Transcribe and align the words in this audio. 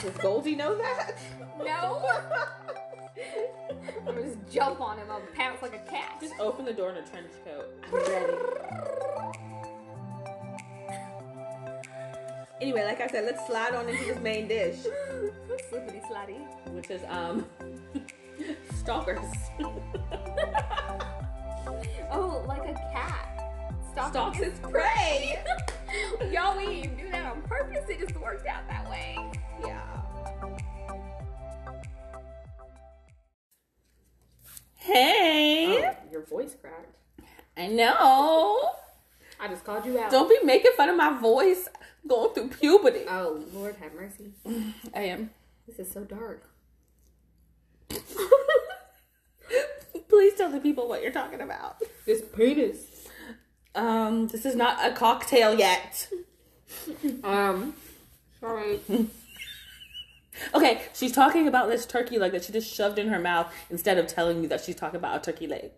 Does 0.00 0.16
Goldie 0.18 0.54
know 0.54 0.76
that? 0.76 1.12
No. 1.58 2.02
I'm 3.98 4.14
gonna 4.14 4.22
just 4.22 4.38
jump 4.50 4.80
on 4.80 4.98
him. 4.98 5.06
I'll 5.10 5.20
pounce 5.34 5.62
like 5.62 5.74
a 5.74 5.90
cat. 5.90 6.18
Just 6.20 6.34
open 6.38 6.64
the 6.64 6.72
door 6.72 6.90
in 6.90 6.96
a 6.96 7.02
trench 7.06 7.32
coat. 7.44 7.66
I'm 7.86 7.94
ready. 7.94 8.32
Anyway, 12.60 12.84
like 12.84 13.00
I 13.00 13.06
said, 13.08 13.24
let's 13.24 13.46
slide 13.46 13.74
on 13.74 13.88
into 13.88 14.04
this 14.04 14.18
main 14.20 14.48
dish, 14.48 14.78
Slippity 15.70 16.00
slidey. 16.10 16.38
which 16.72 16.90
is 16.90 17.02
um 17.08 17.46
stalkers. 18.74 19.20
Oh, 22.08 22.44
like 22.46 22.62
a 22.62 22.72
cat. 22.92 23.44
Stalking 23.92 24.12
Stalks 24.12 24.38
its 24.38 24.58
its 24.60 24.70
prey. 24.70 25.42
Y'all, 26.30 26.56
we 26.56 26.82
didn't 26.82 26.96
do 26.98 27.10
that 27.10 27.26
on 27.32 27.42
purpose. 27.42 27.84
It 27.88 27.98
just 27.98 28.16
worked 28.20 28.46
out 28.46 28.66
that 28.68 28.88
way. 28.88 29.18
Hey, 34.86 35.84
Oh, 35.84 35.94
your 36.12 36.22
voice 36.26 36.54
cracked. 36.60 36.94
I 37.56 37.66
know. 37.66 38.70
I 39.40 39.48
just 39.48 39.64
called 39.64 39.84
you 39.84 39.98
out. 39.98 40.10
Don't 40.12 40.28
be 40.28 40.38
making 40.44 40.70
fun 40.76 40.88
of 40.88 40.96
my 40.96 41.18
voice 41.18 41.68
going 42.06 42.32
through 42.34 42.48
puberty. 42.48 43.00
Oh, 43.08 43.42
Lord 43.52 43.74
have 43.76 43.94
mercy. 43.94 44.30
I 44.94 45.00
am. 45.02 45.30
This 45.66 45.80
is 45.80 45.92
so 45.92 46.04
dark. 46.04 46.44
Please 50.08 50.34
tell 50.34 50.50
the 50.52 50.60
people 50.60 50.88
what 50.88 51.02
you're 51.02 51.10
talking 51.12 51.40
about. 51.40 51.82
This 52.06 52.22
penis. 52.36 53.08
Um, 53.74 54.28
this 54.28 54.46
is 54.46 54.54
not 54.54 54.78
a 54.88 54.92
cocktail 54.94 55.58
yet. 55.58 56.08
Um, 57.24 57.74
sorry. 58.40 58.80
Okay, 60.54 60.82
she's 60.94 61.12
talking 61.12 61.48
about 61.48 61.68
this 61.68 61.86
turkey 61.86 62.18
leg 62.18 62.32
that 62.32 62.44
she 62.44 62.52
just 62.52 62.72
shoved 62.72 62.98
in 62.98 63.08
her 63.08 63.18
mouth 63.18 63.52
instead 63.70 63.98
of 63.98 64.06
telling 64.06 64.42
you 64.42 64.48
that 64.48 64.62
she's 64.62 64.76
talking 64.76 64.98
about 64.98 65.16
a 65.16 65.20
turkey 65.20 65.46
leg. 65.46 65.70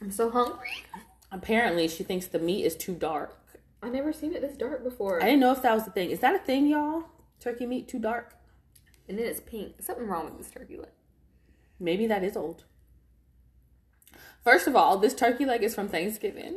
I'm 0.00 0.10
so 0.10 0.30
hungry. 0.30 0.84
Apparently, 1.30 1.88
she 1.88 2.04
thinks 2.04 2.26
the 2.26 2.38
meat 2.38 2.64
is 2.64 2.76
too 2.76 2.94
dark. 2.94 3.38
I 3.82 3.88
never 3.88 4.12
seen 4.12 4.34
it 4.34 4.42
this 4.42 4.56
dark 4.56 4.84
before. 4.84 5.22
I 5.22 5.26
didn't 5.26 5.40
know 5.40 5.52
if 5.52 5.62
that 5.62 5.74
was 5.74 5.84
the 5.84 5.90
thing. 5.90 6.10
Is 6.10 6.20
that 6.20 6.34
a 6.34 6.38
thing, 6.38 6.66
y'all? 6.66 7.04
Turkey 7.40 7.66
meat 7.66 7.88
too 7.88 7.98
dark? 7.98 8.36
and 9.08 9.18
then 9.18 9.26
it's 9.26 9.40
pink. 9.40 9.74
Something 9.80 10.06
wrong 10.06 10.24
with 10.24 10.38
this 10.38 10.50
turkey 10.50 10.76
leg. 10.76 10.90
Maybe 11.78 12.06
that 12.06 12.22
is 12.24 12.36
old. 12.36 12.64
First 14.44 14.66
of 14.66 14.74
all, 14.74 14.96
this 14.98 15.14
turkey 15.14 15.44
leg 15.44 15.62
is 15.62 15.74
from 15.74 15.88
Thanksgiving, 15.88 16.56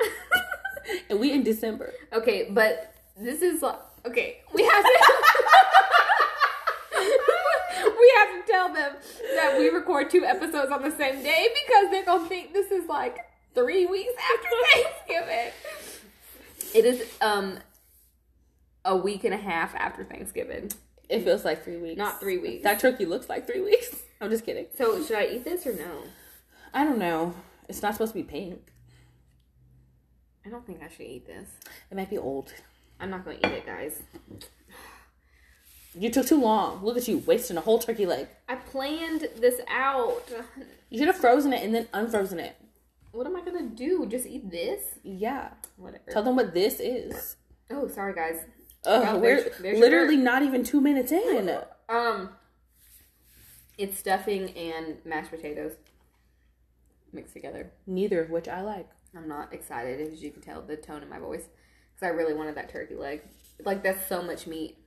and 1.09 1.19
we 1.19 1.31
in 1.31 1.43
December. 1.43 1.93
Okay, 2.13 2.47
but 2.49 2.95
this 3.17 3.41
is 3.41 3.61
like 3.61 3.79
okay. 4.05 4.37
We 4.53 4.63
have 4.63 4.83
to. 4.83 5.23
we 7.99 8.13
have 8.17 8.29
to 8.29 8.44
tell 8.55 8.73
them 8.73 8.95
that 9.35 9.57
we 9.57 9.69
record 9.69 10.09
two 10.09 10.23
episodes 10.23 10.71
on 10.71 10.81
the 10.81 10.91
same 10.91 11.21
day 11.21 11.49
because 11.65 11.91
they're 11.91 12.05
gonna 12.05 12.27
think 12.27 12.53
this 12.53 12.71
is 12.71 12.87
like 12.87 13.17
three 13.53 13.85
weeks 13.85 14.13
after 14.33 14.49
Thanksgiving. 14.73 15.51
It 16.73 16.85
is 16.85 17.13
um 17.21 17.59
a 18.83 18.95
week 18.95 19.23
and 19.23 19.33
a 19.33 19.37
half 19.37 19.75
after 19.75 20.03
Thanksgiving. 20.03 20.71
It 21.09 21.23
feels 21.23 21.45
like 21.45 21.63
three 21.63 21.77
weeks. 21.77 21.97
Not 21.97 22.19
three 22.19 22.37
weeks. 22.37 22.63
That 22.63 22.79
turkey 22.79 23.05
looks 23.05 23.29
like 23.29 23.45
three 23.45 23.61
weeks. 23.61 23.95
I'm 24.21 24.29
just 24.29 24.45
kidding. 24.45 24.67
So 24.75 25.03
should 25.03 25.17
I 25.17 25.27
eat 25.27 25.43
this 25.43 25.67
or 25.67 25.73
no? 25.73 26.03
I 26.73 26.83
don't 26.83 26.97
know. 26.97 27.33
It's 27.67 27.81
not 27.81 27.93
supposed 27.93 28.13
to 28.13 28.19
be 28.19 28.23
pink. 28.23 28.71
I 30.45 30.49
don't 30.49 30.65
think 30.65 30.81
I 30.83 30.89
should 30.89 31.07
eat 31.07 31.25
this. 31.25 31.49
It 31.91 31.97
might 31.97 32.09
be 32.09 32.17
old. 32.17 32.53
I'm 32.99 33.09
not 33.09 33.25
gonna 33.25 33.37
eat 33.37 33.45
it, 33.45 33.65
guys. 33.65 34.01
You 35.97 36.09
took 36.11 36.27
too 36.27 36.39
long. 36.41 36.83
Look 36.83 36.97
at 36.97 37.07
you 37.07 37.19
wasting 37.19 37.57
a 37.57 37.61
whole 37.61 37.79
turkey 37.79 38.05
leg. 38.05 38.27
I 38.49 38.55
planned 38.55 39.27
this 39.39 39.61
out. 39.69 40.23
You 40.89 40.97
should 40.99 41.07
have 41.07 41.15
frozen 41.17 41.53
it 41.53 41.63
and 41.63 41.73
then 41.73 41.87
unfrozen 41.93 42.39
it. 42.39 42.55
What 43.11 43.25
am 43.25 43.35
I 43.35 43.41
gonna 43.41 43.63
do? 43.69 44.05
Just 44.05 44.25
eat 44.25 44.51
this? 44.51 44.81
Yeah. 45.03 45.51
Whatever. 45.77 46.03
Tell 46.11 46.23
them 46.23 46.35
what 46.35 46.53
this 46.53 46.79
is. 46.81 47.37
Oh, 47.71 47.87
sorry, 47.87 48.13
guys. 48.13 48.41
Well, 48.85 49.19
we're 49.19 49.41
there's- 49.41 49.57
there's 49.61 49.79
literally 49.79 50.17
not 50.17 50.43
even 50.43 50.63
two 50.63 50.81
minutes 50.81 51.11
in. 51.11 51.57
Um, 51.89 52.29
it's 53.77 53.97
stuffing 53.97 54.51
and 54.57 54.97
mashed 55.05 55.31
potatoes 55.31 55.73
mixed 57.13 57.33
together. 57.33 57.71
Neither 57.87 58.21
of 58.21 58.29
which 58.29 58.47
I 58.47 58.61
like. 58.61 58.89
I'm 59.15 59.27
not 59.29 59.53
excited, 59.53 60.11
as 60.11 60.21
you 60.21 60.31
can 60.31 60.41
tell 60.41 60.61
the 60.61 60.75
tone 60.75 61.01
in 61.01 61.09
my 61.09 61.19
voice, 61.19 61.43
because 61.93 62.05
I 62.05 62.09
really 62.09 62.33
wanted 62.33 62.55
that 62.55 62.69
turkey 62.69 62.95
leg. 62.95 63.21
Like 63.63 63.81
that's 63.81 64.07
so 64.07 64.21
much 64.21 64.45
meat. 64.45 64.77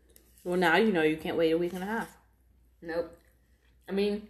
Well, 0.48 0.56
now 0.56 0.76
you 0.76 0.90
know 0.90 1.02
you 1.02 1.18
can't 1.18 1.36
wait 1.36 1.50
a 1.50 1.58
week 1.58 1.74
and 1.74 1.82
a 1.82 1.86
half. 1.86 2.16
Nope. 2.80 3.14
I 3.86 3.92
mean, 3.92 4.28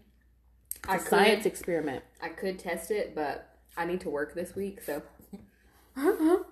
I 0.88 0.96
It's 0.96 1.04
a 1.04 1.08
could, 1.08 1.16
science 1.16 1.46
experiment. 1.46 2.02
I 2.20 2.28
could 2.30 2.58
test 2.58 2.90
it, 2.90 3.14
but 3.14 3.56
I 3.76 3.84
need 3.84 4.00
to 4.00 4.10
work 4.10 4.34
this 4.34 4.56
week, 4.56 4.82
so. 4.82 5.00
and 5.94 6.44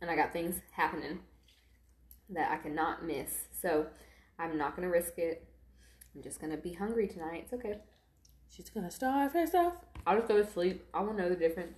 I 0.00 0.16
got 0.16 0.32
things 0.32 0.62
happening 0.72 1.18
that 2.30 2.50
I 2.50 2.56
cannot 2.56 3.04
miss, 3.04 3.48
so 3.52 3.88
I'm 4.38 4.56
not 4.56 4.76
gonna 4.76 4.88
risk 4.88 5.18
it. 5.18 5.46
I'm 6.14 6.22
just 6.22 6.40
gonna 6.40 6.56
be 6.56 6.72
hungry 6.72 7.06
tonight. 7.06 7.42
It's 7.44 7.52
okay. 7.52 7.80
She's 8.48 8.70
gonna 8.70 8.90
starve 8.90 9.34
herself. 9.34 9.74
I'll 10.06 10.16
just 10.16 10.28
go 10.28 10.42
to 10.42 10.50
sleep. 10.50 10.86
I 10.94 11.02
will 11.02 11.12
know 11.12 11.28
the 11.28 11.36
difference. 11.36 11.76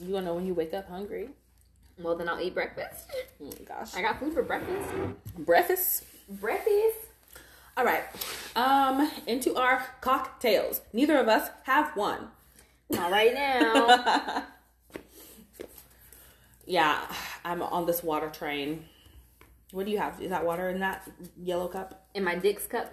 You 0.00 0.12
gonna 0.12 0.24
know 0.24 0.34
when 0.34 0.46
you 0.46 0.54
wake 0.54 0.72
up 0.72 0.88
hungry. 0.88 1.28
Well, 2.02 2.16
then 2.16 2.28
I'll 2.28 2.40
eat 2.40 2.54
breakfast. 2.54 3.10
Oh 3.40 3.46
my 3.46 3.64
gosh. 3.66 3.94
I 3.94 4.02
got 4.02 4.18
food 4.18 4.32
for 4.34 4.42
breakfast. 4.42 4.88
Breakfast. 5.38 6.04
Breakfast. 6.28 6.98
All 7.76 7.84
right. 7.84 8.04
Um, 8.56 9.10
into 9.26 9.56
our 9.56 9.84
cocktails. 10.00 10.80
Neither 10.92 11.16
of 11.18 11.28
us 11.28 11.50
have 11.64 11.96
one. 11.96 12.28
Not 12.90 13.10
right 13.10 13.32
now. 13.34 14.44
Yeah, 16.66 17.00
I'm 17.44 17.60
on 17.62 17.86
this 17.86 18.02
water 18.02 18.30
train. 18.30 18.84
What 19.72 19.86
do 19.86 19.92
you 19.92 19.98
have? 19.98 20.20
Is 20.20 20.30
that 20.30 20.44
water 20.44 20.68
in 20.68 20.80
that 20.80 21.08
yellow 21.36 21.68
cup? 21.68 22.06
In 22.14 22.24
my 22.24 22.34
Dick's 22.34 22.66
cup. 22.66 22.92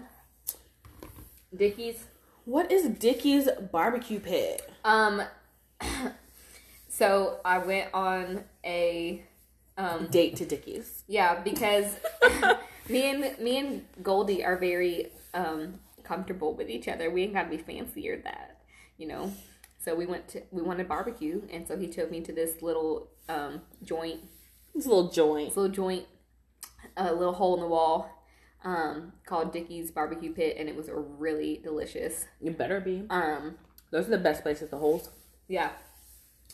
Dickies. 1.55 2.05
What 2.45 2.71
is 2.71 2.87
Dickey's 2.87 3.47
barbecue 3.71 4.19
pit? 4.19 4.69
Um. 4.83 5.21
so 6.99 7.39
I 7.45 7.57
went 7.59 7.89
on 7.93 8.43
a 8.65 9.23
um 9.77 10.07
Date 10.11 10.35
to 10.37 10.45
Dickey's. 10.45 11.03
yeah 11.07 11.39
because 11.41 11.87
me 12.89 13.09
and 13.09 13.39
me 13.39 13.57
and 13.57 13.85
Goldie 14.03 14.43
are 14.43 14.57
very 14.57 15.07
um 15.33 15.79
comfortable 16.03 16.53
with 16.55 16.69
each 16.69 16.87
other. 16.87 17.09
We 17.09 17.23
ain't 17.23 17.33
gotta 17.33 17.49
be 17.49 17.57
fancy 17.57 18.09
or 18.09 18.17
that, 18.23 18.61
you 18.97 19.07
know. 19.07 19.31
So 19.77 19.95
we 19.95 20.05
went 20.05 20.27
to 20.29 20.41
we 20.51 20.61
wanted 20.61 20.87
barbecue, 20.87 21.41
and 21.53 21.67
so 21.67 21.77
he 21.77 21.87
took 21.87 22.11
me 22.11 22.19
to 22.21 22.33
this 22.33 22.61
little 22.61 23.07
um 23.29 23.61
joint 23.83 24.19
It's 24.75 24.85
a 24.85 24.89
little 24.89 25.09
joint. 25.09 25.49
this 25.49 25.57
little 25.57 25.71
joint, 25.71 26.05
a 26.97 27.13
little 27.13 27.33
hole 27.33 27.53
in 27.55 27.61
the 27.61 27.67
wall, 27.67 28.09
um, 28.65 29.13
called 29.25 29.53
Dickey's 29.53 29.91
Barbecue 29.91 30.33
Pit, 30.33 30.57
and 30.59 30.67
it 30.67 30.75
was 30.75 30.89
really 30.91 31.61
delicious. 31.63 32.25
You 32.41 32.51
better 32.51 32.81
be. 32.81 33.05
Um, 33.09 33.55
Those 33.91 34.07
are 34.07 34.11
the 34.11 34.17
best 34.17 34.43
places 34.43 34.69
to 34.71 34.77
hold. 34.77 35.09
yeah, 35.47 35.69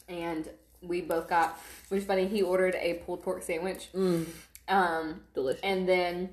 and 0.07 0.49
we 0.81 1.01
both 1.01 1.27
got. 1.27 1.59
Which 1.89 2.01
is 2.01 2.07
funny. 2.07 2.27
He 2.27 2.41
ordered 2.41 2.75
a 2.75 2.95
pulled 3.05 3.23
pork 3.23 3.43
sandwich. 3.43 3.89
Mm, 3.93 4.27
Um, 4.67 5.21
delicious. 5.33 5.61
and 5.63 5.87
then 5.87 6.29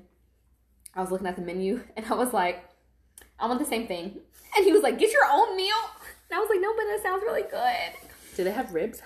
I 0.95 1.01
was 1.01 1.11
looking 1.11 1.27
at 1.27 1.35
the 1.35 1.41
menu, 1.41 1.81
and 1.97 2.05
I 2.05 2.13
was 2.15 2.33
like, 2.33 2.63
"I 3.39 3.47
want 3.47 3.59
the 3.59 3.65
same 3.65 3.87
thing." 3.87 4.19
And 4.55 4.65
he 4.65 4.71
was 4.71 4.83
like, 4.83 4.99
"Get 4.99 5.11
your 5.11 5.25
own 5.31 5.55
meal." 5.57 5.75
And 6.29 6.37
I 6.37 6.39
was 6.39 6.49
like, 6.49 6.61
"No, 6.61 6.73
but 6.75 6.83
that 6.85 6.99
sounds 7.03 7.23
really 7.23 7.43
good." 7.43 8.09
Do 8.35 8.43
they 8.43 8.51
have 8.51 8.73
ribs? 8.73 9.01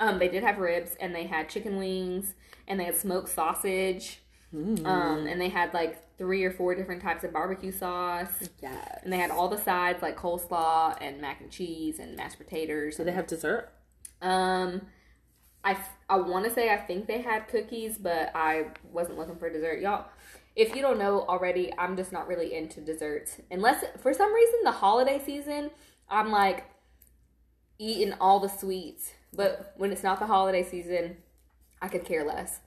Um, 0.00 0.18
they 0.18 0.28
did 0.28 0.42
have 0.42 0.58
ribs, 0.58 0.96
and 1.00 1.14
they 1.14 1.24
had 1.26 1.48
chicken 1.48 1.76
wings, 1.76 2.34
and 2.66 2.78
they 2.80 2.84
had 2.84 2.96
smoked 2.96 3.28
sausage. 3.28 4.18
Mm. 4.54 4.84
Um, 4.84 5.26
and 5.26 5.40
they 5.40 5.48
had 5.48 5.72
like 5.72 5.98
three 6.18 6.44
or 6.44 6.50
four 6.50 6.74
different 6.74 7.00
types 7.02 7.24
of 7.24 7.32
barbecue 7.32 7.72
sauce. 7.72 8.48
Yeah. 8.60 8.98
And 9.02 9.12
they 9.12 9.16
had 9.16 9.30
all 9.30 9.48
the 9.48 9.56
sides 9.58 10.02
like 10.02 10.16
coleslaw 10.16 10.96
and 11.00 11.20
mac 11.20 11.40
and 11.40 11.50
cheese 11.50 11.98
and 11.98 12.16
mashed 12.16 12.36
potatoes. 12.38 12.96
Do 12.96 13.04
they 13.04 13.12
have 13.12 13.26
dessert? 13.26 13.70
Um, 14.22 14.82
I, 15.64 15.76
I 16.08 16.16
want 16.16 16.44
to 16.44 16.50
say 16.50 16.72
I 16.72 16.78
think 16.78 17.06
they 17.06 17.20
had 17.20 17.48
cookies, 17.48 17.98
but 17.98 18.30
I 18.34 18.66
wasn't 18.90 19.18
looking 19.18 19.36
for 19.36 19.50
dessert. 19.50 19.80
Y'all, 19.80 20.06
if 20.56 20.74
you 20.74 20.82
don't 20.82 20.98
know 20.98 21.22
already, 21.22 21.72
I'm 21.78 21.96
just 21.96 22.12
not 22.12 22.26
really 22.28 22.54
into 22.54 22.80
desserts. 22.80 23.40
Unless, 23.50 23.84
for 24.00 24.12
some 24.14 24.32
reason, 24.32 24.60
the 24.64 24.72
holiday 24.72 25.20
season, 25.24 25.70
I'm 26.08 26.30
like 26.30 26.64
eating 27.78 28.14
all 28.20 28.40
the 28.40 28.48
sweets. 28.48 29.12
But 29.34 29.74
when 29.76 29.92
it's 29.92 30.02
not 30.02 30.18
the 30.18 30.26
holiday 30.26 30.62
season, 30.62 31.16
I 31.80 31.88
could 31.88 32.04
care 32.04 32.24
less 32.24 32.60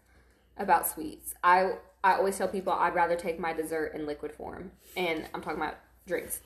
about 0.58 0.88
sweets. 0.88 1.34
I 1.44 1.74
I 2.04 2.16
always 2.16 2.38
tell 2.38 2.48
people 2.48 2.72
I'd 2.72 2.94
rather 2.94 3.16
take 3.16 3.40
my 3.40 3.54
dessert 3.54 3.94
in 3.96 4.06
liquid 4.06 4.32
form, 4.32 4.72
and 4.96 5.28
I'm 5.34 5.42
talking 5.42 5.60
about 5.60 5.76
drinks. 6.06 6.40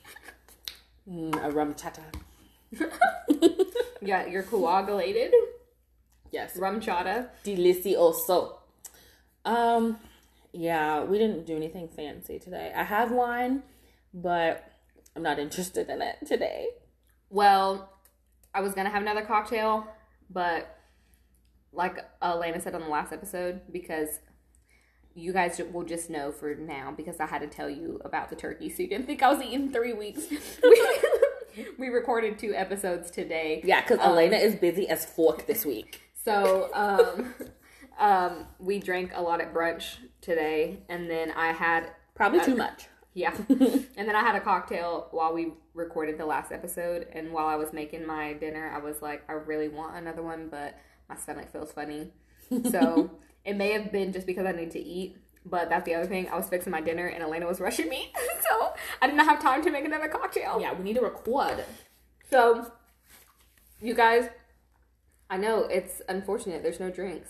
Mm, 1.10 1.36
a 1.36 1.52
RumChata. 1.52 2.04
Yeah, 4.02 4.26
you're 4.28 4.44
coagulated 4.44 5.34
Yes. 6.32 6.58
RumChata. 6.58 7.30
Delicioso. 7.44 8.54
Um, 9.46 9.98
Yeah, 10.54 11.04
we 11.04 11.18
didn't 11.18 11.46
do 11.46 11.56
anything 11.56 11.88
fancy 11.90 12.40
today. 12.40 12.72
I 12.76 12.84
have 12.84 13.12
wine, 13.12 13.64
but 14.14 14.72
I'm 15.16 15.24
not 15.24 15.40
interested 15.40 15.90
in 15.90 16.02
it 16.02 16.18
today. 16.26 16.68
Well, 17.30 17.92
I 18.54 18.62
was 18.62 18.74
gonna 18.74 18.90
have 18.90 19.02
another 19.02 19.24
cocktail, 19.24 19.86
but 20.30 20.76
like 21.72 21.98
Elena 22.22 22.60
said 22.60 22.74
on 22.76 22.82
the 22.82 22.88
last 22.88 23.12
episode, 23.14 23.62
because 23.72 24.20
you 25.14 25.34
guys 25.34 25.60
will 25.74 25.84
just 25.84 26.10
know 26.10 26.32
for 26.32 26.56
now 26.56 26.94
because 26.96 27.20
I 27.20 27.26
had 27.26 27.42
to 27.42 27.48
tell 27.48 27.70
you 27.70 28.00
about 28.06 28.30
the 28.30 28.36
turkey, 28.36 28.70
so 28.70 28.82
you 28.84 28.90
didn't 28.90 29.06
think 29.08 29.22
I 29.22 29.32
was 29.34 29.42
eating 29.46 29.72
three 29.72 29.94
weeks. 29.94 30.24
we, 31.78 31.90
recorded 31.90 32.38
two 32.40 32.54
episodes 32.56 33.12
today. 33.12 33.62
Yeah, 33.64 33.82
because 33.82 34.00
Um, 34.00 34.12
Elena 34.14 34.38
is 34.38 34.56
busy 34.56 34.88
as 34.88 35.06
fork 35.06 35.48
this 35.48 35.66
week. 35.66 36.02
So 36.24 36.70
um, 36.74 37.34
um, 38.00 38.48
we 38.60 38.80
drank 38.80 39.12
a 39.16 39.22
lot 39.22 39.42
at 39.42 39.54
brunch 39.54 39.98
today, 40.22 40.84
and 40.90 41.10
then 41.10 41.32
I 41.32 41.52
had 41.52 41.92
Probably 42.16 42.40
too 42.42 42.56
much. 42.56 42.88
yeah, 43.14 43.34
and 43.50 43.88
then 44.08 44.16
I 44.16 44.22
had 44.22 44.36
a 44.36 44.42
cocktail 44.42 45.08
while 45.12 45.34
we 45.34 45.54
recorded 45.74 46.18
the 46.18 46.26
last 46.26 46.52
episode, 46.52 47.08
and 47.14 47.32
while 47.32 47.48
I 47.48 47.56
was 47.56 47.72
making 47.74 48.06
my 48.06 48.34
dinner, 48.34 48.70
I 48.76 48.80
was 48.80 49.02
like, 49.02 49.24
I 49.30 49.34
really 49.34 49.70
want 49.70 49.96
another 49.96 50.22
one, 50.22 50.50
but 50.50 50.78
my 51.08 51.16
stomach 51.16 51.52
feels 51.52 51.72
funny, 51.72 52.12
so 52.70 53.10
it 53.46 53.56
may 53.56 53.72
have 53.72 53.92
been 53.92 54.12
just 54.12 54.28
because 54.28 54.46
I 54.46 54.52
need 54.52 54.72
to 54.72 54.80
eat. 54.80 55.18
But 55.46 55.70
that's 55.70 55.86
the 55.86 55.96
other 55.96 56.06
thing. 56.08 56.28
I 56.30 56.36
was 56.36 56.48
fixing 56.50 56.72
my 56.72 56.82
dinner 56.82 57.08
and 57.08 57.24
Elena 57.24 57.48
was 57.48 57.60
rushing 57.60 57.90
me. 57.90 58.12
So 58.50 58.74
I 59.02 59.06
didn't 59.08 59.24
have 59.26 59.40
time 59.42 59.62
to 59.64 59.70
make 59.70 59.86
another 59.86 60.08
cocktail. 60.08 60.58
Yeah, 60.60 60.74
we 60.74 60.84
need 60.84 60.96
to 60.96 61.02
record. 61.02 61.64
So, 62.32 62.72
you 63.80 63.94
guys, 63.94 64.28
I 65.30 65.38
know 65.38 65.66
it's 65.66 66.02
unfortunate 66.10 66.64
there's 66.64 66.80
no 66.80 66.90
drinks. 66.90 67.30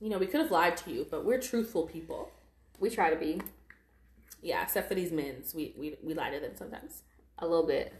You 0.00 0.10
know, 0.10 0.18
we 0.18 0.26
could 0.26 0.40
have 0.40 0.50
lied 0.50 0.76
to 0.78 0.90
you, 0.92 1.06
but 1.10 1.24
we're 1.24 1.40
truthful 1.40 1.84
people. 1.86 2.30
We 2.78 2.90
try 2.90 3.10
to 3.10 3.16
be 3.16 3.40
Yeah, 4.42 4.62
except 4.62 4.88
for 4.88 4.94
these 4.94 5.12
men's. 5.12 5.54
We, 5.54 5.74
we, 5.78 5.96
we 6.02 6.14
lie 6.14 6.30
to 6.30 6.40
them 6.40 6.52
sometimes. 6.56 7.02
a 7.38 7.46
little 7.46 7.66
bit. 7.66 7.92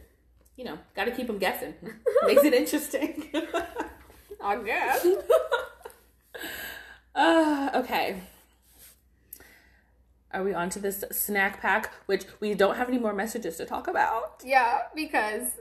You 0.55 0.65
know, 0.65 0.77
got 0.95 1.05
to 1.05 1.11
keep 1.11 1.27
them 1.27 1.39
guessing. 1.39 1.73
Makes 2.27 2.43
it 2.43 2.53
interesting. 2.53 3.31
I 4.43 4.55
guess. 4.63 5.05
uh, 7.15 7.69
okay. 7.75 8.21
Are 10.33 10.43
we 10.43 10.53
on 10.53 10.69
to 10.71 10.79
this 10.79 11.03
snack 11.11 11.61
pack, 11.61 11.91
which 12.05 12.25
we 12.39 12.53
don't 12.53 12.77
have 12.77 12.87
any 12.87 12.97
more 12.97 13.13
messages 13.13 13.57
to 13.57 13.65
talk 13.65 13.87
about? 13.87 14.41
yeah, 14.45 14.83
because, 14.95 15.59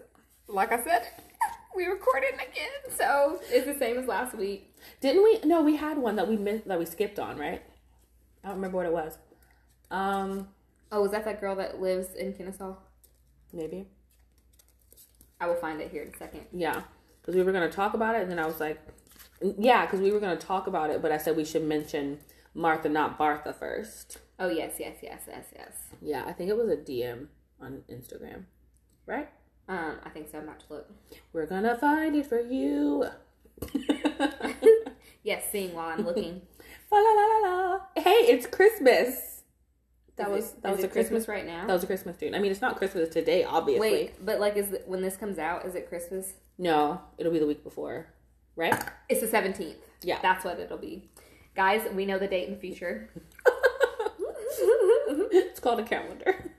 like 0.49 0.73
I 0.73 0.83
said, 0.83 1.07
we 1.77 1.87
recorded 1.87 2.35
again, 2.35 2.71
so 2.97 3.41
it's 3.51 3.67
the 3.67 3.79
same 3.79 3.99
as 3.99 4.07
last 4.07 4.35
week. 4.37 4.75
Didn't 5.01 5.23
we? 5.25 5.41
No, 5.49 5.63
we 5.63 5.77
had 5.77 5.99
one 5.99 6.17
that 6.17 6.29
we 6.29 6.37
missed, 6.37 6.69
that 6.69 6.79
we 6.79 6.87
skipped 6.87 7.19
on, 7.19 7.37
right? 7.37 7.63
I 8.45 8.49
don't 8.49 8.57
remember 8.57 8.77
what 8.79 8.87
it 8.87 8.93
was. 8.93 9.19
Um, 9.91 10.49
Oh, 10.93 11.05
is 11.05 11.13
that 11.13 11.25
that 11.25 11.41
girl 11.41 11.55
that 11.57 11.81
lives 11.81 12.15
in 12.15 12.33
Kennesaw? 12.33 12.75
maybe. 13.53 13.87
I 15.41 15.47
will 15.47 15.57
find 15.57 15.81
it 15.81 15.91
here 15.91 16.03
in 16.03 16.13
a 16.13 16.17
second. 16.17 16.43
Yeah, 16.53 16.83
because 17.21 17.35
we 17.35 17.43
were 17.43 17.53
gonna 17.53 17.71
talk 17.71 17.95
about 17.95 18.15
it, 18.15 18.23
and 18.23 18.31
then 18.31 18.39
I 18.39 18.47
was 18.47 18.61
like, 18.61 18.81
yeah, 19.41 19.87
because 19.87 20.01
we 20.01 20.13
were 20.13 20.21
gonna 20.21 20.37
talk 20.37 20.67
about 20.67 20.91
it, 20.91 21.01
but 21.03 21.11
I 21.11 21.17
said 21.17 21.37
we 21.37 21.45
should 21.45 21.65
mention 21.65 22.19
Martha, 22.55 22.89
not 22.89 23.19
Bartha, 23.19 23.55
first. 23.55 24.19
Oh, 24.41 24.49
yes, 24.49 24.73
yes, 24.81 24.97
yes, 25.03 25.23
yes, 25.29 25.45
yes. 25.55 25.73
Yeah, 26.01 26.25
I 26.27 26.33
think 26.33 26.49
it 26.51 26.57
was 26.57 26.69
a 26.71 26.77
DM 26.77 27.27
on 27.61 27.83
Instagram, 27.91 28.45
right? 29.07 29.29
Um, 29.69 29.97
I 30.03 30.09
think 30.09 30.29
so. 30.31 30.39
I'm 30.39 30.45
about 30.45 30.61
to 30.61 30.67
look. 30.73 30.91
We're 31.33 31.47
gonna 31.47 31.77
find 31.77 32.17
it 32.17 32.27
for 32.27 32.41
you. 32.41 33.05
Yes, 35.23 35.45
seeing 35.53 35.75
while 35.75 35.89
I'm 35.89 36.07
looking. 36.07 36.41
La 36.91 36.99
la 36.99 37.11
la 37.13 37.49
la. 37.51 37.81
Hey, 37.95 38.11
it's 38.33 38.47
Christmas. 38.47 39.43
That 40.17 40.29
Is 40.31 40.35
was 40.35 40.45
it- 40.53 40.63
that 40.63 40.73
was 40.73 40.81
a 40.81 40.87
it 40.87 40.93
Christmas. 40.93 41.29
right 41.29 41.45
now. 41.47 41.67
That 41.67 41.75
was 41.75 41.85
a 41.85 41.87
Christmas 41.87 42.17
tune. 42.17 42.35
I 42.35 42.39
mean, 42.39 42.51
it's 42.51 42.63
not 42.63 42.77
Christmas 42.79 43.11
today, 43.11 43.45
obviously. 43.45 43.91
Wait, 43.91 44.25
but 44.25 44.41
like, 44.41 44.57
is 44.57 44.73
it, 44.73 44.85
when 44.89 45.03
this 45.03 45.19
comes 45.19 45.39
out, 45.39 45.67
is 45.67 45.75
it 45.75 45.91
Christmas? 45.91 46.33
No, 46.57 47.03
it'll 47.19 47.33
be 47.33 47.39
the 47.39 47.47
week 47.47 47.63
before, 47.63 48.07
right? 48.57 48.83
It's 49.11 49.21
the 49.21 49.27
17th. 49.27 49.75
Yeah. 50.03 50.19
That's 50.23 50.43
what 50.43 50.59
it'll 50.59 50.79
be. 50.79 51.11
Guys, 51.55 51.83
we 51.95 52.07
know 52.07 52.19
the 52.19 52.27
date 52.27 52.49
in 52.49 52.55
the 52.55 52.61
future. 52.61 53.11
it's 55.33 55.61
called 55.61 55.81
a 55.81 55.85
calendar. 55.85 56.53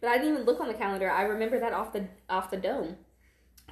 But 0.00 0.10
I 0.10 0.18
didn't 0.18 0.34
even 0.34 0.44
look 0.46 0.60
on 0.60 0.68
the 0.68 0.74
calendar. 0.74 1.10
I 1.10 1.22
remember 1.22 1.58
that 1.58 1.72
off 1.72 1.92
the 1.92 2.06
off 2.30 2.50
the 2.52 2.56
dome. 2.56 2.96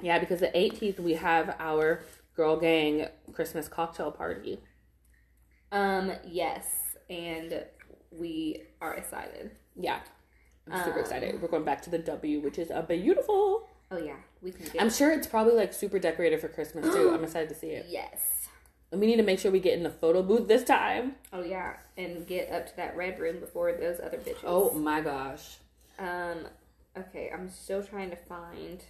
yeah, 0.01 0.19
because 0.19 0.41
the 0.41 0.47
18th 0.47 0.99
we 0.99 1.13
have 1.13 1.55
our 1.57 2.03
girl 2.35 2.57
gang 2.57 3.07
Christmas 3.31 3.69
cocktail 3.69 4.11
party. 4.11 4.59
Um, 5.71 6.11
yes, 6.25 6.65
and 7.09 7.63
we 8.11 8.63
are 8.81 8.93
excited. 8.95 9.51
Yeah, 9.75 9.99
I'm 10.69 10.77
super 10.83 10.95
Um, 10.97 10.99
excited. 10.99 11.41
We're 11.41 11.47
going 11.47 11.63
back 11.63 11.81
to 11.83 11.89
the 11.89 11.97
W, 11.99 12.41
which 12.41 12.57
is 12.59 12.71
a 12.71 12.83
beautiful. 12.83 13.67
Oh 13.89 13.97
yeah, 13.97 14.17
we 14.41 14.51
can. 14.51 14.67
I'm 14.81 14.89
sure 14.89 15.11
it's 15.13 15.27
probably 15.27 15.53
like 15.53 15.71
super 15.71 15.97
decorated 15.97 16.41
for 16.41 16.49
Christmas 16.49 16.93
too. 16.93 17.13
I'm 17.13 17.23
excited 17.23 17.47
to 17.49 17.55
see 17.55 17.67
it. 17.67 17.85
yes. 17.87 18.36
And 18.91 19.01
we 19.01 19.07
need 19.07 19.17
to 19.17 19.23
make 19.23 19.39
sure 19.39 19.51
we 19.51 19.59
get 19.59 19.73
in 19.73 19.83
the 19.83 19.89
photo 19.89 20.23
booth 20.23 20.47
this 20.47 20.63
time. 20.63 21.15
Oh 21.33 21.43
yeah, 21.43 21.73
and 21.97 22.25
get 22.25 22.51
up 22.51 22.67
to 22.67 22.75
that 22.77 22.95
red 22.95 23.19
room 23.19 23.39
before 23.39 23.73
those 23.73 23.99
other 23.99 24.17
bitches. 24.17 24.43
Oh 24.45 24.71
my 24.73 25.01
gosh. 25.01 25.57
Um. 25.99 26.47
Okay, 26.97 27.29
I'm 27.33 27.49
still 27.49 27.83
trying 27.83 28.09
to 28.11 28.15
find 28.15 28.83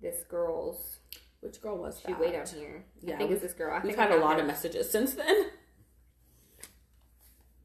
this 0.00 0.22
girl's. 0.28 0.98
Which 1.40 1.60
girl 1.60 1.76
was 1.78 2.00
She 2.00 2.12
that? 2.12 2.20
way 2.20 2.32
down 2.32 2.46
here. 2.46 2.84
Yeah, 3.02 3.14
I 3.14 3.18
think 3.18 3.30
it's 3.30 3.42
this 3.42 3.52
girl. 3.52 3.74
I 3.74 3.84
We've 3.84 3.96
had 3.96 4.10
a 4.12 4.16
lot 4.16 4.34
her. 4.36 4.40
of 4.40 4.46
messages 4.46 4.90
since 4.90 5.14
then. 5.14 5.46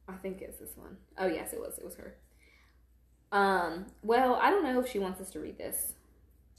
I 0.08 0.14
think 0.14 0.42
it's 0.42 0.58
this 0.58 0.76
one. 0.76 0.98
Oh 1.18 1.28
yes, 1.28 1.54
it 1.54 1.60
was. 1.60 1.78
It 1.78 1.86
was 1.86 1.96
her. 1.96 2.16
Um. 3.32 3.86
Well, 4.04 4.36
I 4.42 4.50
don't 4.52 4.64
know 4.64 4.80
if 4.80 4.90
she 4.90 5.00
wants 5.00 5.22
us 5.22 5.30
to 5.32 5.40
read 5.40 5.58
this 5.58 5.94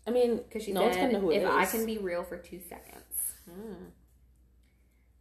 I 0.07 0.11
mean, 0.11 0.37
because 0.39 0.63
she 0.63 0.73
no 0.73 0.83
said 0.91 0.97
gonna 1.01 1.13
know 1.15 1.21
who 1.21 1.31
it 1.31 1.43
if 1.43 1.51
I 1.51 1.67
can 1.67 1.85
be 1.87 1.99
real 1.99 2.23
for 2.25 2.37
two 2.39 2.61
seconds. 2.61 3.35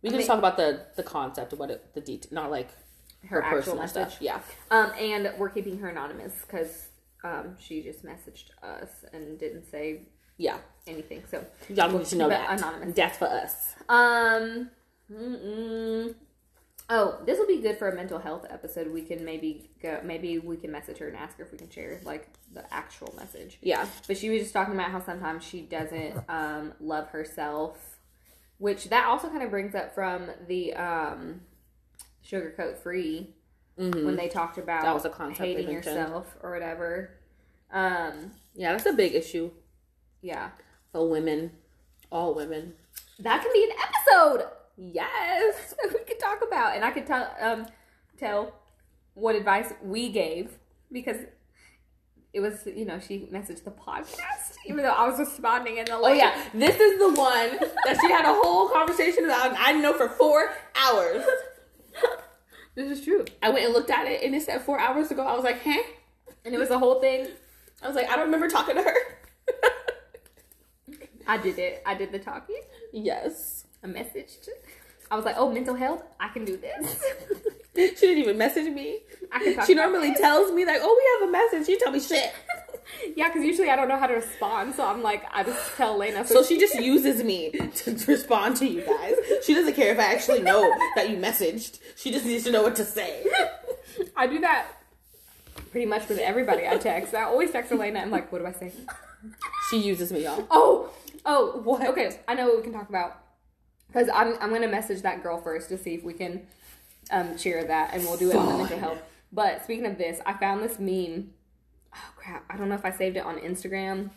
We 0.02 0.10
I 0.10 0.12
can 0.12 0.20
just 0.20 0.28
talk 0.28 0.40
about 0.40 0.58
the 0.58 0.86
the 0.96 1.04
concept 1.04 1.54
of 1.54 1.60
what 1.60 1.70
it, 1.72 1.94
the 1.94 2.02
detail, 2.02 2.30
not 2.32 2.52
like 2.52 2.70
Her, 3.24 3.42
her, 3.42 3.44
actual 3.44 3.58
personal 3.58 3.78
message. 3.80 4.10
stuff. 4.10 4.22
Yeah, 4.22 4.40
Um, 4.72 4.92
and 5.00 5.32
we're 5.38 5.50
keeping 5.50 5.78
her 5.80 5.90
anonymous 5.90 6.34
because 6.46 6.88
um, 7.24 7.56
she 7.60 7.82
just 7.84 8.04
messaged 8.06 8.52
us 8.64 8.90
and 9.14 9.38
didn't 9.38 9.70
say 9.70 10.04
yeah. 10.38 10.58
anything. 10.88 11.24
So, 11.30 11.46
Y'all 11.68 11.92
need 11.92 12.06
to 12.08 12.16
know 12.16 12.30
that. 12.30 12.58
anonymous. 12.60 12.96
That's 12.96 13.18
for 13.18 13.26
us. 13.28 13.76
um, 13.90 14.70
mm-mm. 15.12 16.16
oh, 16.90 17.20
this 17.26 17.38
will 17.38 17.48
be 17.48 17.62
good 17.62 17.78
for 17.78 17.90
a 17.90 17.96
mental 17.96 18.20
health 18.20 18.46
episode. 18.50 18.92
We 18.94 19.02
can 19.02 19.26
maybe 19.26 19.70
go. 19.82 20.00
Maybe 20.04 20.40
we 20.40 20.56
can 20.58 20.72
message 20.72 20.98
her 21.00 21.08
and 21.08 21.18
ask 21.18 21.38
her 21.38 21.44
if 21.44 21.52
we 21.52 21.58
can 21.58 21.70
share 21.70 22.00
like 22.06 22.30
the 22.54 22.72
actual 22.74 23.14
message. 23.18 23.58
Yeah, 23.62 23.86
But 24.08 24.18
she 24.18 24.30
was 24.30 24.42
just 24.42 24.54
talking 24.54 24.74
about 24.74 24.92
how 24.92 25.02
sometimes 25.04 25.44
she 25.44 25.62
doesn't 25.62 26.16
um, 26.30 26.74
love 26.80 27.10
herself, 27.10 27.89
which 28.60 28.90
that 28.90 29.06
also 29.08 29.28
kind 29.30 29.42
of 29.44 29.50
brings 29.50 29.74
up 29.74 29.94
from 29.96 30.30
the 30.48 30.74
um, 30.76 31.42
sugarcoat 32.24 32.78
free 32.78 33.34
Mhm. 33.80 34.06
when 34.06 34.16
they 34.18 34.28
talked 34.28 34.58
about 34.58 34.82
That 34.84 34.94
was 34.94 35.06
a 35.06 35.10
concept 35.10 35.40
hating 35.40 35.72
yourself 35.72 36.36
or 36.44 36.52
whatever. 36.52 37.12
Um, 37.72 38.32
yeah. 38.54 38.74
That's 38.74 38.86
a 38.86 38.94
big 38.94 39.16
issue 39.16 39.52
yeah, 40.22 40.50
for 40.92 41.10
women, 41.10 41.52
all 42.12 42.34
women. 42.34 42.76
that 43.20 43.42
can 43.42 43.52
be 43.54 43.64
an 43.64 43.78
episode. 43.82 44.50
Yes, 44.76 45.74
we 45.94 46.00
could 46.04 46.20
talk 46.20 46.42
about, 46.46 46.76
and 46.76 46.84
I 46.84 46.92
could 46.92 47.06
tell 47.08 47.34
um, 47.40 47.68
tell 48.18 48.54
what 49.14 49.36
advice 49.36 49.74
we 49.82 50.10
gave 50.10 50.58
because 50.92 51.18
it 52.34 52.40
was 52.42 52.66
you 52.66 52.86
know 52.86 53.00
she 53.00 53.28
messaged 53.32 53.64
the 53.64 53.72
podcast 53.72 54.56
even 54.68 54.84
though 54.84 54.92
I 54.92 55.08
was 55.08 55.20
responding 55.20 55.78
in 55.78 55.86
the 55.86 55.96
Oh 55.96 56.14
yeah, 56.14 56.40
this 56.54 56.80
is 56.80 57.00
the 57.00 57.10
one 57.10 57.60
that 57.86 57.98
she 58.00 58.12
had 58.12 58.26
a 58.26 58.34
whole 58.34 58.70
conversation 58.70 59.26
about. 59.26 59.58
I 59.58 59.72
didn't 59.72 59.82
know 59.82 59.94
for 59.94 60.10
four 60.10 60.52
hours. 60.76 61.24
this 62.76 63.00
is 63.00 63.04
true, 63.04 63.26
I 63.42 63.50
went 63.50 63.66
and 63.66 63.74
looked 63.74 63.90
at 63.90 64.08
it, 64.08 64.24
and 64.24 64.36
it 64.36 64.44
said 64.44 64.62
four 64.62 64.80
hours 64.80 65.12
ago. 65.12 65.24
I 65.24 65.34
was 65.36 65.44
like, 65.44 65.62
huh? 65.64 65.82
and 66.46 66.54
it 66.54 66.58
was 66.58 66.70
a 66.70 66.80
whole 66.80 67.00
thing. 67.00 67.28
I 67.82 67.88
was 67.88 67.96
like, 67.96 68.10
I 68.10 68.16
don't 68.16 68.26
remember 68.26 68.48
talking 68.48 68.76
to 68.76 68.84
her. 68.84 68.96
I 71.28 71.38
did 71.38 71.60
it. 71.60 71.84
I 71.86 71.94
did 71.94 72.12
the 72.12 72.20
talking. 72.20 72.62
yes. 72.92 73.66
I 73.84 73.88
messaged. 73.88 74.50
I 75.12 75.16
was 75.16 75.26
like, 75.26 75.36
oh, 75.38 75.52
mental 75.52 75.76
health. 75.76 76.04
I 76.20 76.30
can 76.30 76.46
do 76.46 76.58
this. 76.58 77.04
She 77.76 77.86
didn't 77.96 78.18
even 78.18 78.38
message 78.38 78.74
me. 78.74 79.00
I 79.32 79.40
can 79.42 79.56
talk 79.56 79.66
She 79.66 79.74
normally 79.74 80.10
this. 80.10 80.20
tells 80.20 80.52
me 80.52 80.66
like, 80.66 80.82
"Oh, 80.82 81.20
we 81.22 81.28
have 81.28 81.30
a 81.30 81.32
message." 81.32 81.68
She 81.68 81.80
tell 81.80 81.94
me 81.94 82.00
shit. 82.02 82.34
yeah, 83.16 83.30
because 83.30 83.44
usually 83.44 83.70
I 83.70 83.78
don't 83.78 83.88
know 83.88 83.98
how 83.98 84.08
to 84.08 84.16
respond, 84.16 84.76
so 84.76 84.86
I'm 84.86 85.02
like, 85.02 85.24
I 85.32 85.44
just 85.44 85.78
tell 85.78 85.98
Lena. 85.98 86.26
So 86.26 86.44
she 86.44 86.60
just 86.60 86.76
uses 86.76 87.24
me 87.24 87.52
to 87.52 87.92
respond 88.08 88.58
to 88.58 88.68
you 88.68 88.82
guys. 88.82 89.16
She 89.46 89.54
doesn't 89.54 89.76
care 89.76 89.94
if 89.94 90.00
I 90.00 90.14
actually 90.14 90.42
know 90.42 90.70
that 90.96 91.10
you 91.10 91.16
messaged. 91.16 91.80
She 91.96 92.12
just 92.12 92.26
needs 92.26 92.44
to 92.46 92.52
know 92.52 92.64
what 92.64 92.76
to 92.78 92.84
say. 92.84 93.26
I 94.18 94.28
do 94.28 94.40
that 94.42 94.68
pretty 95.72 95.86
much 95.86 96.10
with 96.10 96.18
everybody 96.20 96.68
I 96.68 96.76
text. 96.78 97.14
I 97.14 97.24
always 97.24 97.52
text 97.52 97.72
Elena 97.72 98.00
I'm 98.00 98.12
like, 98.12 98.30
what 98.32 98.40
do 98.40 98.46
I 98.48 98.52
say? 98.52 98.74
She 99.70 99.78
uses 99.78 100.12
me, 100.12 100.24
y'all. 100.24 100.46
Oh, 100.52 100.90
oh, 101.26 101.62
What? 101.64 101.88
Okay, 101.88 102.20
I 102.28 102.34
know 102.34 102.48
what 102.48 102.58
we 102.58 102.64
can 102.64 102.74
talk 102.74 102.90
about. 102.90 103.22
Because 103.92 104.10
I'm 104.14 104.36
I'm 104.40 104.52
gonna 104.52 104.68
message 104.68 105.02
that 105.02 105.24
girl 105.24 105.42
first 105.42 105.70
to 105.70 105.78
see 105.78 105.96
if 105.96 106.04
we 106.04 106.14
can 106.14 106.46
um 107.12 107.38
share 107.38 107.64
that, 107.64 107.94
and 107.94 108.04
we'll 108.04 108.18
do 108.18 108.30
it 108.30 108.36
on 108.36 108.46
the 108.48 108.58
mental 108.58 108.80
health. 108.80 109.02
But 109.32 109.64
speaking 109.64 109.86
of 109.86 109.98
this, 109.98 110.20
I 110.26 110.34
found 110.34 110.64
this 110.64 110.80
meme. 110.80 111.32
Oh 111.96 112.12
crap! 112.16 112.46
I 112.50 112.58
don't 112.58 112.70
know 112.70 112.76
if 112.76 112.86
I 112.86 112.92
saved 112.92 113.18
it 113.18 113.26
on 113.26 113.38
Instagram 113.40 114.12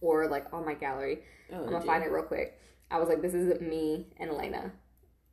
or 0.00 0.28
like 0.28 0.46
on 0.52 0.64
my 0.64 0.74
gallery. 0.74 1.20
Oh, 1.52 1.56
I'm 1.56 1.64
gonna 1.64 1.78
dear. 1.78 1.86
find 1.86 2.04
it 2.04 2.10
real 2.10 2.22
quick. 2.24 2.58
I 2.90 2.98
was 2.98 3.08
like, 3.08 3.22
this 3.22 3.34
is 3.34 3.60
me 3.60 4.06
and 4.18 4.30
Elena 4.30 4.72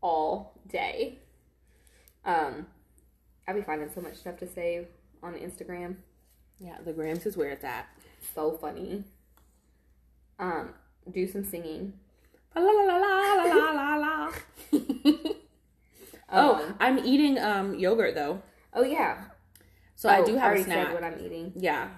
all 0.01 0.59
day. 0.67 1.19
Um, 2.25 2.67
I'll 3.47 3.55
be 3.55 3.61
finding 3.61 3.89
so 3.93 4.01
much 4.01 4.15
stuff 4.15 4.37
to 4.37 4.47
save 4.47 4.87
on 5.21 5.33
Instagram. 5.35 5.97
Yeah, 6.59 6.77
the 6.83 6.93
Grams 6.93 7.25
is 7.25 7.35
where 7.35 7.49
it's 7.49 7.63
at. 7.63 7.87
So 8.33 8.51
funny. 8.51 9.03
Um, 10.39 10.69
do 11.11 11.27
some 11.27 11.43
singing. 11.43 11.93
La 12.55 12.61
la 12.61 12.71
la 12.71 12.97
la 12.97 13.43
la 13.43 13.71
la 13.71 13.95
la 13.95 14.31
oh, 16.31 16.55
Um, 16.65 16.75
I'm 16.79 16.99
eating 16.99 17.37
um 17.39 17.75
yogurt 17.77 18.15
though, 18.15 18.41
oh 18.73 18.83
yeah. 18.83 19.25
so 19.95 20.09
I 20.09 20.19
Oh, 20.19 20.25
do 20.25 20.33
have 20.35 20.43
already 20.43 20.61
a 20.61 20.65
snack. 20.65 20.87
said 20.87 20.93
what 20.93 21.03
I'm 21.03 21.19
eating. 21.19 21.51
Yeah, 21.55 21.89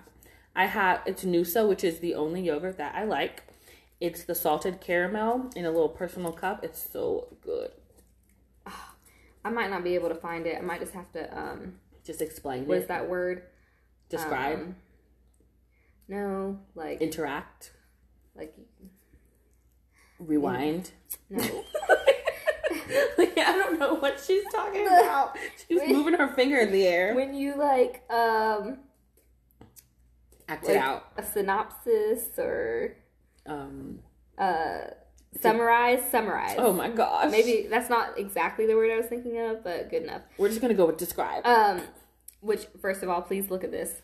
I 0.56 0.66
have 0.66 1.02
it's 1.06 1.24
Noosa, 1.24 1.68
which 1.68 1.84
is 1.84 2.00
the 2.00 2.16
only 2.16 2.42
yogurt 2.42 2.78
that 2.78 2.96
I 2.96 3.04
like. 3.06 3.44
It's 4.02 4.24
the 4.26 4.36
salted 4.36 4.82
caramel 4.82 5.50
in 5.56 5.66
a 5.66 5.72
little 5.72 5.90
personal 5.90 6.32
cup. 6.34 6.64
It's 6.64 6.90
so 6.92 7.38
good. 7.42 7.72
I 9.46 9.50
might 9.52 9.70
not 9.70 9.84
be 9.84 9.94
able 9.96 10.10
to 10.10 10.16
find 10.16 10.48
it. 10.48 10.58
I 10.58 10.62
might 10.62 10.80
just 10.80 10.94
have 10.94 11.12
to 11.14 11.38
um 11.38 11.76
Just 12.06 12.22
explain 12.22 12.66
what 12.66 12.78
it. 12.78 12.82
is 12.82 12.88
that 12.88 13.08
word? 13.10 13.44
Describe. 14.10 14.60
Um, 14.60 14.76
no, 16.08 16.60
like 16.76 17.02
interact. 17.02 17.72
like 18.36 18.54
Rewind. 20.20 20.92
no. 21.30 21.42
like, 23.18 23.38
I 23.38 23.52
don't 23.58 23.80
know 23.80 23.96
what 23.96 24.20
she's 24.26 24.44
talking 24.52 24.86
about. 24.88 25.38
She's 25.68 25.82
moving 25.88 26.14
her 26.14 26.28
finger 26.30 26.58
in 26.58 26.72
the 26.72 26.86
air. 26.88 27.14
when 27.16 27.34
you 27.34 27.56
like 27.56 28.04
um 28.12 28.80
Act 30.48 30.64
like 30.66 30.76
it 30.76 30.78
out. 30.78 31.06
a 31.18 31.24
synopsis 31.24 32.38
or 32.38 32.96
Um. 33.46 34.00
uh 34.38 34.78
summarize 35.42 36.00
summarize. 36.12 36.56
Oh 36.58 36.72
my 36.72 36.90
gosh. 36.90 37.30
Maybe 37.32 37.68
that's 37.70 37.90
not 37.90 38.18
exactly 38.18 38.66
the 38.68 38.76
word 38.76 38.92
I 38.92 38.98
was 38.98 39.08
thinking 39.08 39.38
of, 39.40 39.64
but 39.64 39.90
good 39.90 40.04
enough. 40.04 40.22
we're 40.38 40.50
just 40.50 40.62
gonna 40.62 40.74
go 40.76 40.86
with 40.86 40.98
describe. 40.98 41.46
Um 41.46 41.82
which 42.42 42.68
first 42.82 43.02
of 43.04 43.10
all, 43.10 43.22
please 43.22 43.50
look 43.50 43.64
at 43.64 43.72
this. 43.72 44.02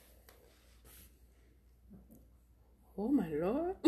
oh 2.98 3.08
my 3.08 3.28
lord. 3.30 3.76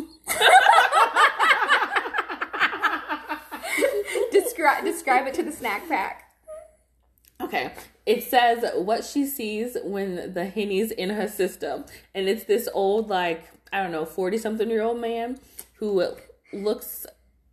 Describe 4.54 4.84
describe 4.84 5.28
it 5.28 5.34
to 5.36 5.44
the 5.44 5.52
snack 5.52 5.88
pack. 5.88 6.30
Okay. 7.42 7.72
It 8.06 8.24
says 8.24 8.64
what 8.76 9.04
she 9.04 9.26
sees 9.26 9.76
when 9.84 10.34
the 10.34 10.46
henny's 10.46 10.92
in 10.92 11.10
her 11.10 11.28
system. 11.28 11.86
And 12.14 12.30
it's 12.30 12.44
this 12.46 12.70
old, 12.74 13.10
like, 13.10 13.46
I 13.72 13.82
don't 13.82 13.92
know, 13.92 14.06
40 14.06 14.38
something 14.38 14.70
year 14.70 14.84
old 14.84 15.00
man 15.02 15.40
who 15.76 16.06
looks 16.54 17.06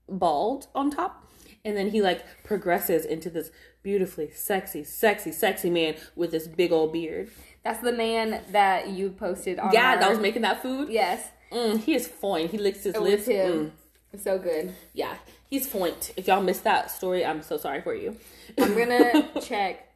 bald 0.09 0.67
on 0.75 0.91
top. 0.91 1.27
And 1.65 1.77
then 1.77 1.91
he, 1.91 2.03
like, 2.03 2.25
progresses 2.45 3.05
into 3.05 3.31
this 3.31 3.51
beautifully 3.83 4.31
sexy, 4.31 4.85
sexy, 4.85 5.33
sexy 5.33 5.71
man 5.71 5.95
with 6.15 6.31
this 6.31 6.47
big 6.47 6.73
old 6.73 6.93
beard. 6.93 7.31
That's 7.65 7.81
the 7.81 7.93
man 7.93 8.43
that 8.53 8.89
you 8.89 9.11
posted 9.11 9.59
on 9.59 9.73
Yeah, 9.73 9.93
our- 9.95 10.01
that 10.01 10.11
was 10.11 10.19
making 10.19 10.43
that 10.43 10.63
food. 10.63 10.89
Yes. 10.91 11.29
Mm, 11.53 11.79
he 11.81 11.95
is 11.95 12.07
fine. 12.09 12.49
He 12.49 12.59
licks 12.59 12.85
his 12.85 12.95
It 12.95 13.01
lips. 13.03 13.27
him. 13.27 13.73
Mm, 14.15 14.21
So 14.21 14.39
good. 14.39 14.75
yeah, 14.95 15.17
he's 15.51 15.67
foint. 15.67 16.13
If 16.17 16.29
y'all 16.29 16.43
missed 16.43 16.65
that 16.65 16.91
story, 16.91 17.27
I'm 17.27 17.43
so 17.43 17.59
sorry 17.59 17.83
for 17.83 17.95
you. 17.95 18.17
I'm 18.59 18.77
gonna 18.77 19.29
check 19.43 19.89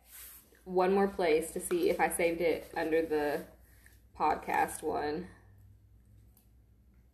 one 0.64 0.92
more 0.92 1.08
place 1.08 1.52
to 1.52 1.60
see 1.60 1.88
if 1.88 2.00
I 2.00 2.10
saved 2.10 2.40
it 2.40 2.70
under 2.76 3.02
the 3.02 3.42
podcast 4.18 4.82
one. 4.82 5.28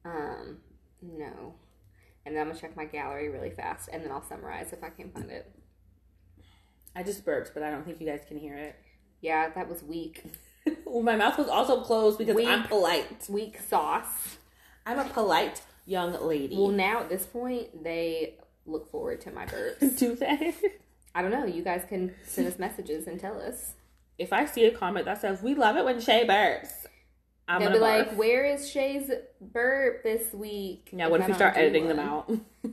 Um, 0.05 0.59
no. 1.03 1.55
And 2.25 2.35
then 2.35 2.43
I'm 2.43 2.49
gonna 2.49 2.61
check 2.61 2.77
my 2.77 2.87
gallery 2.87 3.29
really 3.29 3.51
fast, 3.51 3.89
and 3.93 4.03
then 4.05 4.11
I'll 4.11 4.27
summarize 4.27 4.73
if 4.73 4.83
I 4.83 4.91
can 4.91 5.11
find 5.11 5.31
it. 5.31 5.51
I 6.97 7.03
just 7.03 7.25
burped, 7.25 7.53
but 7.55 7.63
I 7.63 7.71
don't 7.71 7.85
think 7.85 8.01
you 8.01 8.07
guys 8.07 8.23
can 8.27 8.39
hear 8.39 8.57
it. 8.57 8.77
Yeah, 9.21 9.51
that 9.51 9.69
was 9.69 9.83
weak. 9.83 10.25
well, 10.85 11.03
my 11.03 11.17
mouth 11.17 11.39
was 11.39 11.49
also 11.49 11.83
closed 11.83 12.19
because 12.19 12.35
Weak. 12.35 12.49
I'm 12.49 12.65
polite. 12.67 13.27
Weak 13.29 13.61
sauce. 13.61 14.39
I'm 14.87 14.99
a 14.99 15.05
polite 15.05 15.61
young 15.91 16.13
lady. 16.27 16.57
Well, 16.57 16.69
now 16.69 17.01
at 17.01 17.09
this 17.09 17.27
point, 17.27 17.83
they 17.83 18.35
look 18.67 18.91
forward 18.91 19.21
to 19.23 19.31
my 19.33 19.47
burps. 19.47 19.97
Do 19.99 20.15
they? 20.15 20.55
I 21.15 21.23
don't 21.23 21.33
know. 21.33 21.45
You 21.45 21.63
guys 21.63 21.85
can 21.89 22.15
send 22.25 22.47
us 22.47 22.59
messages 22.59 23.07
and 23.07 23.19
tell 23.19 23.41
us. 23.41 23.73
if 24.19 24.33
I 24.33 24.45
see 24.45 24.65
a 24.67 24.71
comment 24.71 25.07
that 25.07 25.21
says 25.21 25.43
"We 25.43 25.55
love 25.55 25.77
it 25.77 25.85
when 25.85 26.01
Shay 26.01 26.25
burps," 26.27 26.87
I'm 27.49 27.61
They'll 27.61 27.71
gonna 27.81 27.81
be 27.81 27.85
barf. 27.85 28.07
like, 28.11 28.19
"Where 28.19 28.45
is 28.45 28.71
Shay's 28.71 29.11
burp 29.41 30.05
this 30.05 30.33
week?" 30.33 30.91
yeah. 30.93 31.09
What 31.09 31.21
if 31.21 31.27
we 31.29 31.35
start 31.35 31.57
editing 31.57 31.89
them 31.89 31.99
out? 31.99 32.29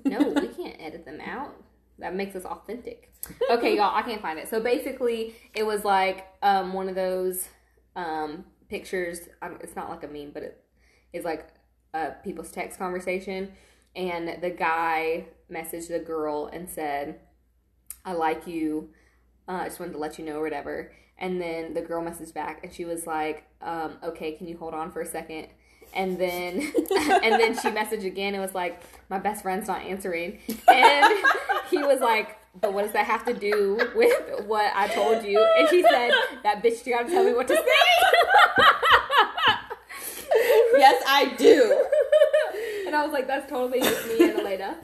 no, 0.05 0.19
we 0.29 0.47
can't 0.59 0.75
edit 0.79 1.03
them 1.05 1.19
out. 1.25 1.55
That 1.99 2.13
makes 2.15 2.35
us 2.35 2.45
authentic. 2.45 3.11
Okay, 3.49 3.75
y'all, 3.75 3.95
I 3.95 4.03
can't 4.03 4.21
find 4.21 4.37
it. 4.37 4.47
So 4.49 4.59
basically, 4.61 5.33
it 5.55 5.65
was 5.65 5.83
like 5.83 6.27
um, 6.43 6.73
one 6.73 6.87
of 6.89 6.93
those 6.95 7.47
um, 7.95 8.45
pictures. 8.69 9.21
It's 9.61 9.75
not 9.75 9.89
like 9.89 10.03
a 10.03 10.07
meme, 10.07 10.29
but 10.31 10.43
it 10.43 10.63
is 11.11 11.25
like 11.25 11.47
a 11.93 12.11
people's 12.23 12.51
text 12.51 12.77
conversation. 12.77 13.51
And 13.95 14.41
the 14.41 14.49
guy 14.51 15.25
messaged 15.51 15.87
the 15.87 15.99
girl 15.99 16.47
and 16.47 16.69
said, 16.69 17.19
"I 18.05 18.13
like 18.13 18.45
you. 18.45 18.89
Uh, 19.47 19.53
I 19.53 19.65
just 19.65 19.79
wanted 19.79 19.93
to 19.93 19.97
let 19.97 20.19
you 20.19 20.25
know, 20.25 20.39
or 20.39 20.43
whatever." 20.43 20.91
And 21.17 21.41
then 21.41 21.73
the 21.73 21.81
girl 21.81 22.03
messaged 22.03 22.33
back, 22.33 22.63
and 22.63 22.71
she 22.71 22.85
was 22.85 23.07
like, 23.07 23.45
um, 23.61 23.97
"Okay, 24.03 24.33
can 24.33 24.47
you 24.47 24.57
hold 24.57 24.73
on 24.73 24.91
for 24.91 25.01
a 25.01 25.05
second? 25.05 25.47
And 25.93 26.17
then, 26.19 26.59
and 27.23 27.33
then 27.33 27.57
she 27.57 27.69
messaged 27.69 28.05
again 28.05 28.33
and 28.33 28.43
was 28.43 28.53
like, 28.53 28.81
"My 29.09 29.17
best 29.19 29.41
friend's 29.41 29.67
not 29.67 29.81
answering." 29.81 30.39
And 30.67 31.13
he 31.71 31.79
was 31.79 32.01
like, 32.01 32.37
"But 32.59 32.73
what 32.73 32.83
does 32.83 32.93
that 32.93 33.05
have 33.05 33.25
to 33.25 33.33
do 33.33 33.79
with 33.95 34.45
what 34.45 34.71
I 34.75 34.87
told 34.89 35.23
you?" 35.23 35.43
And 35.57 35.67
she 35.69 35.81
said, 35.81 36.11
"That 36.43 36.61
bitch, 36.63 36.85
you 36.85 36.93
gotta 36.93 37.09
tell 37.09 37.23
me 37.23 37.33
what 37.33 37.47
to 37.47 37.55
say." 37.55 37.63
yes, 40.77 41.03
I 41.07 41.33
do. 41.35 41.87
and 42.87 42.95
I 42.95 43.03
was 43.03 43.13
like, 43.13 43.27
"That's 43.27 43.49
totally 43.49 43.81
just 43.81 44.07
me 44.07 44.29
and 44.29 44.39
Elena." 44.39 44.77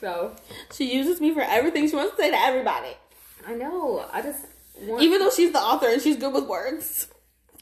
So 0.00 0.34
She 0.72 0.94
uses 0.94 1.20
me 1.20 1.34
for 1.34 1.42
everything 1.42 1.88
she 1.88 1.96
wants 1.96 2.16
to 2.16 2.22
say 2.22 2.30
to 2.30 2.36
everybody, 2.36 2.96
I 3.46 3.54
know. 3.54 4.06
I 4.12 4.22
just 4.22 4.46
want. 4.82 5.02
even 5.02 5.18
though 5.18 5.30
she's 5.30 5.52
the 5.52 5.58
author 5.58 5.88
and 5.88 6.00
she's 6.00 6.16
good 6.16 6.32
with 6.32 6.46
words. 6.46 7.08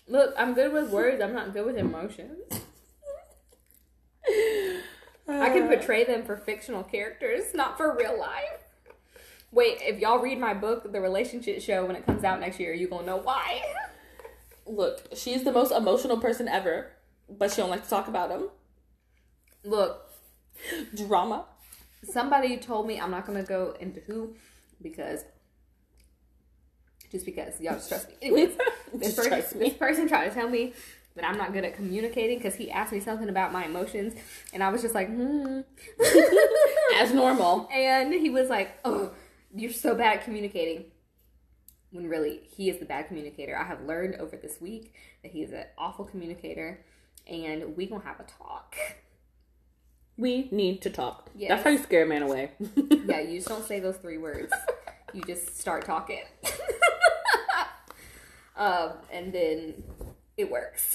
Look, 0.06 0.34
I'm 0.38 0.54
good 0.54 0.72
with 0.72 0.90
words. 0.90 1.20
I'm 1.22 1.34
not 1.34 1.52
good 1.52 1.66
with 1.66 1.76
emotions. 1.76 2.38
I 5.28 5.50
can 5.50 5.64
uh. 5.64 5.68
portray 5.68 6.04
them 6.04 6.24
for 6.24 6.36
fictional 6.36 6.82
characters, 6.82 7.54
not 7.54 7.76
for 7.76 7.94
real 7.96 8.18
life. 8.18 8.64
Wait, 9.50 9.78
if 9.80 9.98
y'all 9.98 10.18
read 10.18 10.38
my 10.38 10.54
book, 10.54 10.90
The 10.92 11.00
Relationship 11.00 11.60
Show, 11.60 11.84
when 11.86 11.96
it 11.96 12.04
comes 12.04 12.24
out 12.24 12.40
next 12.40 12.60
year, 12.60 12.72
you 12.72 12.88
gonna 12.88 13.06
know 13.06 13.16
why. 13.16 13.62
Look, 14.66 15.08
she's 15.14 15.44
the 15.44 15.52
most 15.52 15.72
emotional 15.72 16.18
person 16.18 16.48
ever, 16.48 16.92
but 17.30 17.50
she 17.50 17.56
don't 17.58 17.70
like 17.70 17.84
to 17.84 17.90
talk 17.90 18.08
about 18.08 18.28
them. 18.28 18.48
Look, 19.64 20.10
Drama. 20.94 21.44
somebody 22.02 22.56
told 22.56 22.86
me 22.86 23.00
I'm 23.00 23.10
not 23.10 23.26
gonna 23.26 23.42
go 23.42 23.74
into 23.80 24.00
who 24.00 24.34
because 24.82 25.24
just 27.10 27.24
because 27.24 27.60
y'all 27.60 27.74
just 27.74 27.88
trust 27.88 28.08
me. 28.08 28.14
Anyways, 28.22 28.56
this 28.94 29.14
person, 29.14 29.58
this 29.58 29.74
person 29.74 30.08
tried 30.08 30.28
to 30.28 30.34
tell 30.34 30.48
me 30.48 30.74
that 31.14 31.28
I'm 31.28 31.36
not 31.36 31.52
good 31.52 31.64
at 31.64 31.74
communicating 31.74 32.38
because 32.38 32.54
he 32.54 32.70
asked 32.70 32.92
me 32.92 33.00
something 33.00 33.28
about 33.28 33.52
my 33.52 33.64
emotions, 33.64 34.14
and 34.52 34.62
I 34.62 34.68
was 34.68 34.82
just 34.82 34.94
like, 34.94 35.08
hmm. 35.08 35.60
As 36.96 37.12
normal. 37.12 37.68
And 37.72 38.12
he 38.12 38.30
was 38.30 38.48
like, 38.48 38.78
"Oh, 38.84 39.12
you're 39.54 39.72
so 39.72 39.94
bad 39.94 40.18
at 40.18 40.24
communicating." 40.24 40.86
When 41.90 42.08
really, 42.08 42.40
he 42.44 42.68
is 42.68 42.78
the 42.78 42.84
bad 42.84 43.08
communicator. 43.08 43.56
I 43.56 43.64
have 43.64 43.82
learned 43.82 44.16
over 44.16 44.36
this 44.36 44.60
week 44.60 44.92
that 45.22 45.32
he 45.32 45.42
is 45.42 45.52
an 45.52 45.64
awful 45.78 46.04
communicator, 46.04 46.84
and 47.28 47.76
we 47.76 47.86
gonna 47.86 48.04
have 48.04 48.20
a 48.20 48.24
talk. 48.24 48.74
We 50.16 50.48
need 50.50 50.82
to 50.82 50.90
talk. 50.90 51.30
Yes. 51.36 51.50
That's 51.50 51.62
how 51.62 51.70
you 51.70 51.78
scare 51.78 52.02
a 52.02 52.06
man 52.06 52.22
away. 52.22 52.50
Yeah, 53.08 53.20
you 53.20 53.38
just 53.38 53.48
don't 53.48 53.64
say 53.64 53.80
those 53.80 53.96
three 53.96 54.18
words. 54.18 54.52
You 55.14 55.22
just 55.22 55.58
start 55.58 55.86
talking, 55.86 56.20
um, 58.58 58.90
and 59.10 59.32
then 59.32 59.82
it 60.36 60.50
works. 60.50 60.94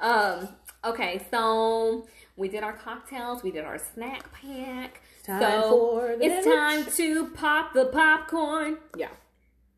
um, 0.00 0.48
okay, 0.84 1.24
so 1.30 2.08
we 2.36 2.48
did 2.48 2.64
our 2.64 2.72
cocktails. 2.72 3.44
We 3.44 3.52
did 3.52 3.64
our 3.64 3.78
snack 3.78 4.32
pack. 4.32 5.02
Time 5.22 5.40
so 5.40 5.70
for 5.70 6.16
the 6.16 6.24
it's 6.24 6.44
time 6.44 6.84
to 6.96 7.28
pop 7.30 7.74
the 7.74 7.84
popcorn. 7.86 8.78
Yeah. 8.96 9.10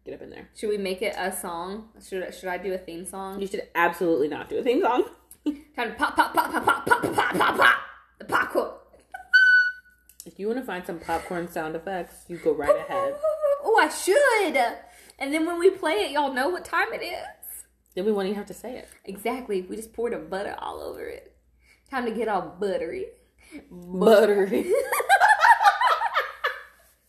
Get 0.07 0.15
up 0.15 0.23
in 0.23 0.31
there. 0.31 0.49
Should 0.57 0.71
we 0.71 0.79
make 0.79 1.03
it 1.03 1.15
a 1.19 1.31
song? 1.31 1.91
Should 2.03 2.35
should 2.35 2.49
I 2.49 2.57
do 2.57 2.73
a 2.73 2.79
theme 2.79 3.05
song? 3.05 3.43
You 3.43 3.47
should 3.47 3.69
absolutely 3.75 4.29
not 4.29 4.49
do 4.49 4.57
a 4.57 4.63
theme 4.63 4.81
song. 4.81 5.05
Time 5.77 5.91
to 5.91 5.95
pop 5.95 6.17
pop 6.17 6.35
pop 6.35 6.51
pop 6.51 6.65
pop 6.65 6.87
pop 6.87 7.03
pop 7.03 7.15
pop 7.15 7.37
pop 7.37 7.57
pop 7.57 7.79
the 8.19 8.25
popcorn. 8.25 8.71
It's 10.27 10.39
you 10.39 10.47
want 10.47 10.59
to 10.59 10.65
find 10.65 10.85
some 10.85 10.99
popcorn 10.99 11.49
sound 11.49 11.77
effects, 11.77 12.25
you 12.29 12.39
go 12.39 12.53
right 12.53 12.77
ahead. 12.77 13.15
Oh, 13.65 13.79
I 13.81 13.89
should. 13.89 14.57
And 15.19 15.35
then 15.35 15.47
when 15.47 15.59
we 15.59 15.71
play 15.71 15.95
it, 15.95 16.13
y'all 16.13 16.33
know 16.33 16.49
what 16.49 16.65
time 16.65 16.93
it 16.93 17.03
is. 17.03 17.65
Then 17.95 18.05
we 18.05 18.13
won't 18.13 18.27
even 18.27 18.37
have 18.37 18.47
to 18.47 18.55
say 18.55 18.77
it. 18.77 18.89
Exactly. 19.05 19.63
We 19.63 19.77
just 19.77 19.93
poured 19.93 20.13
a 20.13 20.19
butter 20.19 20.55
all 20.59 20.81
over 20.81 21.05
it. 21.07 21.35
Time 21.91 22.05
to 22.05 22.13
get 22.13 22.29
all 22.29 22.57
buttery. 22.61 23.07
Buttery. 23.71 24.71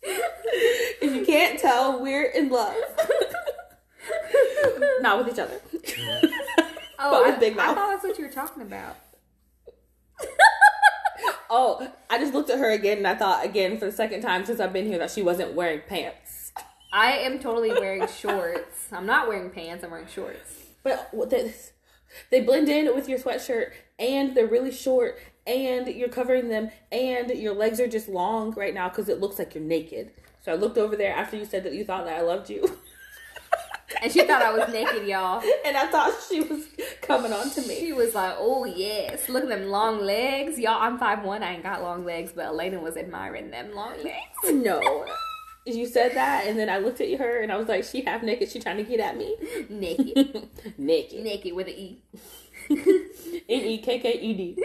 if 0.01 1.15
you 1.15 1.25
can't 1.25 1.59
tell, 1.59 2.01
we're 2.01 2.25
in 2.25 2.49
love. 2.49 2.75
Not 5.01 5.23
with 5.23 5.33
each 5.33 5.39
other. 5.39 5.59
Oh, 6.99 7.11
But 7.11 7.25
with 7.25 7.35
I, 7.35 7.39
Big 7.39 7.57
I 7.57 7.73
thought 7.73 7.91
that's 7.91 8.03
what 8.03 8.17
you 8.17 8.25
were 8.25 8.31
talking 8.31 8.61
about. 8.61 8.97
Oh, 11.51 11.91
I 12.11 12.19
just 12.19 12.33
looked 12.33 12.51
at 12.51 12.59
her 12.59 12.69
again 12.69 12.99
and 12.99 13.07
I 13.07 13.15
thought 13.15 13.43
again 13.43 13.79
for 13.79 13.85
the 13.85 13.91
second 13.91 14.21
time 14.21 14.45
since 14.45 14.59
I've 14.59 14.71
been 14.71 14.85
here 14.85 14.99
that 14.99 15.09
she 15.09 15.23
wasn't 15.23 15.53
wearing 15.53 15.81
pants. 15.87 16.51
I 16.93 17.13
am 17.13 17.39
totally 17.39 17.71
wearing 17.71 18.07
shorts. 18.07 18.87
I'm 18.91 19.07
not 19.07 19.27
wearing 19.27 19.49
pants. 19.49 19.83
I'm 19.83 19.89
wearing 19.89 20.05
shorts. 20.05 20.67
But 20.83 21.09
they, 21.31 21.53
they 22.29 22.41
blend 22.41 22.69
in 22.69 22.93
with 22.93 23.09
your 23.09 23.17
sweatshirt 23.17 23.71
and 23.97 24.35
they're 24.35 24.45
really 24.45 24.71
short 24.71 25.19
and 25.47 25.87
you're 25.87 26.09
covering 26.09 26.49
them 26.49 26.69
and 26.91 27.31
your 27.31 27.55
legs 27.55 27.79
are 27.79 27.87
just 27.87 28.07
long 28.07 28.51
right 28.51 28.73
now 28.73 28.87
because 28.87 29.09
it 29.09 29.19
looks 29.19 29.39
like 29.39 29.55
you're 29.55 29.63
naked. 29.63 30.11
So 30.41 30.51
I 30.51 30.55
looked 30.55 30.77
over 30.77 30.95
there 30.95 31.15
after 31.15 31.35
you 31.35 31.45
said 31.45 31.63
that 31.63 31.73
you 31.73 31.83
thought 31.83 32.05
that 32.05 32.17
I 32.17 32.21
loved 32.21 32.51
you. 32.51 32.77
And 34.01 34.11
she 34.11 34.23
thought 34.23 34.41
I 34.41 34.51
was 34.51 34.71
naked, 34.71 35.07
y'all. 35.07 35.41
and 35.65 35.75
I 35.75 35.87
thought 35.87 36.13
she 36.27 36.41
was 36.41 36.65
coming 37.01 37.33
on 37.33 37.49
to 37.51 37.61
me. 37.61 37.79
She 37.79 37.93
was 37.93 38.15
like, 38.15 38.35
"Oh 38.37 38.65
yes, 38.65 39.29
look 39.29 39.43
at 39.43 39.49
them 39.49 39.69
long 39.69 39.99
legs, 40.01 40.59
y'all." 40.59 40.81
I'm 40.81 40.97
five 40.97 41.23
one. 41.23 41.43
I 41.43 41.53
ain't 41.53 41.63
got 41.63 41.81
long 41.81 42.05
legs, 42.05 42.31
but 42.35 42.45
Elena 42.45 42.79
was 42.79 42.97
admiring 42.97 43.51
them 43.51 43.73
long 43.73 43.95
legs. 44.03 44.15
No. 44.51 45.05
You 45.65 45.85
said 45.85 46.15
that, 46.15 46.47
and 46.47 46.57
then 46.57 46.69
I 46.69 46.79
looked 46.79 46.99
at 47.01 47.19
her 47.19 47.41
and 47.41 47.51
I 47.51 47.57
was 47.57 47.67
like, 47.67 47.83
she 47.83 48.01
half 48.01 48.23
naked, 48.23 48.49
she 48.49 48.59
trying 48.59 48.77
to 48.77 48.83
get 48.83 48.99
at 48.99 49.17
me. 49.17 49.35
Naked, 49.69 50.49
naked. 50.77 51.23
naked 51.23 51.53
with 51.53 51.67
an 51.67 51.73
E. 51.73 52.01
N 52.69 53.45
E 53.47 53.77
K 53.77 53.99
K 53.99 54.19
E 54.19 54.33
D. 54.33 54.63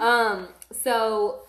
Um, 0.00 0.48
so 0.72 1.42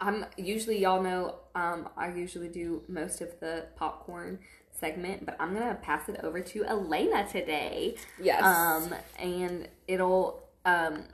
I'm 0.00 0.26
usually 0.36 0.78
y'all 0.80 1.02
know 1.02 1.36
um 1.54 1.88
I 1.96 2.08
usually 2.08 2.48
do 2.48 2.82
most 2.88 3.20
of 3.20 3.40
the 3.40 3.66
popcorn 3.76 4.38
segment, 4.78 5.24
but 5.26 5.36
I'm 5.40 5.54
gonna 5.54 5.78
pass 5.80 6.08
it 6.08 6.20
over 6.22 6.40
to 6.40 6.64
Elena 6.64 7.26
today. 7.30 7.96
Yes. 8.20 8.42
Um, 8.42 8.94
and 9.18 9.68
it'll 9.88 10.42
um 10.64 11.04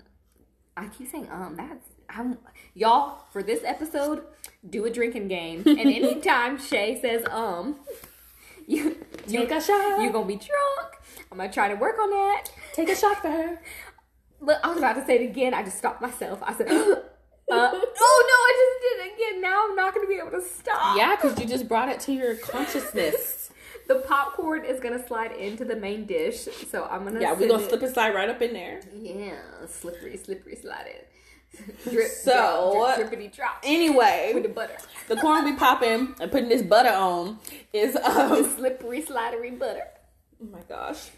I 0.77 0.87
keep 0.89 1.11
saying 1.11 1.29
um 1.31 1.57
that's 1.57 1.89
I'm 2.09 2.39
y'all 2.75 3.25
for 3.33 3.43
this 3.43 3.63
episode 3.65 4.25
do 4.69 4.85
a 4.85 4.91
drinking 4.91 5.29
game 5.29 5.63
and 5.67 5.81
anytime 5.81 6.59
Shay 6.59 7.01
says 7.01 7.25
um 7.31 7.77
you 8.67 8.97
Take 9.27 9.51
a 9.51 9.61
shot. 9.61 10.01
you're 10.03 10.13
gonna 10.13 10.27
be 10.27 10.37
drunk. 10.37 10.97
I'm 11.31 11.39
gonna 11.39 11.53
try 11.53 11.69
to 11.69 11.75
work 11.75 11.99
on 11.99 12.11
that. 12.11 12.45
Take 12.73 12.89
a 12.89 12.97
shot 12.97 13.21
for 13.23 13.31
her. 13.31 13.61
Look, 14.41 14.59
I 14.63 14.69
was 14.69 14.79
about 14.79 14.95
to 14.95 15.07
say 15.07 15.17
it 15.23 15.31
again. 15.31 15.55
I 15.55 15.63
just 15.63 15.79
stopped 15.79 16.03
myself. 16.03 16.41
I 16.43 16.53
said, 16.55 16.69
uh, 16.71 16.73
"Oh 17.51 17.51
no, 17.51 17.57
I 17.57 18.53
just 18.59 18.83
did 18.83 19.07
it 19.07 19.15
again." 19.15 19.43
Now 19.43 19.67
I'm 19.69 19.77
not 19.77 19.95
going 19.95 20.07
to 20.07 20.09
be 20.09 20.19
able 20.19 20.31
to 20.33 20.43
stop. 20.43 20.97
Yeah, 20.97 21.15
because 21.17 21.39
you 21.39 21.47
just 21.47 21.69
brought 21.69 21.89
it 21.89 22.01
to 22.01 22.13
your 22.13 22.35
consciousness. 22.37 23.42
The 23.89 23.97
popcorn 24.07 24.65
is 24.65 24.81
to 24.99 25.07
slide 25.07 25.33
into 25.33 25.65
the 25.65 25.77
main 25.77 26.05
dish, 26.07 26.49
so 26.71 26.85
I'm 26.91 27.05
to. 27.17 27.21
Yeah, 27.21 27.33
we're 27.33 27.49
gonna 27.49 27.69
slip 27.69 27.83
and 27.83 27.93
slide 27.93 28.15
right 28.15 28.29
up 28.29 28.41
in 28.41 28.53
there. 28.53 28.81
Yeah, 28.95 29.35
slippery, 29.67 30.17
slippery, 30.17 30.57
slide 30.57 30.87
it. 30.87 31.09
drip, 31.91 32.09
So- 32.11 32.95
drip, 32.97 33.11
drippity 33.11 33.35
drop 33.35 33.63
with 33.63 33.71
Anyway, 33.71 34.33
the 34.43 34.49
butter. 34.49 34.77
the 35.09 35.17
corn 35.17 35.45
we 35.45 35.55
popping 35.55 36.15
and 36.19 36.31
putting 36.31 36.49
this 36.49 36.63
butter 36.63 36.89
on 36.91 37.39
is 37.75 37.93
The 37.95 38.09
um. 38.11 38.45
slippery, 38.57 39.03
slidery 39.03 39.59
butter. 39.59 39.85
Oh 40.43 40.47
my 40.47 40.61
gosh. 40.69 41.11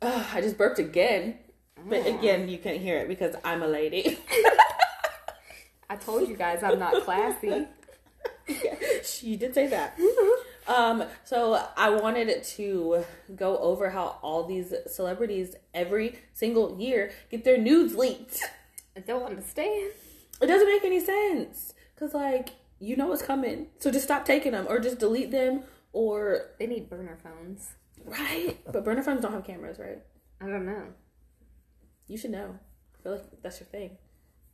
Ugh, 0.00 0.26
I 0.32 0.40
just 0.40 0.56
burped 0.56 0.78
again, 0.78 1.38
but 1.86 2.06
again 2.06 2.48
you 2.48 2.56
can't 2.58 2.80
hear 2.80 2.98
it 2.98 3.08
because 3.08 3.34
I'm 3.44 3.62
a 3.62 3.66
lady. 3.68 4.18
I 5.90 5.96
told 5.96 6.28
you 6.28 6.36
guys 6.36 6.62
I'm 6.62 6.78
not 6.78 7.02
classy. 7.04 7.66
she 9.04 9.36
did 9.36 9.54
say 9.54 9.66
that. 9.68 9.98
Um, 10.66 11.04
so 11.24 11.62
I 11.76 11.90
wanted 11.90 12.42
to 12.42 13.04
go 13.36 13.58
over 13.58 13.90
how 13.90 14.18
all 14.22 14.44
these 14.44 14.72
celebrities 14.86 15.54
every 15.74 16.18
single 16.32 16.78
year 16.80 17.12
get 17.30 17.44
their 17.44 17.58
nudes 17.58 17.94
leaked. 17.94 18.40
I 18.96 19.00
don't 19.00 19.24
understand. 19.24 19.92
It 20.40 20.46
doesn't 20.46 20.68
make 20.68 20.84
any 20.84 21.00
sense 21.00 21.74
because 21.94 22.14
like 22.14 22.50
you 22.80 22.96
know 22.96 23.12
it's 23.12 23.22
coming, 23.22 23.68
so 23.78 23.90
just 23.90 24.04
stop 24.04 24.24
taking 24.24 24.52
them 24.52 24.66
or 24.68 24.78
just 24.78 24.98
delete 24.98 25.30
them 25.30 25.62
or 25.92 26.50
They 26.58 26.66
need 26.66 26.88
burner 26.90 27.18
phones. 27.22 27.70
right. 28.04 28.58
But 28.70 28.84
burner 28.84 29.02
phones 29.02 29.20
don't 29.22 29.32
have 29.32 29.44
cameras, 29.44 29.78
right? 29.78 30.02
I 30.40 30.46
don't 30.46 30.66
know. 30.66 30.84
You 32.08 32.18
should 32.18 32.32
know. 32.32 32.58
I 32.98 33.02
feel 33.02 33.12
like 33.12 33.42
that's 33.42 33.60
your 33.60 33.68
thing. 33.68 33.98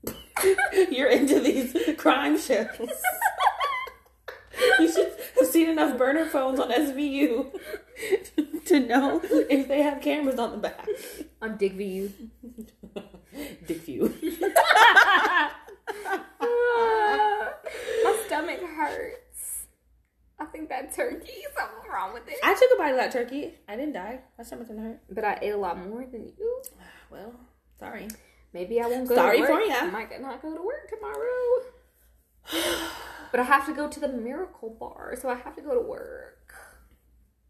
You're 0.90 1.08
into 1.10 1.40
these 1.40 1.76
crime 1.98 2.38
shows. 2.38 2.68
you 4.78 4.92
should 4.92 5.12
have 5.38 5.48
seen 5.48 5.68
enough 5.68 5.96
burner 5.96 6.26
phones 6.26 6.60
on 6.60 6.70
SVU 6.70 7.50
to 8.66 8.80
know 8.80 9.20
if 9.22 9.68
they 9.68 9.82
have 9.82 10.00
cameras 10.00 10.38
on 10.38 10.52
the 10.52 10.58
back. 10.58 10.86
On 11.42 11.56
Dig 11.56 11.74
view. 11.74 12.12
My 18.02 18.22
stomach 18.26 18.60
hurts. 18.60 19.66
I 20.38 20.44
think 20.46 20.68
that 20.70 20.94
turkey, 20.94 21.44
something 21.56 21.90
wrong 21.90 22.14
with 22.14 22.26
it. 22.28 22.36
I 22.42 22.54
took 22.54 22.70
a 22.74 22.78
bite 22.78 22.90
of 22.90 22.96
that 22.96 23.12
turkey. 23.12 23.54
I 23.68 23.76
didn't 23.76 23.92
die. 23.92 24.20
My 24.38 24.44
stomach 24.44 24.68
didn't 24.68 24.82
hurt. 24.82 25.00
But 25.10 25.24
I 25.24 25.38
ate 25.42 25.50
a 25.50 25.56
lot 25.56 25.78
more 25.78 26.04
than 26.10 26.32
you. 26.38 26.62
Well, 27.10 27.34
sorry. 27.78 28.08
Maybe 28.52 28.80
I 28.80 28.86
won't 28.86 29.08
go 29.08 29.14
Sorry 29.14 29.36
to 29.36 29.42
work. 29.42 29.62
for 29.62 29.68
ya. 29.68 29.76
I 29.82 29.90
might 29.90 30.20
not 30.20 30.42
go 30.42 30.54
to 30.54 30.62
work 30.62 30.88
tomorrow. 30.88 31.62
but 33.30 33.40
I 33.40 33.44
have 33.44 33.66
to 33.66 33.72
go 33.72 33.88
to 33.88 34.00
the 34.00 34.08
Miracle 34.08 34.70
Bar, 34.78 35.16
so 35.20 35.28
I 35.28 35.34
have 35.34 35.54
to 35.56 35.62
go 35.62 35.74
to 35.74 35.80
work. 35.80 36.54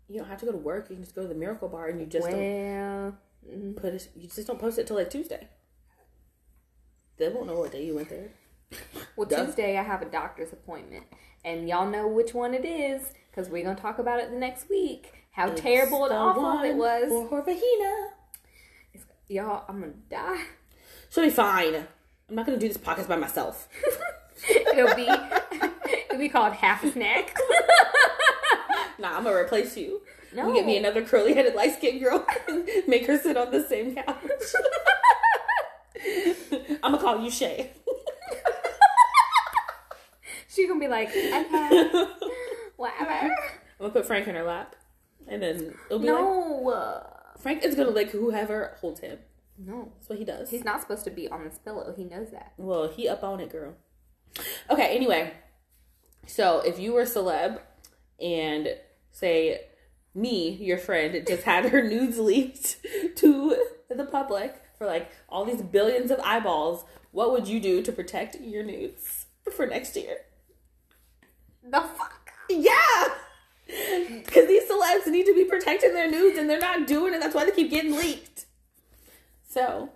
You 0.08 0.18
don't 0.18 0.28
have 0.28 0.40
to 0.40 0.46
go 0.46 0.52
to 0.52 0.58
work. 0.58 0.88
You 0.90 0.96
can 0.96 1.04
just 1.04 1.14
go 1.14 1.22
to 1.22 1.28
the 1.28 1.34
Miracle 1.34 1.68
Bar 1.68 1.88
and 1.88 2.00
you 2.00 2.06
just 2.06 2.28
don't 2.28 2.38
well, 2.38 3.16
mm, 3.48 3.76
put 3.76 3.94
it. 3.94 4.08
You 4.16 4.28
just 4.28 4.46
don't 4.46 4.58
post 4.58 4.78
it 4.78 4.86
till 4.86 4.96
like 4.96 5.10
Tuesday. 5.10 5.48
They 7.16 7.28
won't 7.28 7.46
know 7.46 7.54
what 7.60 7.72
day 7.72 7.84
you 7.84 7.94
went 7.94 8.08
there. 8.08 8.30
well, 9.16 9.28
Duh. 9.28 9.44
Tuesday 9.44 9.76
I 9.76 9.82
have 9.82 10.02
a 10.02 10.06
doctor's 10.06 10.52
appointment, 10.52 11.04
and 11.44 11.68
y'all 11.68 11.88
know 11.88 12.08
which 12.08 12.34
one 12.34 12.54
it 12.54 12.64
is 12.64 13.12
because 13.30 13.48
we're 13.48 13.62
gonna 13.62 13.76
talk 13.76 13.98
about 13.98 14.20
it 14.20 14.30
the 14.30 14.38
next 14.38 14.68
week. 14.68 15.12
How 15.32 15.48
It's 15.48 15.60
terrible 15.60 16.04
and 16.06 16.14
awful 16.14 16.62
it 16.64 16.74
was. 16.74 17.08
for 17.08 17.42
Horvahina. 17.42 18.08
Y'all, 19.28 19.64
I'm 19.68 19.80
gonna 19.80 19.92
die. 20.10 20.42
She'll 21.08 21.22
be 21.22 21.30
fine. 21.30 21.86
I'm 22.28 22.34
not 22.34 22.46
gonna 22.46 22.58
do 22.58 22.66
this 22.66 22.78
podcast 22.78 23.06
by 23.06 23.16
myself. 23.16 23.68
It'll 24.76 24.94
be 24.94 25.08
it'll 26.08 26.18
be 26.18 26.28
called 26.28 26.54
half 26.54 26.84
a 26.84 26.90
snack. 26.92 27.36
Nah, 28.98 29.16
I'm 29.16 29.24
gonna 29.24 29.34
replace 29.34 29.78
you. 29.78 30.02
No. 30.34 30.48
You 30.48 30.52
get 30.54 30.66
me 30.66 30.76
another 30.76 31.02
curly 31.02 31.32
headed 31.32 31.54
light 31.54 31.74
skinned 31.74 32.02
girl 32.02 32.22
and 32.48 32.68
make 32.86 33.06
her 33.06 33.18
sit 33.18 33.34
on 33.34 33.50
the 33.50 33.64
same 33.66 33.94
couch. 33.94 34.14
I'm 36.82 36.92
gonna 36.92 36.98
call 36.98 37.18
you 37.24 37.30
Shay. 37.30 37.70
She 40.48 40.66
gonna 40.68 40.80
be 40.80 40.88
like, 40.88 41.08
okay, 41.08 42.04
whatever. 42.76 43.10
I'm 43.10 43.30
gonna 43.80 43.92
put 43.92 44.06
Frank 44.06 44.26
in 44.28 44.34
her 44.34 44.42
lap. 44.42 44.76
And 45.28 45.42
then 45.42 45.74
it'll 45.86 45.98
be 46.00 46.06
like 46.10 46.20
No, 46.20 46.68
uh, 46.70 47.06
Frank 47.38 47.64
is 47.64 47.74
gonna 47.74 47.90
like 47.90 48.10
whoever 48.10 48.76
holds 48.80 49.00
him. 49.00 49.18
no. 49.56 49.92
That's 49.96 50.08
what 50.10 50.18
he 50.18 50.24
does. 50.26 50.50
He's 50.50 50.64
not 50.64 50.80
supposed 50.82 51.04
to 51.04 51.10
be 51.10 51.26
on 51.28 51.44
this 51.44 51.58
pillow. 51.58 51.94
He 51.96 52.04
knows 52.04 52.32
that. 52.32 52.52
Well, 52.58 52.88
he 52.88 53.08
up 53.08 53.22
on 53.24 53.40
it, 53.40 53.50
girl. 53.50 53.76
Okay, 54.70 54.94
anyway. 54.94 55.32
So 56.26 56.60
if 56.60 56.78
you 56.78 56.92
were 56.92 57.02
a 57.02 57.06
celeb 57.06 57.60
and 58.20 58.68
say 59.10 59.62
me, 60.14 60.50
your 60.60 60.78
friend, 60.78 61.24
just 61.26 61.42
had 61.42 61.66
her 61.66 61.82
nudes 61.88 62.18
leaked 62.18 62.76
to 63.16 63.56
the 63.88 64.04
public 64.04 64.62
for 64.78 64.86
like 64.86 65.10
all 65.28 65.44
these 65.44 65.62
billions 65.62 66.10
of 66.10 66.20
eyeballs, 66.20 66.84
what 67.10 67.32
would 67.32 67.48
you 67.48 67.60
do 67.60 67.82
to 67.82 67.92
protect 67.92 68.40
your 68.40 68.62
nudes 68.62 69.26
for 69.54 69.66
next 69.66 69.96
year? 69.96 70.18
The 71.62 71.80
fuck? 71.80 72.30
Yeah! 72.48 73.08
Because 73.66 74.48
these 74.48 74.68
celebs 74.68 75.06
need 75.06 75.26
to 75.26 75.34
be 75.34 75.44
protecting 75.44 75.92
their 75.92 76.10
nudes 76.10 76.38
and 76.38 76.48
they're 76.48 76.58
not 76.58 76.86
doing 76.86 77.14
it. 77.14 77.20
That's 77.20 77.34
why 77.34 77.44
they 77.44 77.52
keep 77.52 77.70
getting 77.70 77.96
leaked. 77.96 78.46
So, 79.48 79.90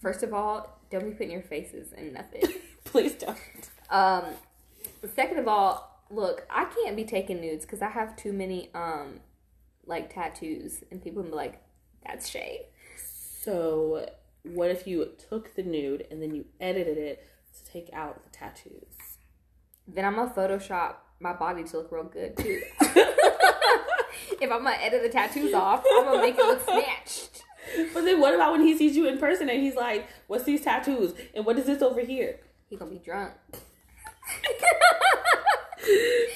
First 0.00 0.22
of 0.22 0.32
all, 0.32 0.80
don't 0.90 1.04
be 1.04 1.10
putting 1.10 1.32
your 1.32 1.42
faces 1.42 1.92
in 1.92 2.12
nothing. 2.14 2.42
please 2.84 3.14
don't. 3.14 3.38
um, 3.90 4.24
second 5.14 5.38
of 5.38 5.48
all, 5.48 6.04
look, 6.10 6.46
I 6.50 6.64
can't 6.64 6.96
be 6.96 7.04
taking 7.04 7.40
nudes 7.40 7.64
because 7.64 7.82
I 7.82 7.90
have 7.90 8.16
too 8.16 8.32
many 8.32 8.70
um, 8.74 9.20
like 9.86 10.12
tattoos, 10.12 10.84
and 10.90 11.02
people 11.02 11.22
will 11.22 11.30
be 11.30 11.36
like, 11.36 11.62
"That's 12.06 12.28
Shay." 12.28 12.66
So, 13.42 14.06
what 14.42 14.70
if 14.70 14.86
you 14.86 15.08
took 15.28 15.54
the 15.54 15.62
nude 15.62 16.06
and 16.10 16.22
then 16.22 16.34
you 16.34 16.44
edited 16.60 16.98
it 16.98 17.26
to 17.52 17.72
take 17.72 17.90
out 17.92 18.22
the 18.22 18.30
tattoos. 18.30 19.18
Then 19.86 20.04
I'm 20.04 20.16
gonna 20.16 20.30
Photoshop 20.30 20.96
my 21.18 21.32
body 21.32 21.64
to 21.64 21.78
look 21.78 21.92
real 21.92 22.04
good 22.04 22.36
too. 22.36 22.62
if 24.40 24.50
I'm 24.50 24.64
gonna 24.64 24.76
edit 24.80 25.02
the 25.02 25.08
tattoos 25.08 25.54
off, 25.54 25.82
I'm 25.90 26.04
gonna 26.04 26.20
make 26.20 26.38
it 26.38 26.44
look 26.44 26.62
snatched. 26.64 27.42
But 27.92 28.04
then 28.04 28.20
what 28.20 28.34
about 28.34 28.52
when 28.52 28.62
he 28.62 28.76
sees 28.76 28.96
you 28.96 29.06
in 29.08 29.18
person 29.18 29.48
and 29.48 29.60
he's 29.62 29.76
like, 29.76 30.08
"What's 30.26 30.44
these 30.44 30.62
tattoos? 30.62 31.14
And 31.34 31.44
what 31.44 31.58
is 31.58 31.66
this 31.66 31.82
over 31.82 32.00
here?" 32.00 32.40
He 32.70 32.76
gonna 32.76 32.90
be 32.90 32.98
drunk. 32.98 33.32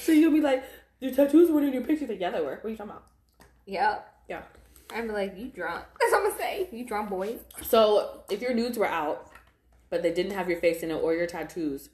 So 0.01 0.13
you'll 0.13 0.33
be 0.33 0.41
like, 0.41 0.65
"Your 1.01 1.13
tattoos 1.13 1.51
weren't 1.51 1.67
in 1.67 1.73
your 1.73 1.83
picture." 1.83 2.07
Like, 2.07 2.21
yeah, 2.21 2.31
they 2.31 2.41
were. 2.41 2.57
What 2.57 2.65
are 2.65 2.69
you 2.69 2.77
talking 2.77 2.91
about? 2.91 3.05
Yep. 3.67 4.15
Yeah. 4.29 4.43
I'm 4.91 5.09
like, 5.09 5.39
you 5.39 5.49
drunk. 5.49 5.85
That's 6.01 6.13
what 6.13 6.19
I'm 6.23 6.29
gonna 6.29 6.39
say. 6.39 6.69
You 6.73 6.85
drunk 6.87 7.09
boy. 7.09 7.37
So 7.63 8.23
if 8.31 8.43
your 8.43 8.53
nudes 8.53 8.77
were 8.77 8.87
out, 8.87 9.31
but 9.89 10.03
they 10.03 10.13
didn't 10.13 10.33
have 10.33 10.49
your 10.49 10.61
face 10.61 10.83
in 10.83 10.91
it 10.91 10.95
or 10.95 11.15
your 11.15 11.27
tattoos, 11.27 11.89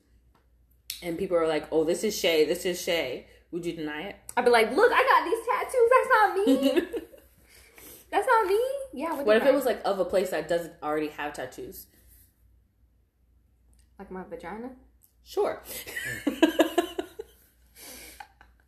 and 1.03 1.19
people 1.19 1.37
are 1.37 1.47
like, 1.47 1.69
"Oh, 1.71 1.85
this 1.85 2.03
is 2.03 2.19
Shay. 2.19 2.45
This 2.47 2.65
is 2.65 2.81
Shay," 2.81 3.27
would 3.53 3.65
you 3.67 3.73
deny 3.75 4.03
it? 4.03 4.17
I'd 4.37 4.45
be 4.45 4.51
like, 4.51 4.75
look, 4.75 4.91
I 4.93 5.03
got 5.05 5.25
these 5.25 5.45
tattoos. 5.47 5.91
That's 5.95 6.09
not 6.11 6.37
me. 6.37 7.03
That's 8.11 8.27
not 8.27 8.47
me. 8.47 8.61
Yeah. 8.93 9.23
what 9.23 9.37
if 9.37 9.45
it 9.45 9.55
was 9.55 9.65
like 9.65 9.81
of 9.85 10.01
a 10.01 10.05
place 10.05 10.31
that 10.31 10.49
doesn't 10.49 10.73
already 10.83 11.09
have 11.09 11.33
tattoos? 11.33 11.87
Like 14.01 14.11
my 14.11 14.25
vagina? 14.25 14.71
Sure. 15.23 15.63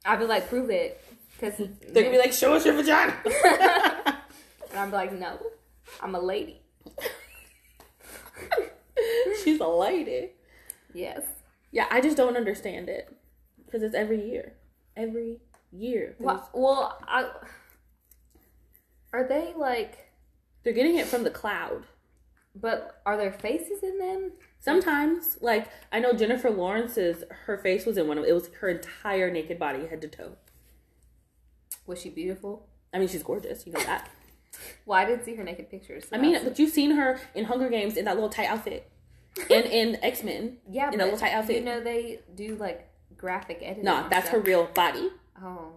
I'd 0.04 0.18
be 0.18 0.26
like, 0.26 0.48
prove 0.50 0.68
it, 0.68 1.02
because 1.40 1.56
They're 1.56 2.02
gonna 2.02 2.10
be 2.10 2.18
like, 2.18 2.34
"Show 2.34 2.52
us 2.52 2.66
your 2.66 2.74
vagina." 2.74 3.16
and 3.24 3.34
I'd 4.76 4.90
be 4.90 4.92
like, 4.92 5.12
no, 5.12 5.38
I'm 6.02 6.14
a 6.14 6.20
lady. 6.20 6.60
She's 9.42 9.58
a 9.58 9.66
lady. 9.66 10.32
Yes. 10.92 11.22
Yeah, 11.70 11.86
I 11.90 12.02
just 12.02 12.18
don't 12.18 12.36
understand 12.36 12.90
it 12.90 13.08
because 13.64 13.82
it's 13.82 13.94
every 13.94 14.28
year, 14.28 14.52
every 14.96 15.40
year. 15.72 16.14
Well, 16.18 16.46
well, 16.52 16.98
I, 17.08 17.30
are 19.14 19.26
they 19.26 19.54
like? 19.56 20.10
They're 20.62 20.74
getting 20.74 20.98
it 20.98 21.06
from 21.06 21.24
the 21.24 21.30
cloud. 21.30 21.84
But 22.54 23.00
are 23.06 23.16
there 23.16 23.32
faces 23.32 23.82
in 23.82 23.98
them? 23.98 24.32
Sometimes, 24.60 25.38
like 25.40 25.68
I 25.90 25.98
know 26.00 26.12
Jennifer 26.12 26.50
Lawrence's, 26.50 27.24
her 27.46 27.56
face 27.58 27.86
was 27.86 27.96
in 27.96 28.06
one 28.08 28.18
of 28.18 28.24
it 28.24 28.32
was 28.34 28.48
her 28.60 28.68
entire 28.68 29.30
naked 29.30 29.58
body, 29.58 29.86
head 29.86 30.02
to 30.02 30.08
toe. 30.08 30.36
Was 31.86 32.00
she 32.00 32.10
beautiful? 32.10 32.68
I 32.94 32.98
mean, 32.98 33.08
she's 33.08 33.22
gorgeous, 33.22 33.66
you 33.66 33.72
know 33.72 33.80
that. 33.80 34.08
Well, 34.84 34.98
I 34.98 35.06
didn't 35.06 35.24
see 35.24 35.34
her 35.36 35.42
naked 35.42 35.70
pictures. 35.70 36.04
so 36.10 36.14
I 36.14 36.18
mean, 36.20 36.38
but 36.44 36.58
you've 36.58 36.70
seen 36.72 36.90
her 36.90 37.18
in 37.34 37.46
Hunger 37.46 37.70
Games 37.70 37.96
in 37.96 38.04
that 38.04 38.16
little 38.16 38.28
tight 38.28 38.48
outfit, 38.48 38.86
and 39.50 39.64
in 39.64 39.96
X 40.04 40.22
Men. 40.22 40.58
yeah, 40.70 40.88
in 40.88 40.94
a 40.94 40.98
but 40.98 41.04
little 41.04 41.18
tight 41.18 41.32
outfit. 41.32 41.56
You 41.56 41.64
know 41.64 41.80
they 41.80 42.20
do 42.34 42.54
like 42.56 42.86
graphic 43.16 43.60
editing. 43.62 43.84
No, 43.84 44.02
and 44.02 44.12
that's 44.12 44.28
her 44.28 44.40
real 44.40 44.66
body. 44.66 45.08
Oh, 45.42 45.72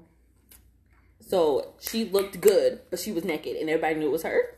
So 1.22 1.74
she 1.80 2.04
looked 2.04 2.42
good, 2.42 2.82
but 2.90 3.00
she 3.00 3.14
was 3.14 3.24
naked, 3.24 3.56
and 3.56 3.70
everybody 3.70 3.96
knew 3.96 4.08
it 4.08 4.12
was 4.12 4.24
her. 4.24 4.56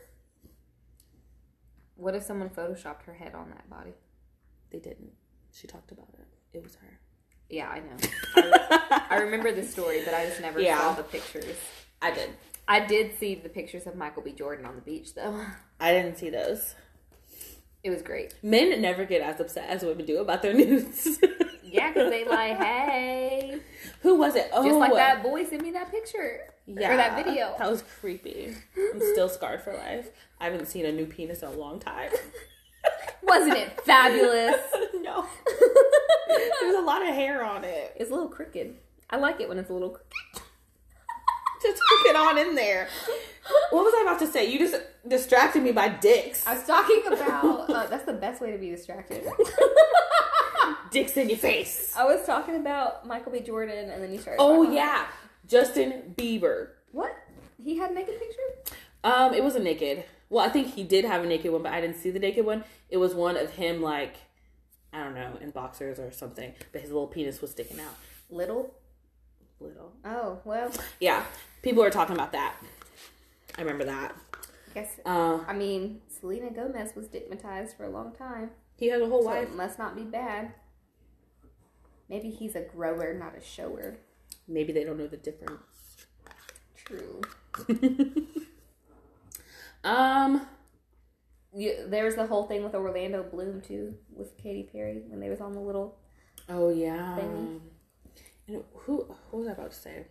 What 1.98 2.14
if 2.14 2.22
someone 2.22 2.48
photoshopped 2.48 3.02
her 3.02 3.12
head 3.14 3.34
on 3.34 3.50
that 3.50 3.68
body? 3.68 3.92
They 4.70 4.78
didn't. 4.78 5.12
She 5.52 5.66
talked 5.66 5.92
about 5.92 6.08
it. 6.18 6.26
It 6.56 6.62
was 6.62 6.76
her. 6.76 6.98
Yeah, 7.50 7.68
I 7.68 7.80
know. 7.80 7.96
I, 8.36 9.02
I 9.10 9.16
remember 9.18 9.52
the 9.52 9.62
story, 9.62 10.02
but 10.04 10.14
I 10.14 10.26
just 10.26 10.40
never 10.40 10.60
Yeah. 10.60 10.78
saw 10.78 10.94
the 10.94 11.02
pictures. 11.02 11.56
I 12.00 12.10
did. 12.12 12.30
I 12.66 12.80
did 12.86 13.18
see 13.18 13.34
the 13.34 13.48
pictures 13.48 13.86
of 13.86 13.96
Michael 13.96 14.22
B. 14.22 14.32
Jordan 14.32 14.66
on 14.66 14.76
the 14.76 14.82
beach, 14.82 15.14
though. 15.14 15.44
I 15.80 15.92
didn't 15.92 16.16
see 16.18 16.30
those. 16.30 16.74
It 17.82 17.90
was 17.90 18.02
great. 18.02 18.34
Men 18.42 18.80
never 18.82 19.04
get 19.04 19.22
as 19.22 19.40
upset 19.40 19.68
as 19.70 19.82
women 19.82 20.04
do 20.04 20.18
about 20.18 20.42
their 20.42 20.52
nudes. 20.62 21.18
Yeah, 21.70 21.92
because 21.92 22.10
they 22.10 22.24
like, 22.24 22.56
hey, 22.56 23.60
Who 24.02 24.14
was 24.16 24.36
it? 24.36 24.50
Oh, 24.52 24.64
just 24.64 24.78
like 24.78 24.94
that 24.94 25.22
boy 25.22 25.44
sent 25.44 25.62
me 25.62 25.72
that 25.72 25.90
picture 25.90 26.40
Yeah, 26.66 26.92
or 26.92 26.96
that 26.96 27.24
video. 27.24 27.54
That 27.58 27.70
was 27.70 27.82
creepy. 28.00 28.54
I'm 28.76 29.00
still 29.12 29.28
scarred 29.28 29.62
for 29.62 29.72
life. 29.72 30.10
I 30.40 30.44
haven't 30.44 30.66
seen 30.66 30.86
a 30.86 30.92
new 30.92 31.06
penis 31.06 31.42
in 31.42 31.48
a 31.48 31.52
long 31.52 31.80
time. 31.80 32.10
Wasn't 33.22 33.56
it 33.56 33.80
fabulous? 33.82 34.56
no, 35.02 35.26
there's 36.28 36.76
a 36.76 36.80
lot 36.80 37.02
of 37.02 37.08
hair 37.08 37.44
on 37.44 37.64
it. 37.64 37.94
it's 37.96 38.10
a 38.10 38.14
little 38.14 38.28
crooked. 38.28 38.76
I 39.10 39.16
like 39.16 39.40
it 39.40 39.48
when 39.48 39.58
it's 39.58 39.70
a 39.70 39.72
little 39.72 39.90
crooked. 39.90 40.42
Just 41.60 41.82
hook 41.84 42.06
it 42.10 42.16
on 42.16 42.38
in 42.38 42.54
there. 42.54 42.88
What 43.70 43.82
was 43.84 43.92
I 43.96 44.02
about 44.02 44.20
to 44.20 44.28
say? 44.28 44.48
You 44.48 44.60
just 44.60 44.76
distracted 45.06 45.62
me 45.62 45.72
by 45.72 45.88
dicks. 45.88 46.46
I 46.46 46.54
was 46.54 46.64
talking 46.64 47.02
about 47.08 47.68
uh, 47.68 47.86
that's 47.86 48.04
the 48.04 48.12
best 48.12 48.40
way 48.40 48.52
to 48.52 48.58
be 48.58 48.70
distracted. 48.70 49.24
Dicks 50.90 51.16
in 51.16 51.28
your 51.28 51.38
face. 51.38 51.94
I 51.96 52.04
was 52.04 52.24
talking 52.24 52.56
about 52.56 53.06
Michael 53.06 53.32
B. 53.32 53.40
Jordan, 53.40 53.90
and 53.90 54.02
then 54.02 54.12
you 54.12 54.18
started. 54.18 54.40
Oh 54.40 54.62
yeah, 54.62 55.06
Justin 55.46 56.14
Bieber. 56.16 56.70
What? 56.92 57.14
He 57.62 57.76
had 57.76 57.90
a 57.90 57.94
naked 57.94 58.18
picture? 58.18 58.76
Um, 59.04 59.34
it 59.34 59.42
wasn't 59.42 59.64
naked. 59.64 60.04
Well, 60.30 60.44
I 60.44 60.48
think 60.48 60.74
he 60.74 60.84
did 60.84 61.04
have 61.04 61.24
a 61.24 61.26
naked 61.26 61.50
one, 61.52 61.62
but 61.62 61.72
I 61.72 61.80
didn't 61.80 61.96
see 61.96 62.10
the 62.10 62.18
naked 62.18 62.44
one. 62.44 62.64
It 62.90 62.98
was 62.98 63.14
one 63.14 63.36
of 63.36 63.50
him 63.52 63.82
like 63.82 64.16
I 64.92 65.02
don't 65.04 65.14
know, 65.14 65.36
in 65.40 65.50
boxers 65.50 65.98
or 65.98 66.10
something, 66.10 66.54
but 66.72 66.80
his 66.80 66.90
little 66.90 67.06
penis 67.06 67.40
was 67.40 67.50
sticking 67.50 67.78
out. 67.80 67.94
Little. 68.30 68.74
Little. 69.60 69.92
Oh 70.04 70.38
well. 70.44 70.70
Yeah. 71.00 71.24
People 71.62 71.82
were 71.82 71.90
talking 71.90 72.14
about 72.14 72.32
that. 72.32 72.54
I 73.56 73.62
remember 73.62 73.84
that. 73.84 74.14
I 74.70 74.74
guess. 74.74 75.00
Uh 75.04 75.40
I 75.46 75.52
mean, 75.52 76.00
Selena 76.08 76.50
Gomez 76.50 76.92
was 76.94 77.06
stigmatized 77.06 77.76
for 77.76 77.84
a 77.84 77.90
long 77.90 78.12
time, 78.12 78.50
he 78.78 78.88
has 78.88 79.02
a 79.02 79.06
whole 79.06 79.22
so 79.22 79.28
wife. 79.28 79.48
it 79.48 79.54
must 79.54 79.78
not 79.78 79.96
be 79.96 80.02
bad. 80.04 80.52
Maybe 82.08 82.30
he's 82.30 82.54
a 82.54 82.62
grower, 82.62 83.12
not 83.12 83.36
a 83.36 83.42
shower. 83.42 83.98
Maybe 84.46 84.72
they 84.72 84.84
don't 84.84 84.98
know 84.98 85.06
the 85.06 85.16
difference. 85.18 86.06
True. 86.74 87.20
um 89.84 90.46
You, 91.54 91.86
there 91.86 92.04
was 92.04 92.14
the 92.14 92.26
whole 92.26 92.44
thing 92.46 92.62
with 92.62 92.74
Orlando 92.74 93.22
Bloom 93.24 93.60
too, 93.60 93.94
with 94.14 94.36
Katy 94.38 94.68
Perry 94.72 95.02
when 95.08 95.20
they 95.20 95.28
was 95.28 95.40
on 95.40 95.52
the 95.52 95.60
little. 95.60 95.98
Oh 96.48 96.70
yeah. 96.70 97.18
Thingy. 97.18 97.60
And 98.46 98.64
who 98.74 99.04
what 99.30 99.40
was 99.40 99.48
I 99.48 99.52
about 99.52 99.72
to 99.72 99.76
say? 99.76 100.06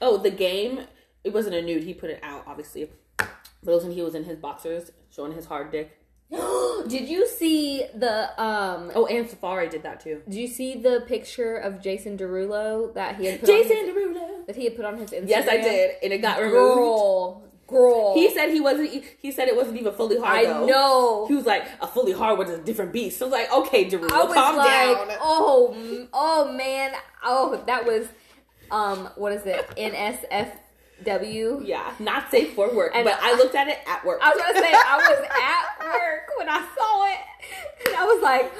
Oh, 0.00 0.16
the 0.16 0.30
game. 0.30 0.80
It 1.22 1.32
wasn't 1.34 1.54
a 1.54 1.62
nude. 1.62 1.84
He 1.84 1.92
put 1.92 2.08
it 2.10 2.20
out, 2.22 2.44
obviously. 2.46 2.90
But 3.18 3.72
it 3.72 3.74
was 3.74 3.84
when 3.84 3.92
he 3.92 4.00
was 4.02 4.14
in 4.14 4.24
his 4.24 4.38
boxers, 4.38 4.90
showing 5.10 5.32
his 5.32 5.44
hard 5.46 5.70
dick. 5.70 5.98
did 6.88 7.08
you 7.08 7.26
see 7.26 7.84
the 7.94 8.30
um? 8.40 8.92
Oh, 8.94 9.06
and 9.06 9.28
Safari 9.28 9.68
did 9.68 9.82
that 9.82 10.00
too. 10.00 10.22
Did 10.28 10.38
you 10.38 10.46
see 10.46 10.80
the 10.80 11.04
picture 11.06 11.56
of 11.56 11.82
Jason 11.82 12.16
Derulo 12.16 12.94
that 12.94 13.16
he 13.16 13.26
had 13.26 13.40
put 13.40 13.48
Jason 13.48 13.76
on 13.78 13.84
his, 13.84 13.94
Derulo. 13.94 14.46
that 14.46 14.56
he 14.56 14.64
had 14.64 14.76
put 14.76 14.84
on 14.84 14.98
his 14.98 15.10
Instagram? 15.10 15.28
Yes, 15.28 15.48
I 15.48 15.56
did, 15.56 15.96
and 16.02 16.12
it 16.12 16.18
got 16.18 16.38
removed. 16.38 16.54
Girl, 16.54 17.42
girl. 17.66 18.14
He 18.14 18.30
said 18.30 18.50
he 18.50 18.60
wasn't. 18.60 19.04
He 19.18 19.32
said 19.32 19.48
it 19.48 19.56
wasn't 19.56 19.78
even 19.78 19.92
fully 19.92 20.18
hard. 20.18 20.38
I 20.38 20.44
though. 20.44 20.66
know. 20.66 21.26
He 21.26 21.34
was 21.34 21.46
like 21.46 21.66
a 21.80 21.88
fully 21.88 22.12
hard 22.12 22.40
is 22.48 22.54
a 22.54 22.62
different 22.62 22.92
beast. 22.92 23.18
So 23.18 23.26
I 23.26 23.28
was 23.28 23.32
like, 23.32 23.52
okay, 23.52 23.84
Derulo, 23.86 24.12
I 24.12 24.24
was 24.24 24.34
calm 24.34 24.56
like, 24.56 24.68
down. 24.68 25.18
oh, 25.20 26.08
oh 26.12 26.52
man, 26.52 26.92
oh 27.24 27.60
that 27.66 27.84
was, 27.84 28.06
um, 28.70 29.08
what 29.16 29.32
is 29.32 29.44
it? 29.46 29.68
NSFW. 31.04 31.66
Yeah, 31.66 31.92
not 31.98 32.30
safe 32.30 32.54
for 32.54 32.74
work. 32.74 32.92
And 32.94 33.04
but 33.04 33.18
I 33.20 33.34
looked 33.34 33.54
at 33.54 33.68
it 33.68 33.78
at 33.86 34.04
work. 34.04 34.20
I 34.22 34.30
was 34.30 34.38
gonna 34.38 34.58
say 34.58 34.72
I 34.72 34.96
was 34.96 35.28
at 35.28 35.86
work 35.86 36.38
when 36.38 36.48
I 36.48 36.66
saw 36.76 37.04
it, 37.06 37.86
and 37.86 37.96
I 37.96 38.04
was 38.04 38.22
like, 38.22 38.52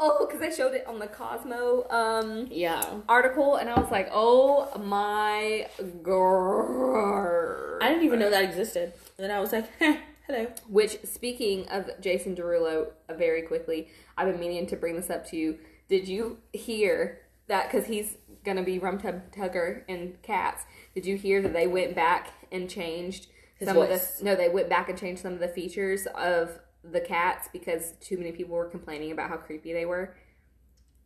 oh, 0.00 0.26
because 0.26 0.40
they 0.40 0.54
showed 0.54 0.74
it 0.74 0.86
on 0.86 0.98
the 0.98 1.06
Cosmo 1.06 1.86
um 1.90 2.48
yeah. 2.50 2.84
article, 3.08 3.56
and 3.56 3.68
I 3.68 3.78
was 3.78 3.90
like, 3.90 4.08
oh 4.12 4.70
my 4.78 5.68
god. 6.02 7.82
I 7.82 7.88
didn't 7.88 8.04
even 8.04 8.18
know 8.18 8.30
that 8.30 8.44
existed. 8.44 8.92
And 9.18 9.24
then 9.24 9.30
I 9.30 9.40
was 9.40 9.52
like, 9.52 9.68
hello. 10.26 10.46
Which, 10.68 10.98
speaking 11.04 11.68
of 11.68 11.90
Jason 12.00 12.34
Derulo, 12.34 12.88
uh, 13.08 13.14
very 13.14 13.42
quickly, 13.42 13.88
I've 14.16 14.30
been 14.30 14.40
meaning 14.40 14.66
to 14.68 14.76
bring 14.76 14.96
this 14.96 15.10
up 15.10 15.26
to 15.30 15.36
you. 15.36 15.58
Did 15.88 16.08
you 16.08 16.38
hear 16.52 17.20
that? 17.48 17.70
Because 17.70 17.86
he's 17.86 18.16
going 18.44 18.56
to 18.56 18.62
be 18.62 18.78
Rum 18.78 18.98
Tum 18.98 19.22
Tugger 19.32 19.82
in 19.88 20.16
Cats. 20.22 20.64
Did 20.94 21.06
you 21.06 21.16
hear 21.16 21.42
that 21.42 21.52
they 21.52 21.66
went 21.66 21.94
back 21.94 22.30
and 22.52 22.68
changed 22.68 23.26
His 23.58 23.68
some 23.68 23.76
of 23.76 23.88
the? 23.88 24.02
No, 24.22 24.34
they 24.36 24.48
went 24.48 24.68
back 24.68 24.88
and 24.88 24.98
changed 24.98 25.22
some 25.22 25.32
of 25.32 25.40
the 25.40 25.48
features 25.48 26.06
of 26.14 26.58
the 26.82 27.00
cats 27.00 27.48
because 27.52 27.92
too 28.00 28.18
many 28.18 28.32
people 28.32 28.54
were 28.54 28.68
complaining 28.68 29.10
about 29.10 29.30
how 29.30 29.36
creepy 29.36 29.72
they 29.72 29.86
were. 29.86 30.14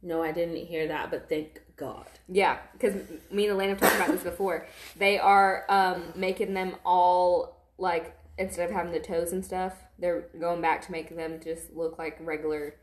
No, 0.03 0.22
I 0.22 0.33
didn't 0.33 0.57
hear 0.57 0.88
that, 0.88 1.11
but 1.11 1.29
thank 1.29 1.61
God. 1.77 2.07
Yeah, 2.29 2.59
because 2.72 2.94
me 3.31 3.44
and 3.46 3.55
Elaine 3.55 3.70
have 3.70 3.81
talked 3.81 3.96
about 3.96 4.11
this 4.11 4.22
before. 4.22 4.66
They 4.96 5.18
are 5.18 5.64
um, 5.68 6.12
making 6.14 6.55
them 6.55 6.77
all 6.85 7.66
like 7.79 8.16
instead 8.37 8.68
of 8.68 8.74
having 8.74 8.92
the 8.92 9.01
toes 9.01 9.33
and 9.33 9.44
stuff, 9.44 9.74
they're 9.98 10.27
going 10.38 10.61
back 10.61 10.85
to 10.87 10.92
make 10.92 11.14
them 11.14 11.40
just 11.42 11.74
look 11.74 11.98
like 11.98 12.16
regular 12.20 12.77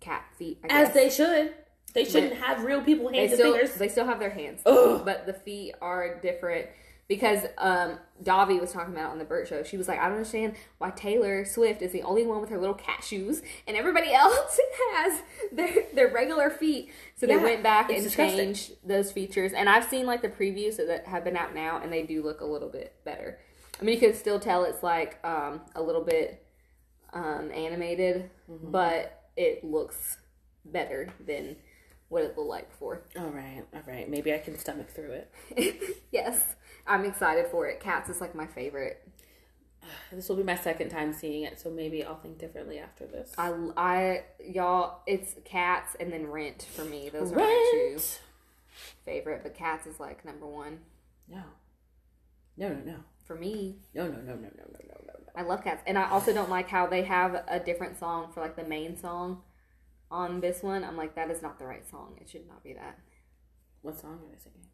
cat 0.00 0.24
feet. 0.38 0.58
I 0.64 0.82
As 0.82 0.92
they 0.92 1.08
should. 1.08 1.54
They 1.96 2.04
shouldn't 2.04 2.34
have 2.34 2.62
real 2.62 2.80
people 2.82 3.08
hands 3.12 3.32
still 3.34 3.52
and 3.52 3.60
fingers. 3.62 3.78
they 3.78 3.88
still 3.88 4.06
have 4.06 4.20
their 4.20 4.30
hands, 4.30 4.60
Ugh. 4.64 5.02
but 5.04 5.26
the 5.26 5.32
feet 5.32 5.74
are 5.80 6.20
different. 6.20 6.66
because 7.08 7.44
um 7.58 7.98
Davi 8.22 8.60
was 8.60 8.72
talking 8.72 8.92
about 8.94 9.08
it 9.10 9.12
on 9.12 9.18
the 9.18 9.24
Bert 9.24 9.46
show. 9.48 9.62
She 9.62 9.76
was 9.76 9.86
like, 9.88 9.98
I 10.00 10.04
don't 10.04 10.14
understand 10.16 10.54
why 10.78 10.90
Taylor 10.90 11.44
Swift 11.44 11.80
is 11.82 11.92
the 11.92 12.02
only 12.02 12.26
one 12.26 12.40
with 12.40 12.50
her 12.50 12.58
little 12.58 12.74
cat 12.74 13.04
shoes 13.04 13.42
and 13.68 13.76
everybody 13.76 14.12
else 14.24 14.58
has 14.94 15.22
their 15.52 15.84
their 15.94 16.08
regular 16.12 16.50
feet. 16.50 16.90
So 17.14 17.26
they 17.26 17.36
went 17.36 17.62
back 17.62 17.90
and 17.90 18.02
disgusting. 18.02 18.38
changed 18.38 18.72
those 18.84 19.12
features. 19.12 19.52
And 19.52 19.68
I've 19.68 19.84
seen 19.84 20.04
like 20.06 20.20
the 20.22 20.28
previews 20.28 20.76
that 20.78 21.06
have 21.06 21.22
been 21.24 21.36
out 21.36 21.54
now 21.54 21.80
and 21.82 21.92
they 21.92 22.02
do 22.02 22.22
look 22.22 22.40
a 22.40 22.46
little 22.46 22.68
bit 22.70 22.94
better. 23.04 23.38
I 23.80 23.84
mean 23.84 23.94
you 23.94 24.00
can 24.00 24.14
still 24.14 24.40
tell 24.40 24.64
it's 24.64 24.82
like 24.82 25.18
um 25.24 25.60
a 25.76 25.82
little 25.82 26.02
bit 26.04 26.42
um 27.12 27.50
animated, 27.54 28.30
Mm-hmm. 28.50 28.70
but 28.70 29.22
it 29.36 29.62
looks 29.64 30.18
better 30.64 31.08
than 31.24 31.56
what 32.08 32.22
it 32.22 32.36
looked 32.36 32.48
like 32.48 32.70
before. 32.70 33.02
All 33.18 33.28
right, 33.30 33.64
all 33.74 33.82
right. 33.86 34.08
Maybe 34.08 34.32
I 34.32 34.38
can 34.38 34.56
stomach 34.58 34.90
through 34.90 35.12
it. 35.12 36.04
yes, 36.12 36.54
I'm 36.86 37.04
excited 37.04 37.46
for 37.48 37.66
it. 37.68 37.80
Cats 37.80 38.08
is 38.08 38.20
like 38.20 38.34
my 38.34 38.46
favorite. 38.46 39.06
This 40.12 40.28
will 40.28 40.36
be 40.36 40.42
my 40.42 40.56
second 40.56 40.88
time 40.90 41.12
seeing 41.12 41.44
it, 41.44 41.60
so 41.60 41.70
maybe 41.70 42.02
I'll 42.04 42.16
think 42.16 42.38
differently 42.38 42.78
after 42.78 43.06
this. 43.06 43.32
I, 43.38 43.52
I, 43.76 44.24
y'all, 44.44 45.00
it's 45.06 45.34
Cats 45.44 45.96
and 46.00 46.12
then 46.12 46.26
Rent 46.28 46.62
for 46.74 46.84
me. 46.84 47.08
Those 47.08 47.32
are 47.32 47.36
my 47.36 47.68
two 47.72 47.98
favorite, 49.04 49.42
but 49.42 49.54
Cats 49.54 49.86
is 49.86 50.00
like 50.00 50.24
number 50.24 50.46
one 50.46 50.80
No. 51.28 51.42
No, 52.56 52.68
no, 52.70 52.80
no. 52.84 52.94
for 53.24 53.36
me. 53.36 53.76
No, 53.94 54.06
no, 54.06 54.14
no, 54.16 54.34
no, 54.34 54.34
no, 54.34 54.38
no, 54.38 54.78
no, 54.88 54.94
no, 55.06 55.12
no. 55.26 55.32
I 55.36 55.42
love 55.42 55.62
Cats, 55.62 55.82
and 55.86 55.98
I 55.98 56.08
also 56.10 56.32
don't 56.32 56.50
like 56.50 56.68
how 56.68 56.86
they 56.86 57.02
have 57.02 57.44
a 57.48 57.60
different 57.60 57.98
song 57.98 58.32
for 58.32 58.40
like 58.40 58.56
the 58.56 58.64
main 58.64 58.96
song 58.96 59.42
on 60.10 60.40
this 60.40 60.62
one. 60.62 60.84
I'm 60.84 60.96
like, 60.96 61.14
that 61.14 61.30
is 61.30 61.42
not 61.42 61.58
the 61.58 61.66
right 61.66 61.88
song. 61.88 62.16
It 62.20 62.28
should 62.28 62.46
not 62.46 62.62
be 62.62 62.72
that. 62.74 62.98
What 63.82 63.98
song 63.98 64.20
are 64.24 64.30
they 64.30 64.38
singing? 64.38 64.66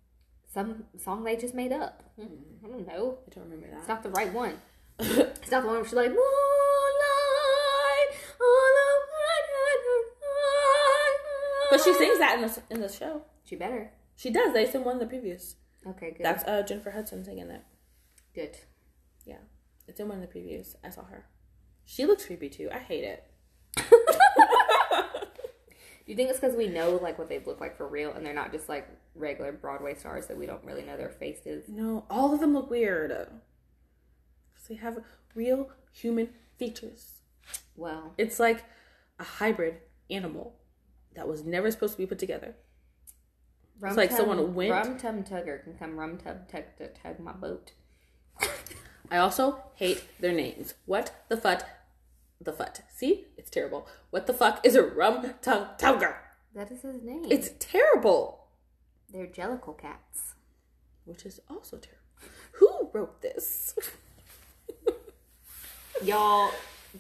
Some 0.52 0.84
song 0.98 1.24
they 1.24 1.36
just 1.36 1.54
made 1.54 1.72
up. 1.72 2.02
Hmm, 2.16 2.26
I 2.64 2.68
don't 2.68 2.86
know. 2.86 3.18
I 3.26 3.34
don't 3.34 3.44
remember 3.44 3.68
that. 3.70 3.80
It's 3.80 3.88
not 3.88 4.02
the 4.02 4.10
right 4.10 4.32
one. 4.32 4.54
It's 4.98 5.50
not 5.50 5.62
the 5.62 5.68
one 5.68 5.76
where 5.76 5.84
she's 5.84 5.94
like, 5.94 6.10
Moonlight, 6.10 6.22
all 8.40 8.72
but 11.72 11.82
she 11.82 11.94
sings 11.94 12.18
that 12.18 12.34
in 12.34 12.42
the 12.42 12.62
in 12.68 12.80
the 12.82 12.88
show. 12.88 13.22
She 13.44 13.56
better. 13.56 13.92
She 14.14 14.28
does. 14.30 14.52
They 14.52 14.66
sing 14.66 14.84
one 14.84 15.00
of 15.00 15.08
the 15.08 15.16
previews. 15.16 15.54
Okay, 15.86 16.10
good. 16.10 16.24
That's 16.24 16.44
uh, 16.44 16.62
Jennifer 16.62 16.90
Hudson 16.90 17.24
singing 17.24 17.48
that. 17.48 17.64
good. 18.34 18.58
Yeah, 19.24 19.38
it's 19.88 19.98
in 19.98 20.06
one 20.08 20.22
of 20.22 20.30
the 20.30 20.38
previews. 20.38 20.74
I 20.84 20.90
saw 20.90 21.04
her. 21.04 21.24
She 21.86 22.04
looks 22.04 22.26
creepy 22.26 22.50
too. 22.50 22.68
I 22.70 22.78
hate 22.78 23.04
it. 23.04 23.24
Do 26.04 26.10
you 26.10 26.16
think 26.16 26.30
it's 26.30 26.40
because 26.40 26.56
we 26.56 26.66
know 26.66 26.96
like 27.02 27.18
what 27.18 27.28
they 27.28 27.38
look 27.40 27.60
like 27.60 27.76
for 27.76 27.86
real, 27.86 28.12
and 28.12 28.24
they're 28.26 28.34
not 28.34 28.50
just 28.52 28.68
like 28.68 28.88
regular 29.14 29.52
Broadway 29.52 29.94
stars 29.94 30.26
that 30.26 30.36
we 30.36 30.46
don't 30.46 30.64
really 30.64 30.82
know 30.82 30.96
their 30.96 31.10
faces? 31.10 31.68
No, 31.68 32.04
all 32.10 32.34
of 32.34 32.40
them 32.40 32.54
look 32.54 32.70
weird. 32.70 33.28
They 34.68 34.74
have 34.76 34.98
real 35.34 35.70
human 35.92 36.30
features. 36.58 37.12
Well, 37.76 38.14
It's 38.18 38.38
like 38.40 38.64
a 39.18 39.24
hybrid 39.24 39.76
animal 40.10 40.56
that 41.14 41.28
was 41.28 41.44
never 41.44 41.70
supposed 41.70 41.94
to 41.94 41.98
be 41.98 42.06
put 42.06 42.18
together. 42.18 42.54
Rum 43.80 43.96
like 43.96 44.10
Tum- 44.10 44.18
someone 44.18 44.54
went- 44.54 44.70
Rum 44.72 44.98
Tum 44.98 45.24
Tugger 45.24 45.62
can 45.64 45.74
come 45.76 45.98
rum 45.98 46.16
tub 46.18 46.48
tug 46.48 46.64
to 46.78 46.88
tug 46.88 47.18
my 47.20 47.32
boat. 47.32 47.72
I 49.10 49.18
also 49.18 49.62
hate 49.74 50.02
their 50.20 50.32
names. 50.32 50.74
What 50.86 51.12
the 51.28 51.36
fut? 51.36 51.66
The 52.42 52.52
fut. 52.52 52.82
See? 52.94 53.26
It's 53.36 53.50
terrible. 53.50 53.86
What 54.10 54.26
the 54.26 54.34
fuck 54.34 54.64
is 54.66 54.74
a 54.74 54.82
rum 54.82 55.34
tongue 55.42 55.68
tugger? 55.78 56.16
That 56.54 56.70
is 56.70 56.82
his 56.82 57.02
name. 57.02 57.26
It's 57.30 57.50
terrible. 57.58 58.46
they're 59.12 59.26
jellicle 59.26 59.78
cats. 59.78 60.34
Which 61.04 61.24
is 61.24 61.40
also 61.48 61.78
terrible. 61.78 62.02
Who 62.52 62.90
wrote 62.92 63.22
this? 63.22 63.74
Y'all 66.02 66.50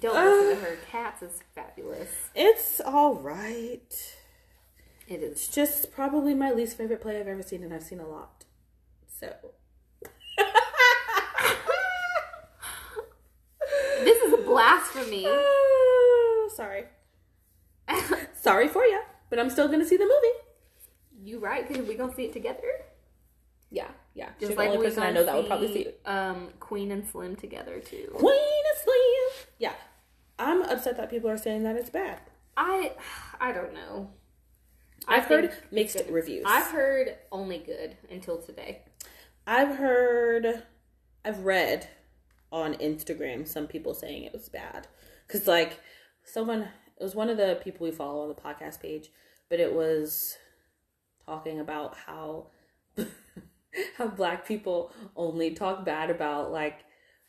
don't 0.00 0.14
listen 0.14 0.56
to 0.56 0.64
her. 0.64 0.72
Uh, 0.74 0.90
cats 0.90 1.22
is 1.22 1.40
fabulous. 1.54 2.08
It's 2.34 2.80
all 2.80 3.14
right. 3.14 4.16
It 5.08 5.22
is. 5.22 5.32
It's 5.32 5.48
just 5.48 5.92
probably 5.92 6.34
my 6.34 6.50
least 6.52 6.76
favorite 6.76 7.00
play 7.00 7.18
I've 7.20 7.28
ever 7.28 7.42
seen, 7.42 7.62
and 7.62 7.74
I've 7.74 7.82
seen 7.82 8.00
a 8.00 8.06
lot. 8.06 8.44
So. 9.20 9.34
This 14.04 14.20
is 14.22 14.41
blasphemy. 14.52 15.26
Ah, 16.44 16.48
sorry. 16.54 16.84
Sorry 18.34 18.68
for 18.68 18.84
you, 18.84 19.00
but 19.30 19.38
I'm 19.38 19.50
still 19.50 19.68
gonna 19.68 19.84
see 19.84 19.96
the 19.96 20.04
movie. 20.04 20.36
you 21.28 21.38
right? 21.38 21.66
Because 21.66 21.86
we 21.86 21.94
gonna 21.94 22.14
see 22.14 22.24
it 22.24 22.32
together. 22.32 22.72
Yeah, 23.70 23.88
yeah. 24.14 24.30
She's 24.38 24.48
Just 24.48 24.52
the 24.58 24.64
like 24.64 24.70
only 24.70 24.86
person 24.88 25.02
I 25.02 25.10
know 25.12 25.24
that 25.24 25.34
would 25.36 25.46
probably 25.46 25.72
see 25.72 25.80
it. 25.82 26.00
um 26.04 26.48
Queen 26.60 26.90
and 26.90 27.06
Slim 27.06 27.36
together 27.36 27.80
too. 27.80 28.08
Queen 28.14 28.34
and 28.70 28.78
Slim. 28.82 29.46
Yeah, 29.58 29.72
I'm 30.38 30.62
upset 30.62 30.96
that 30.96 31.10
people 31.10 31.30
are 31.30 31.38
saying 31.38 31.62
that 31.64 31.76
it's 31.76 31.90
bad. 31.90 32.18
I 32.56 32.92
I 33.40 33.52
don't 33.52 33.72
know. 33.74 34.10
I 35.08 35.16
I've 35.16 35.24
heard 35.26 35.52
mixed 35.70 35.96
good. 35.98 36.10
reviews. 36.10 36.44
I've 36.46 36.66
heard 36.70 37.16
only 37.30 37.58
good 37.58 37.96
until 38.10 38.38
today. 38.38 38.82
I've 39.46 39.76
heard, 39.76 40.62
I've 41.24 41.40
read 41.40 41.88
on 42.52 42.74
Instagram 42.74 43.48
some 43.48 43.66
people 43.66 43.94
saying 43.94 44.24
it 44.24 44.32
was 44.32 44.48
bad. 44.48 44.86
Cause 45.28 45.46
like 45.46 45.80
someone, 46.24 46.62
it 47.00 47.02
was 47.02 47.14
one 47.14 47.30
of 47.30 47.38
the 47.38 47.58
people 47.64 47.86
we 47.86 47.90
follow 47.90 48.22
on 48.22 48.28
the 48.28 48.34
podcast 48.34 48.80
page, 48.80 49.10
but 49.48 49.58
it 49.58 49.72
was 49.72 50.36
talking 51.24 51.58
about 51.58 51.96
how 52.06 52.48
how 53.96 54.06
black 54.06 54.46
people 54.46 54.92
only 55.16 55.52
talk 55.52 55.84
bad 55.84 56.10
about 56.10 56.52
like 56.52 56.80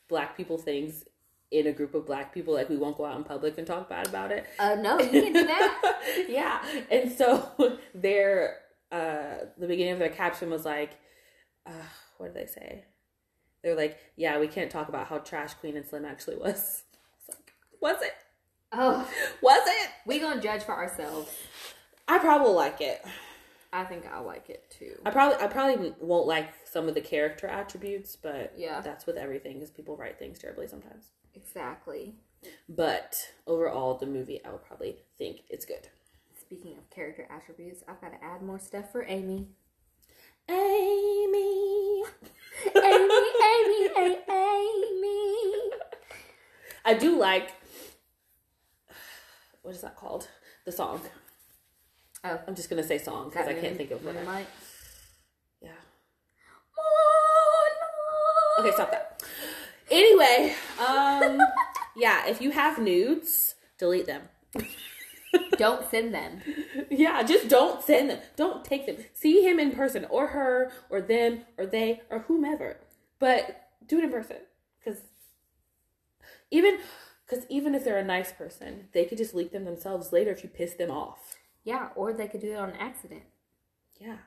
black 0.08 0.36
people 0.36 0.58
things 0.58 1.04
in 1.50 1.66
a 1.66 1.72
group 1.72 1.94
of 1.94 2.06
black 2.06 2.34
people. 2.34 2.54
Like 2.54 2.68
we 2.68 2.76
won't 2.76 2.96
go 2.96 3.04
out 3.04 3.16
in 3.16 3.24
public 3.24 3.56
and 3.58 3.66
talk 3.66 3.88
bad 3.88 4.06
about 4.06 4.30
it. 4.30 4.44
Uh 4.58 4.74
no, 4.76 4.98
you 4.98 5.22
can't 5.22 5.34
do 5.34 5.46
that. 5.46 6.00
yeah. 6.28 6.64
And 6.90 7.10
so 7.10 7.78
their 7.94 8.58
uh 8.92 9.46
the 9.56 9.66
beginning 9.66 9.94
of 9.94 9.98
their 9.98 10.10
caption 10.10 10.50
was 10.50 10.64
like, 10.64 10.98
uh, 11.66 11.72
what 12.18 12.34
did 12.34 12.42
they 12.42 12.50
say? 12.50 12.84
They're 13.64 13.74
like, 13.74 13.98
yeah, 14.14 14.38
we 14.38 14.46
can't 14.46 14.70
talk 14.70 14.88
about 14.88 15.08
how 15.08 15.18
trash 15.18 15.54
Queen 15.54 15.76
and 15.76 15.84
Slim 15.86 16.04
actually 16.04 16.36
was. 16.36 16.84
It's 17.26 17.28
like, 17.30 17.52
was 17.80 18.02
it? 18.02 18.12
oh, 18.72 19.08
Was 19.42 19.62
it? 19.66 19.90
we 20.06 20.20
gonna 20.20 20.40
judge 20.40 20.62
for 20.62 20.74
ourselves. 20.76 21.32
I 22.06 22.18
probably 22.18 22.52
like 22.52 22.80
it. 22.82 23.02
I 23.72 23.84
think 23.84 24.04
I 24.06 24.18
like 24.20 24.50
it 24.50 24.64
too. 24.70 24.92
I 25.06 25.10
probably 25.10 25.42
I 25.42 25.48
probably 25.48 25.94
won't 25.98 26.26
like 26.26 26.50
some 26.64 26.88
of 26.88 26.94
the 26.94 27.00
character 27.00 27.46
attributes, 27.48 28.14
but 28.16 28.52
Yeah. 28.56 28.80
that's 28.82 29.06
with 29.06 29.16
everything 29.16 29.54
because 29.54 29.70
people 29.70 29.96
write 29.96 30.18
things 30.18 30.38
terribly 30.38 30.68
sometimes. 30.68 31.06
Exactly. 31.34 32.14
But 32.68 33.16
overall, 33.46 33.94
the 33.96 34.06
movie 34.06 34.44
I 34.44 34.50
would 34.50 34.64
probably 34.64 34.98
think 35.16 35.40
it's 35.48 35.64
good. 35.64 35.88
Speaking 36.38 36.76
of 36.76 36.90
character 36.90 37.26
attributes, 37.30 37.82
I've 37.88 38.00
got 38.00 38.10
to 38.10 38.22
add 38.22 38.42
more 38.42 38.58
stuff 38.58 38.92
for 38.92 39.04
Amy. 39.08 39.48
Amy. 40.48 42.04
Amy, 42.76 43.24
Amy, 43.44 43.88
Amy, 43.96 44.16
Amy. 44.28 45.70
I 46.84 46.94
do 46.98 47.18
like 47.18 47.52
what 49.64 49.74
is 49.74 49.80
that 49.80 49.96
called? 49.96 50.28
The 50.66 50.72
song. 50.72 51.00
Oh, 52.22 52.40
I'm 52.46 52.54
just 52.54 52.68
gonna 52.68 52.82
say 52.82 52.98
song 52.98 53.30
because 53.30 53.48
I 53.48 53.54
can't 53.54 53.76
think 53.78 53.90
of 53.90 54.04
what. 54.04 54.14
Moonlight. 54.14 54.46
yeah. 55.62 55.70
Okay, 58.58 58.70
stop 58.72 58.90
that. 58.90 59.22
Anyway, 59.90 60.54
um, 60.78 61.40
yeah, 61.96 62.26
if 62.26 62.40
you 62.42 62.50
have 62.50 62.78
nudes, 62.78 63.54
delete 63.78 64.06
them. 64.06 64.22
Don't 65.58 65.88
send 65.90 66.14
them. 66.14 66.40
Yeah, 66.90 67.22
just 67.22 67.48
don't 67.48 67.82
send 67.82 68.10
them. 68.10 68.20
Don't 68.36 68.64
take 68.64 68.86
them. 68.86 68.96
See 69.12 69.46
him 69.46 69.58
in 69.58 69.72
person, 69.72 70.06
or 70.10 70.28
her, 70.28 70.72
or 70.90 71.00
them, 71.00 71.42
or 71.58 71.66
they, 71.66 72.02
or 72.10 72.20
whomever. 72.20 72.78
But 73.18 73.68
do 73.86 73.98
it 73.98 74.04
in 74.04 74.10
person, 74.10 74.36
because 74.78 75.00
even 76.50 76.78
because 77.26 77.44
even 77.48 77.74
if 77.74 77.84
they're 77.84 77.98
a 77.98 78.04
nice 78.04 78.32
person, 78.32 78.88
they 78.92 79.04
could 79.04 79.18
just 79.18 79.34
leak 79.34 79.52
them 79.52 79.64
themselves 79.64 80.12
later 80.12 80.30
if 80.30 80.42
you 80.42 80.48
piss 80.48 80.74
them 80.74 80.90
off. 80.90 81.36
Yeah, 81.64 81.88
or 81.96 82.12
they 82.12 82.28
could 82.28 82.40
do 82.40 82.52
it 82.52 82.58
on 82.58 82.72
accident. 82.72 83.22
Yeah. 83.98 84.18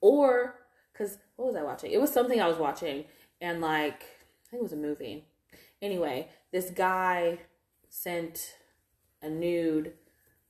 Or 0.00 0.56
because 0.92 1.18
what 1.36 1.46
was 1.46 1.56
I 1.56 1.62
watching? 1.62 1.92
It 1.92 2.00
was 2.00 2.12
something 2.12 2.40
I 2.40 2.48
was 2.48 2.58
watching, 2.58 3.04
and 3.40 3.60
like 3.60 4.02
I 4.02 4.50
think 4.50 4.60
it 4.60 4.62
was 4.62 4.72
a 4.72 4.76
movie. 4.76 5.24
Anyway, 5.80 6.28
this 6.52 6.70
guy 6.70 7.38
sent 7.88 8.54
a 9.22 9.28
nude 9.28 9.94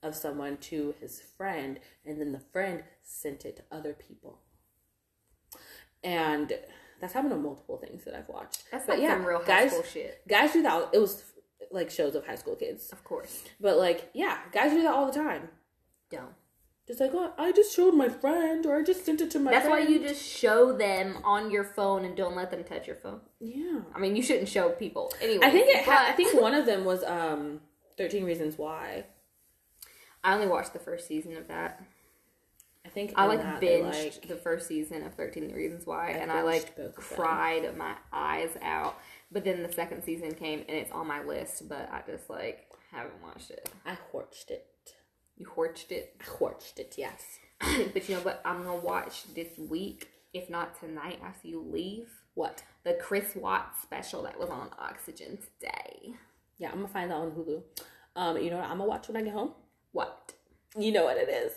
of 0.03 0.15
someone 0.15 0.57
to 0.57 0.95
his 0.99 1.21
friend, 1.21 1.79
and 2.05 2.19
then 2.19 2.31
the 2.31 2.39
friend 2.39 2.83
sent 3.03 3.45
it 3.45 3.57
to 3.57 3.63
other 3.71 3.93
people. 3.93 4.39
And 6.03 6.51
that's 6.99 7.13
happened 7.13 7.33
on 7.33 7.43
multiple 7.43 7.77
things 7.77 8.03
that 8.05 8.15
I've 8.15 8.27
watched. 8.29 8.63
That's 8.71 8.85
But 8.85 8.99
like 8.99 9.07
some 9.09 9.25
real 9.25 9.39
high 9.39 9.45
guys, 9.45 9.71
school 9.71 9.83
shit. 9.83 10.21
guys 10.27 10.53
do 10.53 10.61
that. 10.63 10.89
It 10.93 10.99
was 10.99 11.23
like 11.71 11.89
shows 11.91 12.15
of 12.15 12.25
high 12.25 12.35
school 12.35 12.55
kids, 12.55 12.89
Of 12.91 13.03
course. 13.03 13.43
but 13.59 13.77
like 13.77 14.09
yeah, 14.13 14.39
guys 14.51 14.71
do 14.71 14.81
that 14.83 14.93
all 14.93 15.05
the 15.05 15.13
time. 15.13 15.49
Don't. 16.09 16.33
Just 16.87 16.99
like, 16.99 17.11
oh, 17.13 17.31
I 17.37 17.51
just 17.51 17.73
showed 17.75 17.93
my 17.93 18.09
friend, 18.09 18.65
or 18.65 18.75
I 18.75 18.83
just 18.83 19.05
sent 19.05 19.21
it 19.21 19.29
to 19.31 19.39
my. 19.39 19.51
That's 19.51 19.67
friend. 19.67 19.85
why 19.85 19.89
you 19.93 19.99
just 19.99 20.21
show 20.27 20.73
them 20.75 21.19
on 21.23 21.51
your 21.51 21.63
phone 21.63 22.03
and 22.03 22.17
don't 22.17 22.35
let 22.35 22.49
them 22.49 22.63
touch 22.63 22.87
your 22.87 22.95
phone. 22.95 23.21
Yeah. 23.39 23.81
I 23.95 23.99
mean, 23.99 24.15
you 24.15 24.23
shouldn't 24.23 24.49
show 24.49 24.69
people 24.71 25.13
anyway. 25.21 25.45
I 25.45 25.51
think 25.51 25.69
it. 25.69 25.85
Ha- 25.85 26.07
I 26.09 26.11
think 26.13 26.41
one 26.41 26.55
of 26.55 26.65
them 26.65 26.83
was 26.83 27.03
um, 27.03 27.61
Thirteen 28.01 28.23
Reasons 28.23 28.57
Why. 28.57 29.05
I 30.23 30.33
only 30.33 30.47
watched 30.47 30.73
the 30.73 30.79
first 30.79 31.07
season 31.07 31.37
of 31.37 31.47
that. 31.49 31.83
I 32.83 32.89
think 32.89 33.13
I 33.15 33.25
like 33.25 33.43
that 33.43 33.61
binged 33.61 33.83
like- 33.83 34.27
the 34.27 34.35
first 34.35 34.67
season 34.67 35.03
of 35.03 35.13
Thirteen 35.13 35.53
Reasons 35.53 35.85
Why, 35.85 36.07
I 36.07 36.11
and 36.13 36.31
I 36.31 36.41
like 36.41 36.75
cried 36.95 37.77
my 37.77 37.95
eyes 38.11 38.57
out. 38.63 38.97
But 39.31 39.43
then 39.43 39.61
the 39.61 39.71
second 39.71 40.03
season 40.03 40.33
came, 40.33 40.65
and 40.67 40.77
it's 40.77 40.91
on 40.91 41.05
my 41.05 41.23
list, 41.23 41.69
but 41.69 41.89
I 41.91 42.01
just 42.07 42.27
like 42.27 42.67
haven't 42.91 43.21
watched 43.21 43.51
it. 43.51 43.69
I 43.85 43.97
watched 44.11 44.49
it. 44.49 44.65
You 45.37 45.45
horched 45.45 45.91
it, 45.91 46.15
I 46.21 46.25
watched 46.39 46.79
it. 46.79 46.95
Yes. 46.97 47.39
but 47.93 48.09
you 48.09 48.15
know 48.15 48.21
what? 48.21 48.41
I'm 48.43 48.63
gonna 48.63 48.77
watch 48.77 49.31
this 49.35 49.59
week, 49.59 50.09
if 50.33 50.49
not 50.49 50.79
tonight, 50.79 51.19
after 51.23 51.47
you 51.47 51.61
leave. 51.61 52.09
What? 52.33 52.63
The 52.83 52.93
Chris 52.93 53.35
Watts 53.35 53.83
special 53.83 54.23
that 54.23 54.39
was 54.39 54.49
on 54.49 54.71
Oxygen 54.79 55.37
today. 55.37 56.15
Yeah, 56.61 56.69
I'm 56.69 56.75
gonna 56.75 56.87
find 56.89 57.09
that 57.09 57.15
on 57.15 57.31
Hulu. 57.31 57.63
Um, 58.15 58.37
you 58.37 58.51
know 58.51 58.57
what? 58.57 58.65
I'm 58.65 58.77
gonna 58.77 58.85
watch 58.85 59.07
when 59.07 59.17
I 59.17 59.23
get 59.23 59.33
home. 59.33 59.51
What? 59.93 60.33
You 60.77 60.91
know 60.91 61.05
what 61.05 61.17
it 61.17 61.27
is. 61.27 61.53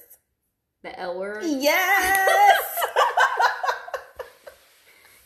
The 0.82 0.98
L 0.98 1.18
word? 1.18 1.42
Yes. 1.44 2.28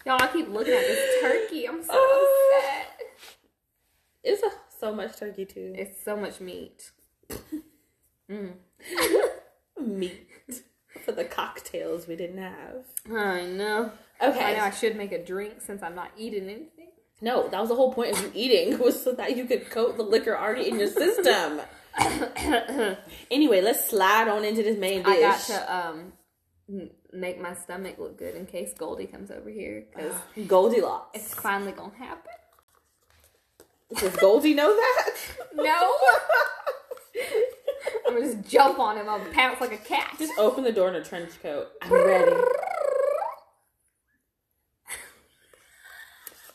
Y'all, 0.05 0.21
I 0.21 0.27
keep 0.33 0.49
looking 0.49 0.75
at 0.75 0.81
this 0.81 1.21
turkey. 1.23 1.69
I'm 1.69 1.83
so 1.85 1.91
Oh. 1.93 2.61
upset. 2.61 3.01
it's 4.25 4.43
a, 4.43 4.51
so 4.81 4.93
much 4.93 5.17
turkey 5.17 5.45
too. 5.45 5.75
It's 5.77 6.03
so 6.05 6.17
much 6.17 6.41
meat. 6.41 6.91
Mm. 8.31 8.53
meat 9.81 10.29
for 11.03 11.13
the 11.13 11.25
cocktails 11.25 12.07
we 12.07 12.15
didn't 12.15 12.37
have. 12.37 12.85
I 13.11 13.47
know. 13.47 13.91
Okay. 14.21 14.45
I 14.45 14.53
know 14.55 14.65
I 14.65 14.71
should 14.71 14.97
make 14.97 15.13
a 15.13 15.25
drink 15.25 15.63
since 15.63 15.83
I'm 15.83 15.95
not 15.95 16.11
eating 16.19 16.45
anything. 16.45 16.78
No, 17.21 17.49
that 17.49 17.61
was 17.61 17.69
the 17.69 17.75
whole 17.75 17.93
point 17.93 18.13
of 18.13 18.23
you 18.23 18.31
eating 18.35 18.79
was 18.85 19.03
so 19.03 19.13
that 19.13 19.37
you 19.37 19.45
could 19.45 19.71
coat 19.71 19.97
the 19.97 20.03
liquor 20.03 20.37
already 20.37 20.69
in 20.69 20.79
your 20.79 20.89
system. 20.89 21.61
anyway, 23.31 23.61
let's 23.61 23.89
slide 23.89 24.29
on 24.29 24.45
into 24.45 24.63
this 24.63 24.79
main 24.79 25.03
dish. 25.03 25.17
I 25.17 25.21
got 25.21 25.41
to 25.41 25.77
um 25.77 26.13
make 27.13 27.41
my 27.41 27.55
stomach 27.55 27.99
look 27.99 28.19
good 28.19 28.35
in 28.35 28.47
case 28.47 28.73
Goldie 28.77 29.07
comes 29.07 29.31
over 29.31 29.49
here 29.51 29.85
because 29.91 30.15
Goldilocks. 30.47 31.19
it's 31.19 31.35
finally 31.35 31.73
gonna 31.73 31.97
happen. 31.97 32.31
Does 33.97 34.17
Goldie 34.17 34.55
know 34.55 34.75
that? 34.75 35.15
No, 35.55 35.65
I'm 38.07 38.15
gonna 38.15 38.27
just 38.33 38.49
jump 38.49 38.79
on 38.79 38.97
him. 38.97 39.09
I'll 39.09 39.19
pounce 39.33 39.61
like 39.61 39.73
a 39.73 39.79
cat. 39.79 40.15
Just 40.17 40.39
open 40.39 40.63
the 40.63 40.71
door 40.71 40.89
in 40.89 40.95
a 40.95 41.03
trench 41.03 41.33
coat. 41.43 41.67
I'm 41.83 41.93
ready. 41.93 42.37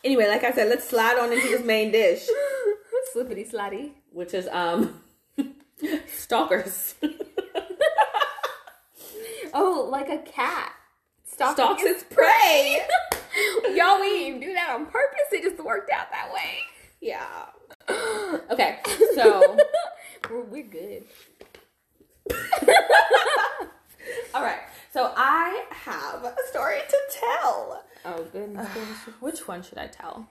Anyway, 0.03 0.27
like 0.27 0.43
I 0.43 0.51
said, 0.51 0.67
let's 0.69 0.87
slide 0.87 1.17
on 1.17 1.31
into 1.31 1.47
this 1.47 1.63
main 1.63 1.91
dish, 1.91 2.27
Slippity 3.15 3.49
slidey. 3.49 3.91
which 4.11 4.33
is 4.33 4.47
um 4.51 5.01
stalkers. 6.07 6.95
Oh, 9.55 9.87
like 9.91 10.09
a 10.09 10.17
cat. 10.17 10.73
Stalking 11.25 11.53
Stalks 11.63 11.83
its- 11.83 12.03
prey. 12.05 12.79
Y'all, 13.75 14.01
we 14.01 14.09
didn't 14.09 14.39
do 14.39 14.51
that 14.53 14.69
on 14.71 14.85
purpose. 14.87 15.27
It 15.31 15.43
just 15.43 15.63
worked 15.63 15.91
out 15.91 16.07
that 16.11 16.33
way. 16.33 16.57
Yeah. 17.01 17.45
Okay, 18.51 18.79
so 19.15 19.57
We're, 20.29 20.41
we're 20.43 20.63
good. 20.63 21.03
all 24.33 24.41
right. 24.41 24.59
So 24.91 25.11
I 25.15 25.65
have 25.69 26.23
a 26.23 26.33
story 26.49 26.77
to 26.87 26.97
tell. 27.11 27.83
Oh, 28.05 28.23
goodness. 28.31 28.67
goodness. 28.73 28.97
Which 29.19 29.47
one 29.47 29.63
should 29.63 29.77
I 29.77 29.87
tell? 29.87 30.27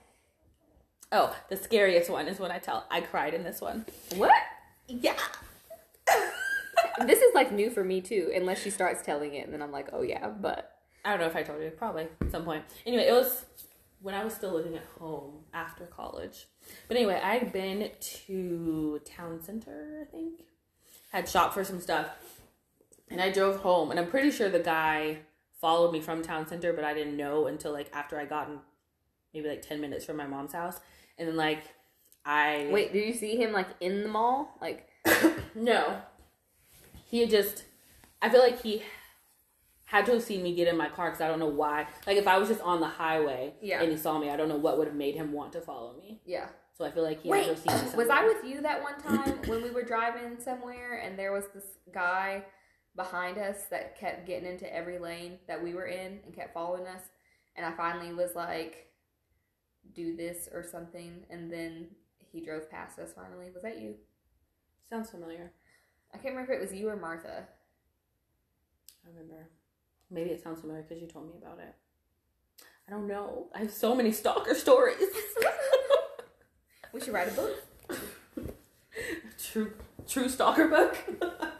Oh, 1.11 1.35
the 1.49 1.57
scariest 1.57 2.09
one 2.09 2.27
is 2.27 2.39
when 2.39 2.51
I 2.51 2.59
tell. 2.59 2.85
I 2.89 3.01
cried 3.01 3.33
in 3.33 3.43
this 3.43 3.61
one. 3.61 3.85
what? 4.15 4.31
Yeah. 4.87 5.17
This 7.07 7.19
is 7.19 7.33
like 7.33 7.51
new 7.51 7.71
for 7.71 7.83
me 7.83 8.01
too, 8.01 8.31
unless 8.35 8.61
she 8.61 8.69
starts 8.69 9.01
telling 9.01 9.33
it, 9.33 9.45
and 9.45 9.53
then 9.53 9.63
I'm 9.63 9.71
like, 9.71 9.89
oh 9.93 10.03
yeah, 10.03 10.29
but 10.29 10.77
I 11.03 11.09
don't 11.09 11.19
know 11.19 11.25
if 11.25 11.35
I 11.35 11.41
told 11.41 11.61
you. 11.61 11.71
Probably 11.71 12.07
at 12.21 12.31
some 12.31 12.43
point. 12.43 12.63
Anyway, 12.85 13.03
it 13.07 13.11
was 13.11 13.45
when 14.01 14.13
I 14.13 14.23
was 14.23 14.33
still 14.33 14.53
living 14.53 14.75
at 14.75 14.85
home 14.99 15.39
after 15.53 15.85
college. 15.85 16.45
But 16.87 16.97
anyway, 16.97 17.19
I 17.23 17.37
had 17.37 17.51
been 17.51 17.89
to 17.99 19.01
town 19.05 19.41
center. 19.41 20.05
I 20.07 20.11
think 20.11 20.41
had 21.11 21.27
shopped 21.27 21.55
for 21.55 21.63
some 21.63 21.79
stuff, 21.81 22.09
and 23.09 23.19
I 23.19 23.31
drove 23.31 23.57
home. 23.57 23.89
And 23.89 23.99
I'm 23.99 24.07
pretty 24.07 24.29
sure 24.29 24.49
the 24.49 24.59
guy 24.59 25.19
followed 25.63 25.91
me 25.93 26.01
from 26.01 26.21
town 26.21 26.45
center, 26.47 26.73
but 26.73 26.83
I 26.83 26.93
didn't 26.93 27.15
know 27.15 27.47
until 27.47 27.71
like 27.71 27.89
after 27.93 28.19
I 28.19 28.25
gotten 28.25 28.59
maybe 29.33 29.47
like 29.47 29.61
ten 29.61 29.79
minutes 29.81 30.03
from 30.05 30.17
my 30.17 30.27
mom's 30.27 30.51
house, 30.53 30.79
and 31.17 31.27
then 31.27 31.37
like 31.37 31.63
I 32.25 32.67
wait, 32.71 32.91
did 32.93 33.07
you 33.07 33.13
see 33.13 33.35
him 33.37 33.51
like 33.53 33.67
in 33.79 34.03
the 34.03 34.09
mall? 34.09 34.57
Like, 34.61 34.87
No. 35.55 36.01
He 37.09 37.19
had 37.21 37.29
just, 37.29 37.63
I 38.21 38.29
feel 38.29 38.39
like 38.41 38.61
he 38.61 38.81
had 39.85 40.05
to 40.07 40.13
have 40.13 40.23
seen 40.23 40.41
me 40.41 40.55
get 40.55 40.67
in 40.67 40.75
my 40.77 40.89
car 40.89 41.09
because 41.09 41.21
I 41.21 41.27
don't 41.27 41.39
know 41.39 41.47
why. 41.63 41.85
Like 42.07 42.17
if 42.17 42.27
I 42.27 42.37
was 42.39 42.49
just 42.49 42.61
on 42.61 42.79
the 42.79 42.87
highway 42.87 43.53
Yeah. 43.61 43.81
and 43.81 43.91
he 43.91 43.97
saw 43.97 44.17
me, 44.19 44.29
I 44.31 44.35
don't 44.35 44.49
know 44.49 44.57
what 44.57 44.77
would 44.79 44.87
have 44.87 44.95
made 44.95 45.15
him 45.15 45.31
want 45.31 45.53
to 45.53 45.61
follow 45.61 45.95
me. 45.97 46.21
yeah. 46.25 46.47
So 46.75 46.83
I 46.85 46.89
feel 46.91 47.03
like 47.03 47.21
he 47.21 47.29
Wait, 47.29 47.45
had 47.45 47.55
to 47.57 47.69
have 47.69 47.81
seen 47.83 47.91
me. 47.91 47.95
was 47.97 48.09
I 48.09 48.15
somewhere. 48.17 48.33
with 48.41 48.45
you 48.51 48.61
that 48.61 48.81
one 48.81 48.99
time 48.99 49.37
when 49.47 49.61
we 49.61 49.69
were 49.69 49.83
driving 49.83 50.39
somewhere 50.39 50.95
and 51.05 51.19
there 51.19 51.31
was 51.31 51.43
this 51.53 51.65
guy 51.93 52.43
behind 52.95 53.37
us 53.37 53.63
that 53.71 53.97
kept 53.97 54.27
getting 54.27 54.49
into 54.49 54.73
every 54.73 54.99
lane 54.99 55.39
that 55.47 55.61
we 55.61 55.73
were 55.73 55.87
in 55.87 56.19
and 56.25 56.33
kept 56.33 56.53
following 56.53 56.87
us? 56.87 57.01
And 57.55 57.65
I 57.65 57.71
finally 57.71 58.13
was 58.13 58.35
like, 58.35 58.91
do 59.93 60.15
this 60.15 60.49
or 60.51 60.63
something. 60.63 61.25
And 61.29 61.51
then 61.51 61.87
he 62.31 62.41
drove 62.41 62.69
past 62.69 62.99
us 62.99 63.13
finally. 63.13 63.49
Was 63.53 63.63
that 63.63 63.79
you? 63.79 63.95
Sounds 64.89 65.09
familiar. 65.09 65.51
I 66.13 66.17
can't 66.17 66.35
remember 66.35 66.53
if 66.53 66.59
it 66.59 66.61
was 66.61 66.73
you 66.73 66.89
or 66.89 66.95
Martha. 66.95 67.47
I 69.05 69.09
remember. 69.09 69.49
Maybe 70.09 70.29
it 70.29 70.43
sounds 70.43 70.61
familiar 70.61 70.83
because 70.83 71.01
you 71.01 71.07
told 71.07 71.27
me 71.27 71.33
about 71.41 71.59
it. 71.59 71.73
I 72.87 72.91
don't 72.91 73.07
know. 73.07 73.47
I 73.55 73.59
have 73.59 73.71
so 73.71 73.95
many 73.95 74.11
stalker 74.11 74.53
stories. 74.53 74.97
We 76.93 77.01
should 77.01 77.13
write 77.13 77.27
a 77.27 77.31
book. 77.31 77.63
true, 79.43 79.73
true 80.07 80.29
stalker 80.29 80.67
book. 80.67 80.95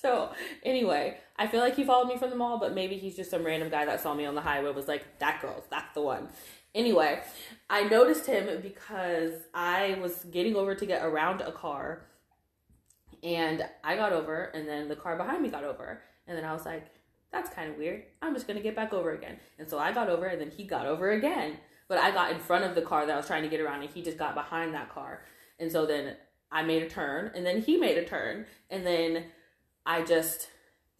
So 0.00 0.32
anyway, 0.62 1.18
I 1.36 1.46
feel 1.46 1.60
like 1.60 1.76
he 1.76 1.84
followed 1.84 2.08
me 2.08 2.16
from 2.16 2.30
the 2.30 2.36
mall, 2.36 2.58
but 2.58 2.74
maybe 2.74 2.96
he's 2.96 3.16
just 3.16 3.30
some 3.30 3.44
random 3.44 3.68
guy 3.68 3.84
that 3.84 4.00
saw 4.00 4.14
me 4.14 4.24
on 4.24 4.34
the 4.34 4.40
highway 4.40 4.72
was 4.72 4.88
like, 4.88 5.18
that 5.18 5.42
girl's 5.42 5.64
that's 5.70 5.92
the 5.94 6.00
one. 6.00 6.28
Anyway, 6.74 7.20
I 7.68 7.82
noticed 7.82 8.26
him 8.26 8.62
because 8.62 9.32
I 9.52 9.98
was 10.00 10.24
getting 10.30 10.56
over 10.56 10.74
to 10.74 10.86
get 10.86 11.04
around 11.04 11.40
a 11.42 11.52
car 11.52 12.06
and 13.22 13.62
I 13.84 13.96
got 13.96 14.12
over 14.12 14.44
and 14.54 14.66
then 14.66 14.88
the 14.88 14.96
car 14.96 15.16
behind 15.16 15.42
me 15.42 15.50
got 15.50 15.64
over. 15.64 16.00
And 16.26 16.38
then 16.38 16.44
I 16.44 16.52
was 16.52 16.64
like, 16.64 16.86
that's 17.32 17.50
kind 17.50 17.70
of 17.70 17.76
weird. 17.76 18.04
I'm 18.22 18.34
just 18.34 18.46
gonna 18.46 18.60
get 18.60 18.76
back 18.76 18.92
over 18.92 19.12
again. 19.12 19.38
And 19.58 19.68
so 19.68 19.78
I 19.78 19.92
got 19.92 20.08
over 20.08 20.26
and 20.26 20.40
then 20.40 20.50
he 20.50 20.64
got 20.64 20.86
over 20.86 21.10
again. 21.10 21.58
But 21.88 21.98
I 21.98 22.12
got 22.12 22.30
in 22.30 22.38
front 22.38 22.64
of 22.64 22.74
the 22.74 22.82
car 22.82 23.04
that 23.04 23.12
I 23.12 23.16
was 23.16 23.26
trying 23.26 23.42
to 23.42 23.48
get 23.48 23.60
around 23.60 23.82
and 23.82 23.90
he 23.90 24.00
just 24.00 24.16
got 24.16 24.34
behind 24.34 24.72
that 24.74 24.90
car. 24.90 25.24
And 25.58 25.70
so 25.70 25.84
then 25.84 26.16
I 26.50 26.62
made 26.62 26.82
a 26.84 26.88
turn 26.88 27.32
and 27.34 27.44
then 27.44 27.60
he 27.60 27.76
made 27.76 27.98
a 27.98 28.04
turn 28.04 28.46
and 28.70 28.86
then 28.86 29.24
I 29.90 30.04
just 30.04 30.48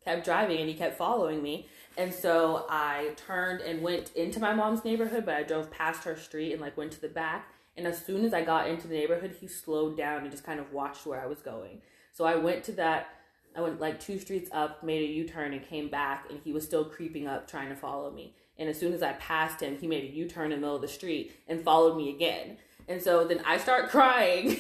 kept 0.04 0.24
driving 0.24 0.58
and 0.58 0.68
he 0.68 0.74
kept 0.74 0.98
following 0.98 1.42
me. 1.42 1.68
And 1.96 2.12
so 2.12 2.66
I 2.68 3.12
turned 3.16 3.60
and 3.60 3.82
went 3.82 4.12
into 4.16 4.40
my 4.40 4.52
mom's 4.52 4.84
neighborhood, 4.84 5.24
but 5.24 5.34
I 5.34 5.42
drove 5.44 5.70
past 5.70 6.02
her 6.04 6.16
street 6.16 6.52
and 6.52 6.60
like 6.60 6.76
went 6.76 6.90
to 6.92 7.00
the 7.00 7.08
back. 7.08 7.52
And 7.76 7.86
as 7.86 8.04
soon 8.04 8.24
as 8.24 8.34
I 8.34 8.42
got 8.42 8.68
into 8.68 8.88
the 8.88 8.94
neighborhood, 8.94 9.36
he 9.40 9.46
slowed 9.46 9.96
down 9.96 10.22
and 10.22 10.30
just 10.30 10.44
kind 10.44 10.58
of 10.58 10.72
watched 10.72 11.06
where 11.06 11.22
I 11.22 11.26
was 11.26 11.40
going. 11.40 11.82
So 12.12 12.24
I 12.24 12.34
went 12.34 12.64
to 12.64 12.72
that, 12.72 13.08
I 13.56 13.60
went 13.60 13.80
like 13.80 14.00
two 14.00 14.18
streets 14.18 14.50
up, 14.52 14.82
made 14.82 15.02
a 15.08 15.12
U 15.12 15.24
turn, 15.28 15.52
and 15.52 15.64
came 15.64 15.88
back. 15.88 16.26
And 16.28 16.40
he 16.42 16.52
was 16.52 16.64
still 16.64 16.84
creeping 16.84 17.28
up, 17.28 17.48
trying 17.48 17.68
to 17.68 17.76
follow 17.76 18.10
me. 18.10 18.34
And 18.58 18.68
as 18.68 18.78
soon 18.78 18.92
as 18.92 19.02
I 19.02 19.12
passed 19.14 19.62
him, 19.62 19.78
he 19.78 19.86
made 19.86 20.04
a 20.04 20.14
U 20.14 20.28
turn 20.28 20.46
in 20.46 20.50
the 20.50 20.56
middle 20.56 20.76
of 20.76 20.82
the 20.82 20.88
street 20.88 21.36
and 21.46 21.62
followed 21.62 21.96
me 21.96 22.10
again. 22.10 22.58
And 22.88 23.00
so 23.00 23.24
then 23.24 23.40
I 23.46 23.58
start 23.58 23.88
crying. 23.96 24.58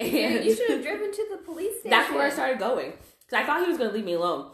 And 0.00 0.44
You 0.44 0.54
should 0.54 0.70
have 0.70 0.82
driven 0.82 1.12
to 1.12 1.26
the 1.30 1.38
police 1.38 1.74
station. 1.80 1.90
that's 1.90 2.12
where 2.12 2.26
I 2.26 2.30
started 2.30 2.58
going. 2.58 2.92
Because 3.28 3.44
I 3.44 3.46
thought 3.46 3.62
he 3.62 3.68
was 3.68 3.78
going 3.78 3.90
to 3.90 3.96
leave 3.96 4.04
me 4.04 4.14
alone. 4.14 4.50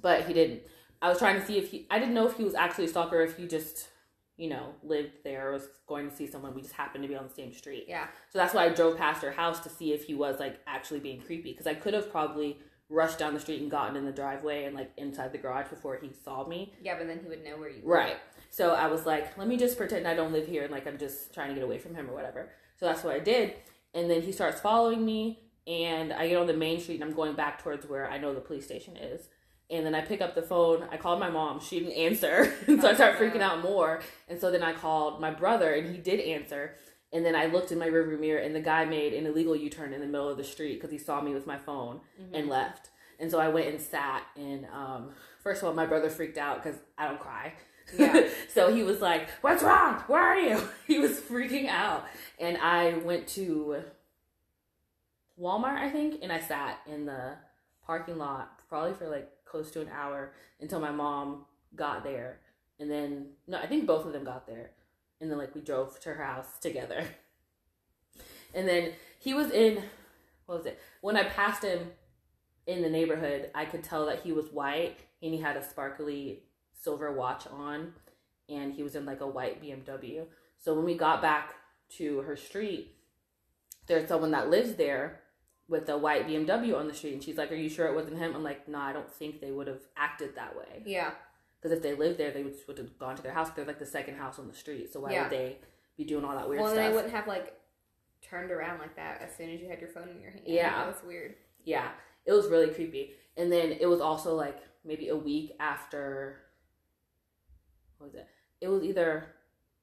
But 0.00 0.26
he 0.26 0.32
didn't. 0.32 0.62
I 1.00 1.08
was 1.08 1.18
trying 1.18 1.40
to 1.40 1.46
see 1.46 1.58
if 1.58 1.70
he, 1.70 1.86
I 1.90 1.98
didn't 1.98 2.14
know 2.14 2.26
if 2.26 2.36
he 2.36 2.44
was 2.44 2.54
actually 2.54 2.84
a 2.84 2.88
stalker 2.88 3.20
if 3.22 3.36
he 3.36 3.46
just, 3.46 3.88
you 4.36 4.48
know, 4.48 4.74
lived 4.82 5.10
there 5.24 5.50
was 5.50 5.68
going 5.86 6.08
to 6.08 6.14
see 6.14 6.26
someone. 6.26 6.54
We 6.54 6.62
just 6.62 6.74
happened 6.74 7.02
to 7.02 7.08
be 7.08 7.16
on 7.16 7.26
the 7.26 7.34
same 7.34 7.52
street. 7.52 7.86
Yeah. 7.88 8.06
So 8.30 8.38
that's 8.38 8.54
why 8.54 8.64
I 8.64 8.68
drove 8.68 8.96
past 8.96 9.22
her 9.22 9.32
house 9.32 9.60
to 9.60 9.68
see 9.68 9.92
if 9.92 10.04
he 10.04 10.14
was 10.14 10.38
like 10.38 10.60
actually 10.66 11.00
being 11.00 11.20
creepy. 11.20 11.50
Because 11.50 11.66
I 11.66 11.74
could 11.74 11.94
have 11.94 12.10
probably 12.10 12.58
rushed 12.88 13.18
down 13.18 13.34
the 13.34 13.40
street 13.40 13.62
and 13.62 13.70
gotten 13.70 13.96
in 13.96 14.04
the 14.04 14.12
driveway 14.12 14.64
and 14.64 14.76
like 14.76 14.92
inside 14.96 15.32
the 15.32 15.38
garage 15.38 15.68
before 15.68 15.98
he 16.00 16.10
saw 16.24 16.46
me. 16.46 16.72
Yeah, 16.82 16.96
but 16.98 17.06
then 17.06 17.20
he 17.20 17.28
would 17.28 17.42
know 17.42 17.56
where 17.56 17.70
you 17.70 17.82
were. 17.82 17.94
Right. 17.96 18.16
So 18.50 18.74
I 18.74 18.86
was 18.86 19.06
like, 19.06 19.36
let 19.38 19.48
me 19.48 19.56
just 19.56 19.78
pretend 19.78 20.06
I 20.06 20.14
don't 20.14 20.32
live 20.32 20.46
here 20.46 20.62
and 20.62 20.70
like 20.70 20.86
I'm 20.86 20.98
just 20.98 21.32
trying 21.32 21.48
to 21.48 21.54
get 21.54 21.64
away 21.64 21.78
from 21.78 21.94
him 21.94 22.08
or 22.08 22.14
whatever. 22.14 22.50
So 22.78 22.86
that's 22.86 23.02
what 23.02 23.14
I 23.14 23.18
did. 23.18 23.54
And 23.94 24.10
then 24.10 24.22
he 24.22 24.30
starts 24.30 24.60
following 24.60 25.04
me 25.04 25.41
and 25.66 26.12
I 26.12 26.28
get 26.28 26.36
on 26.36 26.46
the 26.46 26.54
main 26.54 26.80
street 26.80 27.00
and 27.00 27.04
I'm 27.04 27.14
going 27.14 27.34
back 27.34 27.62
towards 27.62 27.86
where 27.86 28.10
I 28.10 28.18
know 28.18 28.34
the 28.34 28.40
police 28.40 28.64
station 28.64 28.96
is. 28.96 29.28
And 29.70 29.86
then 29.86 29.94
I 29.94 30.02
pick 30.02 30.20
up 30.20 30.34
the 30.34 30.42
phone. 30.42 30.86
I 30.90 30.96
called 30.96 31.18
my 31.18 31.30
mom. 31.30 31.60
She 31.60 31.80
didn't 31.80 31.94
answer. 31.94 32.52
so 32.66 32.88
I 32.88 32.94
start 32.94 33.18
freaking 33.18 33.40
out 33.40 33.62
more. 33.62 34.02
And 34.28 34.40
so 34.40 34.50
then 34.50 34.62
I 34.62 34.72
called 34.72 35.20
my 35.20 35.30
brother 35.30 35.72
and 35.72 35.94
he 35.94 36.00
did 36.00 36.20
answer. 36.20 36.74
And 37.12 37.24
then 37.24 37.36
I 37.36 37.46
looked 37.46 37.72
in 37.72 37.78
my 37.78 37.88
rearview 37.88 38.18
mirror 38.18 38.40
and 38.40 38.54
the 38.54 38.60
guy 38.60 38.84
made 38.84 39.12
an 39.12 39.26
illegal 39.26 39.54
U 39.54 39.70
turn 39.70 39.92
in 39.92 40.00
the 40.00 40.06
middle 40.06 40.28
of 40.28 40.36
the 40.36 40.44
street 40.44 40.74
because 40.74 40.90
he 40.90 40.98
saw 40.98 41.20
me 41.20 41.32
with 41.32 41.46
my 41.46 41.58
phone 41.58 42.00
mm-hmm. 42.20 42.34
and 42.34 42.48
left. 42.48 42.90
And 43.20 43.30
so 43.30 43.38
I 43.38 43.48
went 43.48 43.68
and 43.68 43.80
sat. 43.80 44.24
And 44.36 44.66
um, 44.74 45.10
first 45.42 45.62
of 45.62 45.68
all, 45.68 45.74
my 45.74 45.86
brother 45.86 46.10
freaked 46.10 46.38
out 46.38 46.62
because 46.62 46.78
I 46.98 47.06
don't 47.06 47.20
cry. 47.20 47.52
Yeah. 47.96 48.28
so 48.48 48.74
he 48.74 48.82
was 48.82 49.00
like, 49.00 49.28
What's 49.42 49.62
wrong? 49.62 50.02
Where 50.06 50.22
are 50.22 50.38
you? 50.38 50.68
he 50.86 50.98
was 50.98 51.20
freaking 51.20 51.68
out. 51.68 52.04
And 52.38 52.58
I 52.58 52.94
went 52.98 53.28
to 53.28 53.84
Walmart, 55.42 55.78
I 55.78 55.90
think, 55.90 56.20
and 56.22 56.30
I 56.30 56.38
sat 56.38 56.78
in 56.86 57.04
the 57.04 57.32
parking 57.84 58.16
lot 58.16 58.60
probably 58.68 58.94
for 58.94 59.08
like 59.08 59.28
close 59.44 59.72
to 59.72 59.80
an 59.80 59.88
hour 59.92 60.32
until 60.60 60.78
my 60.78 60.92
mom 60.92 61.46
got 61.74 62.04
there. 62.04 62.38
And 62.78 62.88
then, 62.88 63.30
no, 63.48 63.58
I 63.58 63.66
think 63.66 63.86
both 63.86 64.06
of 64.06 64.12
them 64.12 64.24
got 64.24 64.46
there. 64.46 64.70
And 65.20 65.30
then, 65.30 65.38
like, 65.38 65.54
we 65.54 65.60
drove 65.60 66.00
to 66.00 66.14
her 66.14 66.24
house 66.24 66.58
together. 66.60 67.04
And 68.54 68.68
then 68.68 68.92
he 69.18 69.32
was 69.32 69.50
in, 69.50 69.82
what 70.44 70.58
was 70.58 70.66
it? 70.66 70.78
When 71.00 71.16
I 71.16 71.24
passed 71.24 71.64
him 71.64 71.90
in 72.66 72.82
the 72.82 72.90
neighborhood, 72.90 73.48
I 73.54 73.64
could 73.64 73.82
tell 73.82 74.04
that 74.04 74.20
he 74.20 74.30
was 74.30 74.52
white 74.52 74.98
and 75.22 75.32
he 75.32 75.40
had 75.40 75.56
a 75.56 75.64
sparkly 75.64 76.42
silver 76.78 77.10
watch 77.12 77.46
on 77.46 77.94
and 78.50 78.74
he 78.74 78.82
was 78.82 78.94
in 78.94 79.06
like 79.06 79.22
a 79.22 79.26
white 79.26 79.62
BMW. 79.62 80.26
So 80.58 80.74
when 80.74 80.84
we 80.84 80.98
got 80.98 81.22
back 81.22 81.54
to 81.96 82.18
her 82.18 82.36
street, 82.36 82.94
there's 83.86 84.06
someone 84.06 84.32
that 84.32 84.50
lives 84.50 84.74
there 84.74 85.21
with 85.68 85.88
a 85.88 85.96
white 85.96 86.26
BMW 86.26 86.76
on 86.76 86.88
the 86.88 86.94
street, 86.94 87.14
and 87.14 87.22
she's 87.22 87.36
like, 87.36 87.50
"Are 87.52 87.56
you 87.56 87.68
sure 87.68 87.86
it 87.86 87.94
wasn't 87.94 88.18
him?" 88.18 88.34
I'm 88.34 88.42
like, 88.42 88.68
"No, 88.68 88.78
nah, 88.78 88.86
I 88.86 88.92
don't 88.92 89.10
think 89.10 89.40
they 89.40 89.50
would 89.50 89.66
have 89.66 89.80
acted 89.96 90.34
that 90.36 90.56
way." 90.56 90.82
Yeah. 90.84 91.12
Because 91.60 91.76
if 91.76 91.82
they 91.82 91.94
lived 91.94 92.18
there, 92.18 92.32
they 92.32 92.42
would, 92.42 92.54
would 92.66 92.78
have 92.78 92.98
gone 92.98 93.16
to 93.16 93.22
their 93.22 93.32
house. 93.32 93.50
They're 93.50 93.64
like 93.64 93.78
the 93.78 93.86
second 93.86 94.16
house 94.16 94.38
on 94.38 94.48
the 94.48 94.54
street, 94.54 94.92
so 94.92 95.00
why 95.00 95.12
yeah. 95.12 95.22
would 95.22 95.32
they 95.32 95.58
be 95.96 96.04
doing 96.04 96.24
all 96.24 96.34
that 96.34 96.48
weird 96.48 96.60
well, 96.60 96.70
stuff? 96.70 96.78
Well, 96.78 96.88
they 96.88 96.94
wouldn't 96.94 97.14
have 97.14 97.26
like 97.26 97.54
turned 98.20 98.50
around 98.50 98.80
like 98.80 98.96
that 98.96 99.20
as 99.22 99.36
soon 99.36 99.50
as 99.50 99.60
you 99.60 99.68
had 99.68 99.80
your 99.80 99.90
phone 99.90 100.08
in 100.08 100.20
your 100.20 100.32
hand. 100.32 100.44
Yeah, 100.46 100.70
that 100.70 100.86
was 100.86 101.02
weird. 101.06 101.34
Yeah, 101.64 101.88
it 102.26 102.32
was 102.32 102.48
really 102.48 102.72
creepy. 102.72 103.12
And 103.36 103.50
then 103.50 103.72
it 103.72 103.86
was 103.86 104.00
also 104.00 104.34
like 104.34 104.58
maybe 104.84 105.08
a 105.08 105.16
week 105.16 105.52
after. 105.60 106.40
What 107.98 108.08
was 108.08 108.14
it? 108.14 108.26
It 108.60 108.68
was 108.68 108.82
either 108.82 109.26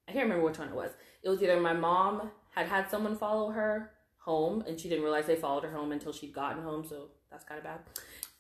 I 0.10 0.12
can't 0.12 0.24
remember 0.24 0.46
which 0.46 0.58
one 0.58 0.70
it 0.70 0.76
was. 0.76 0.92
It 1.22 1.30
was 1.30 1.42
either 1.44 1.60
my 1.60 1.74
mom 1.74 2.32
had 2.56 2.68
had 2.68 2.90
someone 2.90 3.16
follow 3.16 3.52
her 3.52 3.92
home 4.30 4.64
and 4.68 4.80
she 4.80 4.88
didn't 4.90 5.04
realize 5.04 5.26
they 5.26 5.36
followed 5.36 5.64
her 5.64 5.72
home 5.80 5.92
until 5.92 6.14
she'd 6.14 6.34
gotten 6.34 6.62
home 6.64 6.84
so 6.92 6.98
that's 7.32 7.46
kind 7.50 7.58
of 7.58 7.64
bad 7.64 7.80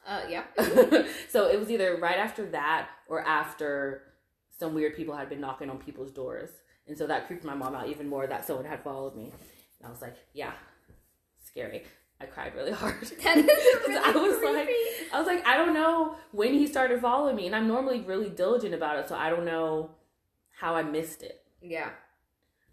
uh 0.08 0.22
yeah 0.30 0.44
so 1.30 1.48
it 1.54 1.60
was 1.60 1.70
either 1.72 1.98
right 1.98 2.18
after 2.18 2.46
that 2.46 2.90
or 3.08 3.22
after 3.22 4.04
some 4.60 4.74
weird 4.76 4.96
people 4.96 5.16
had 5.16 5.30
been 5.30 5.42
knocking 5.42 5.70
on 5.70 5.78
people's 5.78 6.12
doors 6.12 6.50
and 6.88 6.98
so 6.98 7.08
that 7.08 7.26
creeped 7.28 7.44
my 7.44 7.56
mom 7.56 7.74
out 7.76 7.88
even 7.88 8.08
more 8.08 8.28
that 8.28 8.46
someone 8.46 8.66
had 8.66 8.84
followed 8.84 9.16
me 9.16 9.32
and 9.80 9.88
i 9.88 9.90
was 9.90 10.02
like 10.02 10.16
yeah 10.34 10.54
scary 11.44 11.84
I 12.22 12.26
cried 12.26 12.54
really 12.54 12.72
hard. 12.84 12.96
That 13.24 13.38
is 13.38 13.48
really 13.88 13.98
I 13.98 14.12
was 14.12 14.38
creepy. 14.40 14.58
like, 14.58 14.70
I 15.14 15.18
was 15.20 15.28
like, 15.28 15.48
I 15.48 15.56
don't 15.56 15.74
know 15.74 16.16
when 16.32 16.54
he 16.54 16.68
started 16.68 17.00
following 17.00 17.36
me, 17.36 17.46
and 17.48 17.56
I'm 17.56 17.68
normally 17.68 18.02
really 18.02 18.30
diligent 18.30 18.74
about 18.74 19.00
it, 19.00 19.08
so 19.08 19.16
I 19.16 19.30
don't 19.30 19.46
know 19.46 19.92
how 20.52 20.76
I 20.76 20.84
missed 20.84 21.24
it. 21.24 21.42
Yeah. 21.62 21.90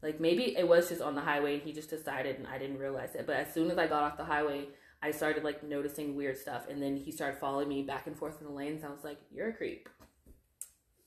Like 0.03 0.21
maybe 0.21 0.57
it 0.57 0.67
was 0.67 0.89
just 0.89 1.03
on 1.03 1.15
the 1.15 1.21
highway 1.21 1.55
and 1.55 1.63
he 1.63 1.73
just 1.73 1.91
decided 1.91 2.37
and 2.37 2.47
I 2.47 2.59
didn't 2.59 2.79
realize 2.79 3.15
it. 3.15 3.27
But 3.27 3.37
as 3.37 3.53
soon 3.53 3.71
as 3.71 3.79
I 3.79 3.87
got 3.87 4.03
off 4.03 4.17
the 4.17 4.25
highway, 4.25 4.67
I 5.03 5.11
started 5.11 5.45
like 5.45 5.63
noticing 5.63 6.17
weird 6.17 6.39
stuff 6.39 6.67
and 6.69 6.83
then 6.83 6.97
he 6.97 7.11
started 7.11 7.39
following 7.39 7.69
me 7.69 7.83
back 7.83 8.07
and 8.07 8.17
forth 8.17 8.41
in 8.41 8.47
the 8.47 8.53
lanes. 8.53 8.85
I 8.85 8.89
was 8.89 9.05
like, 9.05 9.19
You're 9.33 9.49
a 9.49 9.53
creep. 9.53 9.89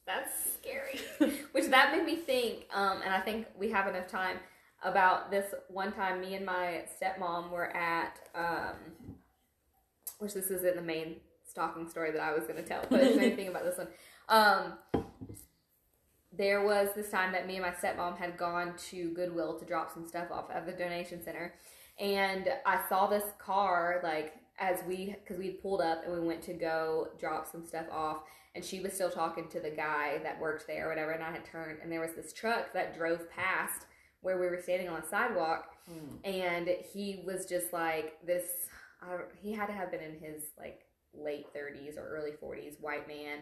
That's 0.05 0.31
scary. 0.53 0.99
Which 1.51 1.67
that 1.67 1.95
made 1.95 2.05
me 2.05 2.15
think, 2.15 2.65
um, 2.73 3.01
and 3.03 3.13
I 3.13 3.19
think 3.21 3.45
we 3.57 3.69
have 3.69 3.87
enough 3.87 4.07
time 4.07 4.37
about 4.83 5.29
this 5.29 5.53
one 5.67 5.91
time 5.91 6.21
me 6.21 6.35
and 6.35 6.45
my 6.45 6.85
stepmom 6.99 7.51
were 7.51 7.75
at 7.75 8.17
um, 8.33 8.75
which 10.19 10.33
this 10.33 10.49
isn't 10.51 10.75
the 10.75 10.81
main 10.81 11.17
stalking 11.47 11.89
story 11.89 12.11
that 12.11 12.21
I 12.21 12.33
was 12.33 12.45
gonna 12.45 12.61
tell, 12.61 12.85
but 12.89 13.01
it's 13.01 13.13
the 13.15 13.21
main 13.21 13.35
thing 13.35 13.47
about 13.47 13.63
this 13.63 13.77
one. 13.77 13.87
Um, 14.29 14.73
there 16.39 16.65
was 16.65 16.87
this 16.95 17.09
time 17.09 17.33
that 17.33 17.45
me 17.45 17.57
and 17.57 17.65
my 17.65 17.71
stepmom 17.71 18.17
had 18.17 18.37
gone 18.37 18.73
to 18.77 19.09
Goodwill 19.09 19.59
to 19.59 19.65
drop 19.65 19.93
some 19.93 20.07
stuff 20.07 20.31
off 20.31 20.49
at 20.49 20.65
the 20.65 20.71
donation 20.71 21.21
center. 21.21 21.53
And 21.99 22.47
I 22.65 22.79
saw 22.87 23.07
this 23.07 23.25
car, 23.37 23.99
like, 24.03 24.35
as 24.57 24.79
we, 24.87 25.17
because 25.21 25.37
we 25.37 25.49
pulled 25.49 25.81
up 25.81 26.05
and 26.05 26.13
we 26.13 26.21
went 26.21 26.41
to 26.43 26.53
go 26.53 27.09
drop 27.19 27.45
some 27.45 27.65
stuff 27.65 27.87
off. 27.91 28.19
And 28.55 28.63
she 28.63 28.79
was 28.79 28.93
still 28.93 29.11
talking 29.11 29.49
to 29.49 29.59
the 29.59 29.69
guy 29.69 30.19
that 30.23 30.39
worked 30.39 30.65
there 30.65 30.85
or 30.85 30.89
whatever. 30.89 31.11
And 31.11 31.21
I 31.21 31.29
had 31.29 31.43
turned, 31.43 31.79
and 31.83 31.91
there 31.91 31.99
was 31.99 32.13
this 32.15 32.31
truck 32.31 32.71
that 32.71 32.95
drove 32.95 33.29
past 33.29 33.87
where 34.21 34.39
we 34.39 34.47
were 34.47 34.61
standing 34.63 34.87
on 34.87 35.01
the 35.01 35.07
sidewalk. 35.07 35.75
Mm. 35.91 36.19
And 36.23 36.69
he 36.93 37.21
was 37.25 37.47
just 37.47 37.73
like 37.73 38.13
this, 38.25 38.45
he 39.41 39.51
had 39.51 39.65
to 39.65 39.73
have 39.73 39.91
been 39.91 40.01
in 40.01 40.13
his, 40.13 40.43
like, 40.57 40.85
late 41.13 41.47
30s 41.53 41.97
or 41.97 42.07
early 42.07 42.31
40s, 42.31 42.79
white 42.79 43.09
man 43.09 43.39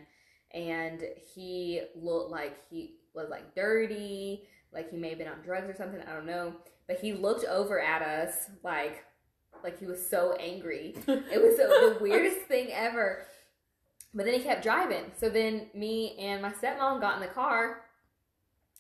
and 0.53 1.03
he 1.33 1.81
looked 1.95 2.31
like 2.31 2.57
he 2.69 2.95
was 3.13 3.29
like 3.29 3.55
dirty, 3.55 4.43
like 4.73 4.91
he 4.91 4.97
may 4.97 5.09
have 5.09 5.17
been 5.17 5.27
on 5.27 5.41
drugs 5.41 5.69
or 5.69 5.75
something. 5.75 6.01
I 6.01 6.13
don't 6.13 6.25
know, 6.25 6.53
but 6.87 6.99
he 6.99 7.13
looked 7.13 7.45
over 7.45 7.79
at 7.81 8.01
us 8.01 8.49
like 8.63 9.03
like 9.63 9.79
he 9.79 9.85
was 9.85 10.07
so 10.07 10.33
angry. 10.39 10.95
it 11.07 11.41
was 11.41 11.57
the 11.57 11.97
weirdest 11.99 12.47
thing 12.47 12.69
ever. 12.71 13.25
But 14.13 14.25
then 14.25 14.35
he 14.35 14.39
kept 14.39 14.63
driving. 14.63 15.11
So 15.19 15.29
then 15.29 15.67
me 15.73 16.15
and 16.17 16.41
my 16.41 16.51
stepmom 16.51 17.01
got 17.01 17.15
in 17.15 17.21
the 17.21 17.33
car, 17.33 17.81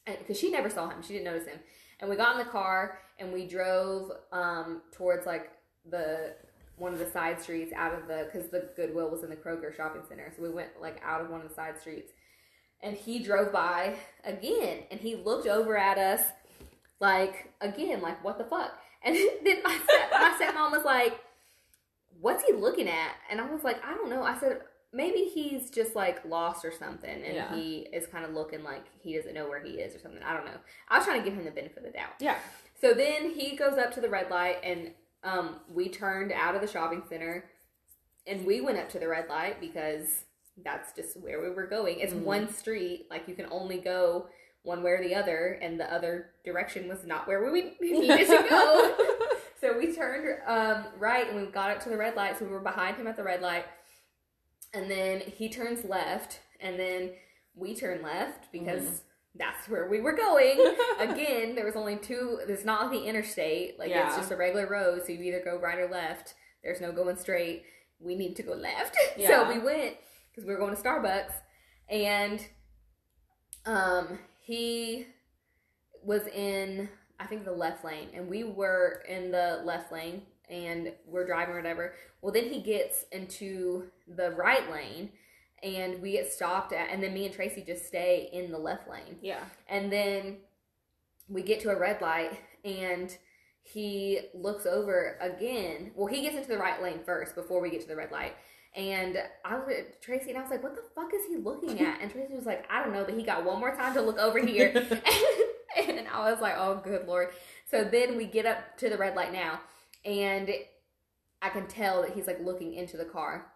because 0.05 0.39
she 0.39 0.49
never 0.51 0.69
saw 0.69 0.89
him, 0.89 1.01
she 1.01 1.13
didn't 1.13 1.25
notice 1.25 1.47
him. 1.47 1.59
And 1.99 2.09
we 2.09 2.15
got 2.15 2.39
in 2.39 2.45
the 2.45 2.51
car 2.51 2.99
and 3.19 3.33
we 3.33 3.47
drove 3.47 4.11
um, 4.31 4.81
towards 4.91 5.25
like 5.25 5.51
the 5.89 6.35
one 6.77 6.93
of 6.93 6.99
the 6.99 7.09
side 7.09 7.41
streets 7.41 7.73
out 7.75 7.93
of 7.93 8.07
the 8.07 8.29
because 8.31 8.49
the 8.49 8.69
Goodwill 8.75 9.09
was 9.09 9.23
in 9.23 9.29
the 9.29 9.35
Kroger 9.35 9.75
shopping 9.75 10.03
center. 10.07 10.31
So 10.35 10.43
we 10.43 10.49
went 10.49 10.69
like 10.79 11.01
out 11.03 11.21
of 11.21 11.29
one 11.29 11.41
of 11.41 11.49
the 11.49 11.53
side 11.53 11.79
streets, 11.79 12.11
and 12.81 12.95
he 12.95 13.19
drove 13.19 13.51
by 13.51 13.95
again, 14.23 14.83
and 14.91 14.99
he 14.99 15.15
looked 15.15 15.47
over 15.47 15.77
at 15.77 15.97
us 15.97 16.21
like 16.99 17.51
again, 17.61 18.01
like 18.01 18.23
what 18.23 18.37
the 18.37 18.43
fuck? 18.43 18.79
And 19.03 19.15
then 19.43 19.63
my 19.63 19.77
step, 19.83 20.11
my 20.11 20.37
stepmom 20.39 20.71
was 20.71 20.85
like, 20.85 21.19
"What's 22.21 22.43
he 22.43 22.53
looking 22.53 22.87
at?" 22.87 23.11
And 23.29 23.41
I 23.41 23.51
was 23.51 23.63
like, 23.63 23.83
"I 23.83 23.93
don't 23.93 24.09
know." 24.09 24.23
I 24.23 24.37
said. 24.39 24.61
Maybe 24.93 25.25
he's 25.25 25.69
just 25.69 25.97
like 25.97 26.23
lost 26.23 26.63
or 26.63 26.71
something, 26.71 27.09
and 27.09 27.35
yeah. 27.35 27.53
he 27.53 27.87
is 27.91 28.07
kind 28.07 28.23
of 28.23 28.33
looking 28.33 28.63
like 28.63 28.85
he 29.01 29.17
doesn't 29.17 29.33
know 29.33 29.47
where 29.47 29.61
he 29.61 29.71
is 29.71 29.93
or 29.93 29.99
something. 29.99 30.23
I 30.23 30.33
don't 30.33 30.45
know. 30.45 30.57
I 30.87 30.97
was 30.97 31.05
trying 31.05 31.21
to 31.21 31.29
give 31.29 31.37
him 31.37 31.43
the 31.43 31.51
benefit 31.51 31.79
of 31.79 31.83
the 31.83 31.89
doubt. 31.91 32.13
Yeah. 32.21 32.37
So 32.79 32.93
then 32.93 33.31
he 33.31 33.57
goes 33.57 33.77
up 33.77 33.93
to 33.95 34.01
the 34.01 34.07
red 34.07 34.31
light, 34.31 34.59
and 34.63 34.91
um, 35.23 35.59
we 35.71 35.89
turned 35.89 36.31
out 36.31 36.55
of 36.55 36.61
the 36.61 36.67
shopping 36.67 37.03
center 37.09 37.45
and 38.25 38.45
we 38.45 38.61
went 38.61 38.77
up 38.77 38.89
to 38.89 38.99
the 38.99 39.07
red 39.07 39.29
light 39.29 39.59
because 39.59 40.25
that's 40.63 40.93
just 40.93 41.19
where 41.19 41.41
we 41.41 41.49
were 41.49 41.67
going. 41.67 41.99
It's 41.99 42.13
mm-hmm. 42.13 42.25
one 42.25 42.53
street, 42.53 43.07
like 43.09 43.27
you 43.27 43.35
can 43.35 43.47
only 43.51 43.77
go 43.77 44.27
one 44.63 44.83
way 44.83 44.91
or 44.91 45.01
the 45.01 45.15
other, 45.15 45.59
and 45.61 45.79
the 45.79 45.91
other 45.93 46.31
direction 46.43 46.89
was 46.89 47.05
not 47.05 47.27
where 47.27 47.49
we 47.51 47.75
needed 47.81 48.27
to 48.27 48.45
go. 48.49 48.95
so 49.61 49.77
we 49.77 49.95
turned 49.95 50.39
um, 50.45 50.85
right 50.97 51.29
and 51.29 51.39
we 51.39 51.47
got 51.51 51.71
up 51.71 51.81
to 51.83 51.89
the 51.89 51.97
red 51.97 52.15
light. 52.15 52.37
So 52.37 52.45
we 52.45 52.51
were 52.51 52.59
behind 52.59 52.97
him 52.97 53.07
at 53.07 53.15
the 53.15 53.23
red 53.23 53.41
light, 53.41 53.65
and 54.73 54.91
then 54.91 55.21
he 55.21 55.47
turns 55.47 55.85
left, 55.85 56.41
and 56.59 56.77
then 56.77 57.11
we 57.55 57.75
turn 57.75 58.01
left 58.01 58.51
because 58.51 58.83
mm-hmm 58.83 59.06
that's 59.37 59.67
where 59.69 59.89
we 59.89 60.01
were 60.01 60.13
going. 60.13 60.73
Again, 60.99 61.55
there 61.55 61.65
was 61.65 61.75
only 61.75 61.97
two. 61.97 62.39
It's 62.47 62.65
not 62.65 62.91
the 62.91 63.03
interstate. 63.03 63.77
Like 63.79 63.89
yeah. 63.89 64.07
it's 64.07 64.17
just 64.17 64.31
a 64.31 64.35
regular 64.35 64.67
road, 64.67 65.03
so 65.05 65.11
you 65.11 65.21
either 65.21 65.41
go 65.43 65.59
right 65.59 65.77
or 65.77 65.89
left. 65.89 66.35
There's 66.63 66.81
no 66.81 66.91
going 66.91 67.17
straight. 67.17 67.63
We 67.99 68.15
need 68.15 68.35
to 68.37 68.43
go 68.43 68.53
left, 68.53 68.95
yeah. 69.17 69.27
so 69.27 69.49
we 69.49 69.59
went 69.59 69.95
because 70.29 70.45
we 70.45 70.53
were 70.53 70.59
going 70.59 70.75
to 70.75 70.81
Starbucks, 70.81 71.33
and 71.89 72.45
um, 73.65 74.19
he 74.39 75.07
was 76.03 76.27
in 76.27 76.89
I 77.19 77.25
think 77.25 77.45
the 77.45 77.51
left 77.51 77.83
lane, 77.83 78.09
and 78.13 78.29
we 78.29 78.43
were 78.43 79.03
in 79.09 79.31
the 79.31 79.61
left 79.65 79.91
lane, 79.91 80.21
and 80.49 80.93
we're 81.05 81.25
driving 81.25 81.55
or 81.55 81.57
whatever. 81.57 81.95
Well, 82.21 82.31
then 82.31 82.45
he 82.51 82.61
gets 82.61 83.05
into 83.11 83.85
the 84.07 84.31
right 84.31 84.69
lane 84.71 85.11
and 85.63 86.01
we 86.01 86.13
get 86.13 86.31
stopped 86.31 86.73
at, 86.73 86.89
and 86.89 87.01
then 87.01 87.13
me 87.13 87.25
and 87.25 87.33
Tracy 87.33 87.63
just 87.65 87.87
stay 87.87 88.29
in 88.31 88.51
the 88.51 88.57
left 88.57 88.89
lane. 88.89 89.17
Yeah. 89.21 89.43
And 89.67 89.91
then 89.91 90.37
we 91.27 91.41
get 91.41 91.59
to 91.61 91.69
a 91.69 91.79
red 91.79 92.01
light, 92.01 92.39
and 92.63 93.15
he 93.63 94.19
looks 94.33 94.65
over 94.65 95.17
again. 95.19 95.91
Well, 95.95 96.07
he 96.07 96.21
gets 96.21 96.35
into 96.35 96.49
the 96.49 96.57
right 96.57 96.81
lane 96.81 96.99
first 97.05 97.35
before 97.35 97.61
we 97.61 97.69
get 97.69 97.81
to 97.81 97.87
the 97.87 97.95
red 97.95 98.11
light. 98.11 98.35
And 98.75 99.17
I 99.43 99.57
looked 99.57 99.71
at 99.71 100.01
Tracy 100.01 100.29
and 100.29 100.37
I 100.37 100.41
was 100.41 100.51
like, 100.51 100.61
what 100.61 100.75
the 100.75 100.83
fuck 100.93 101.11
is 101.13 101.25
he 101.27 101.37
looking 101.37 101.81
at? 101.81 101.99
And 101.99 102.11
Tracy 102.11 102.35
was 102.35 102.45
like, 102.45 102.65
I 102.69 102.83
don't 102.83 102.93
know, 102.93 103.03
but 103.03 103.15
he 103.15 103.23
got 103.23 103.43
one 103.43 103.59
more 103.59 103.75
time 103.75 103.93
to 103.95 104.01
look 104.01 104.19
over 104.19 104.39
here. 104.39 104.71
and, 104.75 105.01
and 105.99 106.07
I 106.07 106.31
was 106.31 106.41
like, 106.41 106.55
oh, 106.57 106.81
good 106.83 107.07
lord. 107.07 107.29
So 107.69 107.83
then 107.83 108.17
we 108.17 108.25
get 108.25 108.45
up 108.45 108.77
to 108.77 108.89
the 108.89 108.97
red 108.97 109.15
light 109.15 109.33
now. 109.33 109.61
And 110.05 110.49
I 111.41 111.49
can 111.49 111.67
tell 111.67 112.01
that 112.01 112.11
he's 112.11 112.27
like 112.27 112.39
looking 112.41 112.73
into 112.73 112.97
the 112.97 113.05
car. 113.05 113.51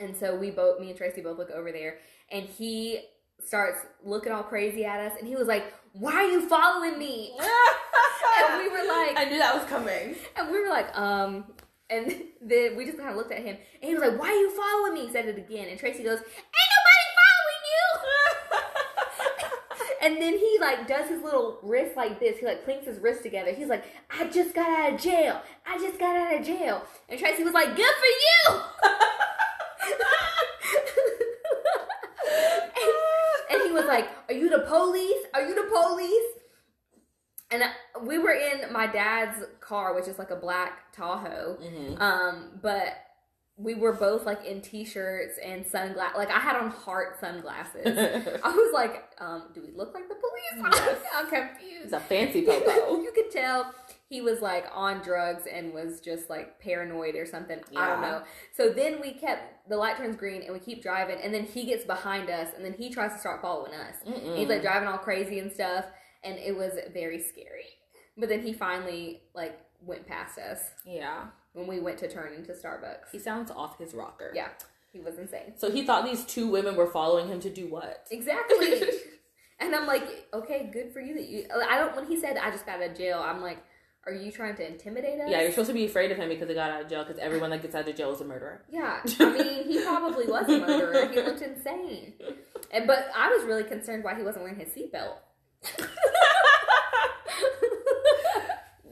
And 0.00 0.16
so 0.16 0.34
we 0.34 0.50
both, 0.50 0.80
me 0.80 0.88
and 0.88 0.96
Tracy 0.96 1.20
both 1.20 1.38
look 1.38 1.50
over 1.50 1.70
there, 1.70 1.98
and 2.30 2.46
he 2.46 3.00
starts 3.38 3.78
looking 4.04 4.32
all 4.32 4.42
crazy 4.42 4.84
at 4.84 5.00
us, 5.00 5.12
and 5.18 5.28
he 5.28 5.36
was 5.36 5.46
like, 5.46 5.72
"Why 5.92 6.14
are 6.14 6.26
you 6.26 6.48
following 6.48 6.98
me?" 6.98 7.36
and 8.48 8.62
we 8.62 8.68
were 8.68 8.86
like, 8.88 9.16
I 9.16 9.26
knew 9.28 9.38
that 9.38 9.54
was 9.54 9.64
coming. 9.64 10.16
and 10.36 10.50
we 10.50 10.60
were 10.60 10.68
like, 10.68 10.96
um, 10.96 11.44
and 11.90 12.22
then 12.40 12.76
we 12.76 12.86
just 12.86 12.96
kind 12.96 13.10
of 13.10 13.16
looked 13.16 13.32
at 13.32 13.42
him, 13.42 13.56
and 13.82 13.88
he 13.88 13.94
was 13.94 14.02
like, 14.02 14.18
"Why 14.18 14.28
are 14.28 14.34
you 14.34 14.50
following 14.56 14.94
me?" 14.94 15.06
He 15.06 15.12
said 15.12 15.26
it 15.26 15.36
again, 15.36 15.68
and 15.68 15.78
Tracy 15.78 16.02
goes, 16.02 16.18
"Ain't 16.18 16.70
nobody 16.76 17.06
following 17.20 17.62
you." 17.70 17.86
and 20.02 20.22
then 20.22 20.38
he 20.38 20.58
like 20.60 20.86
does 20.86 21.08
his 21.08 21.22
little 21.22 21.58
wrist 21.62 21.96
like 21.96 22.20
this. 22.20 22.38
He 22.38 22.46
like 22.46 22.64
clinks 22.64 22.86
his 22.86 22.98
wrist 23.00 23.22
together. 23.22 23.52
He's 23.52 23.68
like, 23.68 23.84
"I 24.10 24.28
just 24.28 24.54
got 24.54 24.70
out 24.70 24.94
of 24.94 25.00
jail. 25.00 25.42
I 25.66 25.78
just 25.78 25.98
got 25.98 26.16
out 26.16 26.40
of 26.40 26.46
jail." 26.46 26.84
And 27.08 27.18
Tracy 27.18 27.44
was 27.44 27.54
like, 27.54 27.76
"Good 27.76 27.84
for 27.84 28.06
you." 28.06 28.60
and, 32.80 32.90
and 33.50 33.62
he 33.66 33.72
was 33.72 33.79
like, 33.90 34.08
"Are 34.28 34.34
you 34.34 34.48
the 34.50 34.60
police? 34.60 35.24
Are 35.34 35.42
you 35.42 35.54
the 35.54 35.68
police?" 35.70 36.26
And 37.52 37.64
we 38.06 38.18
were 38.18 38.32
in 38.32 38.72
my 38.72 38.86
dad's 38.86 39.44
car, 39.60 39.94
which 39.94 40.06
is 40.06 40.18
like 40.18 40.30
a 40.30 40.36
black 40.36 40.92
Tahoe. 40.92 41.58
Mhm. 41.60 42.00
Um, 42.00 42.58
but 42.62 42.96
we 43.56 43.74
were 43.74 43.92
both 43.92 44.24
like 44.24 44.44
in 44.46 44.62
t-shirts 44.62 45.36
and 45.44 45.66
sunglasses. 45.66 46.16
Like 46.16 46.30
I 46.30 46.38
had 46.38 46.56
on 46.56 46.70
heart 46.70 47.18
sunglasses. 47.20 47.84
I 48.44 48.48
was 48.50 48.72
like, 48.72 49.02
um, 49.18 49.50
do 49.52 49.60
we 49.62 49.72
look 49.72 49.92
like 49.94 50.08
the 50.08 50.14
police? 50.14 50.72
Yes. 50.74 50.98
I'm 51.14 51.26
confused. 51.28 51.92
a 51.92 52.00
fancy 52.00 52.42
popo. 52.42 53.00
you 53.02 53.12
could 53.14 53.30
tell 53.30 53.72
he 54.10 54.20
was 54.20 54.40
like 54.40 54.66
on 54.74 55.00
drugs 55.02 55.44
and 55.50 55.72
was 55.72 56.00
just 56.00 56.28
like 56.28 56.60
paranoid 56.60 57.14
or 57.14 57.24
something. 57.24 57.60
I 57.76 57.86
don't 57.86 58.02
know. 58.02 58.22
So 58.56 58.70
then 58.70 59.00
we 59.00 59.12
kept 59.12 59.68
the 59.68 59.76
light 59.76 59.96
turns 59.96 60.16
green 60.16 60.42
and 60.42 60.52
we 60.52 60.58
keep 60.58 60.82
driving, 60.82 61.18
and 61.22 61.32
then 61.32 61.44
he 61.44 61.64
gets 61.64 61.84
behind 61.84 62.28
us, 62.28 62.48
and 62.56 62.64
then 62.64 62.72
he 62.72 62.90
tries 62.90 63.12
to 63.12 63.20
start 63.20 63.40
following 63.40 63.72
us. 63.72 63.94
Mm-mm. 64.06 64.36
He's 64.36 64.48
like 64.48 64.62
driving 64.62 64.88
all 64.88 64.98
crazy 64.98 65.38
and 65.38 65.50
stuff, 65.50 65.84
and 66.24 66.36
it 66.38 66.56
was 66.56 66.72
very 66.92 67.22
scary. 67.22 67.66
But 68.18 68.28
then 68.28 68.42
he 68.42 68.52
finally 68.52 69.22
like 69.32 69.60
went 69.80 70.08
past 70.08 70.38
us 70.38 70.58
yeah, 70.84 71.26
when 71.52 71.68
we 71.68 71.78
went 71.78 71.96
to 71.98 72.10
turn 72.10 72.34
into 72.34 72.52
Starbucks. 72.52 73.12
he 73.12 73.18
sounds 73.20 73.52
off 73.52 73.78
his 73.78 73.94
rocker. 73.94 74.32
Yeah, 74.34 74.48
he 74.92 74.98
was 74.98 75.18
insane. 75.18 75.54
So 75.56 75.70
he 75.70 75.86
thought 75.86 76.04
these 76.04 76.24
two 76.24 76.48
women 76.48 76.74
were 76.74 76.90
following 76.90 77.28
him 77.28 77.38
to 77.42 77.48
do 77.48 77.68
what? 77.68 78.08
Exactly. 78.10 78.82
and 79.60 79.72
I'm 79.72 79.86
like, 79.86 80.26
okay, 80.34 80.68
good 80.72 80.92
for 80.92 81.00
you 81.00 81.14
that 81.14 81.28
you. 81.28 81.46
I 81.68 81.78
don't. 81.78 81.94
When 81.94 82.06
he 82.06 82.18
said 82.18 82.36
I 82.38 82.50
just 82.50 82.66
got 82.66 82.82
out 82.82 82.90
of 82.90 82.98
jail, 82.98 83.22
I'm 83.24 83.40
like, 83.40 83.58
are 84.06 84.12
you 84.12 84.32
trying 84.32 84.56
to 84.56 84.66
intimidate 84.66 85.20
us? 85.20 85.28
Yeah, 85.30 85.42
you're 85.42 85.50
supposed 85.50 85.68
to 85.68 85.74
be 85.74 85.84
afraid 85.84 86.10
of 86.10 86.16
him 86.16 86.28
because 86.28 86.48
he 86.48 86.54
got 86.54 86.70
out 86.70 86.82
of 86.82 86.88
jail. 86.88 87.04
Because 87.04 87.18
everyone 87.18 87.50
that 87.50 87.60
gets 87.62 87.74
out 87.74 87.86
of 87.88 87.94
jail 87.94 88.12
is 88.12 88.20
a 88.20 88.24
murderer. 88.24 88.62
Yeah, 88.70 89.00
I 89.20 89.24
mean, 89.30 89.64
he 89.68 89.82
probably 89.84 90.26
was 90.26 90.48
a 90.48 90.58
murderer. 90.58 91.08
He 91.08 91.16
looked 91.20 91.42
insane. 91.42 92.14
And, 92.70 92.86
but 92.86 93.10
I 93.14 93.28
was 93.28 93.44
really 93.44 93.64
concerned 93.64 94.02
why 94.04 94.14
he 94.14 94.22
wasn't 94.22 94.44
wearing 94.44 94.58
his 94.58 94.68
seatbelt. 94.68 95.16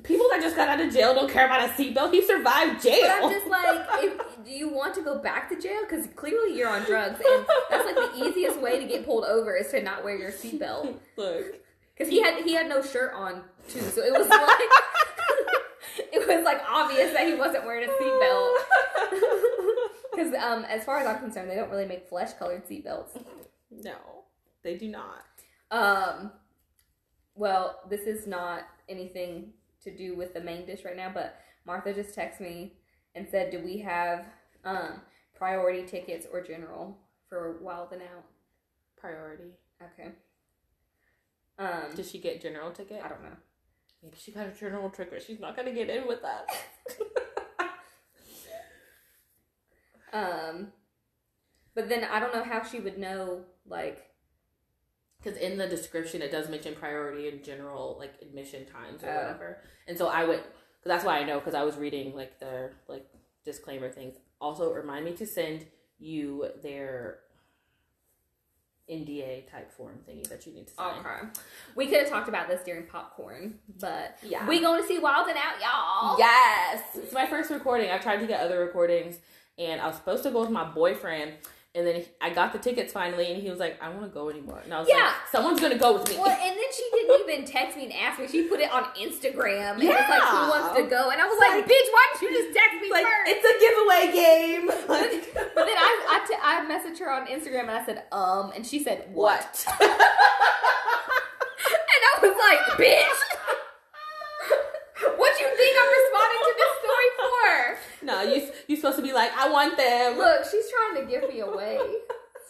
People 0.02 0.26
that 0.30 0.40
just 0.40 0.56
got 0.56 0.68
out 0.68 0.80
of 0.80 0.90
jail 0.92 1.14
don't 1.14 1.30
care 1.30 1.44
about 1.46 1.68
a 1.68 1.72
seatbelt. 1.72 2.12
He 2.12 2.22
survived 2.26 2.74
But 2.74 2.82
jail. 2.82 3.20
I'm 3.24 3.30
just 3.30 3.46
like, 3.46 3.86
if, 4.04 4.44
do 4.44 4.50
you 4.50 4.68
want 4.72 4.94
to 4.94 5.02
go 5.02 5.18
back 5.18 5.50
to 5.50 5.60
jail? 5.60 5.82
Because 5.88 6.06
clearly 6.16 6.56
you're 6.56 6.68
on 6.68 6.82
drugs, 6.84 7.20
and 7.20 7.46
that's 7.68 7.84
like 7.84 7.94
the 7.94 8.24
easiest 8.26 8.58
way 8.58 8.78
to 8.80 8.86
get 8.86 9.04
pulled 9.04 9.24
over 9.24 9.54
is 9.54 9.70
to 9.72 9.82
not 9.82 10.04
wear 10.04 10.16
your 10.16 10.30
seatbelt. 10.32 10.94
Look, 11.18 11.56
Because 11.98 12.12
he 12.12 12.22
had 12.22 12.44
he 12.44 12.54
had 12.54 12.68
no 12.68 12.80
shirt 12.80 13.12
on 13.14 13.42
too, 13.68 13.80
so 13.80 14.02
it 14.02 14.12
was 14.12 14.28
like 14.28 14.70
it 16.12 16.28
was 16.28 16.44
like 16.44 16.62
obvious 16.68 17.12
that 17.12 17.26
he 17.26 17.34
wasn't 17.34 17.66
wearing 17.66 17.88
a 17.88 17.92
seatbelt. 17.92 18.54
Because 20.12 20.34
um, 20.42 20.64
as 20.66 20.84
far 20.84 21.00
as 21.00 21.08
I'm 21.08 21.18
concerned, 21.18 21.50
they 21.50 21.56
don't 21.56 21.70
really 21.70 21.86
make 21.86 22.08
flesh 22.08 22.34
colored 22.38 22.68
seatbelts. 22.68 23.20
no, 23.70 23.96
they 24.62 24.76
do 24.76 24.88
not. 24.88 25.24
Um, 25.72 26.30
well, 27.34 27.80
this 27.90 28.02
is 28.02 28.28
not 28.28 28.62
anything 28.88 29.52
to 29.82 29.94
do 29.94 30.16
with 30.16 30.34
the 30.34 30.40
main 30.40 30.66
dish 30.66 30.84
right 30.84 30.96
now, 30.96 31.10
but 31.12 31.40
Martha 31.66 31.92
just 31.92 32.14
texted 32.14 32.42
me 32.42 32.74
and 33.16 33.26
said, 33.28 33.50
"Do 33.50 33.60
we 33.64 33.78
have 33.78 34.24
um 34.64 35.00
priority 35.34 35.84
tickets 35.84 36.26
or 36.32 36.42
general 36.42 36.96
for 37.28 37.58
Wild 37.60 37.92
and 37.92 38.02
Out?" 38.02 38.24
Priority. 38.96 39.50
Okay. 39.82 40.12
Um, 41.58 41.94
Did 41.94 42.06
she 42.06 42.18
get 42.20 42.40
general 42.40 42.70
ticket? 42.70 43.02
I 43.04 43.08
don't 43.08 43.22
know. 43.22 43.36
Maybe 44.02 44.16
she 44.18 44.30
got 44.30 44.46
a 44.46 44.52
general 44.52 44.90
ticket. 44.90 45.22
She's 45.26 45.40
not 45.40 45.56
gonna 45.56 45.72
get 45.72 45.90
in 45.90 46.06
with 46.06 46.22
us. 46.24 46.48
Um, 50.12 50.68
but 51.74 51.88
then 51.88 52.04
I 52.04 52.18
don't 52.18 52.34
know 52.34 52.42
how 52.42 52.62
she 52.64 52.80
would 52.80 52.98
know. 52.98 53.44
Like, 53.66 54.04
Because 55.22 55.36
in 55.38 55.58
the 55.58 55.66
description, 55.66 56.22
it 56.22 56.30
does 56.30 56.48
mention 56.48 56.74
priority 56.74 57.28
and 57.28 57.44
general, 57.44 57.96
like 57.98 58.14
admission 58.22 58.64
times 58.66 59.02
or 59.02 59.10
Oh. 59.10 59.16
whatever. 59.16 59.62
And 59.86 59.98
so 59.98 60.06
I 60.06 60.24
went, 60.24 60.42
because 60.44 60.86
that's 60.86 61.04
why 61.04 61.18
I 61.18 61.24
know, 61.24 61.38
because 61.40 61.54
I 61.54 61.64
was 61.64 61.76
reading 61.76 62.14
like 62.14 62.38
their 62.38 62.76
like 62.88 63.04
disclaimer 63.44 63.90
things. 63.90 64.16
Also, 64.40 64.72
remind 64.72 65.04
me 65.04 65.12
to 65.16 65.26
send 65.26 65.66
you 65.98 66.46
their 66.62 67.18
NDA 68.90 69.50
type 69.50 69.70
form 69.72 69.98
thingy 70.08 70.26
that 70.28 70.46
you 70.46 70.52
need 70.52 70.66
to 70.68 70.72
sign. 70.74 70.98
okay, 71.00 71.28
we 71.74 71.86
could 71.86 71.98
have 72.00 72.08
talked 72.08 72.28
about 72.28 72.48
this 72.48 72.62
during 72.64 72.84
popcorn, 72.86 73.58
but 73.80 74.18
Yeah. 74.22 74.46
we 74.48 74.60
going 74.60 74.80
to 74.82 74.86
see 74.88 74.98
Wild 74.98 75.28
and 75.28 75.36
Out, 75.36 75.60
y'all. 75.60 76.18
Yes, 76.18 76.82
it's 76.94 77.12
my 77.12 77.26
first 77.26 77.50
recording. 77.50 77.90
I've 77.90 78.02
tried 78.02 78.18
to 78.20 78.26
get 78.26 78.40
other 78.40 78.60
recordings, 78.60 79.18
and 79.58 79.80
I 79.80 79.86
was 79.86 79.96
supposed 79.96 80.22
to 80.24 80.30
go 80.30 80.40
with 80.40 80.50
my 80.50 80.64
boyfriend. 80.64 81.34
And 81.78 81.86
then 81.86 82.02
I 82.20 82.30
got 82.30 82.52
the 82.52 82.58
tickets 82.58 82.92
finally, 82.92 83.30
and 83.32 83.40
he 83.40 83.48
was 83.50 83.60
like, 83.60 83.78
"I 83.80 83.86
don't 83.86 83.98
want 84.00 84.10
to 84.10 84.14
go 84.14 84.28
anymore." 84.30 84.58
And 84.64 84.74
I 84.74 84.80
was 84.80 84.88
Yeah. 84.88 84.96
like, 84.96 85.14
"Someone's 85.30 85.60
gonna 85.60 85.78
go 85.78 85.92
with 85.94 86.08
me." 86.08 86.16
Well, 86.18 86.26
and 86.28 86.56
then 86.58 86.70
she 86.74 86.82
didn't 86.92 87.20
even 87.30 87.44
text 87.44 87.76
me 87.76 87.84
and 87.84 87.92
ask 87.94 88.18
me. 88.18 88.26
She 88.26 88.42
put 88.48 88.58
it 88.58 88.68
on 88.72 88.82
Instagram. 88.98 89.74
And 89.74 89.82
it 89.84 89.86
was 89.86 90.08
like, 90.10 90.22
who 90.26 90.48
wants 90.50 90.74
to 90.76 90.82
go? 90.90 91.10
And 91.10 91.20
I 91.22 91.26
was 91.26 91.38
like, 91.38 91.52
Like- 91.62 91.66
bitch, 91.66 91.88
why 91.92 92.06
didn't 92.18 92.22
you 92.32 92.42
just 92.42 92.58
text 92.58 92.80
me 92.82 92.90
like 92.90 93.06
first? 93.06 93.30
it's 93.30 93.46
a 93.46 93.54
giveaway 93.62 94.12
game. 94.12 94.66
Like, 94.88 95.32
but 95.54 95.64
then 95.66 95.76
I, 95.78 95.92
I, 96.10 96.26
t- 96.26 96.42
I 96.42 96.64
messaged 96.66 96.98
her 96.98 97.12
on 97.12 97.26
Instagram 97.28 97.68
and 97.68 97.70
I 97.70 97.84
said, 97.86 98.02
um, 98.10 98.50
and 98.56 98.66
she 98.66 98.82
said, 98.82 99.04
what? 99.12 99.64
what? 99.78 99.80
And 101.88 102.02
I 102.04 102.20
was 102.22 102.34
like, 102.36 102.60
bitch. 102.78 103.20
what 105.18 105.32
you 105.40 105.46
think 105.56 105.76
I'm 105.78 105.90
responding 105.98 106.42
to 106.46 106.52
this 106.58 106.72
story 106.82 107.10
for? 107.18 107.97
No, 108.08 108.22
you 108.22 108.50
you 108.66 108.76
supposed 108.76 108.96
to 108.96 109.02
be 109.02 109.12
like, 109.12 109.30
"I 109.36 109.48
want 109.50 109.76
them." 109.76 110.18
Look, 110.18 110.44
she's 110.50 110.64
trying 110.70 111.04
to 111.04 111.10
give 111.10 111.28
me 111.28 111.40
away. 111.40 111.78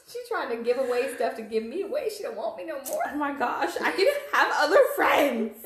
She's 0.06 0.26
trying 0.28 0.56
to 0.56 0.62
give 0.64 0.78
away 0.78 1.14
stuff 1.16 1.36
to 1.36 1.42
give 1.42 1.64
me 1.64 1.82
away. 1.82 2.08
She 2.16 2.22
don't 2.22 2.36
want 2.36 2.56
me 2.56 2.64
no 2.64 2.76
more. 2.88 3.02
Oh 3.12 3.16
my 3.16 3.36
gosh, 3.38 3.74
I 3.80 3.90
can 3.92 4.06
have 4.32 4.50
other 4.56 4.78
friends. 4.96 5.56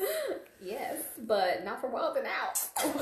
Yes, 0.61 0.97
but 1.17 1.63
not 1.63 1.79
for 1.79 1.87
Wild 1.89 2.17
and 2.17 2.27
Out. 2.27 2.57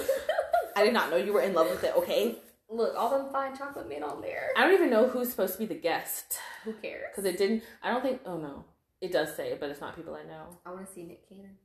I 0.76 0.84
did 0.84 0.94
not 0.94 1.10
know 1.10 1.18
you 1.18 1.34
were 1.34 1.42
in 1.42 1.54
love 1.54 1.70
with 1.70 1.84
it. 1.84 1.94
Okay, 1.96 2.38
Look, 2.70 2.96
all 2.96 3.10
them 3.10 3.30
fine 3.32 3.58
chocolate 3.58 3.90
men 3.90 4.02
on 4.04 4.22
there. 4.22 4.50
I 4.56 4.62
don't 4.62 4.74
even 4.74 4.90
know 4.90 5.08
who's 5.08 5.30
supposed 5.30 5.54
to 5.54 5.60
be 5.60 5.66
the 5.66 5.76
guest 5.80 6.40
Who 6.64 6.74
cares? 6.74 7.08
because 7.12 7.26
it 7.26 7.38
didn't. 7.38 7.64
I 7.84 7.90
don't 7.92 8.02
think. 8.02 8.22
Oh 8.26 8.38
no, 8.38 8.64
it 9.02 9.12
does 9.12 9.36
say 9.36 9.50
it, 9.52 9.60
but 9.60 9.70
it's 9.70 9.82
not 9.82 9.96
people 9.96 10.14
I 10.16 10.24
know. 10.24 10.58
I 10.66 10.72
want 10.72 10.86
to 10.88 10.94
see 10.94 11.04
Nick 11.04 11.28
Cannon. 11.28 11.58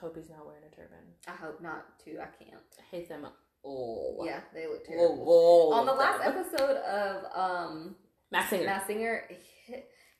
Hope 0.00 0.16
he's 0.16 0.28
not 0.28 0.44
wearing 0.44 0.64
a 0.70 0.74
turban. 0.74 0.98
I 1.26 1.30
hope 1.30 1.62
not 1.62 1.98
too. 2.04 2.18
I 2.20 2.26
can't. 2.44 2.60
I 2.78 2.82
hate 2.90 3.08
them 3.08 3.24
all. 3.64 4.22
Yeah, 4.26 4.40
they 4.54 4.66
look 4.66 4.82
Oh, 4.82 4.92
terrible. 4.92 5.24
all 5.26 5.74
On 5.74 5.86
the 5.86 5.92
last 5.92 6.20
episode 6.24 6.76
of 6.76 7.24
um 7.34 7.96
Masked 8.30 8.50
Singer. 8.50 8.64
Masked 8.66 8.86
Singer, 8.86 9.24
he, 9.66 9.74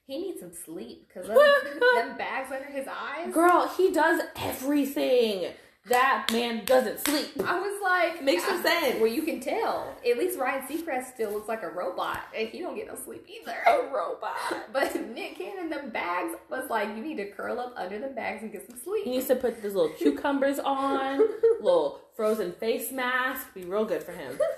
he 0.06 0.18
needs 0.18 0.40
some 0.40 0.52
sleep 0.52 1.08
because 1.08 1.26
them, 1.28 1.80
them 1.94 2.16
bags 2.16 2.50
under 2.52 2.68
his 2.70 2.86
eyes. 2.88 3.32
Girl, 3.32 3.68
he 3.76 3.92
does 3.92 4.22
everything. 4.36 5.52
That 5.86 6.28
man 6.32 6.64
doesn't 6.64 7.04
sleep. 7.06 7.32
I 7.44 7.60
was 7.60 7.78
like, 7.82 8.22
Makes 8.24 8.42
no 8.48 8.58
I- 8.58 8.62
sense. 8.62 8.96
Well, 9.00 9.10
you 9.10 9.22
can 9.22 9.38
tell. 9.40 9.94
At 10.08 10.16
least 10.16 10.38
Ryan 10.38 10.66
Seacrest 10.66 11.12
still 11.12 11.30
looks 11.32 11.46
like 11.46 11.62
a 11.62 11.68
robot, 11.68 12.20
and 12.34 12.48
he 12.48 12.60
don't 12.60 12.74
get 12.74 12.86
no 12.86 12.94
sleep 12.96 13.26
either. 13.28 13.56
A 13.66 13.92
robot. 13.94 14.36
But 14.72 14.94
Nick 15.14 15.36
Cannon, 15.36 15.68
them 15.68 15.90
bags 15.90 16.34
was 16.48 16.70
like, 16.70 16.88
you 16.88 17.02
need 17.02 17.16
to 17.18 17.26
curl 17.30 17.60
up 17.60 17.74
under 17.76 17.98
the 17.98 18.08
bags 18.08 18.42
and 18.42 18.50
get 18.50 18.66
some 18.66 18.78
sleep. 18.78 19.04
He 19.04 19.10
needs 19.10 19.26
to 19.26 19.36
put 19.36 19.62
these 19.62 19.74
little 19.74 19.90
cucumbers 19.98 20.58
on, 20.58 21.18
little 21.60 22.00
frozen 22.16 22.52
face 22.52 22.90
mask. 22.90 23.52
Be 23.54 23.64
real 23.64 23.84
good 23.84 24.02
for 24.02 24.12
him. 24.12 24.38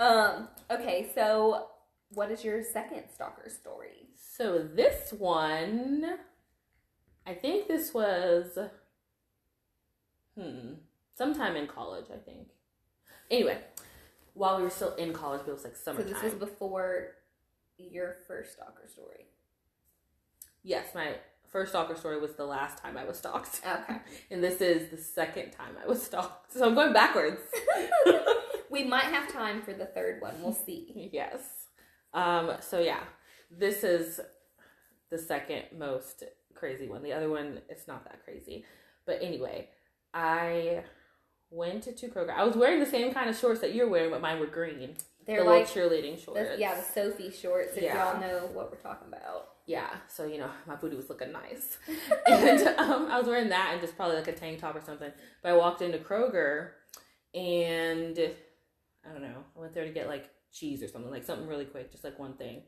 Um. 0.00 0.46
Okay, 0.70 1.08
so 1.12 1.66
what 2.10 2.30
is 2.30 2.44
your 2.44 2.62
second 2.62 3.02
stalker 3.12 3.48
story? 3.48 4.06
So 4.36 4.58
this 4.58 5.12
one, 5.12 6.04
I 7.26 7.34
think 7.34 7.66
this 7.66 7.92
was, 7.92 8.56
hmm, 10.38 10.74
sometime 11.16 11.56
in 11.56 11.66
college. 11.66 12.06
I 12.12 12.18
think. 12.18 12.48
Anyway, 13.30 13.58
while 14.34 14.56
we 14.56 14.62
were 14.62 14.70
still 14.70 14.94
in 14.94 15.12
college, 15.12 15.42
but 15.44 15.50
it 15.50 15.54
was 15.54 15.64
like 15.64 15.76
So 15.76 15.92
this 15.94 16.22
was 16.22 16.34
before 16.34 17.14
your 17.76 18.16
first 18.26 18.52
stalker 18.54 18.88
story. 18.88 19.26
yes, 20.62 20.94
my 20.94 21.14
first 21.48 21.72
stalker 21.72 21.94
story 21.96 22.20
was 22.20 22.32
the 22.34 22.44
last 22.44 22.78
time 22.78 22.96
I 22.96 23.04
was 23.04 23.18
stalked. 23.18 23.60
Okay. 23.66 23.98
And 24.30 24.42
this 24.42 24.60
is 24.60 24.90
the 24.90 24.96
second 24.98 25.52
time 25.52 25.76
I 25.82 25.86
was 25.86 26.02
stalked. 26.02 26.52
So 26.52 26.66
I'm 26.66 26.74
going 26.74 26.92
backwards. 26.92 27.40
we 28.70 28.84
might 28.84 29.04
have 29.04 29.32
time 29.32 29.62
for 29.62 29.72
the 29.72 29.86
third 29.86 30.20
one. 30.20 30.34
We'll 30.42 30.52
see. 30.52 31.10
yes. 31.12 31.40
Um, 32.14 32.52
so 32.60 32.80
yeah, 32.80 33.00
this 33.50 33.84
is 33.84 34.20
the 35.10 35.18
second 35.18 35.64
most 35.76 36.24
crazy 36.54 36.88
one. 36.88 37.02
The 37.02 37.12
other 37.12 37.30
one, 37.30 37.60
it's 37.68 37.86
not 37.88 38.04
that 38.04 38.24
crazy. 38.24 38.64
But 39.06 39.22
anyway, 39.22 39.68
I 40.14 40.84
went 41.50 41.82
to 41.84 41.92
two 41.92 42.08
Kroger. 42.08 42.30
I 42.34 42.44
was 42.44 42.56
wearing 42.56 42.80
the 42.80 42.86
same 42.86 43.12
kind 43.12 43.28
of 43.30 43.36
shorts 43.36 43.60
that 43.60 43.74
you're 43.74 43.88
wearing, 43.88 44.10
but 44.10 44.20
mine 44.20 44.38
were 44.40 44.46
green. 44.46 44.96
They're 45.26 45.44
the 45.44 45.50
like 45.50 45.66
cheerleading 45.68 46.22
shorts. 46.22 46.40
the, 46.40 46.56
yeah, 46.58 46.74
the 46.74 46.82
Soffe 46.82 47.34
shorts. 47.38 47.76
If 47.76 47.82
Yeah. 47.82 48.12
y'all 48.12 48.20
know 48.20 48.46
what 48.52 48.70
we're 48.70 48.78
talking 48.78 49.08
about. 49.08 49.48
Yeah, 49.66 49.90
so 50.08 50.24
you 50.24 50.38
know, 50.38 50.50
my 50.66 50.76
booty 50.76 50.96
was 50.96 51.10
looking 51.10 51.30
nice. 51.32 51.76
and 52.26 52.66
um, 52.78 53.08
I 53.10 53.18
was 53.18 53.26
wearing 53.26 53.50
that 53.50 53.70
and 53.72 53.80
just 53.82 53.96
probably 53.96 54.16
like 54.16 54.28
a 54.28 54.32
tank 54.32 54.60
top 54.60 54.74
or 54.74 54.80
something. 54.80 55.12
But 55.42 55.48
I 55.50 55.56
walked 55.56 55.82
into 55.82 55.98
Kroger 55.98 56.70
and 57.34 58.18
I 59.06 59.12
don't 59.12 59.20
know, 59.22 59.44
I 59.56 59.60
went 59.60 59.74
there 59.74 59.84
to 59.84 59.92
get 59.92 60.08
like 60.08 60.30
cheese 60.52 60.82
or 60.82 60.88
something, 60.88 61.10
like 61.10 61.24
something 61.24 61.46
really 61.46 61.66
quick, 61.66 61.90
just 61.92 62.04
like 62.04 62.18
one 62.18 62.34
thing. 62.34 62.62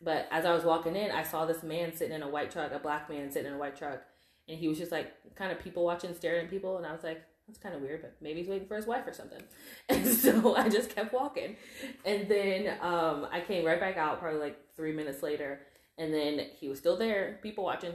But 0.00 0.28
as 0.30 0.46
I 0.46 0.54
was 0.54 0.64
walking 0.64 0.96
in, 0.96 1.10
I 1.10 1.24
saw 1.24 1.44
this 1.44 1.62
man 1.62 1.94
sitting 1.94 2.14
in 2.14 2.22
a 2.22 2.28
white 2.28 2.50
truck, 2.50 2.72
a 2.72 2.78
black 2.78 3.10
man 3.10 3.30
sitting 3.30 3.48
in 3.48 3.54
a 3.56 3.58
white 3.58 3.76
truck, 3.76 4.00
and 4.48 4.58
he 4.58 4.68
was 4.68 4.78
just 4.78 4.92
like 4.92 5.12
kind 5.34 5.52
of 5.52 5.58
people 5.60 5.84
watching, 5.84 6.14
staring 6.14 6.44
at 6.44 6.50
people, 6.50 6.76
and 6.76 6.86
I 6.86 6.92
was 6.92 7.04
like, 7.04 7.22
that's 7.46 7.58
kind 7.58 7.74
of 7.74 7.80
weird, 7.80 8.02
but 8.02 8.14
maybe 8.20 8.40
he's 8.40 8.48
waiting 8.48 8.68
for 8.68 8.76
his 8.76 8.86
wife 8.86 9.06
or 9.06 9.12
something. 9.12 9.42
And 9.88 10.06
so 10.06 10.54
I 10.54 10.68
just 10.68 10.94
kept 10.94 11.14
walking. 11.14 11.56
And 12.04 12.28
then 12.28 12.76
um, 12.82 13.26
I 13.32 13.40
came 13.40 13.64
right 13.64 13.80
back 13.80 13.96
out 13.96 14.20
probably 14.20 14.40
like 14.40 14.58
three 14.76 14.92
minutes 14.92 15.22
later, 15.22 15.60
and 15.96 16.12
then 16.12 16.40
he 16.58 16.68
was 16.68 16.78
still 16.78 16.96
there, 16.96 17.38
people 17.42 17.64
watching, 17.64 17.94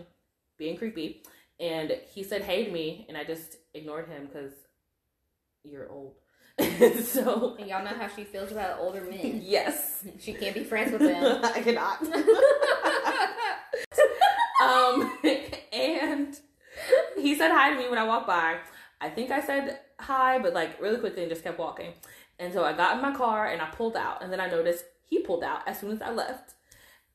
being 0.58 0.76
creepy. 0.76 1.24
And 1.60 1.92
he 2.14 2.24
said 2.24 2.42
hey 2.42 2.66
to 2.66 2.72
me, 2.72 3.06
and 3.08 3.18
I 3.18 3.24
just 3.24 3.58
ignored 3.74 4.08
him 4.08 4.26
because 4.26 4.54
you're 5.64 5.90
old. 5.90 6.16
so, 7.04 7.56
And 7.60 7.68
y'all 7.68 7.84
know 7.84 7.96
how 7.98 8.08
she 8.08 8.24
feels 8.24 8.52
about 8.52 8.80
older 8.80 9.02
men. 9.02 9.42
yes, 9.44 10.04
she 10.20 10.34
can't 10.34 10.54
be 10.56 10.64
friends 10.64 10.92
with 10.92 11.02
them. 11.02 11.40
I 11.44 11.62
cannot. 11.62 12.02
um, 14.62 15.18
he 17.24 17.36
said 17.36 17.52
hi 17.52 17.72
to 17.72 17.78
me 17.78 17.90
when 17.90 17.98
I 17.98 18.04
walked 18.04 18.28
by. 18.28 18.58
I 19.02 19.10
think 19.10 19.32
I 19.32 19.42
said 19.42 19.80
hi, 20.00 20.40
but 20.40 20.54
like 20.54 20.80
really 20.82 21.00
quickly 21.00 21.24
and 21.24 21.32
just 21.32 21.44
kept 21.44 21.58
walking. 21.58 21.94
And 22.40 22.54
so 22.54 22.64
I 22.64 22.74
got 22.74 22.96
in 22.96 23.02
my 23.02 23.14
car 23.16 23.48
and 23.48 23.62
I 23.62 23.68
pulled 23.68 23.96
out, 23.96 24.22
and 24.22 24.32
then 24.32 24.40
I 24.40 24.48
noticed 24.48 24.86
he 25.06 25.20
pulled 25.20 25.44
out 25.44 25.68
as 25.68 25.80
soon 25.80 25.92
as 25.92 26.02
I 26.02 26.12
left. 26.12 26.54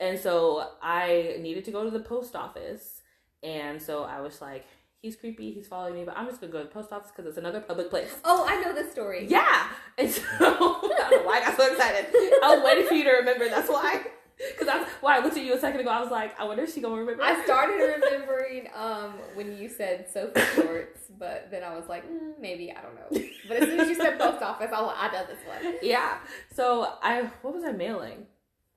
And 0.01 0.19
so 0.19 0.71
I 0.83 1.37
needed 1.41 1.65
to 1.67 1.71
go 1.71 1.85
to 1.85 1.91
the 1.91 2.01
post 2.01 2.35
office. 2.35 3.03
And 3.43 3.81
so 3.81 4.05
I 4.05 4.21
was 4.21 4.41
like, 4.41 4.65
he's 5.01 5.17
creepy, 5.17 5.53
he's 5.53 5.67
following 5.67 5.95
me, 5.95 6.05
but 6.05 6.17
I'm 6.17 6.27
just 6.27 6.41
gonna 6.41 6.53
go 6.53 6.59
to 6.59 6.65
the 6.65 6.71
post 6.71 6.93
office 6.93 7.11
because 7.11 7.27
it's 7.27 7.39
another 7.39 7.61
public 7.61 7.91
place. 7.91 8.15
oh, 8.25 8.47
I 8.49 8.61
know 8.63 8.73
this 8.73 8.91
story. 8.91 9.27
Yeah. 9.29 9.69
And 9.97 10.11
so 10.11 10.23
I 10.41 10.41
don't 10.41 11.11
know 11.11 11.23
why 11.23 11.39
I 11.39 11.41
got 11.41 11.57
so 11.57 11.71
excited. 11.71 12.07
I 12.15 12.55
was 12.55 12.65
waiting 12.65 12.87
for 12.87 12.95
you 12.95 13.05
to 13.05 13.11
remember. 13.11 13.49
That's 13.49 13.69
why. 13.69 14.07
Because 14.39 14.67
that's 14.67 14.91
why 15.01 15.17
I 15.17 15.23
looked 15.23 15.37
at 15.37 15.45
you 15.45 15.55
a 15.55 15.59
second 15.59 15.81
ago. 15.81 15.91
I 15.91 16.01
was 16.01 16.11
like, 16.11 16.39
I 16.39 16.45
wonder 16.45 16.63
if 16.63 16.73
she 16.73 16.81
gonna 16.81 16.95
remember. 16.95 17.23
I 17.23 17.43
started 17.45 17.75
remembering 17.75 18.69
um, 18.75 19.15
when 19.35 19.57
you 19.59 19.69
said 19.69 20.09
Soffe 20.13 20.37
shorts, 20.55 21.01
but 21.19 21.49
then 21.51 21.65
I 21.65 21.75
was 21.75 21.89
like, 21.89 22.09
mm, 22.09 22.39
maybe 22.41 22.73
I 22.73 22.81
don't 22.81 22.95
know. 22.95 23.29
But 23.49 23.57
as 23.59 23.69
soon 23.69 23.81
as 23.81 23.89
you 23.89 23.95
said 23.97 24.19
post 24.21 24.43
office, 24.43 24.71
I 24.73 24.81
was 24.81 24.95
like, 24.95 25.13
I 25.13 25.17
know 25.17 25.27
this 25.27 25.39
one. 25.47 25.75
yeah. 25.83 26.19
So 26.55 26.93
I, 27.03 27.23
what 27.43 27.55
was 27.55 27.65
I 27.65 27.73
mailing? 27.73 28.27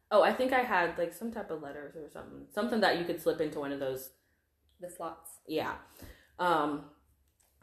Oh, 0.09 0.23
I 0.23 0.33
think 0.33 0.51
I 0.51 0.59
had 0.61 0.97
like 0.97 1.13
some 1.13 1.31
type 1.31 1.51
of 1.51 1.61
letters 1.61 1.95
or 1.95 2.09
something, 2.11 2.45
something 2.53 2.81
that 2.81 2.97
you 2.97 3.05
could 3.05 3.21
slip 3.21 3.39
into 3.39 3.59
one 3.59 3.71
of 3.71 3.79
those. 3.79 4.09
The 4.79 4.89
slots. 4.89 5.29
Yeah. 5.47 5.75
Um. 6.39 6.85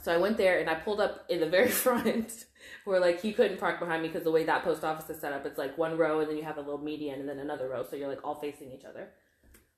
So 0.03 0.15
I 0.15 0.19
went 0.19 0.37
there 0.37 0.61
and 0.61 0.71
I 0.71 0.75
pulled 0.77 1.01
up 1.01 1.25
in 1.29 1.41
the 1.41 1.49
very 1.49 1.69
front 1.85 2.45
where 2.85 3.01
like 3.01 3.21
he 3.21 3.33
couldn't 3.33 3.59
park 3.59 3.81
behind 3.81 4.03
me 4.03 4.09
because 4.09 4.25
the 4.25 4.31
way 4.31 4.45
that 4.45 4.65
post 4.65 4.85
office 4.85 5.09
is 5.11 5.21
set 5.21 5.33
up, 5.33 5.47
it's 5.47 5.59
like 5.59 5.77
one 5.79 5.97
row 5.97 6.21
and 6.21 6.31
then 6.31 6.37
you 6.37 6.43
have 6.43 6.59
a 6.59 6.61
little 6.61 6.79
median 6.79 7.21
and 7.21 7.29
then 7.29 7.39
another 7.39 7.69
row, 7.69 7.85
so 7.89 7.97
you're 7.97 8.09
like 8.09 8.25
all 8.25 8.35
facing 8.35 8.73
each 8.73 8.85
other, 8.85 9.11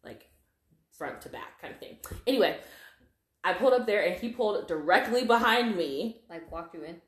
like 0.04 0.26
front 0.96 1.20
to 1.22 1.28
back 1.28 1.60
kind 1.60 1.74
of 1.74 1.80
thing. 1.80 1.96
Anyway, 2.26 2.58
I 3.42 3.54
pulled 3.54 3.72
up 3.72 3.86
there 3.86 4.04
and 4.04 4.20
he 4.20 4.28
pulled 4.28 4.68
directly 4.68 5.24
behind 5.24 5.76
me. 5.76 6.22
Like 6.28 6.50
walked 6.52 6.74
you 6.74 6.82
in. 6.82 7.00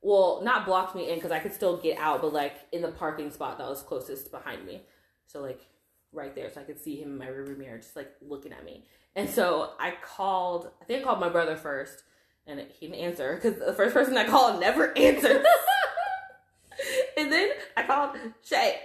Well, 0.00 0.40
not 0.42 0.66
blocked 0.66 0.94
me 0.94 1.08
in 1.08 1.16
because 1.16 1.32
I 1.32 1.38
could 1.40 1.52
still 1.52 1.76
get 1.76 1.98
out, 1.98 2.22
but 2.22 2.32
like 2.32 2.56
in 2.72 2.82
the 2.82 2.88
parking 2.88 3.30
spot 3.30 3.58
that 3.58 3.68
was 3.68 3.82
closest 3.82 4.30
behind 4.30 4.64
me. 4.64 4.82
So 5.26 5.40
like 5.40 5.60
right 6.12 6.34
there, 6.34 6.50
so 6.50 6.60
I 6.60 6.64
could 6.64 6.80
see 6.80 7.00
him 7.00 7.10
in 7.10 7.18
my 7.18 7.26
rearview 7.26 7.58
mirror, 7.58 7.78
just 7.78 7.96
like 7.96 8.12
looking 8.20 8.52
at 8.52 8.64
me. 8.64 8.84
And 9.14 9.28
so 9.28 9.72
I 9.78 9.94
called. 10.02 10.70
I 10.80 10.84
think 10.84 11.02
I 11.02 11.04
called 11.04 11.20
my 11.20 11.28
brother 11.28 11.56
first, 11.56 12.04
and 12.48 12.60
he 12.80 12.86
didn't 12.86 13.00
answer 13.02 13.34
because 13.34 13.58
the 13.64 13.72
first 13.74 13.94
person 13.94 14.16
I 14.16 14.26
called 14.26 14.58
never 14.60 14.92
answered. 14.98 15.44
and 17.16 17.30
then 17.32 17.50
I 17.76 17.82
called 17.84 18.16
Shay, 18.44 18.76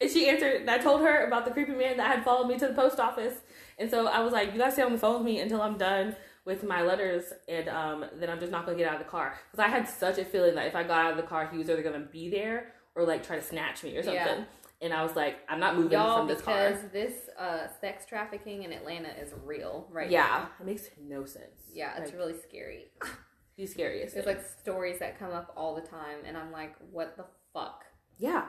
and 0.00 0.10
she 0.10 0.28
answered. 0.28 0.62
And 0.62 0.70
I 0.70 0.78
told 0.78 1.00
her 1.02 1.26
about 1.26 1.44
the 1.44 1.50
creepy 1.50 1.72
man 1.72 1.96
that 1.96 2.14
had 2.14 2.24
followed 2.24 2.46
me 2.48 2.58
to 2.58 2.68
the 2.68 2.74
post 2.74 3.00
office. 3.00 3.34
And 3.78 3.90
so 3.90 4.06
I 4.06 4.20
was 4.20 4.32
like, 4.32 4.52
"You 4.52 4.58
guys 4.58 4.74
stay 4.74 4.82
on 4.82 4.92
the 4.92 4.98
phone 4.98 5.16
with 5.16 5.24
me 5.24 5.40
until 5.40 5.60
I'm 5.60 5.76
done 5.78 6.16
with 6.44 6.62
my 6.62 6.82
letters, 6.82 7.24
and 7.48 7.68
um, 7.68 8.04
then 8.18 8.30
I'm 8.30 8.40
just 8.40 8.52
not 8.52 8.64
gonna 8.64 8.78
get 8.78 8.88
out 8.88 9.00
of 9.00 9.04
the 9.04 9.10
car 9.10 9.38
because 9.50 9.64
I 9.64 9.68
had 9.68 9.88
such 9.88 10.18
a 10.18 10.24
feeling 10.24 10.54
that 10.54 10.66
if 10.66 10.76
I 10.76 10.82
got 10.84 11.04
out 11.04 11.10
of 11.12 11.16
the 11.16 11.22
car, 11.22 11.48
he 11.50 11.58
was 11.58 11.68
either 11.68 11.82
gonna 11.82 12.00
be 12.00 12.30
there 12.30 12.72
or 12.94 13.04
like 13.04 13.26
try 13.26 13.36
to 13.36 13.42
snatch 13.42 13.82
me 13.82 13.96
or 13.96 14.02
something." 14.02 14.14
Yeah. 14.38 14.44
And 14.82 14.94
I 14.94 15.02
was 15.02 15.14
like, 15.14 15.38
"I'm 15.48 15.60
not 15.60 15.76
moving 15.76 15.92
Y'all, 15.92 16.18
from 16.18 16.28
this 16.28 16.40
car." 16.40 16.70
because 16.70 16.90
this 16.90 17.12
uh, 17.38 17.66
sex 17.80 18.06
trafficking 18.06 18.62
in 18.62 18.72
Atlanta 18.72 19.10
is 19.20 19.32
real 19.44 19.86
right 19.90 20.10
yeah, 20.10 20.20
now. 20.20 20.50
it 20.60 20.66
makes 20.66 20.88
no 21.00 21.24
sense. 21.24 21.70
Yeah, 21.72 21.96
it's 21.98 22.10
like, 22.10 22.18
really 22.18 22.38
scary. 22.48 22.86
the 23.56 23.66
scariest. 23.66 24.14
There's 24.14 24.24
thing. 24.24 24.36
like 24.36 24.46
stories 24.60 24.98
that 25.00 25.18
come 25.18 25.32
up 25.32 25.52
all 25.56 25.74
the 25.74 25.82
time, 25.82 26.18
and 26.26 26.36
I'm 26.36 26.50
like, 26.50 26.74
what 26.90 27.16
the 27.16 27.24
fuck? 27.52 27.84
yeah, 28.18 28.44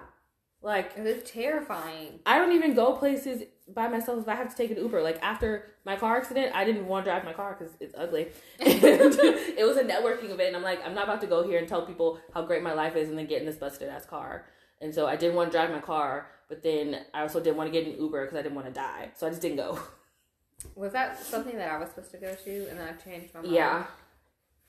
like 0.62 0.92
It's 0.96 1.32
terrifying. 1.32 2.20
I 2.26 2.38
don't 2.38 2.52
even 2.52 2.76
go 2.76 2.94
places 2.94 3.44
by 3.68 3.88
myself 3.88 4.22
if 4.22 4.28
I 4.28 4.36
have 4.36 4.50
to 4.50 4.56
take 4.56 4.70
an 4.70 4.78
Uber. 4.78 5.02
Like 5.02 5.18
after 5.24 5.74
my 5.86 5.96
car 5.96 6.18
accident, 6.18 6.56
I 6.56 6.66
didn't 6.66 6.88
want 6.88 7.06
to 7.06 7.12
drive 7.12 7.24
my 7.24 7.34
car 7.34 7.56
because 7.58 7.74
it's 7.80 7.96
ugly. 7.98 8.28
And 8.60 8.84
it 8.84 9.66
was 9.66 9.78
a 9.78 9.84
networking 9.84 10.30
event, 10.30 10.50
and 10.50 10.58
I'm 10.58 10.64
like, 10.64 10.86
I'm 10.86 10.94
not 10.94 11.06
about 11.06 11.22
to 11.22 11.28
go 11.28 11.44
here 11.44 11.58
and 11.58 11.68
tell 11.68 11.86
people 11.86 12.20
how 12.34 12.44
great 12.44 12.62
my 12.62 12.74
life 12.74 12.96
is, 12.96 13.10
and 13.10 13.18
then 13.18 13.26
get 13.26 13.42
in 13.42 13.48
this 13.48 13.56
busted 13.56 13.90
ass 13.90 14.06
car. 14.06 14.46
And 14.82 14.94
so 14.94 15.08
I 15.08 15.16
didn't 15.16 15.36
want 15.36 15.52
to 15.52 15.58
drive 15.58 15.70
my 15.70 15.80
car, 15.80 16.28
but 16.50 16.64
then 16.64 17.06
I 17.14 17.22
also 17.22 17.40
didn't 17.40 17.58
want 17.58 17.72
to 17.72 17.80
get 17.80 17.88
an 17.88 18.02
Uber 18.02 18.26
because 18.26 18.38
I 18.38 18.42
didn't 18.42 18.56
want 18.56 18.68
to 18.68 18.74
die. 18.74 19.12
So 19.16 19.28
I 19.28 19.30
just 19.30 19.42
didn't 19.42 19.58
go. 19.58 19.80
Was 20.76 20.92
that 20.94 21.24
something 21.24 21.56
that 21.58 21.72
I 21.72 21.78
was 21.80 21.90
supposed 21.90 22.12
to 22.12 22.18
go 22.18 22.36
to, 22.36 22.68
and 22.70 22.80
then 22.80 22.88
I 22.88 22.92
changed 22.92 23.34
my 23.34 23.42
mind? 23.42 23.54
Yeah. 23.54 23.84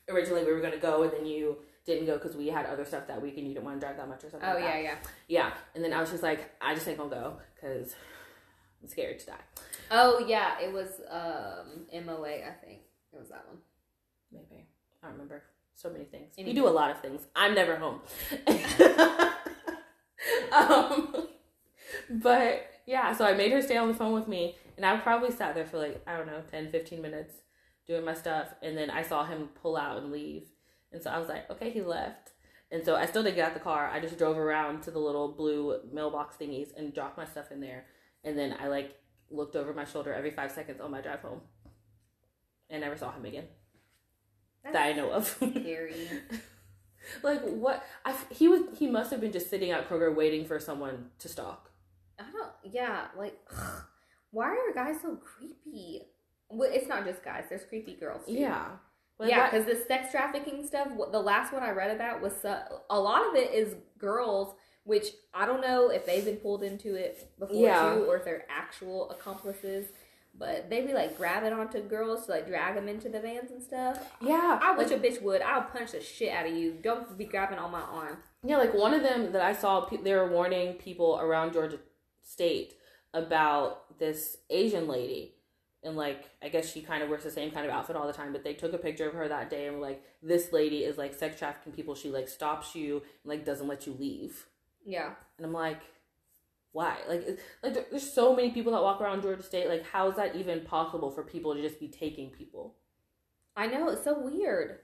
Originally 0.08 0.42
we 0.42 0.52
were 0.52 0.60
gonna 0.60 0.78
go, 0.78 1.02
and 1.02 1.12
then 1.12 1.26
you 1.26 1.58
didn't 1.84 2.06
go 2.06 2.14
because 2.14 2.34
we 2.34 2.46
had 2.46 2.64
other 2.64 2.86
stuff 2.86 3.06
that 3.08 3.20
week, 3.20 3.36
and 3.36 3.46
you 3.46 3.52
didn't 3.52 3.66
want 3.66 3.78
to 3.78 3.86
drive 3.86 3.98
that 3.98 4.08
much 4.08 4.24
or 4.24 4.30
something. 4.30 4.48
Oh 4.48 4.54
like 4.54 4.64
that. 4.64 4.76
yeah, 4.76 4.80
yeah. 4.80 4.94
Yeah, 5.28 5.50
and 5.74 5.84
then 5.84 5.92
I 5.92 6.00
was 6.00 6.10
just 6.10 6.22
like, 6.22 6.50
I 6.62 6.74
just 6.74 6.88
ain't 6.88 6.96
gonna 6.96 7.10
go 7.10 7.36
because 7.54 7.94
I'm 8.82 8.88
scared 8.88 9.18
to 9.18 9.26
die. 9.26 9.44
Oh 9.90 10.24
yeah, 10.26 10.58
it 10.60 10.72
was 10.72 10.88
um 11.10 11.86
MOA. 12.06 12.36
I 12.36 12.54
think 12.64 12.80
it 13.12 13.18
was 13.18 13.28
that 13.28 13.44
one. 13.46 13.58
Maybe 14.32 14.66
I 15.02 15.08
don't 15.08 15.12
remember. 15.12 15.42
So 15.74 15.90
many 15.90 16.04
things. 16.04 16.34
Anywho. 16.38 16.46
We 16.46 16.52
do 16.54 16.68
a 16.68 16.70
lot 16.70 16.90
of 16.90 17.00
things. 17.00 17.26
I'm 17.36 17.54
never 17.54 17.76
home. 17.76 18.00
um, 20.52 21.28
but 22.10 22.66
yeah, 22.86 23.14
so 23.14 23.24
I 23.24 23.34
made 23.34 23.52
her 23.52 23.62
stay 23.62 23.76
on 23.76 23.88
the 23.88 23.94
phone 23.94 24.12
with 24.12 24.28
me, 24.28 24.56
and 24.76 24.86
I 24.86 24.96
probably 24.98 25.30
sat 25.30 25.54
there 25.54 25.66
for 25.66 25.78
like 25.78 26.02
I 26.06 26.16
don't 26.16 26.26
know 26.26 26.42
10, 26.50 26.70
15 26.70 27.02
minutes 27.02 27.34
doing 27.86 28.04
my 28.04 28.14
stuff, 28.14 28.48
and 28.62 28.76
then 28.76 28.90
I 28.90 29.02
saw 29.02 29.24
him 29.24 29.48
pull 29.60 29.76
out 29.76 29.98
and 29.98 30.12
leave, 30.12 30.44
and 30.92 31.02
so 31.02 31.10
I 31.10 31.18
was 31.18 31.28
like, 31.28 31.50
okay, 31.50 31.70
he 31.70 31.82
left. 31.82 32.30
And 32.70 32.82
so 32.82 32.96
I 32.96 33.04
still 33.04 33.22
didn't 33.22 33.36
get 33.36 33.46
out 33.46 33.54
the 33.54 33.60
car. 33.60 33.90
I 33.90 34.00
just 34.00 34.16
drove 34.16 34.38
around 34.38 34.82
to 34.84 34.90
the 34.90 34.98
little 34.98 35.30
blue 35.30 35.78
mailbox 35.92 36.36
thingies 36.36 36.74
and 36.74 36.94
dropped 36.94 37.18
my 37.18 37.26
stuff 37.26 37.52
in 37.52 37.60
there. 37.60 37.84
And 38.24 38.36
then 38.38 38.56
I 38.58 38.68
like 38.68 38.98
looked 39.30 39.56
over 39.56 39.74
my 39.74 39.84
shoulder 39.84 40.14
every 40.14 40.30
five 40.30 40.50
seconds 40.50 40.80
on 40.80 40.90
my 40.90 41.02
drive 41.02 41.20
home. 41.20 41.42
And 42.70 42.80
never 42.80 42.96
saw 42.96 43.12
him 43.12 43.26
again 43.26 43.44
That's 44.64 44.72
that 44.72 44.86
I 44.86 44.92
know 44.94 45.10
of. 45.10 45.26
scary. 45.36 46.08
like 47.22 47.40
what? 47.42 47.84
I, 48.05 48.14
he 48.30 48.48
was 48.48 48.62
he 48.78 48.86
must 48.86 49.11
have 49.11 49.20
been 49.20 49.32
just 49.32 49.50
sitting 49.50 49.70
at 49.70 49.88
Kroger 49.88 50.14
waiting 50.14 50.44
for 50.44 50.59
someone 50.61 51.11
to 51.18 51.28
stalk. 51.28 51.70
I 52.18 52.24
don't. 52.32 52.53
Yeah, 52.72 53.07
like 53.16 53.38
why 54.30 54.48
are 54.48 54.74
guys 54.74 54.96
so 55.03 55.16
creepy? 55.16 56.03
Well, 56.48 56.70
it's 56.72 56.88
not 56.88 57.05
just 57.05 57.24
guys. 57.24 57.44
There's 57.48 57.64
creepy 57.64 57.94
girls. 57.94 58.26
Too. 58.26 58.32
Yeah. 58.34 58.66
Like, 59.18 59.30
yeah, 59.30 59.50
because 59.50 59.66
the 59.66 59.76
sex 59.86 60.11
trafficking 60.11 60.66
stuff, 60.66 60.88
the 61.12 61.20
last 61.20 61.53
one 61.53 61.62
I 61.62 61.70
read 61.70 61.94
about 61.94 62.20
was 62.20 62.44
uh, 62.44 62.64
a 62.90 62.98
lot 62.98 63.26
of 63.28 63.36
it 63.36 63.53
is 63.53 63.76
girls, 63.98 64.55
which 64.84 65.09
I 65.32 65.46
don't 65.46 65.61
know 65.61 65.90
if 65.90 66.07
they've 66.07 66.24
been 66.24 66.38
pulled 66.38 66.62
into 66.64 66.94
it 66.96 67.30
before 67.38 67.55
Yeah. 67.57 67.94
too, 67.94 68.05
or 68.05 68.16
if 68.16 68.24
they're 68.24 68.44
actual 68.50 69.11
accomplices. 69.11 69.86
But 70.35 70.70
they 70.70 70.80
be 70.80 70.95
like 70.95 71.18
grabbing 71.18 71.53
onto 71.53 71.80
girls 71.83 72.26
to 72.26 72.33
like 72.33 72.47
drag 72.47 72.74
them 72.74 72.89
into 72.89 73.09
the 73.09 73.20
vans 73.20 73.51
and 73.51 73.62
stuff. 73.62 73.99
yeah. 74.20 74.59
I 74.62 74.76
wish 74.76 74.91
like, 74.91 74.99
a 74.99 75.07
bitch 75.07 75.22
would. 75.22 75.43
I'll 75.43 75.62
punch 75.62 75.93
the 75.93 76.01
shit 76.01 76.33
out 76.33 76.47
of 76.47 76.55
you. 76.55 76.78
Don't 76.83 77.16
be 77.18 77.26
grabbing 77.26 77.59
on 77.59 77.70
my 77.70 77.83
arm. 77.83 78.18
yeah, 78.43 78.57
like 78.57 78.74
one 78.74 78.95
of 78.95 79.03
them 79.03 79.33
that 79.33 79.43
I 79.43 79.53
saw, 79.53 79.87
they 79.87 80.14
were 80.14 80.28
warning 80.28 80.74
people 80.74 81.18
around 81.20 81.53
Georgia 81.53 81.78
State 82.22 82.74
about 83.12 83.99
this 83.99 84.39
Asian 84.49 84.89
lady 84.89 85.35
and 85.83 85.97
like 85.97 86.30
I 86.43 86.49
guess 86.49 86.72
she 86.72 86.80
kind 86.80 87.03
of 87.03 87.09
wears 87.09 87.24
the 87.24 87.30
same 87.30 87.51
kind 87.51 87.66
of 87.66 87.72
outfit 87.72 87.97
all 87.97 88.07
the 88.07 88.12
time. 88.12 88.33
But 88.33 88.45
they 88.45 88.55
took 88.55 88.72
a 88.72 88.78
picture 88.78 89.09
of 89.09 89.14
her 89.14 89.28
that 89.28 89.51
day 89.51 89.66
and 89.66 89.76
were 89.76 89.83
like, 89.83 90.03
"This 90.22 90.53
lady 90.53 90.85
is 90.85 90.99
like 90.99 91.14
sex 91.14 91.39
trafficking 91.39 91.72
people. 91.72 91.95
She 91.95 92.11
like 92.11 92.28
stops 92.28 92.74
you 92.74 92.97
and 92.97 93.30
like 93.30 93.45
doesn't 93.45 93.66
let 93.66 93.87
you 93.87 93.97
leave." 93.99 94.47
Yeah. 94.85 95.14
And 95.37 95.47
I'm 95.47 95.53
like, 95.53 95.80
why? 96.72 96.96
Like, 97.08 97.38
like 97.62 97.74
there- 97.74 97.86
there's 97.90 98.10
so 98.12 98.34
many 98.34 98.50
people 98.50 98.72
that 98.72 98.82
walk 98.82 99.00
around 99.00 99.22
Georgia 99.22 99.42
State. 99.42 99.68
Like, 99.68 99.84
how 99.84 100.08
is 100.10 100.16
that 100.16 100.34
even 100.36 100.62
possible 100.62 101.10
for 101.10 101.22
people 101.22 101.54
to 101.54 101.60
just 101.62 101.78
be 101.78 101.88
taking 101.88 102.30
people? 102.30 102.76
I 103.56 103.66
know 103.66 103.88
it's 103.88 104.02
so 104.04 104.18
weird. 104.18 104.78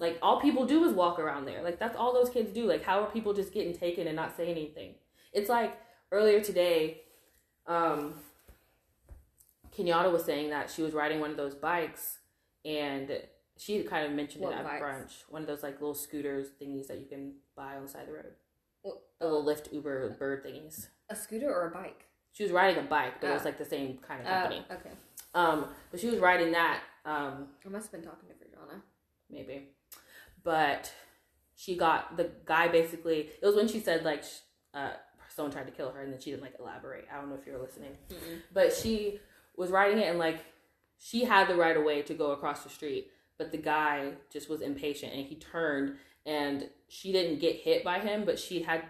Like, 0.00 0.18
all 0.22 0.40
people 0.40 0.64
do 0.66 0.84
is 0.84 0.92
walk 0.92 1.18
around 1.18 1.44
there. 1.44 1.62
Like, 1.62 1.78
that's 1.78 1.96
all 1.96 2.12
those 2.12 2.30
kids 2.30 2.52
do. 2.52 2.66
Like, 2.66 2.82
how 2.84 3.02
are 3.02 3.10
people 3.10 3.32
just 3.34 3.52
getting 3.52 3.72
taken 3.76 4.06
and 4.06 4.14
not 4.16 4.36
saying 4.36 4.50
anything? 4.50 4.94
It's 5.32 5.48
like 5.48 5.76
earlier 6.12 6.40
today, 6.40 7.02
um, 7.66 8.14
Kenyatta 9.76 10.10
was 10.10 10.24
saying 10.24 10.50
that 10.50 10.70
she 10.70 10.82
was 10.82 10.92
riding 10.92 11.20
one 11.20 11.30
of 11.30 11.36
those 11.36 11.54
bikes 11.54 12.18
and 12.64 13.22
she 13.56 13.82
kind 13.84 14.06
of 14.06 14.12
mentioned 14.12 14.42
What 14.44 14.54
it 14.54 14.58
at 14.58 14.64
bikes? 14.64 14.82
brunch. 14.84 15.30
One 15.30 15.42
of 15.42 15.48
those 15.48 15.62
like 15.62 15.74
little 15.80 15.94
scooters 15.94 16.48
thingies 16.60 16.86
that 16.88 16.98
you 16.98 17.06
can 17.06 17.34
buy 17.56 17.76
on 17.76 17.82
the 17.82 17.88
side 17.88 18.02
of 18.02 18.08
the 18.08 18.14
road. 18.14 18.34
What- 18.82 19.02
The 19.18 19.26
little 19.28 19.44
Lyft 19.44 19.72
Uber 19.72 20.10
bird 20.18 20.44
thingies. 20.44 20.88
A 21.10 21.16
scooter 21.16 21.50
or 21.52 21.68
a 21.68 21.70
bike? 21.70 22.04
She 22.32 22.42
was 22.42 22.52
riding 22.52 22.84
a 22.84 22.86
bike, 22.86 23.20
but 23.20 23.30
it 23.30 23.32
was 23.32 23.42
Oh. 23.42 23.46
like 23.46 23.58
the 23.58 23.64
same 23.64 23.98
kind 23.98 24.20
of 24.20 24.26
Oh, 24.26 24.30
company. 24.30 24.64
okay. 24.70 24.90
Um, 25.34 25.74
but 25.90 26.00
she 26.00 26.08
was 26.08 26.18
riding 26.18 26.52
that, 26.52 26.82
um, 27.04 27.48
I 27.64 27.68
must 27.68 27.90
have 27.90 28.00
been 28.00 28.08
talking 28.08 28.28
to 28.28 28.34
Virginia. 28.34 28.82
maybe. 29.30 29.68
But 30.42 30.92
she 31.54 31.76
got 31.76 32.16
the 32.16 32.30
guy 32.46 32.68
basically. 32.68 33.30
It 33.40 33.44
was 33.44 33.54
when 33.56 33.68
she 33.68 33.80
said 33.80 34.04
like 34.04 34.24
uh, 34.74 34.92
someone 35.28 35.52
tried 35.52 35.66
to 35.66 35.72
kill 35.72 35.90
her, 35.90 36.00
and 36.02 36.12
then 36.12 36.20
she 36.20 36.30
didn't 36.30 36.42
like 36.42 36.54
elaborate. 36.58 37.06
I 37.12 37.16
don't 37.16 37.28
know 37.28 37.34
if 37.36 37.46
you 37.46 37.52
were 37.52 37.58
listening, 37.58 37.96
Mm-mm. 38.08 38.42
but 38.52 38.72
she 38.72 39.20
was 39.56 39.70
riding 39.70 39.98
it, 39.98 40.08
and 40.08 40.18
like 40.18 40.44
she 40.98 41.24
had 41.24 41.48
the 41.48 41.54
right 41.56 41.76
of 41.76 41.84
way 41.84 42.02
to 42.02 42.14
go 42.14 42.32
across 42.32 42.62
the 42.64 42.70
street, 42.70 43.10
but 43.38 43.50
the 43.52 43.58
guy 43.58 44.12
just 44.32 44.48
was 44.48 44.60
impatient, 44.60 45.12
and 45.12 45.26
he 45.26 45.36
turned, 45.36 45.96
and 46.26 46.68
she 46.88 47.12
didn't 47.12 47.38
get 47.40 47.56
hit 47.56 47.82
by 47.84 47.98
him, 48.00 48.24
but 48.24 48.38
she 48.38 48.62
had. 48.62 48.84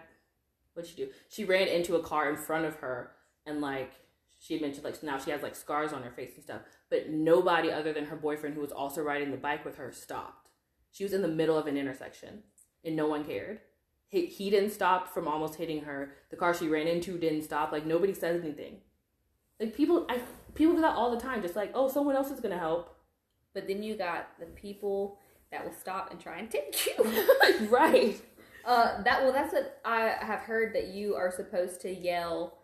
What 0.79 0.87
she 0.87 0.95
do? 0.95 1.09
She 1.27 1.43
ran 1.43 1.67
into 1.67 1.97
a 1.97 2.03
car 2.03 2.29
in 2.29 2.37
front 2.37 2.63
of 2.63 2.75
her, 2.75 3.11
and 3.45 3.59
like 3.59 3.91
she 4.39 4.53
had 4.53 4.61
mentioned, 4.61 4.85
like 4.85 5.03
now 5.03 5.17
she 5.17 5.31
has 5.31 5.43
like 5.43 5.55
scars 5.55 5.91
on 5.91 6.03
her 6.03 6.11
face 6.11 6.31
and 6.35 6.43
stuff. 6.43 6.61
But 6.89 7.09
nobody 7.09 7.69
other 7.69 7.91
than 7.91 8.05
her 8.05 8.15
boyfriend, 8.15 8.55
who 8.55 8.61
was 8.61 8.71
also 8.71 9.01
riding 9.01 9.31
the 9.31 9.37
bike 9.37 9.65
with 9.65 9.75
her, 9.75 9.91
stopped. 9.91 10.47
She 10.91 11.03
was 11.03 11.11
in 11.11 11.21
the 11.21 11.27
middle 11.27 11.57
of 11.57 11.67
an 11.67 11.75
intersection, 11.75 12.43
and 12.85 12.95
no 12.95 13.07
one 13.07 13.25
cared. 13.25 13.59
He, 14.07 14.25
he 14.25 14.49
didn't 14.49 14.71
stop 14.71 15.13
from 15.13 15.27
almost 15.27 15.55
hitting 15.55 15.81
her. 15.81 16.13
The 16.29 16.37
car 16.37 16.53
she 16.53 16.69
ran 16.69 16.87
into 16.87 17.17
didn't 17.17 17.43
stop. 17.43 17.73
Like 17.73 17.85
nobody 17.85 18.13
said 18.13 18.39
anything. 18.41 18.77
Like 19.59 19.75
people, 19.75 20.05
I 20.07 20.21
people 20.55 20.75
do 20.75 20.81
that 20.81 20.95
all 20.95 21.11
the 21.11 21.19
time. 21.19 21.41
Just 21.41 21.57
like, 21.57 21.71
oh, 21.75 21.89
someone 21.89 22.15
else 22.15 22.31
is 22.31 22.39
gonna 22.39 22.57
help. 22.57 22.95
But 23.53 23.67
then 23.67 23.83
you 23.83 23.97
got 23.97 24.29
the 24.39 24.45
people 24.45 25.19
that 25.51 25.65
will 25.65 25.73
stop 25.73 26.11
and 26.11 26.21
try 26.21 26.37
and 26.37 26.49
take 26.49 26.87
you. 26.87 27.67
right. 27.67 28.21
Uh, 28.65 29.01
that 29.03 29.23
well, 29.23 29.31
that's 29.33 29.53
what 29.53 29.79
I 29.85 30.15
have 30.19 30.39
heard 30.41 30.73
that 30.75 30.87
you 30.87 31.15
are 31.15 31.31
supposed 31.31 31.81
to 31.81 31.89
yell, 31.93 32.59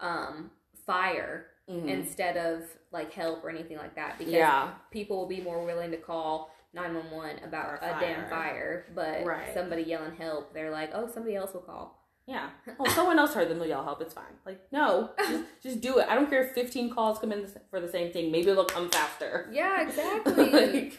um, 0.00 0.50
fire 0.86 1.46
Mhm. 1.68 1.88
instead 1.88 2.36
of 2.36 2.64
like 2.90 3.12
help 3.12 3.44
or 3.44 3.50
anything 3.50 3.76
like 3.76 3.94
that 3.94 4.18
because 4.18 4.32
Yeah. 4.32 4.72
people 4.90 5.16
will 5.18 5.28
be 5.28 5.40
more 5.40 5.64
willing 5.64 5.90
to 5.92 5.96
call 5.96 6.50
911 6.72 7.44
about 7.44 7.82
a 7.82 7.96
a 7.96 8.00
damn 8.00 8.28
fire. 8.28 8.86
but 8.94 9.24
Right. 9.24 9.52
somebody 9.54 9.82
yelling 9.82 10.16
help, 10.16 10.52
they're 10.52 10.70
like, 10.70 10.90
oh, 10.94 11.06
somebody 11.06 11.36
else 11.36 11.52
will 11.54 11.60
call. 11.62 11.96
Yeah. 12.26 12.50
Oh, 12.80 12.86
someone 12.88 13.18
else 13.18 13.34
heard 13.34 13.48
them. 13.48 13.58
They'll 13.58 13.68
yell 13.68 13.84
help. 13.84 14.00
It's 14.02 14.14
fine. 14.14 14.38
Like 14.46 14.60
no, 14.72 15.10
just, 15.18 15.44
just 15.62 15.80
do 15.80 15.98
it. 15.98 16.08
I 16.08 16.14
don't 16.16 16.28
care 16.30 16.42
if 16.42 16.52
fifteen 16.52 16.92
calls 16.92 17.18
come 17.18 17.30
in 17.32 17.46
for 17.70 17.80
the 17.80 17.88
same 17.88 18.12
thing. 18.12 18.30
Maybe 18.32 18.50
it'll 18.50 18.64
come 18.64 18.88
faster. 18.90 19.48
Yeah, 19.52 19.80
exactly. 19.86 20.50
like, 20.50 20.98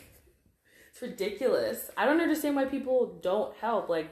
it's 0.92 1.02
ridiculous. 1.02 1.90
I 1.98 2.06
don't 2.06 2.22
understand 2.22 2.56
why 2.56 2.66
people 2.66 3.20
don't 3.22 3.56
help. 3.58 3.90
Like, 3.90 4.10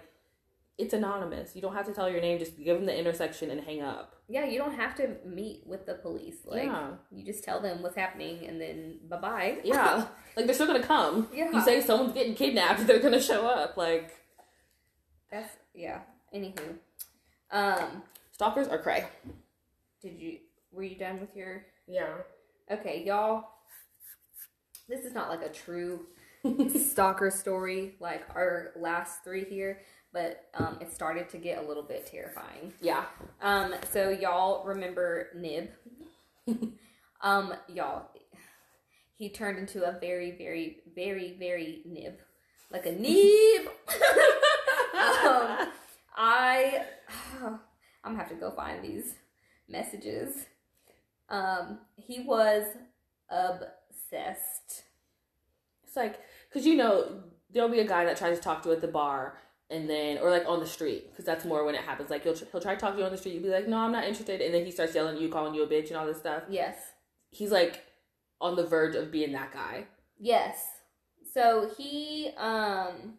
it's 0.79 0.93
anonymous. 0.93 1.55
You 1.55 1.61
don't 1.61 1.75
have 1.75 1.85
to 1.87 1.93
tell 1.93 2.09
your 2.09 2.21
name. 2.21 2.39
Just 2.39 2.57
give 2.57 2.77
them 2.77 2.85
the 2.85 2.97
intersection 2.97 3.51
and 3.51 3.61
hang 3.61 3.81
up. 3.81 4.15
yeah, 4.29 4.45
you 4.45 4.57
don't 4.57 4.73
have 4.75 4.95
to 4.95 5.17
meet 5.25 5.61
with 5.67 5.85
the 5.85 5.95
police. 5.95 6.37
Like, 6.45 6.63
yeah, 6.63 6.91
you 7.11 7.25
just 7.25 7.43
tell 7.43 7.59
them 7.59 7.81
what's 7.83 7.97
happening 7.97 8.47
and 8.47 8.59
then 8.61 8.99
bye 9.09 9.17
bye. 9.17 9.57
yeah. 9.63 10.05
like 10.35 10.45
they're 10.45 10.55
still 10.55 10.67
gonna 10.67 10.81
come. 10.81 11.27
Yeah. 11.33 11.51
You 11.51 11.61
say 11.61 11.81
someone's 11.81 12.13
getting 12.13 12.33
kidnapped, 12.33 12.79
they're 12.87 12.99
gonna 13.01 13.21
show 13.21 13.45
up. 13.45 13.75
Like, 13.77 14.15
That's 15.29 15.49
yeah. 15.75 15.99
Anywho, 16.33 16.75
um, 17.51 18.03
stalkers 18.31 18.67
are 18.67 18.77
cray. 18.79 19.05
did 20.01 20.19
you 20.19 20.37
were 20.71 20.83
you 20.83 20.95
done 20.97 21.19
with 21.19 21.35
your? 21.35 21.65
Yeah. 21.87 22.13
Okay, 22.71 23.03
y'all. 23.05 23.49
This 24.87 25.01
is 25.05 25.13
not 25.13 25.29
like 25.29 25.41
a 25.41 25.49
true 25.49 26.05
stalker 26.77 27.29
story 27.31 27.95
like 27.99 28.23
our 28.35 28.71
last 28.75 29.23
three 29.23 29.43
here, 29.43 29.81
but 30.13 30.49
um, 30.55 30.77
it 30.81 30.91
started 30.91 31.29
to 31.29 31.37
get 31.37 31.63
a 31.63 31.67
little 31.67 31.83
bit 31.83 32.05
terrifying. 32.05 32.73
Yeah. 32.81 33.05
Um, 33.41 33.75
so 33.91 34.09
y'all 34.09 34.65
remember 34.65 35.27
Nib? 35.35 35.69
um, 37.21 37.53
y'all, 37.67 38.09
he 39.15 39.29
turned 39.29 39.59
into 39.59 39.83
a 39.83 39.99
very, 39.99 40.31
very, 40.31 40.77
very, 40.95 41.35
very 41.37 41.81
nib, 41.85 42.19
like 42.71 42.85
a 42.85 42.91
nib. 42.91 43.67
um, 44.93 45.67
I, 46.15 46.85
I'm 47.43 47.59
gonna 48.03 48.17
have 48.17 48.29
to 48.29 48.35
go 48.35 48.51
find 48.51 48.83
these 48.83 49.15
messages. 49.67 50.45
Um, 51.29 51.79
he 51.95 52.21
was 52.21 52.63
obsessed. 53.29 54.83
It's 55.83 55.95
like, 55.95 56.19
cause 56.51 56.65
you 56.65 56.75
know, 56.75 57.23
there'll 57.51 57.69
be 57.69 57.79
a 57.79 57.87
guy 57.87 58.05
that 58.05 58.17
tries 58.17 58.37
to 58.37 58.43
talk 58.43 58.63
to 58.63 58.69
you 58.69 58.75
at 58.75 58.81
the 58.81 58.87
bar, 58.87 59.37
and 59.69 59.89
then, 59.89 60.17
or 60.17 60.29
like 60.31 60.45
on 60.47 60.59
the 60.59 60.65
street, 60.67 61.15
cause 61.15 61.25
that's 61.25 61.45
more 61.45 61.63
when 61.63 61.75
it 61.75 61.81
happens. 61.81 62.09
Like 62.09 62.23
he'll 62.23 62.35
he'll 62.35 62.61
try 62.61 62.73
to 62.75 62.79
talk 62.79 62.93
to 62.93 62.99
you 62.99 63.05
on 63.05 63.11
the 63.11 63.17
street, 63.17 63.33
you'll 63.35 63.43
be 63.43 63.49
like, 63.49 63.67
no, 63.67 63.77
I'm 63.77 63.91
not 63.91 64.03
interested, 64.05 64.41
and 64.41 64.53
then 64.53 64.65
he 64.65 64.71
starts 64.71 64.95
yelling 64.95 65.15
at 65.15 65.21
you, 65.21 65.29
calling 65.29 65.53
you 65.53 65.63
a 65.63 65.67
bitch, 65.67 65.87
and 65.89 65.97
all 65.97 66.05
this 66.05 66.17
stuff. 66.19 66.43
Yes. 66.49 66.75
He's 67.31 67.51
like 67.51 67.83
on 68.41 68.55
the 68.55 68.65
verge 68.65 68.95
of 68.95 69.11
being 69.11 69.31
that 69.33 69.51
guy. 69.53 69.85
Yes. 70.17 70.65
So 71.33 71.69
he 71.77 72.31
um 72.37 73.15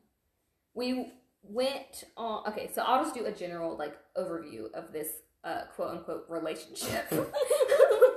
we 0.74 1.12
went 1.42 2.04
on 2.16 2.46
okay, 2.48 2.70
so 2.74 2.82
I'll 2.82 3.02
just 3.04 3.14
do 3.14 3.24
a 3.26 3.32
general 3.32 3.76
like 3.76 3.96
overview 4.16 4.72
of 4.72 4.92
this 4.92 5.08
uh 5.44 5.62
quote 5.74 5.90
unquote 5.92 6.26
relationship. 6.28 7.06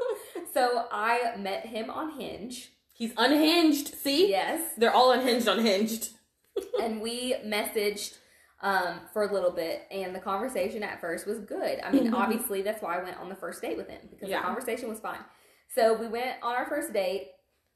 so 0.54 0.86
I 0.92 1.36
met 1.38 1.66
him 1.66 1.90
on 1.90 2.20
Hinge. 2.20 2.72
He's 2.94 3.14
unhinged. 3.18 3.96
See, 3.96 4.30
Yes. 4.30 4.74
they're 4.78 4.94
all 4.94 5.12
unhinged, 5.12 5.48
unhinged. 5.48 6.10
and 6.82 7.02
we 7.02 7.34
messaged 7.46 8.18
um, 8.64 9.02
for 9.12 9.24
a 9.24 9.32
little 9.34 9.52
bit, 9.52 9.84
and 9.92 10.16
the 10.16 10.20
conversation 10.20 10.82
at 10.82 11.00
first 11.00 11.28
was 11.28 11.40
good. 11.40 11.80
I 11.84 11.92
mean, 11.92 12.14
obviously, 12.16 12.62
that's 12.64 12.82
why 12.82 12.98
I 12.98 13.04
went 13.04 13.18
on 13.18 13.30
the 13.30 13.36
first 13.36 13.62
date 13.62 13.78
with 13.78 13.88
him 13.90 14.02
because 14.10 14.30
Yeah. 14.30 14.40
the 14.40 14.46
conversation 14.46 14.90
was 14.90 15.00
fine. 15.00 15.20
So 15.68 15.94
we 15.96 16.08
went 16.08 16.38
on 16.42 16.56
our 16.56 16.66
first 16.68 16.94
date, 16.94 17.28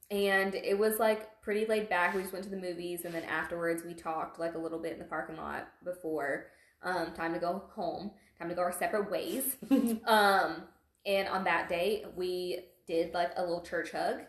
and 0.10 0.56
it 0.56 0.78
was 0.78 0.98
like 0.98 1.42
pretty 1.42 1.66
laid 1.66 1.90
back. 1.90 2.16
We 2.16 2.22
just 2.22 2.34
went 2.34 2.46
to 2.46 2.50
the 2.52 2.58
movies, 2.58 3.06
and 3.06 3.14
then 3.14 3.24
afterwards, 3.24 3.84
we 3.86 3.94
talked 3.94 4.40
like 4.40 4.56
a 4.56 4.58
little 4.58 4.80
bit 4.80 4.94
in 4.94 5.00
the 5.00 5.06
parking 5.06 5.38
lot 5.38 5.68
before 5.84 6.48
um, 6.84 7.12
time 7.14 7.34
to 7.34 7.40
go 7.40 7.64
home, 7.76 8.12
time 8.40 8.50
to 8.50 8.56
go 8.56 8.62
our 8.62 8.72
separate 8.72 9.12
ways. 9.12 9.58
um, 10.06 10.64
and 11.06 11.28
on 11.28 11.44
that 11.44 11.70
date, 11.70 12.06
we 12.16 12.60
did 12.88 13.14
like 13.14 13.32
a 13.36 13.42
little 13.42 13.62
church 13.62 13.92
hug. 13.92 14.22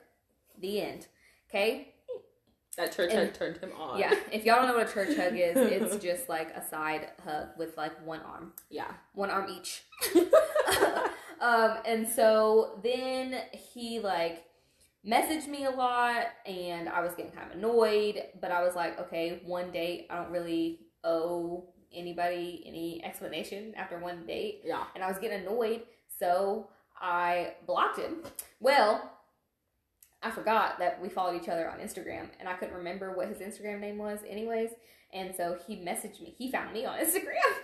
The 0.60 0.80
end. 0.80 1.06
Okay. 1.48 1.94
That 2.78 2.92
church 2.94 3.10
And- 3.10 3.18
had 3.18 3.34
turned 3.34 3.56
him 3.58 3.72
on. 3.76 3.98
Yeah, 3.98 4.14
if 4.32 4.44
y'all 4.44 4.56
don't 4.56 4.68
know 4.68 4.76
what 4.76 4.88
a 4.88 4.92
church 4.92 5.16
hug 5.16 5.34
is, 5.34 5.56
it's 5.56 5.96
just 5.96 6.28
like 6.28 6.50
a 6.50 6.64
side 6.64 7.08
hug 7.24 7.48
with 7.58 7.76
like 7.76 7.92
one 8.06 8.20
arm, 8.20 8.52
yeah. 8.70 8.92
one 9.14 9.30
arm 9.30 9.50
each. 9.50 9.82
um, 11.40 11.78
and 11.84 12.08
so 12.08 12.78
then 12.84 13.34
he 13.52 13.98
like 13.98 14.44
messaged 15.04 15.48
me 15.48 15.64
a 15.64 15.70
lot, 15.70 16.26
and 16.46 16.88
I 16.88 17.00
was 17.00 17.14
getting 17.16 17.32
kind 17.32 17.50
of 17.50 17.58
annoyed. 17.58 18.22
But 18.40 18.52
I 18.52 18.62
was 18.62 18.76
like, 18.76 18.98
okay, 19.00 19.40
one 19.44 19.72
date, 19.72 20.06
I 20.08 20.14
don't 20.22 20.30
really 20.30 20.78
owe 21.02 21.64
anybody 21.92 22.62
any 22.64 23.02
explanation 23.04 23.74
after 23.76 23.98
one 23.98 24.24
date, 24.24 24.60
Yeah. 24.64 24.84
and 24.94 25.02
I 25.02 25.08
was 25.08 25.18
getting 25.18 25.40
annoyed, 25.40 25.82
so 26.18 26.68
I 27.00 27.54
blocked 27.66 27.98
him. 27.98 28.18
Well. 28.60 29.10
I 30.22 30.30
forgot 30.30 30.78
that 30.78 31.00
we 31.00 31.08
followed 31.08 31.40
each 31.40 31.48
other 31.48 31.70
on 31.70 31.78
Instagram 31.78 32.28
and 32.40 32.48
I 32.48 32.54
couldn't 32.54 32.74
remember 32.74 33.16
what 33.16 33.28
his 33.28 33.38
Instagram 33.38 33.80
name 33.80 33.98
was, 33.98 34.20
anyways. 34.28 34.70
And 35.12 35.34
so 35.34 35.56
he 35.66 35.76
messaged 35.76 36.20
me. 36.20 36.34
He 36.36 36.50
found 36.50 36.72
me 36.72 36.84
on 36.84 36.98
Instagram 37.04 37.54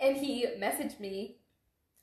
and 0.00 0.16
he 0.16 0.46
messaged 0.60 1.00
me 1.00 1.38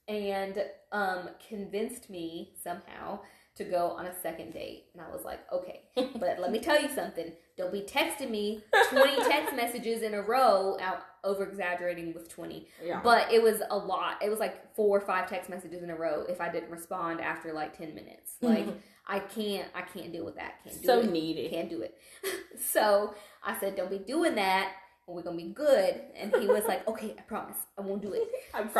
and 0.07 0.61
um, 0.91 1.29
convinced 1.47 2.09
me 2.09 2.53
somehow 2.61 3.19
to 3.55 3.63
go 3.63 3.89
on 3.91 4.07
a 4.07 4.21
second 4.21 4.53
date. 4.53 4.85
And 4.93 5.01
I 5.01 5.09
was 5.09 5.23
like, 5.23 5.39
okay, 5.51 5.83
but 5.95 6.39
let 6.39 6.51
me 6.51 6.59
tell 6.59 6.81
you 6.81 6.89
something. 6.89 7.31
Don't 7.57 7.71
be 7.71 7.81
texting 7.81 8.29
me 8.29 8.63
20 8.89 9.15
text 9.29 9.55
messages 9.55 10.01
in 10.01 10.13
a 10.13 10.21
row, 10.21 10.77
out 10.79 11.03
over 11.23 11.43
exaggerating 11.43 12.13
with 12.13 12.29
20. 12.29 12.67
Yeah. 12.83 13.01
But 13.03 13.31
it 13.31 13.41
was 13.41 13.61
a 13.69 13.77
lot. 13.77 14.21
It 14.23 14.29
was 14.29 14.39
like 14.39 14.75
four 14.75 14.97
or 14.97 15.01
five 15.01 15.29
text 15.29 15.49
messages 15.49 15.83
in 15.83 15.89
a 15.89 15.95
row 15.95 16.25
if 16.27 16.41
I 16.41 16.49
didn't 16.49 16.71
respond 16.71 17.21
after 17.21 17.53
like 17.53 17.77
10 17.77 17.93
minutes. 17.93 18.33
Like, 18.41 18.67
I 19.07 19.19
can't, 19.19 19.67
I 19.75 19.81
can't 19.81 20.11
deal 20.11 20.25
with 20.25 20.35
that. 20.35 20.63
Can't 20.63 20.81
do 20.81 20.87
so 20.87 20.99
it. 20.99 21.11
needy. 21.11 21.49
Can't 21.49 21.69
do 21.69 21.81
it. 21.81 21.97
so 22.59 23.13
I 23.43 23.59
said, 23.59 23.75
don't 23.75 23.89
be 23.89 23.99
doing 23.99 24.35
that. 24.35 24.73
We're 25.07 25.23
gonna 25.23 25.35
be 25.37 25.49
good. 25.49 26.01
And 26.15 26.33
he 26.37 26.47
was 26.47 26.63
like, 26.65 26.87
okay, 26.87 27.15
I 27.17 27.21
promise, 27.23 27.57
I 27.77 27.81
won't 27.81 28.01
do 28.01 28.13
it. 28.13 28.23
I 28.53 28.63
promise. 28.63 28.73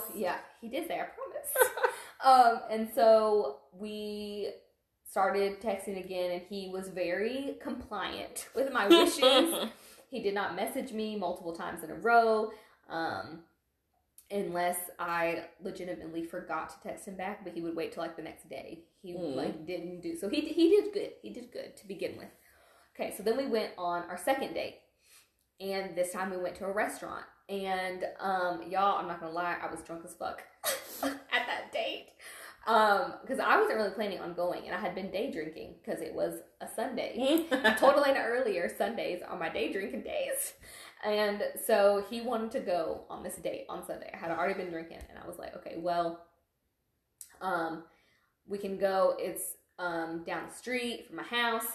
So 0.00 0.02
yeah, 0.14 0.36
he 0.60 0.68
did 0.68 0.86
say 0.86 1.00
I 1.00 1.04
promise. 1.04 1.72
um, 2.22 2.60
and 2.70 2.88
so 2.94 3.60
we 3.72 4.50
started 5.10 5.60
texting 5.60 6.02
again, 6.04 6.32
and 6.32 6.42
he 6.48 6.70
was 6.72 6.88
very 6.88 7.56
compliant 7.62 8.48
with 8.54 8.72
my 8.72 8.86
wishes. 8.88 9.68
he 10.10 10.22
did 10.22 10.34
not 10.34 10.54
message 10.56 10.92
me 10.92 11.16
multiple 11.16 11.54
times 11.54 11.82
in 11.82 11.90
a 11.90 11.94
row, 11.94 12.50
um, 12.90 13.40
unless 14.30 14.76
I 14.98 15.44
legitimately 15.62 16.24
forgot 16.24 16.68
to 16.70 16.88
text 16.88 17.06
him 17.08 17.16
back. 17.16 17.44
But 17.44 17.54
he 17.54 17.62
would 17.62 17.74
wait 17.76 17.92
till 17.92 18.02
like 18.02 18.16
the 18.16 18.22
next 18.22 18.48
day. 18.48 18.84
He 19.02 19.14
Mm. 19.14 19.34
like 19.36 19.66
didn't 19.66 20.00
do 20.02 20.16
so. 20.16 20.28
He 20.28 20.40
he 20.40 20.68
did 20.70 20.92
good. 20.92 21.12
He 21.22 21.30
did 21.30 21.50
good 21.52 21.76
to 21.76 21.86
begin 21.86 22.16
with. 22.18 22.28
Okay, 22.94 23.14
so 23.16 23.22
then 23.22 23.36
we 23.36 23.46
went 23.46 23.70
on 23.78 24.02
our 24.10 24.18
second 24.18 24.54
date, 24.54 24.80
and 25.60 25.96
this 25.96 26.12
time 26.12 26.30
we 26.30 26.36
went 26.36 26.56
to 26.56 26.64
a 26.66 26.72
restaurant. 26.72 27.24
And 27.48 28.04
um, 28.20 28.62
y'all, 28.68 28.98
I'm 28.98 29.06
not 29.08 29.20
gonna 29.20 29.32
lie, 29.32 29.56
I 29.62 29.70
was 29.70 29.80
drunk 29.82 30.02
as 30.04 30.12
fuck 30.14 30.42
at 31.02 31.46
that 31.46 31.72
date. 31.72 31.97
Um, 32.68 33.14
because 33.22 33.38
I 33.38 33.58
wasn't 33.58 33.78
really 33.78 33.92
planning 33.92 34.20
on 34.20 34.34
going, 34.34 34.66
and 34.66 34.74
I 34.74 34.78
had 34.78 34.94
been 34.94 35.10
day 35.10 35.32
drinking 35.32 35.76
because 35.82 36.02
it 36.02 36.12
was 36.12 36.34
a 36.60 36.68
Sunday. 36.68 37.46
I 37.50 37.72
told 37.72 37.96
Elena 37.96 38.20
earlier, 38.20 38.70
Sundays 38.76 39.22
are 39.26 39.38
my 39.38 39.48
day 39.48 39.72
drinking 39.72 40.02
days. 40.02 40.52
And 41.02 41.42
so 41.64 42.04
he 42.10 42.20
wanted 42.20 42.50
to 42.50 42.60
go 42.60 43.04
on 43.08 43.22
this 43.22 43.36
date 43.36 43.64
on 43.70 43.86
Sunday. 43.86 44.10
I 44.12 44.18
had 44.18 44.30
already 44.30 44.52
been 44.52 44.70
drinking, 44.70 44.98
and 45.08 45.18
I 45.18 45.26
was 45.26 45.38
like, 45.38 45.56
okay, 45.56 45.76
well, 45.78 46.20
um, 47.40 47.84
we 48.46 48.58
can 48.58 48.76
go. 48.76 49.14
It's 49.18 49.54
um 49.78 50.24
down 50.26 50.42
the 50.48 50.54
street 50.54 51.06
from 51.06 51.16
my 51.16 51.22
house. 51.22 51.66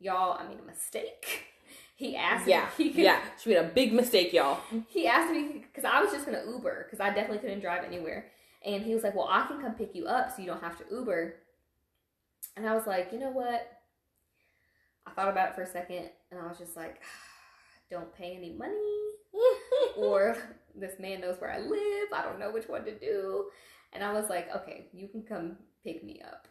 Y'all, 0.00 0.36
I 0.38 0.46
made 0.46 0.58
a 0.58 0.66
mistake. 0.66 1.44
He 1.94 2.16
asked 2.16 2.48
yeah. 2.48 2.68
me 2.76 2.84
he 2.86 2.90
could 2.90 3.04
yeah. 3.04 3.20
She 3.40 3.50
made 3.50 3.58
a 3.58 3.68
big 3.68 3.92
mistake, 3.92 4.32
y'all. 4.32 4.58
he 4.88 5.06
asked 5.06 5.32
me 5.32 5.64
because 5.72 5.84
I 5.84 6.02
was 6.02 6.10
just 6.10 6.26
gonna 6.26 6.42
Uber 6.44 6.84
because 6.84 6.98
I 6.98 7.14
definitely 7.14 7.38
couldn't 7.38 7.60
drive 7.60 7.84
anywhere, 7.84 8.26
and 8.64 8.82
he 8.82 8.94
was 8.94 9.02
like, 9.02 9.14
"Well, 9.14 9.28
I 9.30 9.46
can 9.46 9.60
come 9.60 9.74
pick 9.74 9.94
you 9.94 10.06
up 10.06 10.30
so 10.30 10.42
you 10.42 10.46
don't 10.46 10.62
have 10.62 10.76
to 10.78 10.84
Uber." 10.94 11.34
And 12.56 12.68
I 12.68 12.74
was 12.74 12.86
like, 12.86 13.12
"You 13.12 13.18
know 13.18 13.30
what?" 13.30 13.70
I 15.06 15.10
thought 15.10 15.28
about 15.28 15.50
it 15.50 15.54
for 15.54 15.62
a 15.62 15.66
second, 15.66 16.10
and 16.30 16.40
I 16.40 16.46
was 16.46 16.58
just 16.58 16.76
like, 16.76 17.00
"Don't 17.90 18.14
pay 18.14 18.36
any 18.36 18.52
money, 18.52 19.00
or 19.96 20.36
this 20.74 20.98
man 20.98 21.20
knows 21.20 21.40
where 21.40 21.52
I 21.52 21.58
live. 21.58 22.08
I 22.12 22.22
don't 22.22 22.38
know 22.38 22.50
which 22.52 22.68
one 22.68 22.84
to 22.84 22.98
do." 22.98 23.46
And 23.92 24.02
I 24.02 24.12
was 24.12 24.30
like, 24.30 24.54
"Okay, 24.56 24.86
you 24.92 25.08
can 25.08 25.22
come 25.22 25.56
pick 25.84 26.02
me 26.04 26.22
up." 26.24 26.48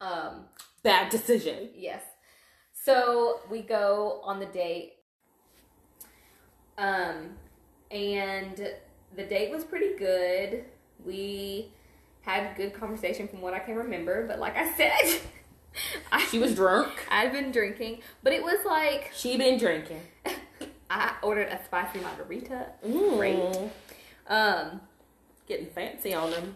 Um, 0.00 0.44
Bad 0.82 1.10
decision. 1.10 1.70
Yes. 1.74 2.02
So 2.72 3.40
we 3.50 3.62
go 3.62 4.20
on 4.22 4.38
the 4.38 4.46
date. 4.46 4.92
Um 6.78 7.30
and 7.90 8.70
the 9.16 9.24
date 9.24 9.50
was 9.50 9.64
pretty 9.64 9.96
good. 9.96 10.64
We 11.04 11.68
had 12.22 12.56
good 12.56 12.74
conversation 12.74 13.28
from 13.28 13.40
what 13.40 13.54
I 13.54 13.58
can 13.60 13.76
remember, 13.76 14.26
but 14.26 14.38
like 14.38 14.56
I 14.56 14.72
said, 14.76 15.20
I, 16.12 16.24
She 16.26 16.38
was 16.38 16.54
drunk. 16.54 16.90
I'd 17.10 17.32
been 17.32 17.52
drinking, 17.52 18.00
but 18.22 18.32
it 18.32 18.42
was 18.42 18.58
like 18.66 19.10
She 19.14 19.36
been 19.36 19.58
drinking. 19.58 20.00
I 20.90 21.14
ordered 21.22 21.48
a 21.48 21.62
spicy 21.64 21.98
margarita, 22.00 22.66
Great. 22.82 23.40
um, 24.28 24.80
Getting 25.48 25.66
fancy 25.66 26.14
on 26.14 26.30
them. 26.30 26.54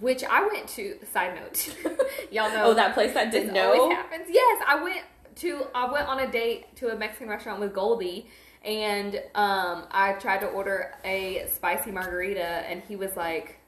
which 0.00 0.22
I 0.24 0.46
went 0.46 0.68
to. 0.70 0.96
Side 1.12 1.34
note, 1.34 1.74
y'all 2.30 2.50
know. 2.50 2.64
Oh, 2.66 2.74
that 2.74 2.94
place 2.94 3.12
that 3.14 3.30
didn't 3.30 3.56
always 3.56 3.78
know. 3.78 3.90
happens. 3.94 4.26
Yes, 4.30 4.62
I 4.66 4.82
went 4.82 5.00
to 5.36 5.66
I 5.74 5.90
went 5.92 6.06
on 6.08 6.20
a 6.20 6.30
date 6.30 6.74
to 6.76 6.88
a 6.88 6.96
Mexican 6.96 7.28
restaurant 7.28 7.60
with 7.60 7.74
Goldie, 7.74 8.26
and 8.64 9.16
um, 9.34 9.84
I 9.90 10.16
tried 10.20 10.38
to 10.40 10.46
order 10.48 10.94
a 11.04 11.46
spicy 11.54 11.90
margarita, 11.90 12.42
and 12.44 12.82
he 12.88 12.96
was 12.96 13.16
like, 13.16 13.58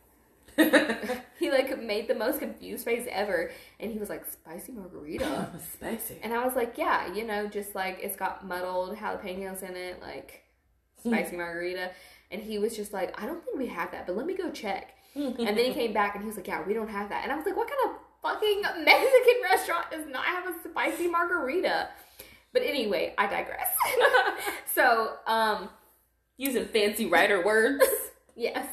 he 1.39 1.51
like 1.51 1.81
made 1.83 2.09
the 2.09 2.15
most 2.15 2.39
confused 2.41 2.85
face 2.85 3.07
ever, 3.11 3.51
and 3.81 3.91
he 3.93 3.99
was 3.99 4.09
like, 4.09 4.25
spicy 4.27 4.73
margarita, 4.73 5.51
Spicy. 5.75 6.19
and 6.23 6.33
I 6.33 6.45
was 6.45 6.55
like, 6.55 6.77
yeah, 6.79 7.13
you 7.13 7.27
know, 7.27 7.47
just 7.49 7.75
like 7.75 7.99
it's 8.03 8.17
got 8.17 8.47
muddled 8.47 8.97
jalapenos 8.97 9.63
in 9.63 9.77
it, 9.77 10.01
like 10.01 10.43
spicy 11.05 11.37
margarita, 11.37 11.91
and 12.31 12.43
he 12.43 12.59
was 12.59 12.77
just 12.77 12.93
like, 12.93 13.21
I 13.21 13.27
don't 13.27 13.45
think 13.45 13.59
we 13.59 13.67
have 13.69 13.91
that, 13.93 14.07
but 14.07 14.17
let 14.17 14.27
me 14.27 14.35
go 14.35 14.51
check. 14.51 14.91
And 15.17 15.37
then 15.39 15.57
he 15.59 15.73
came 15.73 15.93
back 15.93 16.17
and 16.17 16.25
he 16.25 16.27
was 16.27 16.37
like, 16.37 16.49
Yeah, 16.49 16.67
we 16.67 16.75
don't 16.75 16.89
have 16.89 17.09
that. 17.11 17.23
And 17.23 17.31
I 17.31 17.37
was 17.37 17.47
like, 17.47 17.57
What 17.57 17.69
kind 17.69 17.79
of 17.95 18.01
fucking 18.21 18.63
Mexican 18.85 19.43
restaurant 19.45 19.89
does 19.93 20.07
not 20.09 20.25
have 20.25 20.47
a 20.53 20.69
spicy 20.69 21.07
margarita? 21.07 21.89
But 22.53 22.63
anyway, 22.63 23.15
I 23.17 23.29
digress. 23.29 23.69
so, 24.75 25.13
um, 25.29 25.69
Using 26.37 26.65
fancy 26.67 27.07
writer 27.07 27.45
words. 27.45 27.85
yes. 28.35 28.67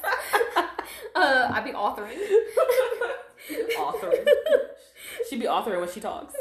Uh, 1.15 1.51
I'd 1.53 1.63
be 1.65 1.71
authoring. 1.71 2.17
authoring. 3.77 4.27
She'd 5.29 5.39
be 5.39 5.45
authoring 5.45 5.79
when 5.79 5.91
she 5.91 5.99
talks. 5.99 6.33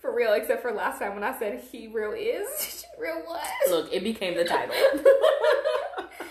For 0.00 0.14
real, 0.14 0.32
except 0.32 0.62
for 0.62 0.72
last 0.72 0.98
time 0.98 1.14
when 1.14 1.22
I 1.22 1.38
said 1.38 1.62
he 1.70 1.86
real 1.86 2.12
is, 2.12 2.48
she 2.60 2.86
real 3.00 3.22
was. 3.26 3.46
Look, 3.70 3.92
it 3.92 4.02
became 4.02 4.36
the 4.36 4.44
title. 4.44 4.74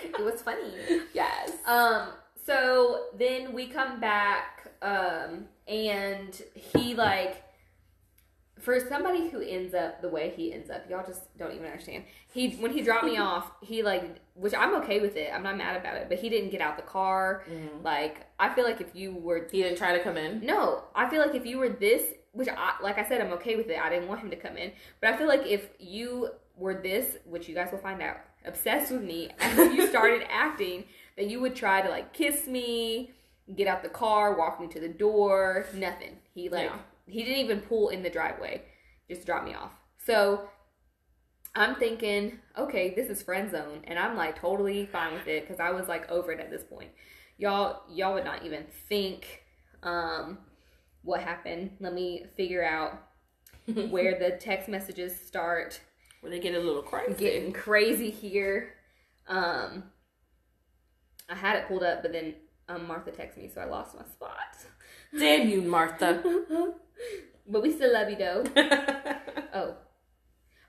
It 0.03 0.25
was 0.25 0.41
funny. 0.41 0.61
yes. 1.13 1.51
Um, 1.65 2.09
so 2.45 3.05
then 3.17 3.53
we 3.53 3.67
come 3.67 3.99
back, 3.99 4.69
um, 4.81 5.45
and 5.67 6.39
he 6.53 6.93
like 6.95 7.43
for 8.61 8.79
somebody 8.79 9.29
who 9.29 9.41
ends 9.41 9.73
up 9.73 10.01
the 10.01 10.09
way 10.09 10.31
he 10.35 10.53
ends 10.53 10.69
up, 10.69 10.89
y'all 10.89 11.05
just 11.05 11.35
don't 11.37 11.51
even 11.53 11.65
understand. 11.65 12.03
He 12.31 12.51
when 12.51 12.71
he 12.71 12.81
dropped 12.81 13.05
me 13.05 13.17
off, 13.29 13.51
he 13.61 13.83
like 13.83 14.17
which 14.35 14.53
I'm 14.53 14.75
okay 14.75 14.99
with 14.99 15.17
it. 15.17 15.31
I'm 15.33 15.43
not 15.43 15.57
mad 15.57 15.75
about 15.75 15.97
it, 15.97 16.07
but 16.09 16.19
he 16.19 16.29
didn't 16.29 16.51
get 16.51 16.61
out 16.61 16.77
the 16.77 16.83
car. 16.83 17.43
Mm-hmm. 17.49 17.83
Like 17.83 18.27
I 18.39 18.53
feel 18.53 18.63
like 18.63 18.79
if 18.81 18.95
you 18.95 19.13
were 19.13 19.47
He 19.51 19.61
didn't 19.63 19.77
try 19.77 19.97
to 19.97 20.03
come 20.03 20.17
in. 20.17 20.45
no, 20.45 20.83
I 20.95 21.09
feel 21.09 21.21
like 21.21 21.35
if 21.35 21.45
you 21.45 21.57
were 21.57 21.69
this, 21.69 22.03
which 22.33 22.47
I 22.47 22.73
like 22.81 22.97
I 22.97 23.07
said, 23.07 23.19
I'm 23.21 23.33
okay 23.33 23.55
with 23.55 23.69
it. 23.69 23.79
I 23.79 23.89
didn't 23.89 24.07
want 24.07 24.21
him 24.21 24.29
to 24.29 24.35
come 24.37 24.57
in, 24.57 24.71
but 24.99 25.13
I 25.13 25.17
feel 25.17 25.27
like 25.27 25.45
if 25.45 25.69
you 25.79 26.29
were 26.55 26.75
this, 26.75 27.17
which 27.25 27.47
you 27.49 27.55
guys 27.55 27.71
will 27.71 27.79
find 27.79 28.01
out, 28.01 28.17
obsessed 28.45 28.91
with 28.91 29.03
me, 29.03 29.29
and 29.39 29.73
you 29.75 29.87
started 29.87 30.23
acting, 30.29 30.85
then 31.17 31.29
you 31.29 31.39
would 31.41 31.55
try 31.55 31.81
to 31.81 31.89
like 31.89 32.13
kiss 32.13 32.45
me, 32.47 33.11
get 33.55 33.67
out 33.67 33.81
the 33.83 33.89
car, 33.89 34.37
walk 34.37 34.61
me 34.61 34.67
to 34.67 34.79
the 34.79 34.87
door. 34.89 35.65
Nothing. 35.73 36.17
He 36.33 36.49
like 36.49 36.69
Yeah. 36.69 36.77
He 37.11 37.23
didn't 37.23 37.39
even 37.39 37.61
pull 37.61 37.89
in 37.89 38.03
the 38.03 38.09
driveway, 38.09 38.63
just 39.09 39.25
drop 39.25 39.43
me 39.43 39.53
off. 39.53 39.71
So 39.97 40.49
I'm 41.55 41.75
thinking, 41.75 42.39
okay, 42.57 42.93
this 42.95 43.09
is 43.09 43.21
friend 43.21 43.51
zone, 43.51 43.81
and 43.85 43.99
I'm 43.99 44.15
like 44.15 44.39
totally 44.39 44.85
fine 44.85 45.13
with 45.13 45.27
it 45.27 45.43
because 45.47 45.59
I 45.59 45.71
was 45.71 45.87
like 45.87 46.09
over 46.09 46.31
it 46.31 46.39
at 46.39 46.49
this 46.49 46.63
point. 46.63 46.91
Y'all, 47.37 47.83
y'all 47.91 48.13
would 48.13 48.23
not 48.23 48.45
even 48.45 48.65
think 48.87 49.43
um, 49.83 50.37
what 51.03 51.21
happened. 51.21 51.71
Let 51.79 51.93
me 51.93 52.25
figure 52.37 52.63
out 52.63 53.01
where 53.89 54.17
the 54.17 54.37
text 54.37 54.69
messages 54.69 55.19
start 55.19 55.81
Where 56.21 56.31
they 56.31 56.39
get 56.39 56.55
a 56.55 56.59
little 56.59 56.83
crazy. 56.83 57.13
getting 57.15 57.51
crazy 57.53 58.09
here. 58.09 58.73
Um, 59.27 59.83
I 61.29 61.35
had 61.35 61.57
it 61.57 61.67
pulled 61.67 61.83
up, 61.83 62.01
but 62.01 62.11
then 62.11 62.35
um, 62.69 62.87
Martha 62.87 63.11
texted 63.11 63.37
me, 63.37 63.49
so 63.53 63.61
I 63.61 63.65
lost 63.65 63.95
my 63.95 64.05
spot. 64.05 64.57
Damn 65.17 65.49
you, 65.49 65.61
Martha. 65.61 66.23
but 67.47 67.61
we 67.61 67.71
still 67.71 67.93
love 67.93 68.09
you 68.09 68.15
though. 68.17 68.43
Oh. 69.53 69.75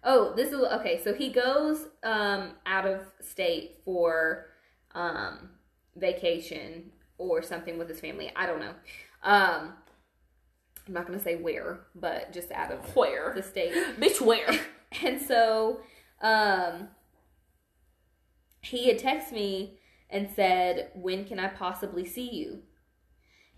Oh, 0.02 0.32
this 0.34 0.48
is 0.48 0.54
okay. 0.60 1.00
So 1.04 1.14
he 1.14 1.28
goes 1.28 1.86
um 2.02 2.54
out 2.66 2.84
of 2.84 3.00
state 3.20 3.78
for 3.84 4.46
um 4.92 5.50
vacation 5.94 6.90
or 7.16 7.42
something 7.42 7.78
with 7.78 7.88
his 7.88 8.00
family. 8.00 8.32
I 8.34 8.46
don't 8.46 8.58
know. 8.58 8.74
Um 9.22 9.74
I'm 10.88 10.94
not 10.94 11.06
gonna 11.06 11.20
say 11.20 11.36
where, 11.36 11.86
but 11.94 12.32
just 12.32 12.50
out 12.50 12.72
of 12.72 12.96
where? 12.96 13.32
the 13.36 13.42
state. 13.42 13.72
Bitch, 14.00 14.20
where? 14.20 14.50
And 15.00 15.20
so 15.20 15.80
um 16.20 16.88
he 18.62 18.88
had 18.88 18.98
texted 18.98 19.32
me 19.32 19.78
and 20.10 20.28
said, 20.34 20.90
When 20.94 21.24
can 21.24 21.38
I 21.38 21.48
possibly 21.48 22.04
see 22.04 22.28
you? 22.30 22.62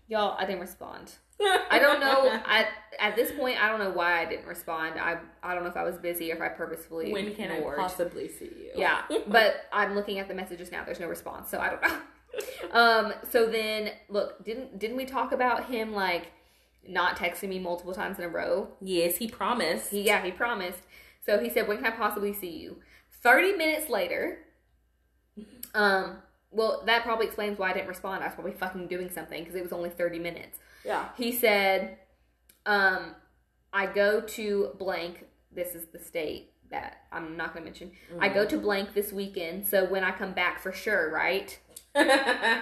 Y'all, 0.07 0.35
I 0.37 0.45
didn't 0.45 0.61
respond. 0.61 1.13
I 1.41 1.79
don't 1.79 1.99
know. 1.99 2.29
At 2.45 2.67
at 2.99 3.15
this 3.15 3.31
point, 3.31 3.61
I 3.61 3.67
don't 3.67 3.79
know 3.79 3.91
why 3.91 4.21
I 4.21 4.25
didn't 4.25 4.47
respond. 4.47 4.99
I 4.99 5.17
I 5.43 5.53
don't 5.53 5.63
know 5.63 5.69
if 5.69 5.75
I 5.75 5.83
was 5.83 5.97
busy 5.97 6.31
or 6.31 6.35
if 6.35 6.41
I 6.41 6.47
purposefully 6.49 7.11
when 7.11 7.35
can 7.35 7.51
I 7.51 7.59
possibly 7.75 8.29
see 8.29 8.45
you? 8.45 8.71
Yeah, 8.75 9.01
but 9.27 9.65
I'm 9.73 9.95
looking 9.95 10.19
at 10.19 10.27
the 10.27 10.33
messages 10.33 10.71
now. 10.71 10.83
There's 10.85 10.99
no 10.99 11.07
response, 11.07 11.49
so 11.49 11.59
I 11.59 11.69
don't 11.69 11.81
know. 11.81 11.99
um. 12.79 13.13
So 13.31 13.47
then, 13.47 13.91
look, 14.07 14.43
didn't 14.45 14.79
didn't 14.79 14.95
we 14.95 15.05
talk 15.05 15.31
about 15.31 15.65
him 15.65 15.93
like 15.93 16.31
not 16.87 17.17
texting 17.17 17.49
me 17.49 17.59
multiple 17.59 17.93
times 17.93 18.17
in 18.17 18.23
a 18.23 18.29
row. 18.29 18.69
Yes, 18.79 19.17
he 19.17 19.27
promised. 19.27 19.89
He, 19.89 20.01
yeah, 20.03 20.23
he 20.23 20.31
promised. 20.31 20.83
So 21.25 21.39
he 21.39 21.49
said, 21.49 21.67
"When 21.67 21.77
can 21.77 21.87
I 21.87 21.91
possibly 21.91 22.31
see 22.33 22.51
you?" 22.51 22.77
Thirty 23.21 23.53
minutes 23.53 23.89
later, 23.89 24.39
um, 25.73 26.17
well, 26.55 26.83
that 26.85 27.03
probably 27.03 27.25
explains 27.25 27.59
why 27.59 27.71
I 27.71 27.73
didn't 27.73 27.89
respond. 27.89 28.23
I 28.23 28.27
was 28.27 28.35
probably 28.35 28.53
fucking 28.53 28.87
doing 28.87 29.09
something 29.09 29.43
because 29.43 29.55
it 29.55 29.63
was 29.63 29.73
only 29.73 29.89
thirty 29.89 30.19
minutes. 30.19 30.57
yeah. 30.83 31.09
He 31.17 31.31
said, 31.31 31.97
um, 32.65 33.15
"I 33.73 33.85
go 33.87 34.21
to 34.21 34.71
blank. 34.79 35.25
This 35.51 35.75
is 35.75 35.85
the 35.93 35.99
state 35.99 36.51
that 36.71 36.97
I'm 37.11 37.37
not 37.37 37.53
going 37.53 37.63
to 37.63 37.69
mention. 37.69 37.91
I 38.19 38.29
go 38.29 38.45
to 38.45 38.57
blank 38.57 38.93
this 38.93 39.13
weekend. 39.13 39.67
So 39.67 39.85
when 39.85 40.03
I 40.03 40.11
come 40.11 40.33
back, 40.33 40.59
for 40.59 40.71
sure, 40.71 41.11
right?" 41.11 41.57
and 41.95 42.61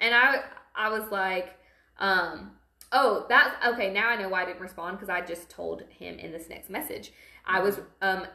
I 0.00 0.42
I 0.74 0.88
was 0.88 1.10
like, 1.10 1.56
um, 1.98 2.52
oh, 2.92 3.26
that 3.28 3.56
okay. 3.68 3.92
Now 3.92 4.08
I 4.08 4.16
know 4.16 4.28
why 4.28 4.42
I 4.42 4.44
didn't 4.46 4.60
respond 4.60 4.98
because 4.98 5.08
I 5.08 5.20
just 5.20 5.50
told 5.50 5.82
him 5.90 6.18
in 6.18 6.32
this 6.32 6.48
next 6.48 6.70
message. 6.70 7.12
I 7.46 7.60
was 7.60 7.80
um 8.00 8.26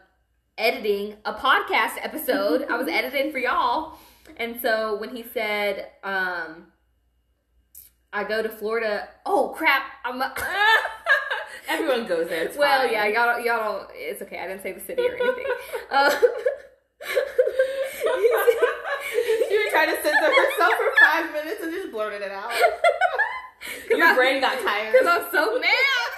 editing 0.57 1.15
a 1.26 1.34
podcast 1.34 1.97
episode. 2.01 2.65
I 2.70 2.78
was 2.78 2.88
editing 2.91 3.32
for 3.32 3.38
y'all, 3.39 3.97
and 4.36 4.59
so 4.61 4.97
when 4.99 5.15
he 5.15 5.23
said, 5.34 5.88
um, 6.03 6.67
I 8.11 8.23
go 8.23 8.41
to 8.41 8.49
Florida. 8.49 9.07
Oh 9.25 9.53
crap! 9.55 9.84
I'm. 10.03 10.21
Everyone 11.69 12.07
goes 12.07 12.30
there. 12.30 12.43
It's 12.45 12.57
well, 12.57 12.84
fine. 12.84 12.91
yeah, 12.93 13.05
y'all 13.07 13.36
don't, 13.36 13.45
y'all 13.45 13.80
don't. 13.80 13.89
It's 13.93 14.21
okay. 14.21 14.39
I 14.39 14.47
didn't 14.47 14.63
say 14.63 14.71
the 14.71 14.80
city 14.80 15.01
or 15.01 15.15
anything. 15.15 15.45
um, 15.91 16.11
you 19.49 19.63
were 19.63 19.71
trying 19.71 19.89
to 19.89 19.95
censor 20.01 20.32
herself 20.32 20.73
for 20.73 20.91
five 21.01 21.32
minutes 21.34 21.61
and 21.63 21.71
just 21.73 21.91
blurted 21.91 22.21
it 22.21 22.32
out. 22.32 22.51
Your 23.89 24.07
I- 24.07 24.15
brain 24.15 24.41
got 24.41 24.59
tired. 24.61 24.93
Because 24.93 25.07
I'm 25.07 25.32
so 25.32 25.59
mad. 25.59 26.16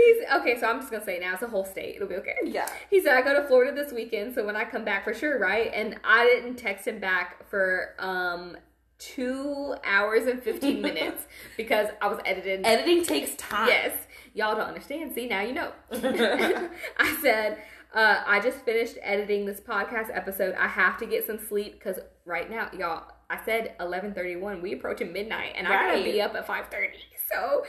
He's 0.00 0.16
okay, 0.36 0.58
so 0.58 0.66
I'm 0.66 0.78
just 0.80 0.90
gonna 0.90 1.04
say 1.04 1.18
now. 1.18 1.34
It's 1.34 1.42
a 1.42 1.48
whole 1.48 1.64
state. 1.64 1.96
It'll 1.96 2.08
be 2.08 2.16
okay. 2.16 2.36
Yeah. 2.44 2.68
He 2.88 3.00
said 3.02 3.16
I 3.16 3.22
go 3.22 3.34
to 3.40 3.46
Florida 3.46 3.72
this 3.74 3.92
weekend, 3.92 4.34
so 4.34 4.46
when 4.46 4.56
I 4.56 4.64
come 4.64 4.84
back 4.84 5.04
for 5.04 5.12
sure, 5.12 5.38
right? 5.38 5.70
And 5.74 5.98
I 6.04 6.24
didn't 6.24 6.56
text 6.56 6.86
him 6.86 7.00
back 7.00 7.48
for 7.48 7.94
um 7.98 8.56
two 8.98 9.74
hours 9.84 10.26
and 10.26 10.42
fifteen 10.42 10.80
minutes 10.88 11.26
because 11.56 11.88
I 12.00 12.08
was 12.08 12.18
editing. 12.24 12.64
Editing 12.64 13.04
takes 13.04 13.34
time. 13.36 13.68
yes, 13.68 13.92
y'all 14.34 14.54
don't 14.54 14.68
understand. 14.68 15.12
See 15.12 15.28
now 15.28 15.40
you 15.42 15.52
know. 15.52 15.72
I 15.92 17.18
said. 17.22 17.58
Uh, 17.92 18.22
I 18.24 18.38
just 18.38 18.58
finished 18.58 18.98
editing 19.02 19.46
this 19.46 19.60
podcast 19.60 20.16
episode. 20.16 20.54
I 20.54 20.68
have 20.68 20.96
to 20.98 21.06
get 21.06 21.26
some 21.26 21.40
sleep 21.40 21.72
because 21.72 21.98
right 22.24 22.48
now, 22.48 22.70
y'all, 22.78 23.02
I 23.28 23.44
said 23.44 23.74
11:31. 23.80 24.62
We 24.62 24.74
approaching 24.74 25.12
midnight, 25.12 25.54
and 25.56 25.66
I 25.66 25.88
gotta 25.88 26.04
be 26.04 26.22
up 26.22 26.36
at 26.36 26.46
5:30. 26.46 26.90
So, 27.32 27.64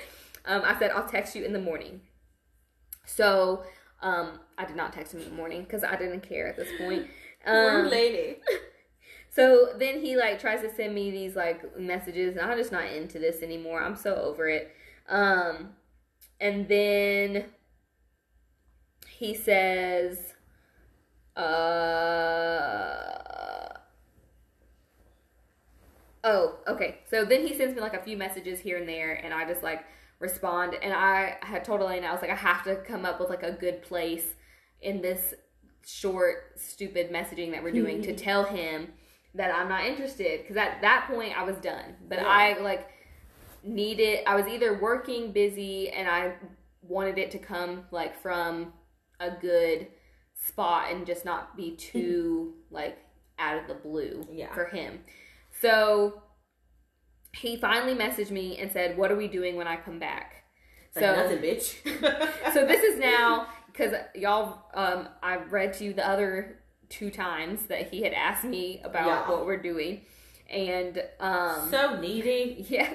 um, 0.45 0.61
I 0.63 0.77
said 0.77 0.91
I'll 0.91 1.07
text 1.07 1.35
you 1.35 1.43
in 1.43 1.53
the 1.53 1.59
morning. 1.59 2.01
So, 3.05 3.63
um, 4.01 4.39
I 4.57 4.65
did 4.65 4.75
not 4.75 4.93
text 4.93 5.13
him 5.13 5.21
in 5.21 5.29
the 5.29 5.35
morning 5.35 5.63
because 5.63 5.83
I 5.83 5.95
didn't 5.95 6.21
care 6.21 6.47
at 6.47 6.55
this 6.55 6.69
point. 6.77 7.07
Um, 7.43 7.89
lady. 7.89 8.37
so 9.31 9.69
then 9.79 9.99
he 9.99 10.15
like 10.15 10.39
tries 10.39 10.61
to 10.61 10.71
send 10.71 10.93
me 10.93 11.09
these 11.09 11.35
like 11.35 11.75
messages, 11.75 12.35
and 12.35 12.45
I'm 12.45 12.55
just 12.55 12.71
not 12.71 12.85
into 12.85 13.17
this 13.17 13.41
anymore. 13.41 13.81
I'm 13.81 13.95
so 13.95 14.13
over 14.13 14.47
it. 14.47 14.71
Um, 15.09 15.69
and 16.39 16.67
then 16.67 17.45
he 19.07 19.33
says, 19.33 20.33
uh, 21.35 21.41
oh, 26.23 26.57
okay. 26.67 26.99
So 27.09 27.25
then 27.25 27.45
he 27.47 27.55
sends 27.55 27.73
me 27.75 27.81
like 27.81 27.93
a 27.93 28.03
few 28.03 28.17
messages 28.17 28.59
here 28.59 28.77
and 28.77 28.87
there, 28.87 29.13
and 29.13 29.33
I 29.33 29.47
just 29.47 29.63
like 29.63 29.83
respond. 30.21 30.75
And 30.81 30.93
I 30.93 31.37
had 31.41 31.65
told 31.65 31.81
Elena, 31.81 32.07
I 32.07 32.11
was 32.13 32.21
like, 32.21 32.31
I 32.31 32.35
have 32.35 32.63
to 32.63 32.75
come 32.77 33.03
up 33.03 33.19
with 33.19 33.29
like 33.29 33.43
a 33.43 33.51
good 33.51 33.81
place 33.81 34.35
in 34.81 35.01
this 35.01 35.33
short, 35.85 36.53
stupid 36.55 37.11
messaging 37.11 37.51
that 37.51 37.63
we're 37.63 37.71
doing 37.71 38.01
to 38.03 38.09
mm-hmm. 38.09 38.17
tell 38.17 38.43
him 38.43 38.93
that 39.33 39.53
I'm 39.53 39.67
not 39.67 39.85
interested. 39.85 40.41
Because 40.41 40.57
at 40.57 40.81
that 40.81 41.07
point, 41.11 41.37
I 41.37 41.43
was 41.43 41.57
done. 41.57 41.95
But 42.07 42.19
Yeah. 42.19 42.27
I 42.27 42.59
like 42.59 42.87
needed, 43.63 44.19
I 44.25 44.35
was 44.35 44.47
either 44.47 44.79
working 44.79 45.31
busy 45.31 45.89
and 45.89 46.07
I 46.07 46.35
wanted 46.81 47.17
it 47.17 47.31
to 47.31 47.39
come 47.39 47.85
like 47.91 48.19
from 48.21 48.73
a 49.19 49.31
good 49.31 49.87
spot 50.35 50.91
and 50.91 51.05
just 51.05 51.25
not 51.25 51.55
be 51.57 51.75
too 51.75 52.53
mm-hmm. 52.55 52.75
like 52.75 52.97
out 53.39 53.57
of 53.57 53.67
the 53.67 53.73
blue 53.73 54.27
Yeah. 54.31 54.53
for 54.53 54.65
him. 54.65 54.99
So 55.61 56.21
he 57.33 57.57
finally 57.57 57.95
messaged 57.95 58.31
me 58.31 58.57
and 58.57 58.71
said, 58.71 58.97
"What 58.97 59.11
are 59.11 59.15
we 59.15 59.27
doing 59.27 59.55
when 59.55 59.67
I 59.67 59.77
come 59.77 59.99
back?" 59.99 60.43
Like 60.95 61.05
so 61.05 61.15
nothing, 61.15 61.37
bitch. 61.39 61.75
so 62.53 62.65
this 62.65 62.83
is 62.83 62.99
now 62.99 63.47
because 63.67 63.93
y'all 64.15 64.63
um 64.73 65.07
i 65.23 65.37
read 65.37 65.71
to 65.75 65.85
you 65.85 65.93
the 65.93 66.05
other 66.05 66.59
two 66.89 67.09
times 67.09 67.67
that 67.67 67.89
he 67.89 68.01
had 68.01 68.11
asked 68.11 68.43
me 68.43 68.81
about 68.83 69.05
Yeah. 69.05 69.29
what 69.29 69.45
we're 69.45 69.61
doing 69.61 70.01
and 70.49 71.01
um 71.21 71.69
so 71.71 71.97
needy. 72.01 72.65
yes 72.69 72.93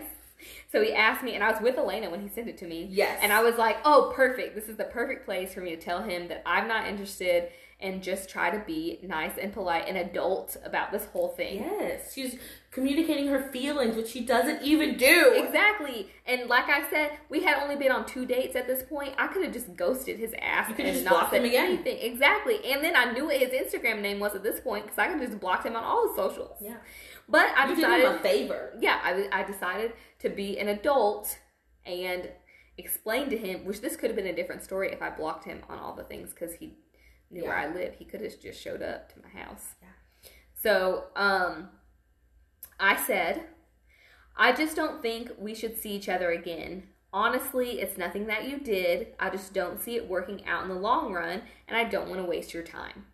so 0.70 0.82
he 0.82 0.92
asked 0.92 1.24
me 1.24 1.34
and 1.34 1.42
i 1.42 1.50
was 1.50 1.62
with 1.62 1.78
elena 1.78 2.10
when 2.10 2.20
he 2.20 2.28
sent 2.28 2.46
it 2.46 2.58
to 2.58 2.66
me 2.66 2.86
Yes. 2.90 3.18
and 3.22 3.32
i 3.32 3.42
was 3.42 3.56
like 3.56 3.78
oh 3.86 4.12
perfect 4.14 4.54
this 4.54 4.68
is 4.68 4.76
the 4.76 4.84
perfect 4.84 5.24
place 5.24 5.54
for 5.54 5.60
me 5.62 5.74
to 5.74 5.80
tell 5.80 6.02
him 6.02 6.28
that 6.28 6.42
i'm 6.44 6.68
not 6.68 6.86
interested 6.86 7.48
and 7.78 8.02
just 8.02 8.30
try 8.30 8.48
to 8.50 8.58
be 8.66 8.98
nice 9.02 9.32
and 9.40 9.52
polite 9.52 9.84
and 9.86 9.98
adult 9.98 10.56
about 10.64 10.90
this 10.92 11.04
whole 11.12 11.28
thing 11.28 11.56
Yes, 11.56 12.14
she's 12.14 12.36
communicating 12.70 13.26
her 13.28 13.50
feelings, 13.52 13.96
which 13.96 14.08
she 14.08 14.24
doesn't 14.24 14.62
even 14.62 14.96
do. 14.96 15.32
Exactly. 15.36 16.08
And 16.26 16.48
like 16.48 16.68
I 16.70 16.88
said, 16.88 17.12
we 17.28 17.42
had 17.44 17.62
only 17.62 17.76
been 17.76 17.92
on 17.92 18.06
two 18.06 18.24
dates 18.24 18.56
at 18.56 18.66
this 18.66 18.82
point. 18.82 19.14
I 19.18 19.26
could 19.28 19.44
have 19.44 19.52
just 19.52 19.74
ghosted 19.76 20.18
his 20.18 20.34
ass 20.40 20.72
and 20.78 21.04
not 21.04 21.30
said 21.30 21.40
him 21.40 21.46
again. 21.46 21.66
anything. 21.66 21.98
Exactly. 22.00 22.64
And 22.64 22.82
then 22.82 22.96
I 22.96 23.12
knew 23.12 23.26
what 23.26 23.36
his 23.36 23.50
Instagram 23.50 24.00
name 24.00 24.20
was 24.20 24.34
at 24.34 24.42
this 24.42 24.60
point 24.60 24.84
because 24.84 24.98
I 24.98 25.08
could 25.08 25.20
have 25.20 25.28
just 25.28 25.40
blocked 25.40 25.66
him 25.66 25.76
on 25.76 25.84
all 25.84 26.06
his 26.08 26.16
socials. 26.16 26.56
Yeah. 26.60 26.76
But 27.28 27.48
I 27.56 27.64
You 27.68 27.76
did 27.76 27.82
decided, 27.82 28.06
him 28.06 28.12
a 28.14 28.18
favor. 28.20 28.72
yeah, 28.80 29.00
I, 29.02 29.28
I 29.40 29.42
decided 29.44 29.92
to 30.20 30.28
be 30.30 30.58
an 30.58 30.68
adult 30.68 31.38
and 31.84 32.28
explain 32.78 33.30
to 33.30 33.36
him, 33.38 33.64
which 33.64 33.80
this 33.80 33.96
could 33.96 34.10
have 34.10 34.16
been 34.16 34.26
a 34.26 34.36
different 34.36 34.62
story 34.62 34.92
if 34.92 35.00
I 35.02 35.10
blocked 35.10 35.44
him 35.44 35.62
on 35.68 35.78
all 35.78 35.94
the 35.94 36.04
things 36.04 36.30
because 36.32 36.54
he 36.56 36.74
knew 37.36 37.44
where 37.44 37.56
I 37.56 37.72
live. 37.72 37.94
He 37.94 38.04
could 38.04 38.20
have 38.22 38.40
just 38.40 38.60
showed 38.60 38.82
up 38.82 39.12
to 39.12 39.20
my 39.22 39.40
house. 39.40 39.74
Yeah. 39.82 40.30
So, 40.62 41.04
um, 41.14 41.68
I 42.80 42.96
said, 42.96 43.44
I 44.36 44.52
just 44.52 44.76
don't 44.76 45.02
think 45.02 45.30
we 45.38 45.54
should 45.54 45.78
see 45.78 45.90
each 45.90 46.08
other 46.08 46.30
again. 46.30 46.84
Honestly, 47.12 47.80
it's 47.80 47.96
nothing 47.96 48.26
that 48.26 48.48
you 48.48 48.58
did. 48.58 49.08
I 49.18 49.30
just 49.30 49.54
don't 49.54 49.80
see 49.80 49.96
it 49.96 50.08
working 50.08 50.44
out 50.46 50.62
in 50.62 50.68
the 50.68 50.74
long 50.74 51.12
run, 51.12 51.42
and 51.68 51.76
I 51.76 51.84
don't 51.84 52.08
want 52.08 52.20
to 52.20 52.26
waste 52.26 52.52
your 52.52 52.62
time. 52.62 53.06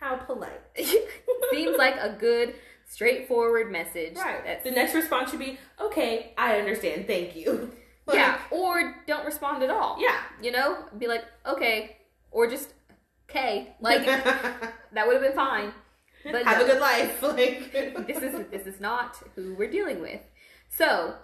How 0.00 0.16
polite. 0.16 0.60
Seems 1.50 1.76
like 1.76 1.96
a 1.96 2.16
good, 2.18 2.54
straightforward 2.86 3.70
message. 3.70 4.16
Right. 4.16 4.42
That's, 4.44 4.64
The 4.64 4.70
next 4.70 4.94
response 4.94 5.30
should 5.30 5.40
be, 5.40 5.58
"Okay, 5.80 6.32
I 6.38 6.58
understand. 6.58 7.06
Thank 7.06 7.36
you." 7.36 7.72
Like, 8.08 8.16
yeah, 8.16 8.38
or 8.50 8.94
don't 9.06 9.26
respond 9.26 9.62
at 9.62 9.68
all. 9.68 9.98
Yeah. 10.00 10.22
You 10.40 10.50
know, 10.50 10.78
be 10.96 11.06
like, 11.06 11.26
okay, 11.44 11.98
or 12.30 12.46
just 12.48 12.72
okay. 13.28 13.74
Like 13.80 14.04
that 14.06 15.06
would 15.06 15.14
have 15.14 15.22
been 15.22 15.34
fine. 15.34 15.72
But 16.24 16.44
have 16.44 16.58
no. 16.58 16.64
a 16.64 16.68
good 16.68 16.80
life. 16.80 17.22
Like 17.22 18.06
this 18.06 18.22
is 18.22 18.46
this 18.50 18.66
is 18.66 18.80
not 18.80 19.16
who 19.34 19.54
we're 19.54 19.70
dealing 19.70 20.00
with. 20.00 20.20
So 20.68 21.14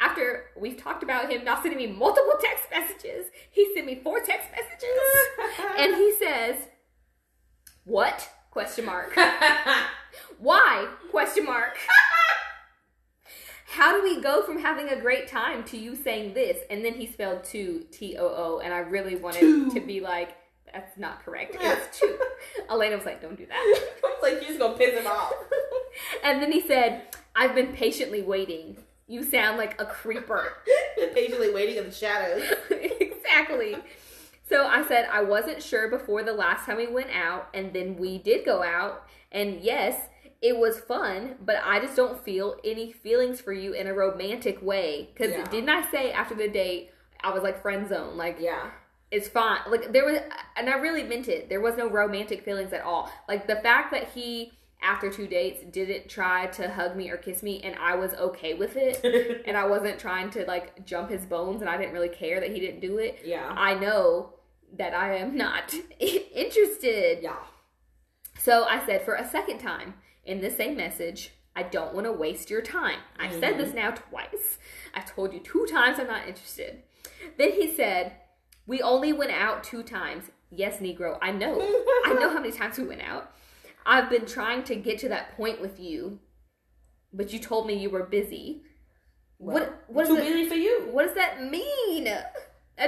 after 0.00 0.46
we've 0.58 0.76
talked 0.76 1.02
about 1.02 1.30
him 1.30 1.44
not 1.44 1.62
sending 1.62 1.78
me 1.78 1.86
multiple 1.86 2.34
text 2.40 2.64
messages, 2.70 3.26
he 3.50 3.72
sent 3.74 3.86
me 3.86 4.00
four 4.02 4.20
text 4.20 4.48
messages, 4.50 4.98
and 5.78 5.94
he 5.96 6.14
says, 6.18 6.56
"What?" 7.84 8.28
Question 8.50 8.84
mark. 8.84 9.16
Why? 10.38 10.86
Question 11.10 11.46
mark. 11.46 11.78
How 13.66 13.96
do 13.96 14.02
we 14.02 14.20
go 14.20 14.42
from 14.42 14.60
having 14.60 14.90
a 14.90 15.00
great 15.00 15.26
time 15.26 15.64
to 15.64 15.78
you 15.78 15.96
saying 15.96 16.34
this? 16.34 16.58
And 16.68 16.84
then 16.84 16.92
he 16.92 17.06
spelled 17.06 17.44
two 17.44 17.86
T 17.90 18.18
O 18.18 18.26
O, 18.26 18.60
and 18.62 18.74
I 18.74 18.80
really 18.80 19.16
wanted 19.16 19.40
Two. 19.40 19.70
to 19.70 19.80
be 19.80 20.00
like, 20.00 20.36
that's 20.72 20.96
not 20.98 21.24
correct. 21.24 21.56
It's 21.60 21.98
two. 21.98 22.18
Elena 22.70 22.96
was 22.96 23.04
like, 23.06 23.20
don't 23.20 23.36
do 23.36 23.46
that. 23.46 23.60
it's 24.04 24.22
like 24.22 24.34
you're 24.34 24.42
just 24.44 24.58
gonna 24.58 24.76
piss 24.76 24.98
him 24.98 25.06
off. 25.06 25.32
And 26.24 26.42
then 26.42 26.50
he 26.50 26.62
said, 26.62 27.02
I've 27.36 27.54
been 27.54 27.74
patiently 27.74 28.22
waiting. 28.22 28.78
You 29.08 29.22
sound 29.22 29.58
like 29.58 29.78
a 29.78 29.84
creeper. 29.84 30.54
Been 30.96 31.10
patiently 31.10 31.52
waiting 31.52 31.76
in 31.76 31.84
the 31.84 31.92
shadows. 31.92 32.42
exactly. 32.70 33.76
So 34.48 34.66
I 34.66 34.86
said, 34.86 35.06
I 35.12 35.22
wasn't 35.22 35.62
sure 35.62 35.90
before 35.90 36.22
the 36.22 36.32
last 36.32 36.64
time 36.64 36.78
we 36.78 36.86
went 36.86 37.10
out, 37.10 37.48
and 37.52 37.74
then 37.74 37.96
we 37.96 38.16
did 38.18 38.44
go 38.46 38.62
out. 38.62 39.06
And 39.32 39.60
yes, 39.60 40.08
it 40.40 40.56
was 40.58 40.80
fun, 40.80 41.36
but 41.44 41.56
I 41.64 41.78
just 41.80 41.94
don't 41.96 42.22
feel 42.24 42.56
any 42.64 42.90
feelings 42.92 43.40
for 43.40 43.52
you 43.52 43.74
in 43.74 43.86
a 43.86 43.92
romantic 43.94 44.62
way. 44.62 45.10
Because 45.12 45.32
Yeah. 45.32 45.44
didn't 45.50 45.68
I 45.70 45.90
say 45.90 46.10
after 46.12 46.34
the 46.34 46.48
date, 46.48 46.90
I 47.22 47.32
was 47.32 47.42
like 47.42 47.60
friend 47.60 47.86
zone? 47.88 48.16
Like, 48.16 48.38
Yeah. 48.40 48.70
It's 49.12 49.28
fine. 49.28 49.60
Like 49.68 49.92
there 49.92 50.06
was, 50.06 50.18
and 50.56 50.70
I 50.70 50.76
really 50.76 51.04
meant 51.04 51.28
it. 51.28 51.50
There 51.50 51.60
was 51.60 51.76
no 51.76 51.88
romantic 51.88 52.44
feelings 52.44 52.72
at 52.72 52.80
all. 52.80 53.12
Like 53.28 53.46
the 53.46 53.56
fact 53.56 53.92
that 53.92 54.08
he 54.08 54.52
after 54.80 55.12
two 55.12 55.28
dates 55.28 55.62
didn't 55.70 56.08
try 56.08 56.46
to 56.46 56.68
hug 56.68 56.96
me 56.96 57.08
or 57.10 57.16
kiss 57.16 57.40
me 57.42 57.60
and 57.62 57.76
I 57.76 57.94
was 57.94 58.14
okay 58.14 58.54
with 58.54 58.74
it 58.74 59.44
and 59.46 59.56
I 59.56 59.66
wasn't 59.66 60.00
trying 60.00 60.30
to 60.30 60.44
like 60.46 60.84
jump 60.84 61.10
his 61.10 61.24
bones 61.24 61.60
and 61.60 61.70
I 61.70 61.76
didn't 61.76 61.92
really 61.92 62.08
care 62.08 62.40
that 62.40 62.50
he 62.50 62.58
didn't 62.58 62.80
do 62.80 62.98
it, 62.98 63.20
yeah. 63.24 63.54
I 63.56 63.74
know 63.74 64.32
that 64.76 64.94
I 64.94 65.18
am 65.18 65.36
not 65.36 65.72
interested. 66.00 67.18
Yeah. 67.22 67.36
So 68.40 68.64
I 68.64 68.84
said 68.86 69.02
for 69.02 69.14
a 69.14 69.28
second 69.28 69.58
time 69.58 69.94
in 70.24 70.40
the 70.40 70.50
same 70.50 70.76
message, 70.76 71.32
I 71.54 71.64
don't 71.64 71.94
want 71.94 72.06
to 72.06 72.12
waste 72.12 72.50
your 72.50 72.62
time. 72.62 72.98
I've 73.20 73.34
said 73.34 73.58
this 73.58 73.68
mm-hmm. 73.68 73.76
now 73.76 73.90
twice. 73.90 74.58
I 74.94 75.00
told 75.00 75.34
you 75.34 75.40
two 75.40 75.66
times 75.70 75.98
I'm 76.00 76.06
not 76.06 76.26
interested. 76.26 76.82
Then 77.36 77.52
he 77.52 77.70
said, 77.70 78.14
We 78.66 78.80
only 78.82 79.12
went 79.12 79.32
out 79.32 79.64
two 79.64 79.82
times. 79.82 80.24
Yes, 80.50 80.78
Negro, 80.78 81.18
I 81.22 81.32
know. 81.32 81.58
I 82.04 82.14
know 82.18 82.30
how 82.30 82.40
many 82.40 82.52
times 82.52 82.78
we 82.78 82.84
went 82.84 83.02
out. 83.02 83.30
I've 83.84 84.08
been 84.10 84.26
trying 84.26 84.62
to 84.64 84.76
get 84.76 84.98
to 85.00 85.08
that 85.08 85.36
point 85.36 85.60
with 85.60 85.80
you, 85.80 86.20
but 87.12 87.32
you 87.32 87.38
told 87.38 87.66
me 87.66 87.74
you 87.74 87.90
were 87.90 88.04
busy. 88.04 88.62
what 89.38 89.82
what 89.88 90.06
Too 90.06 90.14
that, 90.16 90.24
busy 90.24 90.48
for 90.48 90.54
you. 90.54 90.88
what 90.92 91.06
does 91.06 91.14
that 91.16 91.42
mean? 91.50 92.04
That 92.04 92.32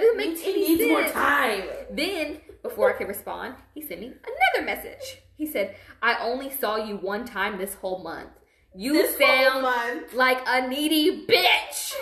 doesn't 0.00 0.16
make 0.16 0.38
He 0.38 0.50
any 0.50 0.60
needs 0.68 0.80
sense. 0.80 0.90
more 0.90 1.08
time. 1.08 1.62
Then, 1.90 2.40
before 2.62 2.90
I 2.94 2.96
could 2.96 3.08
respond, 3.08 3.56
he 3.74 3.82
sent 3.82 4.00
me 4.00 4.06
another 4.06 4.64
message. 4.66 5.18
He 5.36 5.46
said, 5.46 5.74
I 6.00 6.16
only 6.20 6.50
saw 6.50 6.76
you 6.76 6.96
one 6.96 7.24
time 7.24 7.58
this 7.58 7.74
whole 7.74 8.02
month. 8.02 8.30
You 8.76 8.92
This 8.92 9.18
sound 9.18 9.66
like 10.14 10.40
a 10.46 10.66
needy 10.68 11.26
bitch. 11.26 11.92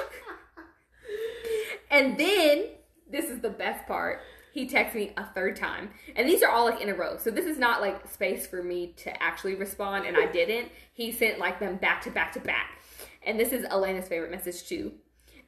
and 1.91 2.19
then, 2.19 2.67
this 3.13 3.27
is 3.27 3.41
the 3.41 3.51
best 3.51 3.87
part. 3.87 4.21
He 4.53 4.69
texted 4.69 4.95
me 4.97 5.13
a 5.17 5.25
third 5.25 5.57
time. 5.57 5.91
And 6.17 6.29
these 6.29 6.43
are 6.43 6.51
all 6.51 6.65
like 6.67 6.81
in 6.81 6.89
a 6.89 6.95
row. 6.95 7.17
So 7.19 7.31
this 7.31 7.47
is 7.47 7.59
not 7.59 7.81
like 7.81 8.07
space 8.09 8.47
for 8.47 8.63
me 8.63 8.95
to 8.99 9.23
actually 9.23 9.55
respond, 9.55 10.05
and 10.07 10.17
I 10.17 10.27
didn't. 10.27 10.71
He 10.93 11.11
sent 11.13 11.39
like 11.39 11.59
them 11.61 11.77
back 11.77 12.03
to 12.03 12.11
back 12.11 12.33
to 12.33 12.41
back. 12.41 12.81
And 13.25 13.39
this 13.39 13.53
is 13.53 13.65
Elena's 13.71 14.09
favorite 14.09 14.31
message 14.31 14.65
too. 14.67 14.93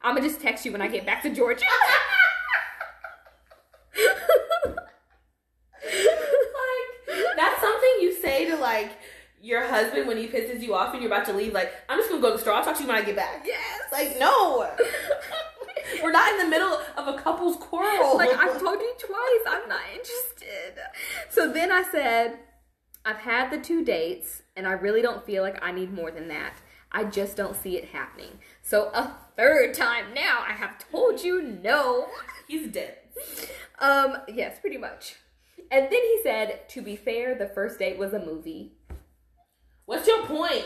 I'm 0.01 0.15
gonna 0.15 0.27
just 0.27 0.41
text 0.41 0.65
you 0.65 0.71
when 0.71 0.81
I 0.81 0.87
get 0.87 1.05
back 1.05 1.21
to 1.23 1.33
Georgia. 1.33 1.65
like 5.83 7.25
that's 7.35 7.61
something 7.61 7.89
you 8.01 8.13
say 8.21 8.45
to 8.49 8.55
like 8.57 8.91
your 9.41 9.65
husband 9.67 10.07
when 10.07 10.17
he 10.17 10.27
pisses 10.27 10.61
you 10.61 10.73
off 10.73 10.93
and 10.93 11.03
you're 11.03 11.11
about 11.11 11.25
to 11.25 11.33
leave. 11.33 11.53
Like 11.53 11.71
I'm 11.89 11.99
just 11.99 12.09
gonna 12.09 12.21
go 12.21 12.31
to 12.31 12.37
the 12.37 12.41
store. 12.41 12.53
I'll 12.53 12.63
talk 12.63 12.75
to 12.77 12.81
you 12.81 12.87
when 12.87 12.97
I 12.97 13.03
get 13.03 13.15
back. 13.15 13.43
yes. 13.45 13.81
Like 13.91 14.17
no, 14.19 14.61
we're 16.01 16.11
not 16.11 16.31
in 16.33 16.39
the 16.39 16.49
middle 16.49 16.79
of 16.97 17.07
a 17.07 17.17
couple's 17.17 17.57
quarrel. 17.57 18.17
like 18.17 18.31
I've 18.31 18.59
told 18.59 18.79
you 18.79 18.93
twice, 18.99 19.45
I'm 19.47 19.67
not 19.69 19.81
interested. 19.91 20.81
So 21.29 21.51
then 21.51 21.71
I 21.71 21.83
said, 21.83 22.39
I've 23.05 23.17
had 23.17 23.51
the 23.51 23.59
two 23.59 23.85
dates, 23.85 24.41
and 24.55 24.67
I 24.67 24.71
really 24.71 25.01
don't 25.01 25.25
feel 25.25 25.43
like 25.43 25.63
I 25.63 25.71
need 25.71 25.93
more 25.93 26.11
than 26.11 26.27
that. 26.29 26.55
I 26.91 27.03
just 27.03 27.35
don't 27.35 27.55
see 27.55 27.77
it 27.77 27.89
happening. 27.89 28.39
So 28.61 28.89
a 28.93 29.15
third 29.35 29.73
time 29.73 30.13
now, 30.13 30.43
I 30.47 30.53
have 30.53 30.77
told 30.89 31.23
you 31.23 31.41
no. 31.41 32.07
he's 32.47 32.71
dead. 32.71 32.97
Um, 33.79 34.17
yes, 34.27 34.59
pretty 34.59 34.77
much. 34.77 35.15
And 35.71 35.85
then 35.85 35.91
he 35.91 36.19
said, 36.23 36.67
to 36.69 36.81
be 36.81 36.95
fair, 36.95 37.35
the 37.35 37.47
first 37.47 37.79
date 37.79 37.97
was 37.97 38.13
a 38.13 38.25
movie. 38.25 38.73
What's 39.85 40.07
your 40.07 40.25
point? 40.25 40.65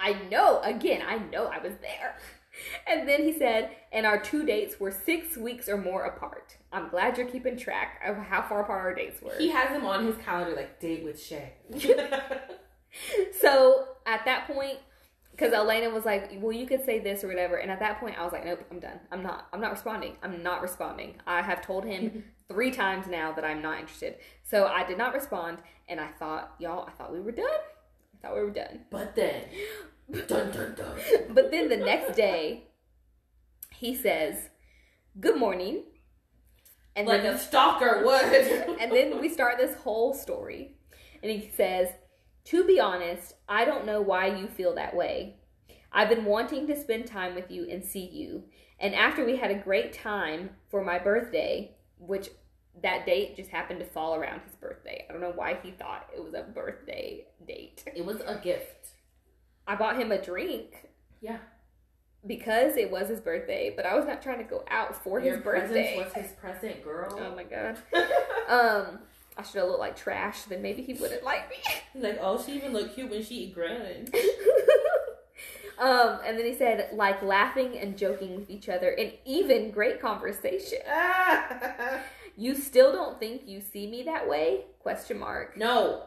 I 0.00 0.12
know, 0.30 0.60
again, 0.62 1.02
I 1.06 1.18
know 1.18 1.46
I 1.46 1.58
was 1.58 1.74
there. 1.82 2.16
And 2.86 3.08
then 3.08 3.22
he 3.22 3.32
said, 3.32 3.70
and 3.92 4.06
our 4.06 4.18
two 4.20 4.44
dates 4.44 4.80
were 4.80 4.90
six 4.90 5.36
weeks 5.36 5.68
or 5.68 5.76
more 5.76 6.04
apart. 6.04 6.56
I'm 6.72 6.88
glad 6.88 7.16
you're 7.16 7.28
keeping 7.28 7.56
track 7.56 8.00
of 8.04 8.16
how 8.16 8.42
far 8.42 8.62
apart 8.62 8.80
our 8.80 8.94
dates 8.94 9.22
were. 9.22 9.36
He 9.38 9.48
has 9.50 9.70
them 9.70 9.86
on 9.86 10.06
his 10.06 10.16
calendar 10.16 10.54
like 10.56 10.80
date 10.80 11.04
with 11.04 11.22
Shay. 11.22 11.54
So 13.40 13.84
at 14.06 14.24
that 14.24 14.46
point, 14.46 14.78
because 15.30 15.52
Elena 15.52 15.90
was 15.90 16.04
like, 16.04 16.32
"Well, 16.40 16.52
you 16.52 16.66
could 16.66 16.84
say 16.84 16.98
this 16.98 17.22
or 17.22 17.28
whatever," 17.28 17.56
and 17.56 17.70
at 17.70 17.78
that 17.80 18.00
point, 18.00 18.18
I 18.18 18.24
was 18.24 18.32
like, 18.32 18.44
"Nope, 18.44 18.64
I'm 18.70 18.80
done. 18.80 18.98
I'm 19.12 19.22
not. 19.22 19.46
I'm 19.52 19.60
not 19.60 19.70
responding. 19.70 20.16
I'm 20.22 20.42
not 20.42 20.62
responding. 20.62 21.14
I 21.26 21.42
have 21.42 21.60
told 21.62 21.84
him 21.84 22.24
three 22.48 22.70
times 22.70 23.06
now 23.06 23.32
that 23.32 23.44
I'm 23.44 23.62
not 23.62 23.78
interested." 23.78 24.16
So 24.42 24.66
I 24.66 24.84
did 24.84 24.98
not 24.98 25.14
respond, 25.14 25.58
and 25.88 26.00
I 26.00 26.08
thought, 26.08 26.54
y'all, 26.58 26.88
I 26.88 26.90
thought 26.92 27.12
we 27.12 27.20
were 27.20 27.32
done. 27.32 27.46
I 27.46 28.26
thought 28.26 28.34
we 28.34 28.42
were 28.42 28.50
done. 28.50 28.80
but 28.90 29.14
then, 29.14 29.44
dun 30.10 30.50
dun 30.50 30.74
dun. 30.74 30.98
But 31.30 31.50
then 31.50 31.68
the 31.68 31.76
next 31.76 32.16
day, 32.16 32.68
he 33.70 33.94
says, 33.94 34.50
"Good 35.20 35.36
morning," 35.36 35.84
and 36.98 37.06
Like 37.06 37.22
then 37.22 37.34
a 37.34 37.38
stalker 37.38 38.02
would. 38.04 38.24
and 38.80 38.90
then 38.90 39.20
we 39.20 39.28
start 39.28 39.56
this 39.56 39.76
whole 39.76 40.12
story. 40.12 40.74
And 41.22 41.30
he 41.30 41.48
says, 41.54 41.90
To 42.46 42.64
be 42.64 42.80
honest, 42.80 43.34
I 43.48 43.64
don't 43.64 43.86
know 43.86 44.02
why 44.02 44.26
you 44.26 44.48
feel 44.48 44.74
that 44.74 44.96
way. 44.96 45.36
I've 45.92 46.08
been 46.08 46.24
wanting 46.24 46.66
to 46.66 46.76
spend 46.80 47.06
time 47.06 47.36
with 47.36 47.52
you 47.52 47.68
and 47.70 47.84
see 47.84 48.04
you. 48.04 48.44
And 48.80 48.96
after 48.96 49.24
we 49.24 49.36
had 49.36 49.52
a 49.52 49.58
great 49.58 49.92
time 49.92 50.50
for 50.68 50.84
my 50.84 50.98
birthday, 50.98 51.76
which 51.98 52.30
that 52.82 53.06
date 53.06 53.36
just 53.36 53.50
happened 53.50 53.78
to 53.78 53.86
fall 53.86 54.16
around 54.16 54.40
his 54.44 54.56
birthday. 54.56 55.06
I 55.08 55.12
don't 55.12 55.22
know 55.22 55.32
why 55.34 55.58
he 55.62 55.70
thought 55.70 56.10
it 56.14 56.22
was 56.22 56.34
a 56.34 56.42
birthday 56.42 57.26
date. 57.46 57.84
it 57.94 58.04
was 58.04 58.20
a 58.26 58.40
gift. 58.42 58.94
I 59.68 59.76
bought 59.76 60.00
him 60.00 60.10
a 60.10 60.20
drink 60.20 60.88
Yeah. 61.20 61.36
because 62.26 62.76
it 62.76 62.90
was 62.90 63.08
his 63.08 63.20
birthday, 63.20 63.72
but 63.76 63.86
I 63.86 63.94
was 63.94 64.06
not 64.06 64.22
trying 64.22 64.38
to 64.38 64.44
go 64.44 64.64
out 64.70 64.96
for 65.04 65.20
his 65.20 65.38
birthday. 65.38 65.96
was 65.96 66.12
his 66.14 66.32
present, 66.32 66.82
girl. 66.82 67.16
Oh 67.20 67.36
my 67.36 67.44
god. 67.44 67.78
Um, 68.48 69.00
I 69.36 69.42
should 69.42 69.56
have 69.60 69.68
looked 69.68 69.78
like 69.78 69.94
trash, 69.94 70.42
then 70.44 70.62
maybe 70.62 70.82
he 70.82 70.94
wouldn't 70.94 71.22
like 71.22 71.50
me. 71.50 71.56
Like, 71.94 72.18
oh, 72.20 72.42
she 72.42 72.52
even 72.52 72.72
looked 72.72 72.94
cute 72.94 73.10
when 73.10 73.22
she 73.22 73.34
eat 73.34 73.56
um, 75.78 76.18
and 76.24 76.38
then 76.38 76.46
he 76.46 76.54
said, 76.54 76.88
like 76.94 77.22
laughing 77.22 77.76
and 77.78 77.96
joking 77.98 78.36
with 78.36 78.48
each 78.48 78.70
other, 78.70 78.88
and 78.90 79.12
even 79.26 79.70
great 79.70 80.00
conversation. 80.00 80.78
You 82.40 82.54
still 82.54 82.92
don't 82.92 83.18
think 83.18 83.48
you 83.48 83.60
see 83.60 83.90
me 83.90 84.04
that 84.04 84.28
way? 84.28 84.66
Question 84.78 85.18
mark. 85.18 85.56
no, 85.56 86.04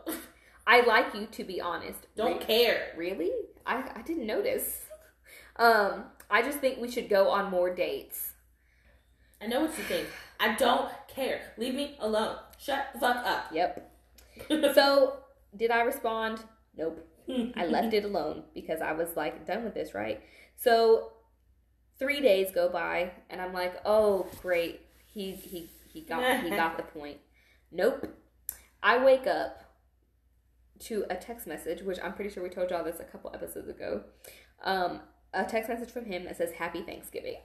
I 0.65 0.79
like 0.79 1.13
you 1.13 1.25
to 1.25 1.43
be 1.43 1.59
honest. 1.59 2.07
don't 2.15 2.39
Re- 2.39 2.45
care. 2.45 2.93
Really? 2.95 3.31
I 3.65 3.83
I 3.95 4.01
didn't 4.01 4.25
notice. 4.25 4.85
Um, 5.57 6.05
I 6.29 6.41
just 6.41 6.59
think 6.59 6.79
we 6.79 6.89
should 6.89 7.09
go 7.09 7.29
on 7.29 7.51
more 7.51 7.73
dates. 7.73 8.33
I 9.41 9.47
know 9.47 9.61
what 9.61 9.77
you 9.77 9.83
think. 9.83 10.07
I 10.39 10.55
don't 10.55 10.89
care. 11.07 11.41
Leave 11.57 11.75
me 11.75 11.97
alone. 11.99 12.37
Shut 12.57 12.87
the 12.93 12.99
fuck 12.99 13.25
up. 13.25 13.45
Yep. 13.51 13.91
so 14.75 15.17
did 15.55 15.71
I 15.71 15.81
respond? 15.81 16.43
Nope. 16.77 17.07
I 17.55 17.65
left 17.65 17.93
it 17.93 18.03
alone 18.03 18.43
because 18.53 18.81
I 18.81 18.91
was 18.91 19.15
like 19.15 19.45
done 19.45 19.63
with 19.63 19.73
this, 19.73 19.93
right? 19.93 20.21
So 20.57 21.13
three 21.97 22.19
days 22.19 22.51
go 22.51 22.69
by 22.69 23.11
and 23.29 23.41
I'm 23.41 23.53
like, 23.53 23.75
oh 23.85 24.27
great, 24.41 24.81
he 25.05 25.31
he 25.31 25.69
he 25.87 26.01
got 26.01 26.43
he 26.43 26.49
got 26.61 26.77
the 26.77 26.83
point. 26.83 27.17
Nope. 27.71 28.07
I 28.83 29.03
wake 29.03 29.27
up 29.27 29.70
to 30.81 31.05
a 31.09 31.15
text 31.15 31.47
message, 31.47 31.81
which 31.81 31.97
I'm 32.03 32.13
pretty 32.13 32.29
sure 32.29 32.43
we 32.43 32.49
told 32.49 32.69
y'all 32.69 32.83
this 32.83 32.99
a 32.99 33.03
couple 33.03 33.31
episodes 33.33 33.69
ago. 33.69 34.03
Um, 34.63 35.01
a 35.33 35.43
text 35.45 35.69
message 35.69 35.89
from 35.89 36.05
him 36.05 36.25
that 36.25 36.37
says 36.37 36.51
Happy 36.53 36.81
Thanksgiving. 36.81 37.37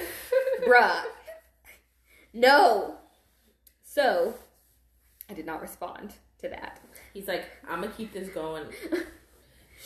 Bruh. 0.66 1.02
No. 2.32 2.96
So 3.82 4.34
I 5.28 5.34
did 5.34 5.46
not 5.46 5.60
respond 5.60 6.14
to 6.40 6.48
that. 6.48 6.80
He's 7.14 7.28
like, 7.28 7.46
I'm 7.68 7.80
gonna 7.80 7.92
keep 7.92 8.12
this 8.12 8.28
going. 8.28 8.64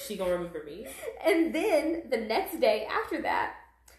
She 0.07 0.17
gonna 0.17 0.33
remember 0.33 0.63
me. 0.65 0.87
And 1.25 1.55
then 1.55 2.05
the 2.11 2.17
next 2.17 2.61
day 2.61 2.87
after 2.87 3.21
that, 3.23 3.55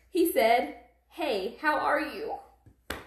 he 0.10 0.32
said, 0.32 0.76
Hey, 1.10 1.58
how 1.62 1.78
are 1.78 2.00
you? 2.00 2.36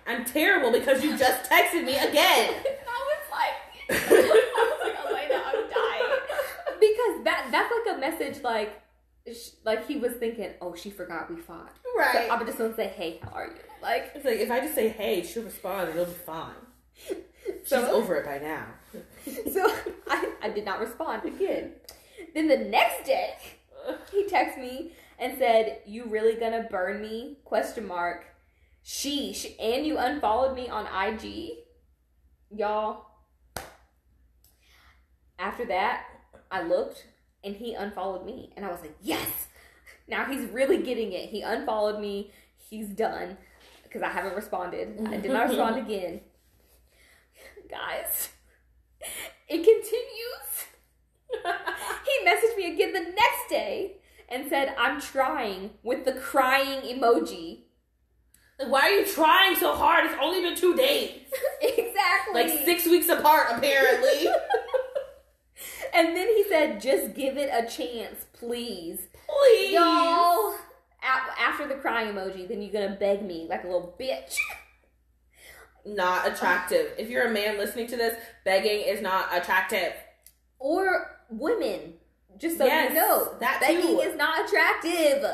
I'm 0.07 0.25
terrible 0.25 0.71
because 0.71 1.03
you 1.03 1.17
just 1.17 1.51
texted 1.51 1.85
me 1.85 1.97
again. 1.97 2.55
And 2.55 2.67
I 2.89 3.01
was 3.09 3.25
like, 3.31 3.55
I 3.91 4.71
was 4.71 4.81
like, 4.83 5.07
Elena, 5.07 5.43
I'm 5.47 5.71
dying. 5.71 6.21
Because 6.79 7.25
that 7.25 7.49
that's 7.51 7.73
like 7.73 7.83
a 7.95 7.99
message 7.99 8.43
like, 8.43 8.81
like 9.65 9.87
he 9.87 9.97
was 9.97 10.13
thinking, 10.15 10.51
oh, 10.61 10.75
she 10.75 10.91
forgot 10.91 11.31
we 11.31 11.41
fought. 11.41 11.73
So 12.13 12.29
I'm 12.31 12.47
just 12.47 12.59
gonna 12.59 12.75
say, 12.75 12.89
hey, 12.89 13.21
how 13.23 13.31
are 13.31 13.47
you? 13.47 13.53
Like, 13.83 14.13
It's 14.15 14.25
like 14.25 14.39
if 14.39 14.51
I 14.51 14.61
just 14.61 14.75
say 14.75 14.89
hey, 14.89 15.23
she'll 15.23 15.45
respond. 15.45 15.91
It'll 15.91 16.05
be 16.07 16.13
fine. 16.13 16.55
So, 17.67 17.81
She's 17.81 17.91
over 17.91 18.17
it 18.17 18.25
by 18.25 18.39
now. 18.39 18.67
so 19.53 19.71
I, 20.09 20.33
I 20.43 20.49
did 20.49 20.65
not 20.65 20.81
respond 20.81 21.27
again. 21.27 21.73
Then 22.35 22.49
the 22.49 22.57
next 22.57 23.07
day, 23.07 23.35
he 24.11 24.25
texted 24.25 24.61
me 24.61 24.93
and 25.19 25.37
said, 25.39 25.81
"You 25.87 26.07
really 26.07 26.35
gonna 26.37 26.67
burn 26.71 27.03
me?" 27.03 27.39
Question 27.45 27.87
mark. 27.87 28.25
Sheesh. 28.85 29.47
And 29.61 29.87
you 29.87 29.99
unfollowed 29.99 30.55
me 30.55 30.69
on 30.69 30.87
IG, 30.87 31.53
y'all. 32.51 33.07
After 35.39 35.65
that, 35.67 36.05
I 36.51 36.63
looked 36.63 37.07
and 37.45 37.57
he 37.57 37.75
unfollowed 37.75 38.25
me, 38.25 38.53
and 38.57 38.65
I 38.65 38.71
was 38.71 38.81
like, 38.81 38.97
"Yes." 39.01 39.49
Now 40.07 40.27
he's 40.27 40.51
really 40.51 40.83
getting 40.83 41.13
it. 41.13 41.31
He 41.31 41.43
unfollowed 41.43 42.01
me. 42.01 42.31
He's 42.57 42.89
done 42.89 43.37
because 43.83 44.03
I 44.03 44.09
haven't 44.09 44.35
responded. 44.35 45.01
I 45.07 45.17
did 45.17 45.31
not 45.31 45.49
respond 45.49 45.77
again. 45.87 46.21
Guys, 47.71 48.29
it 49.49 49.57
continues. 49.57 50.45
he 52.05 52.29
messaged 52.29 52.57
me 52.57 52.75
again 52.75 52.93
the 52.93 53.01
next 53.01 53.49
day 53.49 53.97
and 54.29 54.49
said, 54.49 54.75
I'm 54.79 55.01
trying 55.01 55.71
with 55.83 56.05
the 56.05 56.13
crying 56.13 56.83
emoji. 56.83 57.63
Like, 58.59 58.71
why 58.71 58.81
are 58.83 58.91
you 58.91 59.07
trying 59.07 59.57
so 59.57 59.75
hard? 59.75 60.05
It's 60.05 60.15
only 60.21 60.41
been 60.43 60.57
two 60.57 60.77
days. 60.77 61.23
exactly. 61.63 62.35
Like 62.35 62.65
six 62.65 62.87
weeks 62.87 63.09
apart, 63.09 63.47
apparently. 63.51 64.29
And 65.95 66.17
then 66.17 66.27
he 66.29 66.45
said, 66.49 66.81
just 66.81 67.15
give 67.15 67.37
it 67.37 67.51
a 67.53 67.63
chance, 67.69 68.27
please. 68.33 69.07
Please. 69.29 69.73
Y'all, 69.73 70.55
after 71.03 71.67
the 71.69 71.75
crying 71.77 72.15
emoji, 72.15 72.47
then 72.49 72.61
you're 72.63 72.73
gonna 72.73 72.97
beg 72.99 73.23
me 73.23 73.47
like 73.49 73.65
a 73.65 73.67
little 73.67 73.95
bitch. 73.99 74.37
Not 75.87 76.27
attractive. 76.27 76.93
If 76.99 77.11
you're 77.11 77.27
a 77.27 77.31
man 77.31 77.59
listening 77.59 77.87
to 77.89 77.97
this, 77.97 78.17
begging 78.45 78.81
is 78.87 79.01
not 79.03 79.29
attractive. 79.37 79.93
or 80.59 81.19
women. 81.31 81.95
Just 82.39 82.59
so 82.59 82.65
Yes, 82.65 82.91
you 82.91 82.97
know, 82.97 83.35
that 83.41 83.61
begging 83.61 83.83
too. 83.83 84.01
is 84.01 84.17
not 84.17 84.47
attractive. 84.49 85.25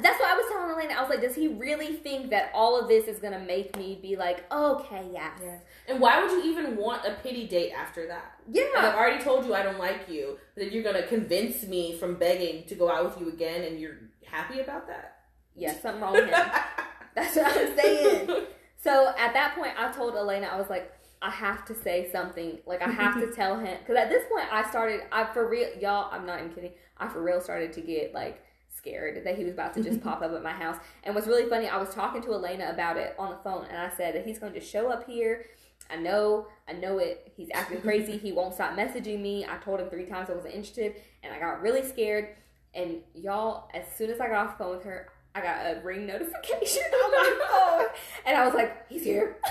That's 0.00 0.18
what 0.18 0.28
I 0.28 0.36
was 0.36 0.46
telling 0.50 0.70
Elena. 0.70 0.94
I 0.98 1.00
was 1.00 1.10
like, 1.10 1.20
does 1.20 1.34
he 1.34 1.48
really 1.48 1.94
think 1.94 2.30
that 2.30 2.50
all 2.52 2.80
of 2.80 2.88
this 2.88 3.06
is 3.06 3.18
gonna 3.18 3.38
make 3.38 3.76
me 3.76 3.98
be 4.02 4.16
like, 4.16 4.50
okay, 4.52 5.08
yes, 5.12 5.38
Yes. 5.42 5.62
And 5.88 6.00
why 6.00 6.20
would 6.20 6.30
you 6.32 6.50
even 6.50 6.76
want 6.76 7.06
a 7.06 7.12
pity 7.22 7.46
date 7.46 7.72
after 7.72 8.08
that? 8.08 8.40
Like, 8.52 8.76
I've 8.76 8.94
already 8.96 9.22
told 9.22 9.46
you 9.46 9.54
I 9.54 9.62
don't 9.62 9.78
like 9.78 10.08
you, 10.08 10.38
but 10.54 10.64
then 10.64 10.72
you're 10.72 10.82
gonna 10.82 11.06
convince 11.06 11.62
me 11.64 11.96
from 11.96 12.16
begging 12.16 12.64
to 12.64 12.74
go 12.74 12.90
out 12.90 13.04
with 13.04 13.20
you 13.20 13.32
again, 13.32 13.62
and 13.62 13.78
you're 13.80 13.98
happy 14.24 14.60
about 14.60 14.88
that? 14.88 15.16
yeah, 15.56 15.74
something 15.80 16.02
wrong 16.02 16.12
with 16.12 16.28
him. 16.28 16.46
That's 17.14 17.36
what 17.36 17.46
I'm 17.46 17.76
saying. 17.76 18.30
So 18.76 19.08
at 19.18 19.32
that 19.32 19.54
point, 19.56 19.72
I 19.78 19.90
told 19.90 20.14
Elena, 20.14 20.48
I 20.48 20.58
was 20.58 20.68
like, 20.68 20.92
I 21.22 21.30
have 21.30 21.64
to 21.66 21.74
say 21.74 22.10
something. 22.12 22.58
Like 22.66 22.82
I 22.82 22.90
have 22.90 23.20
to 23.20 23.26
tell 23.34 23.58
him 23.58 23.78
because 23.80 23.96
at 23.96 24.10
this 24.10 24.24
point, 24.30 24.46
I 24.52 24.68
started. 24.68 25.00
I 25.10 25.24
for 25.32 25.48
real, 25.48 25.68
y'all. 25.80 26.10
I'm 26.12 26.26
not 26.26 26.40
even 26.40 26.52
kidding. 26.52 26.72
I 26.98 27.08
for 27.08 27.22
real 27.22 27.40
started 27.40 27.72
to 27.74 27.80
get 27.80 28.12
like 28.12 28.42
scared 28.86 29.24
that 29.24 29.36
he 29.36 29.44
was 29.44 29.54
about 29.54 29.74
to 29.74 29.82
just 29.82 30.00
pop 30.04 30.22
up 30.22 30.32
at 30.32 30.42
my 30.42 30.52
house. 30.52 30.76
And 31.04 31.14
what's 31.14 31.26
really 31.26 31.48
funny, 31.48 31.68
I 31.68 31.76
was 31.76 31.94
talking 31.94 32.22
to 32.22 32.32
Elena 32.32 32.70
about 32.70 32.96
it 32.96 33.14
on 33.18 33.30
the 33.30 33.36
phone, 33.38 33.66
and 33.68 33.76
I 33.76 33.90
said 33.96 34.14
that 34.14 34.24
he's 34.26 34.38
going 34.38 34.52
to 34.52 34.60
show 34.60 34.90
up 34.90 35.06
here. 35.06 35.46
I 35.90 35.96
know, 35.96 36.48
I 36.68 36.72
know 36.72 36.98
it. 36.98 37.32
He's 37.36 37.48
acting 37.54 37.80
crazy. 37.80 38.16
He 38.16 38.32
won't 38.32 38.54
stop 38.54 38.76
messaging 38.76 39.20
me. 39.20 39.44
I 39.44 39.56
told 39.58 39.80
him 39.80 39.88
three 39.88 40.06
times 40.06 40.30
I 40.30 40.34
wasn't 40.34 40.54
interested, 40.54 40.96
and 41.22 41.32
I 41.32 41.38
got 41.38 41.62
really 41.62 41.84
scared. 41.86 42.28
And 42.74 42.96
y'all, 43.14 43.68
as 43.74 43.84
soon 43.96 44.10
as 44.10 44.20
I 44.20 44.28
got 44.28 44.46
off 44.46 44.58
the 44.58 44.64
phone 44.64 44.76
with 44.76 44.84
her, 44.84 45.08
I 45.34 45.40
got 45.42 45.66
a 45.66 45.80
ring 45.84 46.06
notification 46.06 46.82
on 46.82 47.10
my 47.10 47.38
phone, 47.50 47.86
and 48.24 48.36
I 48.36 48.46
was 48.46 48.54
like, 48.54 48.88
"He's 48.88 49.04
here." 49.04 49.36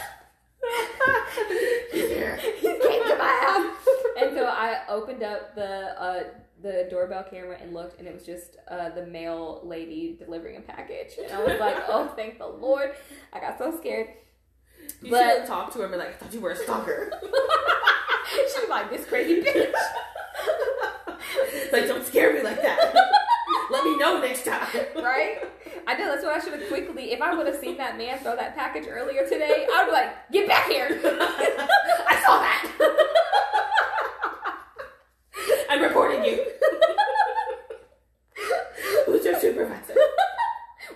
He's 1.91 2.10
here. 2.10 2.38
he 2.38 2.68
came 2.68 3.03
to 3.03 3.16
my 3.18 3.40
house. 3.41 3.88
And 4.18 4.36
so 4.36 4.45
I 4.45 4.82
opened 4.90 5.22
up 5.22 5.53
the 5.56 6.02
uh, 6.02 6.24
the 6.66 6.88
doorbell 6.90 7.24
camera 7.30 7.56
and 7.62 7.74
looked, 7.76 8.00
and 8.00 8.08
it 8.08 8.14
was 8.14 8.26
just 8.26 8.58
uh, 8.70 8.90
the 8.90 9.06
mail 9.06 9.62
lady 9.64 10.16
delivering 10.18 10.58
a 10.58 10.62
package. 10.62 11.12
And 11.24 11.32
I 11.32 11.44
was 11.44 11.60
like, 11.60 11.76
"Oh, 11.88 12.12
thank 12.16 12.40
the 12.40 12.48
Lord!" 12.48 12.96
I 13.32 13.40
got 13.40 13.60
so 13.60 13.76
scared. 13.78 14.10
You 15.02 15.12
But- 15.12 15.20
should 15.20 15.40
have 15.42 15.48
talked 15.48 15.74
to 15.74 15.80
her 15.80 15.86
and 15.86 15.94
be 15.94 15.98
like, 16.00 16.10
I 16.10 16.14
thought 16.14 16.34
you 16.34 16.40
were 16.42 16.52
a 16.52 16.56
stalker. 16.56 17.12
she 18.32 18.60
was 18.62 18.70
like, 18.70 18.90
"This 18.90 19.06
crazy 19.06 19.42
bitch." 19.44 19.72
like, 21.72 21.88
don't 21.88 22.06
scare 22.06 22.34
me 22.34 22.42
like 22.42 22.62
that. 22.64 22.94
Let 23.72 23.84
me 23.84 23.98
know 23.98 24.20
next 24.20 24.44
time. 24.46 24.68
right? 24.96 25.38
I 25.88 25.96
know 25.96 26.08
that's 26.08 26.24
what 26.24 26.34
I 26.36 26.40
should 26.44 26.54
have 26.60 26.68
quickly. 26.68 27.12
If 27.14 27.22
I 27.22 27.36
would 27.36 27.46
have 27.46 27.58
seen 27.58 27.78
that 27.78 27.96
man 27.96 28.18
throw 28.20 28.36
that 28.36 28.56
package 28.56 28.86
earlier 28.90 29.24
today, 29.24 29.68
I 29.72 29.84
would 29.84 29.90
be 29.90 29.92
like, 29.92 30.32
"Get 30.32 30.48
back 30.48 30.68
here!" 30.68 30.88
I 30.90 32.22
saw 32.26 32.40
that. 32.40 32.72
I'm 35.70 35.82
reporting 35.82 36.24
you. 36.24 36.46
Who's 39.06 39.26
your 39.26 39.38
supervisor? 39.40 39.96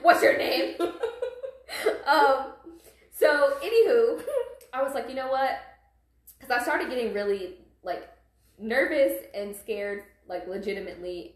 What's 0.10 0.24
your 0.24 0.40
name? 0.40 0.74
um, 2.08 2.48
so 3.12 3.54
anywho, 3.64 4.20
I 4.74 4.82
was 4.82 4.96
like, 4.96 5.08
you 5.08 5.14
know 5.14 5.30
what? 5.30 5.52
Because 6.40 6.50
I 6.50 6.64
started 6.64 6.90
getting 6.90 7.14
really 7.14 7.60
like 7.84 8.10
nervous 8.58 9.14
and 9.36 9.56
scared, 9.56 10.02
like 10.28 10.48
legitimately, 10.48 11.36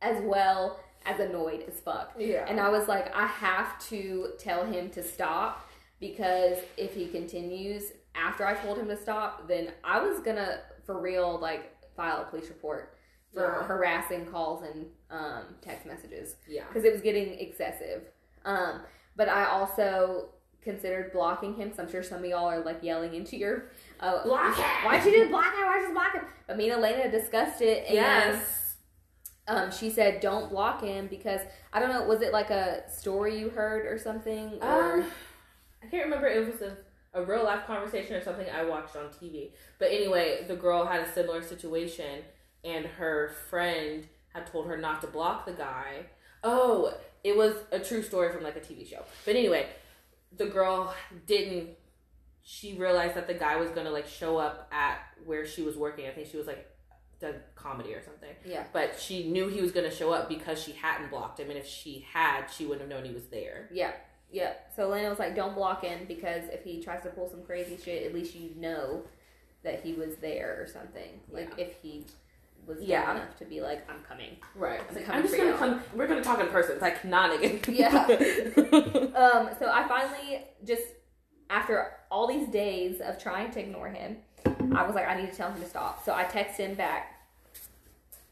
as 0.00 0.22
well 0.22 0.80
as 1.04 1.20
annoyed 1.20 1.64
as 1.68 1.78
fuck. 1.80 2.14
Yeah. 2.18 2.46
And 2.48 2.58
I 2.58 2.70
was 2.70 2.88
like, 2.88 3.14
I 3.14 3.26
have 3.26 3.78
to 3.90 4.30
tell 4.38 4.64
him 4.64 4.88
to 4.92 5.02
stop 5.02 5.68
because 6.00 6.56
if 6.78 6.94
he 6.94 7.08
continues 7.08 7.92
after 8.14 8.46
I 8.46 8.54
told 8.54 8.78
him 8.78 8.88
to 8.88 8.96
stop, 8.96 9.46
then 9.46 9.72
I 9.84 10.00
was 10.00 10.20
gonna 10.20 10.60
for 10.86 11.02
real 11.02 11.38
like 11.38 11.70
file 11.94 12.22
a 12.22 12.30
police 12.30 12.48
report 12.48 12.96
for 13.34 13.58
Yeah. 13.60 13.66
harassing 13.66 14.24
calls 14.24 14.62
and 14.62 14.86
um, 15.10 15.42
text 15.62 15.86
messages 15.86 16.36
yeah. 16.48 16.64
because 16.68 16.84
it 16.84 16.92
was 16.92 17.02
getting 17.02 17.38
excessive. 17.38 18.02
Um, 18.44 18.80
but 19.16 19.28
I 19.28 19.46
also 19.46 20.30
considered 20.62 21.12
blocking 21.12 21.54
him. 21.54 21.72
So 21.74 21.82
I'm 21.82 21.90
sure 21.90 22.02
some 22.02 22.18
of 22.18 22.24
y'all 22.26 22.46
are 22.46 22.60
like 22.64 22.82
yelling 22.82 23.14
into 23.14 23.36
your 23.36 23.70
uh, 24.00 24.22
Block 24.24 24.56
him! 24.56 24.64
Why'd 24.84 25.04
you 25.04 25.12
do 25.12 25.28
block 25.30 25.54
him? 25.54 25.64
Why'd 25.64 25.82
you 25.88 25.92
block 25.94 26.12
him? 26.14 26.24
But 26.46 26.56
me 26.56 26.70
and 26.70 26.82
Elena 26.84 27.10
discussed 27.10 27.62
it, 27.62 27.84
and 27.86 27.94
Yes. 27.94 28.76
um, 29.48 29.70
she 29.70 29.90
said 29.90 30.20
don't 30.20 30.50
block 30.50 30.82
him 30.82 31.06
because 31.06 31.40
I 31.72 31.80
don't 31.80 31.88
know. 31.88 32.04
Was 32.04 32.20
it 32.20 32.32
like 32.32 32.50
a 32.50 32.82
story 32.90 33.38
you 33.38 33.48
heard 33.48 33.86
or 33.86 33.98
something? 33.98 34.58
Or 34.60 34.94
Um, 34.94 35.04
I 35.82 35.86
can't 35.86 36.04
remember. 36.04 36.26
It 36.26 36.46
was 36.46 36.60
a, 36.62 36.76
a 37.14 37.24
real 37.24 37.44
life 37.44 37.66
conversation 37.66 38.16
or 38.16 38.22
something 38.22 38.46
I 38.50 38.64
watched 38.64 38.96
on 38.96 39.04
TV. 39.08 39.52
But 39.78 39.88
anyway, 39.92 40.44
the 40.46 40.56
girl 40.56 40.84
had 40.84 41.00
a 41.00 41.12
similar 41.12 41.42
situation, 41.42 42.22
and 42.64 42.84
her 42.86 43.30
friend 43.48 44.06
had 44.36 44.46
told 44.46 44.66
her 44.68 44.76
not 44.76 45.00
to 45.02 45.06
block 45.06 45.46
the 45.46 45.52
guy. 45.52 46.06
Oh, 46.44 46.92
it 47.24 47.36
was 47.36 47.54
a 47.72 47.78
true 47.78 48.02
story 48.02 48.32
from 48.32 48.44
like 48.44 48.56
a 48.56 48.60
TV 48.60 48.88
show. 48.88 49.02
But 49.24 49.34
anyway, 49.36 49.66
the 50.36 50.46
girl 50.46 50.94
didn't. 51.26 51.70
She 52.42 52.74
realized 52.74 53.16
that 53.16 53.26
the 53.26 53.34
guy 53.34 53.56
was 53.56 53.70
gonna 53.70 53.90
like 53.90 54.06
show 54.06 54.36
up 54.36 54.68
at 54.72 54.98
where 55.24 55.44
she 55.46 55.62
was 55.62 55.76
working. 55.76 56.06
I 56.06 56.10
think 56.10 56.28
she 56.28 56.36
was 56.36 56.46
like 56.46 56.70
the 57.18 57.34
comedy 57.54 57.94
or 57.94 58.02
something. 58.02 58.28
yeah, 58.44 58.64
But 58.74 59.00
she 59.00 59.30
knew 59.30 59.48
he 59.48 59.60
was 59.62 59.72
gonna 59.72 59.90
show 59.90 60.12
up 60.12 60.28
because 60.28 60.62
she 60.62 60.72
hadn't 60.72 61.10
blocked 61.10 61.40
him, 61.40 61.48
and 61.48 61.58
if 61.58 61.66
she 61.66 62.06
had, 62.12 62.46
she 62.48 62.66
wouldn't 62.66 62.82
have 62.82 62.90
known 62.90 63.08
he 63.08 63.14
was 63.14 63.26
there. 63.28 63.68
yeah, 63.72 63.92
yeah. 64.30 64.52
So 64.76 64.82
Elena 64.92 65.08
was 65.08 65.18
like, 65.18 65.34
don't 65.34 65.54
block 65.54 65.82
him 65.82 66.04
because 66.06 66.42
if 66.52 66.62
he 66.62 66.82
tries 66.82 67.02
to 67.02 67.08
pull 67.08 67.28
some 67.28 67.42
crazy 67.42 67.78
shit, 67.82 68.04
at 68.06 68.12
least 68.14 68.34
you 68.34 68.50
know 68.56 69.02
that 69.64 69.82
he 69.82 69.94
was 69.94 70.16
there 70.16 70.58
or 70.60 70.66
something. 70.66 71.20
Like 71.30 71.54
if 71.58 71.74
he 71.82 72.04
was 72.66 72.82
Yeah. 72.82 73.10
enough 73.12 73.36
to 73.38 73.44
be 73.44 73.60
like, 73.60 73.88
I'm 73.90 74.00
coming. 74.02 74.36
Right. 74.54 74.80
I'm 74.88 74.94
Like, 74.94 75.04
coming 75.04 75.18
I'm 75.22 75.26
just 75.26 75.36
gonna 75.36 75.50
y'all. 75.50 75.58
come. 75.58 75.82
We're 75.94 76.06
gonna 76.06 76.22
talk 76.24 76.40
in 76.40 76.48
person. 76.48 76.72
It's 76.72 76.82
like 76.82 77.04
not 77.04 77.34
again. 77.34 77.60
Yeah. 77.68 78.06
Um, 79.16 79.48
so 79.58 79.70
I 79.70 79.86
finally 79.88 80.44
just 80.64 80.82
after 81.48 81.92
all 82.10 82.26
these 82.26 82.48
days 82.48 83.00
of 83.00 83.18
trying 83.18 83.50
to 83.52 83.60
ignore 83.60 83.88
him, 83.88 84.18
I 84.74 84.84
was 84.86 84.94
like, 84.94 85.08
I 85.08 85.18
need 85.20 85.30
to 85.30 85.36
tell 85.36 85.50
him 85.50 85.60
to 85.62 85.68
stop. 85.68 86.04
So 86.04 86.12
I 86.12 86.24
texted 86.24 86.56
him 86.56 86.74
back, 86.74 87.14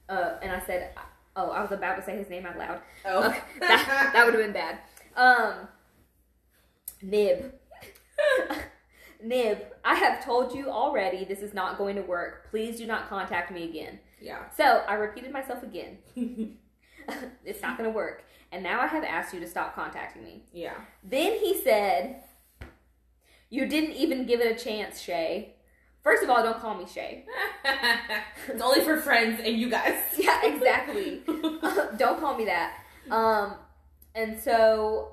uh, 0.09 0.35
and 0.43 0.53
I 0.53 0.61
said, 0.67 0.91
"Oh, 1.37 1.51
I 1.51 1.63
was 1.63 1.73
about 1.73 1.97
to 1.97 2.03
say 2.03 2.17
his 2.19 2.29
name 2.29 2.45
out 2.45 2.59
loud. 2.59 2.81
oh. 3.07 3.29
Okay, 3.29 3.41
that 3.61 4.11
that 4.13 4.25
would 4.27 4.35
have 4.35 4.43
been 4.43 4.53
bad." 4.53 4.79
Um, 5.17 5.69
Nib, 7.03 7.53
Nib, 9.23 9.59
I 9.85 9.95
have 9.95 10.25
told 10.25 10.55
you 10.55 10.69
already. 10.71 11.25
This 11.25 11.41
is 11.41 11.55
not 11.55 11.79
going 11.79 11.97
to 11.97 12.03
work. 12.03 12.49
Please 12.51 12.77
do 12.79 12.87
not 12.87 13.09
contact 13.09 13.51
me 13.53 13.65
again. 13.65 13.99
Yeah. 14.25 14.49
So 14.57 14.65
I 14.89 14.95
repeated 14.95 15.33
myself 15.33 15.63
again. 15.63 15.99
it's 17.45 17.61
not 17.61 17.77
going 17.77 17.89
to 17.89 17.95
work. 17.95 18.25
And 18.51 18.63
now 18.63 18.81
I 18.81 18.87
have 18.87 19.05
asked 19.05 19.35
you 19.35 19.41
to 19.41 19.47
stop 19.47 19.75
contacting 19.75 20.25
me. 20.25 20.45
Yeah. 20.53 20.75
Then 21.03 21.39
he 21.39 21.61
said, 21.61 22.23
You 23.51 23.67
didn't 23.67 23.93
even 23.93 24.25
give 24.27 24.41
it 24.41 24.61
a 24.61 24.65
chance, 24.65 25.01
Shay. 25.01 25.57
First 26.03 26.23
of 26.23 26.31
all, 26.31 26.43
don't 26.43 26.59
call 26.59 26.75
me 26.75 26.87
Shay. 26.87 27.27
it's 28.49 28.63
only 28.63 28.83
for 28.83 28.99
friends 28.99 29.41
and 29.45 29.59
you 29.59 29.69
guys. 29.69 29.99
Yeah, 30.17 30.41
exactly. 30.45 31.23
don't 31.99 32.19
call 32.19 32.37
me 32.37 32.47
that. 32.47 32.79
Um, 33.11 33.57
and 34.15 34.41
so 34.41 35.13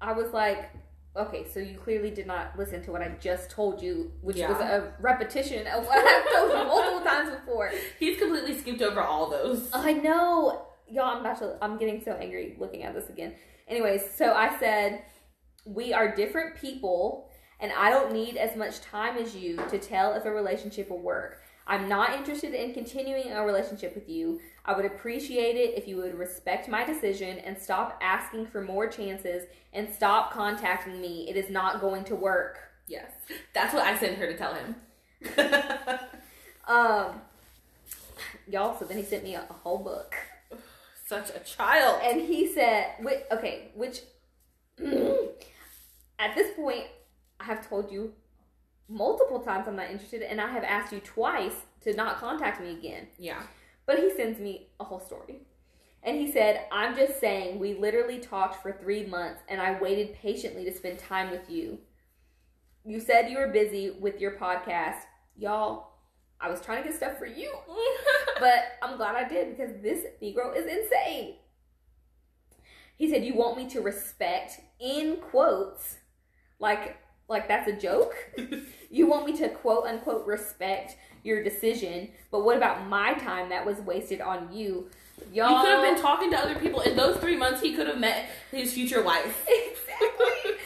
I 0.00 0.12
was 0.12 0.32
like, 0.32 0.70
Okay, 1.16 1.44
so 1.48 1.58
you 1.58 1.76
clearly 1.76 2.10
did 2.10 2.26
not 2.28 2.56
listen 2.56 2.82
to 2.84 2.92
what 2.92 3.02
I 3.02 3.08
just 3.20 3.50
told 3.50 3.82
you, 3.82 4.12
which 4.20 4.36
was 4.36 4.60
a 4.60 4.92
repetition 5.00 5.66
of 5.66 5.84
what 5.84 5.98
I've 5.98 6.32
told 6.32 6.50
you 6.50 6.64
multiple 6.64 7.00
times 7.00 7.30
before. 7.30 7.72
He's 7.98 8.16
completely 8.16 8.56
skipped 8.56 8.80
over 8.80 9.00
all 9.00 9.28
those. 9.28 9.70
I 9.72 9.92
know. 9.92 10.66
Y'all, 10.88 11.16
I'm 11.16 11.20
about 11.20 11.38
to, 11.38 11.56
I'm 11.60 11.78
getting 11.78 12.00
so 12.02 12.12
angry 12.12 12.56
looking 12.60 12.84
at 12.84 12.94
this 12.94 13.08
again. 13.08 13.34
Anyways, 13.66 14.08
so 14.14 14.32
I 14.34 14.56
said, 14.60 15.02
we 15.64 15.92
are 15.92 16.14
different 16.14 16.56
people, 16.56 17.28
and 17.58 17.72
I 17.76 17.90
don't 17.90 18.12
need 18.12 18.36
as 18.36 18.56
much 18.56 18.80
time 18.80 19.16
as 19.16 19.34
you 19.34 19.56
to 19.68 19.78
tell 19.78 20.14
if 20.14 20.24
a 20.24 20.30
relationship 20.30 20.90
will 20.90 21.02
work. 21.02 21.40
I'm 21.66 21.88
not 21.88 22.14
interested 22.14 22.54
in 22.54 22.72
continuing 22.72 23.30
a 23.32 23.44
relationship 23.44 23.94
with 23.94 24.08
you. 24.08 24.40
I 24.64 24.74
would 24.76 24.84
appreciate 24.84 25.56
it 25.56 25.76
if 25.76 25.88
you 25.88 25.96
would 25.96 26.14
respect 26.14 26.68
my 26.68 26.84
decision 26.84 27.38
and 27.38 27.56
stop 27.58 27.98
asking 28.02 28.46
for 28.46 28.60
more 28.60 28.86
chances 28.88 29.44
and 29.72 29.88
stop 29.92 30.32
contacting 30.32 31.00
me. 31.00 31.28
It 31.28 31.36
is 31.36 31.50
not 31.50 31.80
going 31.80 32.04
to 32.04 32.14
work. 32.14 32.58
Yes. 32.86 33.10
That's 33.54 33.72
what 33.72 33.84
I 33.84 33.96
sent 33.98 34.18
her 34.18 34.26
to 34.26 34.36
tell 34.36 34.54
him. 34.54 34.74
Um, 36.68 37.20
y'all. 38.46 38.78
So 38.78 38.84
then 38.84 38.96
he 38.98 39.02
sent 39.02 39.24
me 39.24 39.34
a, 39.34 39.40
a 39.40 39.52
whole 39.52 39.78
book, 39.78 40.14
Such 41.04 41.30
a 41.30 41.40
child. 41.40 42.00
and 42.04 42.20
he 42.20 42.46
said, 42.46 42.92
"Which 43.00 43.18
okay, 43.32 43.72
which 43.74 44.02
at 46.18 46.34
this 46.36 46.54
point 46.54 46.84
I 47.40 47.44
have 47.44 47.68
told 47.68 47.90
you 47.90 48.12
multiple 48.88 49.40
times 49.40 49.66
I'm 49.66 49.74
not 49.74 49.90
interested, 49.90 50.22
and 50.22 50.40
I 50.40 50.48
have 50.48 50.62
asked 50.62 50.92
you 50.92 51.00
twice 51.00 51.54
to 51.80 51.92
not 51.94 52.18
contact 52.18 52.60
me 52.62 52.70
again." 52.70 53.08
Yeah. 53.18 53.42
But 53.90 53.98
he 53.98 54.14
sends 54.14 54.38
me 54.38 54.68
a 54.78 54.84
whole 54.84 55.00
story. 55.00 55.40
And 56.04 56.16
he 56.16 56.30
said, 56.30 56.66
I'm 56.70 56.94
just 56.94 57.18
saying, 57.18 57.58
we 57.58 57.74
literally 57.74 58.20
talked 58.20 58.62
for 58.62 58.70
three 58.70 59.04
months 59.04 59.40
and 59.48 59.60
I 59.60 59.80
waited 59.80 60.14
patiently 60.14 60.64
to 60.64 60.72
spend 60.72 61.00
time 61.00 61.32
with 61.32 61.50
you. 61.50 61.76
You 62.84 63.00
said 63.00 63.28
you 63.28 63.38
were 63.38 63.48
busy 63.48 63.90
with 63.90 64.20
your 64.20 64.36
podcast. 64.36 64.98
Y'all, 65.36 65.88
I 66.40 66.48
was 66.48 66.60
trying 66.60 66.84
to 66.84 66.88
get 66.88 66.96
stuff 66.96 67.18
for 67.18 67.26
you, 67.26 67.52
but 68.38 68.78
I'm 68.80 68.96
glad 68.96 69.16
I 69.16 69.28
did 69.28 69.56
because 69.56 69.72
this 69.82 70.06
Negro 70.22 70.56
is 70.56 70.66
insane. 70.66 71.34
He 72.96 73.10
said, 73.10 73.24
You 73.24 73.34
want 73.34 73.56
me 73.56 73.68
to 73.70 73.80
respect, 73.80 74.60
in 74.78 75.16
quotes, 75.16 75.96
like, 76.60 76.96
like 77.30 77.48
that's 77.48 77.68
a 77.68 77.72
joke? 77.72 78.14
you 78.90 79.06
want 79.06 79.24
me 79.24 79.36
to 79.38 79.48
quote 79.48 79.84
unquote 79.86 80.26
respect 80.26 80.96
your 81.22 81.42
decision, 81.42 82.08
but 82.30 82.44
what 82.44 82.56
about 82.56 82.86
my 82.88 83.14
time 83.14 83.48
that 83.50 83.64
was 83.64 83.78
wasted 83.78 84.20
on 84.20 84.52
you? 84.52 84.90
Y'all 85.32 85.48
He 85.48 85.64
could 85.64 85.70
have 85.74 85.94
been 85.94 86.02
talking 86.02 86.30
to 86.30 86.38
other 86.38 86.54
people. 86.56 86.80
In 86.80 86.96
those 86.96 87.18
three 87.18 87.36
months, 87.36 87.60
he 87.60 87.74
could 87.74 87.86
have 87.86 87.98
met 87.98 88.26
his 88.50 88.72
future 88.72 89.02
wife. 89.02 89.46
exactly. 89.48 90.56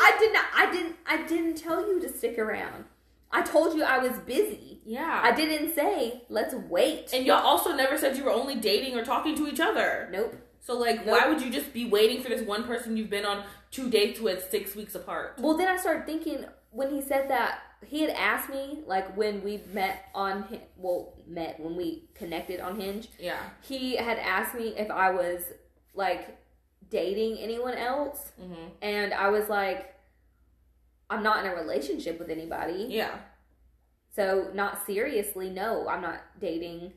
I 0.00 0.16
did 0.18 0.32
not. 0.32 0.44
I 0.54 0.70
didn't. 0.72 0.96
I 1.06 1.22
didn't 1.26 1.54
tell 1.56 1.86
you 1.86 2.00
to 2.00 2.08
stick 2.08 2.38
around. 2.38 2.84
I 3.32 3.42
told 3.42 3.76
you 3.76 3.84
I 3.84 3.98
was 3.98 4.18
busy. 4.18 4.80
Yeah. 4.84 5.20
I 5.22 5.30
didn't 5.32 5.74
say 5.74 6.22
let's 6.28 6.54
wait. 6.54 7.10
and 7.12 7.24
y'all 7.24 7.46
also 7.46 7.72
never 7.74 7.96
said 7.96 8.16
you 8.16 8.24
were 8.24 8.32
only 8.32 8.56
dating 8.56 8.96
or 8.98 9.04
talking 9.04 9.36
to 9.36 9.46
each 9.46 9.60
other. 9.60 10.08
nope. 10.12 10.34
So, 10.62 10.76
like, 10.76 11.06
Nope. 11.06 11.18
why 11.18 11.28
would 11.28 11.40
you 11.40 11.50
just 11.50 11.72
be 11.72 11.86
waiting 11.88 12.22
for 12.22 12.28
this 12.28 12.42
one 12.42 12.64
person 12.64 12.96
you've 12.96 13.08
been 13.08 13.24
on 13.24 13.44
two 13.70 13.88
dates 13.90 14.20
with 14.20 14.48
six 14.50 14.74
weeks 14.74 14.94
apart? 14.94 15.34
Well, 15.38 15.56
then 15.56 15.68
I 15.68 15.76
started 15.76 16.06
thinking 16.06 16.44
when 16.70 16.90
he 16.90 17.00
said 17.02 17.28
that 17.30 17.60
he 17.86 18.00
had 18.02 18.10
asked 18.10 18.50
me 18.50 18.80
like 18.86 19.16
when 19.16 19.42
we 19.42 19.62
met 19.72 20.04
on 20.14 20.44
well 20.76 21.14
met 21.26 21.58
when 21.58 21.76
we 21.76 22.04
connected 22.14 22.60
on 22.60 22.78
Hinge. 22.80 23.08
Yeah. 23.18 23.40
He 23.62 23.96
had 23.96 24.18
asked 24.18 24.54
me 24.54 24.74
if 24.76 24.90
I 24.90 25.10
was 25.10 25.44
like 25.94 26.36
dating 26.90 27.38
anyone 27.38 27.74
else, 27.74 28.32
Mm-hmm. 28.40 28.68
and 28.82 29.14
I 29.14 29.30
was 29.30 29.48
like, 29.48 29.94
I'm 31.08 31.22
not 31.22 31.44
in 31.44 31.50
a 31.50 31.54
relationship 31.54 32.18
with 32.18 32.28
anybody. 32.30 32.86
Yeah. 32.88 33.16
So 34.14 34.50
not 34.54 34.84
seriously, 34.86 35.50
no, 35.50 35.88
I'm 35.88 36.02
not 36.02 36.20
dating 36.40 36.92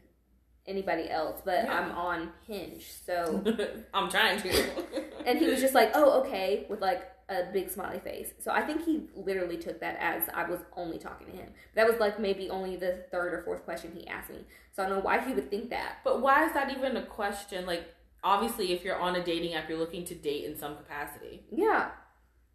anybody 0.67 1.09
else, 1.09 1.41
but 1.43 1.65
Yeah. 1.65 1.79
I'm 1.79 1.91
on 1.91 2.29
Hinge. 2.47 2.89
So 3.05 3.43
I'm 3.93 4.09
trying 4.09 4.41
to. 4.41 4.71
and 5.25 5.37
he 5.39 5.47
was 5.47 5.59
just 5.61 5.73
like, 5.73 5.91
"Oh, 5.93 6.21
okay," 6.21 6.65
with 6.69 6.81
like 6.81 7.09
a 7.29 7.43
big 7.51 7.69
smiley 7.69 7.99
face. 7.99 8.29
So 8.39 8.51
I 8.51 8.61
think 8.61 8.83
he 8.85 9.03
literally 9.15 9.57
took 9.57 9.79
that 9.79 9.97
as 9.99 10.23
I 10.33 10.43
was 10.49 10.59
only 10.75 10.97
talking 10.99 11.27
to 11.27 11.33
him. 11.33 11.49
That 11.75 11.87
was 11.89 11.97
like 11.99 12.19
maybe 12.19 12.49
only 12.49 12.75
the 12.75 13.05
third 13.11 13.33
or 13.33 13.41
fourth 13.43 13.63
question 13.63 13.91
he 13.95 14.05
asked 14.07 14.29
me. 14.29 14.45
So 14.71 14.83
I 14.83 14.87
don't 14.87 14.97
know 14.97 15.03
why 15.03 15.19
he 15.25 15.33
would 15.33 15.49
think 15.49 15.69
that. 15.69 15.97
But 16.03 16.21
why 16.21 16.45
is 16.45 16.53
that 16.53 16.69
even 16.75 16.97
a 16.97 17.03
question? 17.05 17.65
Like, 17.65 17.85
obviously, 18.23 18.73
if 18.73 18.83
you're 18.83 18.99
on 18.99 19.15
a 19.15 19.23
dating 19.23 19.53
app, 19.53 19.69
you're 19.69 19.77
looking 19.77 20.03
to 20.05 20.15
date 20.15 20.43
in 20.45 20.57
some 20.57 20.75
capacity. 20.75 21.45
Yeah. 21.51 21.91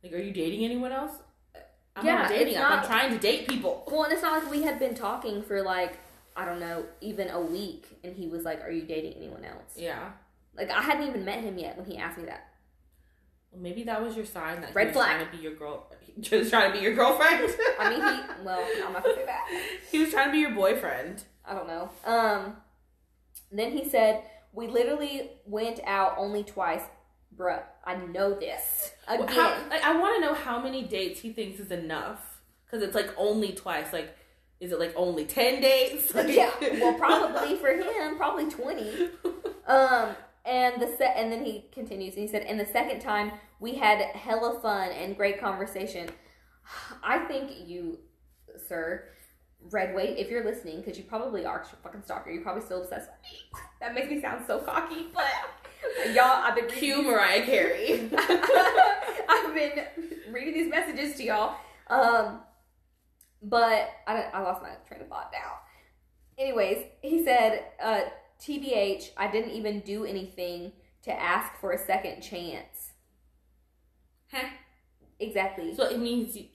Like, 0.03 0.13
are 0.13 0.19
you 0.19 0.33
dating 0.33 0.65
anyone 0.65 0.93
else? 0.93 1.13
I'm 1.97 2.05
Yeah, 2.07 2.25
on 2.27 2.27
a 2.27 2.29
dating 2.29 2.55
app. 2.57 2.71
not- 2.71 2.79
I'm 2.81 2.87
trying 2.87 3.11
to 3.13 3.19
date 3.19 3.49
people. 3.49 3.85
Well, 3.91 4.05
and 4.05 4.13
it's 4.13 4.23
not 4.23 4.43
like 4.43 4.51
we 4.53 4.63
had 4.63 4.79
been 4.79 4.95
talking 4.95 5.43
for 5.43 5.63
like 5.63 5.99
I 6.39 6.45
don't 6.45 6.61
know, 6.61 6.85
even 7.01 7.29
a 7.31 7.41
week, 7.41 7.99
and 8.05 8.17
he 8.17 8.29
was 8.29 8.45
like, 8.45 8.63
"Are 8.63 8.71
you 8.71 8.83
dating 8.83 9.15
anyone 9.15 9.45
else?" 9.45 9.75
Yeah. 9.77 10.13
Like 10.57 10.71
I 10.71 10.81
hadn't 10.81 11.07
even 11.09 11.25
met 11.25 11.41
him 11.41 11.59
yet 11.59 11.77
when 11.77 11.85
he 11.85 11.99
asked 11.99 12.17
me 12.17 12.25
that. 12.27 12.47
Well, 13.51 13.61
maybe 13.61 13.83
that 13.85 14.01
was 14.03 14.15
your 14.17 14.25
sign 14.25 14.61
that 14.61 14.75
Red 14.75 14.85
he 14.85 14.87
was 14.89 14.97
flag. 14.97 15.17
trying 15.17 15.31
to 15.31 15.37
be 15.37 15.43
your 15.43 15.55
girl. 15.55 15.91
Just 16.21 16.51
trying 16.51 16.71
to 16.73 16.79
be 16.79 16.83
your 16.83 16.95
girlfriend. 16.95 17.55
I 17.79 17.91
mean, 17.91 18.01
he 18.01 18.45
well, 18.45 18.65
I'm 18.87 18.93
not 18.93 19.03
gonna 19.03 19.17
say 19.17 19.27
that. 19.27 19.49
he 19.91 19.99
was 19.99 20.11
trying 20.11 20.27
to 20.29 20.33
be 20.33 20.39
your 20.39 20.53
boyfriend. 20.53 21.25
I 21.45 21.55
don't 21.55 21.67
know. 21.67 21.91
Um, 22.05 22.57
then 23.51 23.73
he 23.73 23.89
said, 23.89 24.23
"We 24.53 24.69
literally 24.69 25.31
went 25.45 25.81
out 25.87 26.15
only 26.19 26.45
twice, 26.45 26.83
bruh. 27.37 27.63
I 27.85 27.97
know 27.97 28.39
this 28.39 28.93
again. 29.09 29.27
Well, 29.27 29.35
How, 29.35 29.69
like, 29.71 29.83
I 29.83 29.99
want 29.99 30.17
to 30.17 30.21
know 30.29 30.35
how 30.35 30.61
many 30.61 30.83
dates 30.83 31.21
he 31.21 31.33
thinks 31.33 31.59
is 31.59 31.71
enough. 31.73 32.41
Because 32.65 32.83
it's 32.87 32.95
like 32.95 33.11
only 33.17 33.53
twice. 33.53 33.93
Like, 33.95 34.15
is 34.61 34.73
it 34.73 34.79
like 34.79 34.93
only 34.97 35.25
10 35.25 35.61
dates? 35.61 36.15
Like, 36.15 36.29
yeah, 36.35 36.51
well, 36.61 36.95
probably 36.95 37.57
for 37.57 37.69
him, 37.69 38.17
probably 38.17 38.51
twenty. 38.51 39.11
Um, 39.67 40.11
and 40.45 40.81
the 40.81 40.89
set, 40.97 41.15
and 41.17 41.31
then 41.31 41.45
he 41.45 41.67
continues, 41.73 42.15
and 42.15 42.23
he 42.23 42.29
said, 42.29 42.43
"And 42.43 42.59
the 42.59 42.67
second 42.67 43.01
time, 43.01 43.33
we 43.61 43.75
had 43.75 44.01
hella 44.01 44.59
fun 44.61 44.91
and 44.91 45.17
great 45.17 45.41
conversation. 45.41 46.09
I 47.03 47.19
think 47.21 47.53
you, 47.67 47.99
sir." 48.69 49.05
Redway, 49.71 50.15
if 50.17 50.31
you're 50.31 50.45
listening, 50.45 50.79
because 50.79 50.97
you 50.97 51.03
probably 51.03 51.45
are 51.45 51.63
a 51.63 51.77
fucking 51.83 52.03
stalker, 52.03 52.31
you're 52.31 52.45
probably 52.45 52.63
still 52.63 52.81
obsessed 52.81 53.11
with 53.11 53.33
me. 53.33 53.61
That 53.81 53.93
makes 53.93 54.09
me 54.09 54.21
sound 54.21 54.45
so 54.47 54.61
cocky, 54.61 55.09
but 55.13 55.25
y'all, 56.15 56.45
I've 56.45 56.55
been 56.55 56.69
reading 56.69 57.05
Mariah 57.05 57.43
Carey. 57.45 58.09
I've 58.17 59.55
been 59.55 59.85
reading 60.31 60.55
these 60.55 60.71
messages 60.71 61.17
to 61.17 61.25
y'all. 61.25 61.57
Um, 61.89 62.41
but 63.43 63.91
I, 64.07 64.23
I 64.33 64.41
lost 64.41 64.63
my 64.63 64.71
train 64.87 65.03
of 65.03 65.09
thought 65.09 65.31
now. 65.33 65.59
Anyways, 66.39 66.85
he 67.03 67.25
said, 67.25 67.65
uh, 67.83 68.03
TBH, 68.41 69.11
I 69.17 69.31
didn't 69.31 69.51
even 69.51 69.81
do 69.81 70.05
anything 70.05 70.73
to 71.03 71.13
ask 71.13 71.53
for 71.61 71.73
a 71.73 71.79
second 71.79 72.21
chance. 72.21 72.93
Huh? 74.31 74.49
Exactly. 75.19 75.75
So 75.75 75.85
it 75.85 75.99
means 75.99 76.35
he, 76.35 76.53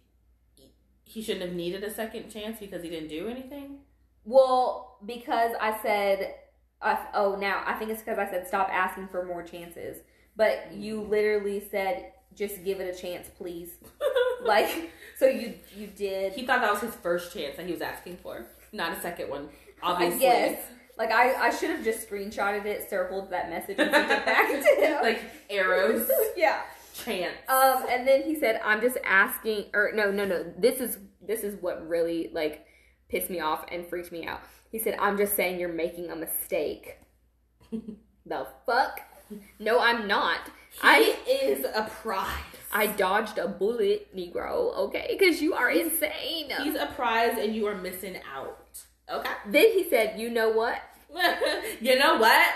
he 1.04 1.22
shouldn't 1.22 1.46
have 1.46 1.54
needed 1.54 1.84
a 1.84 1.94
second 1.94 2.30
chance 2.30 2.60
because 2.60 2.84
he 2.84 2.90
didn't 2.90 3.10
do 3.10 3.28
anything? 3.28 3.80
Well, 4.26 5.00
because 5.06 5.52
I 5.60 5.78
said, 5.82 6.36
uh, 6.82 6.96
oh, 7.14 7.36
now 7.36 7.64
I 7.66 7.74
think 7.74 7.92
it's 7.92 8.02
because 8.02 8.20
I 8.20 8.30
said 8.30 8.48
stop 8.48 8.70
asking 8.72 9.10
for 9.10 9.26
more 9.26 9.44
chances. 9.44 9.98
But 10.36 10.74
you 10.74 11.02
literally 11.02 11.64
said, 11.70 12.14
just 12.34 12.64
give 12.64 12.80
it 12.80 12.96
a 12.96 13.00
chance, 13.00 13.30
please. 13.38 13.76
Like, 14.44 14.92
so 15.18 15.26
you 15.26 15.56
you 15.76 15.88
did. 15.88 16.34
he 16.34 16.46
thought 16.46 16.62
that 16.62 16.72
was 16.72 16.82
his 16.82 16.96
first 16.96 17.34
chance 17.34 17.58
that 17.58 17.66
he 17.66 17.72
was 17.72 17.82
asking 17.82 18.18
for, 18.18 18.46
not 18.72 18.98
a 18.98 19.02
second 19.02 19.30
one. 19.30 19.50
Obviously. 19.82 20.28
I 20.28 20.32
guess. 20.32 20.62
Like 20.98 21.12
I, 21.12 21.48
I 21.48 21.50
should 21.50 21.72
have 21.72 21.84
just 21.84 22.08
screenshotted 22.08 22.66
it, 22.66 22.90
circled 22.90 23.32
that 23.32 23.50
message, 23.50 23.78
and 23.80 23.92
sent 23.92 24.12
it 24.12 24.26
back 24.26 24.48
to 24.48 24.82
him. 24.86 25.02
Like 25.02 25.22
arrows. 25.50 26.10
yeah. 26.38 26.62
chance. 26.94 27.36
Um, 27.48 27.86
and 27.90 28.08
then 28.08 28.24
he 28.24 28.36
said, 28.40 28.62
"I'm 28.64 28.80
just 28.82 28.98
asking," 29.04 29.66
or 29.74 29.92
no, 29.94 30.12
no, 30.12 30.26
no. 30.26 30.54
This 30.58 30.80
is 30.80 31.00
this 31.26 31.44
is 31.44 31.60
what 31.62 31.88
really 31.88 32.30
like 32.32 32.66
pissed 33.10 33.30
me 33.30 33.40
off 33.40 33.66
and 33.72 33.88
freaked 33.88 34.12
me 34.12 34.26
out. 34.26 34.42
He 34.72 34.78
said, 34.80 34.96
"I'm 35.00 35.18
just 35.18 35.36
saying 35.36 35.60
you're 35.60 35.74
making 35.74 36.10
a 36.12 36.16
mistake." 36.16 36.98
the 37.72 38.48
fuck? 38.66 39.02
No, 39.60 39.80
I'm 39.80 40.08
not. 40.08 40.42
I 40.82 41.18
is 41.28 41.66
a 41.66 41.90
prize. 42.02 42.28
I 42.74 42.88
dodged 42.88 43.38
a 43.38 43.48
bullet, 43.48 44.14
Negro. 44.16 44.76
Okay, 44.76 45.16
because 45.18 45.42
you 45.42 45.54
are 45.54 45.70
insane. 45.70 46.52
He's 46.64 46.76
a 46.76 46.88
prize 46.88 47.38
and 47.40 47.56
you 47.56 47.68
are 47.68 47.76
missing 47.76 48.18
out. 48.36 48.60
Okay. 49.12 49.30
then 49.48 49.72
he 49.72 49.88
said, 49.90 50.20
"You 50.20 50.30
know 50.30 50.50
what? 50.50 50.82
you 51.82 52.00
know 52.00 52.18
what? 52.18 52.52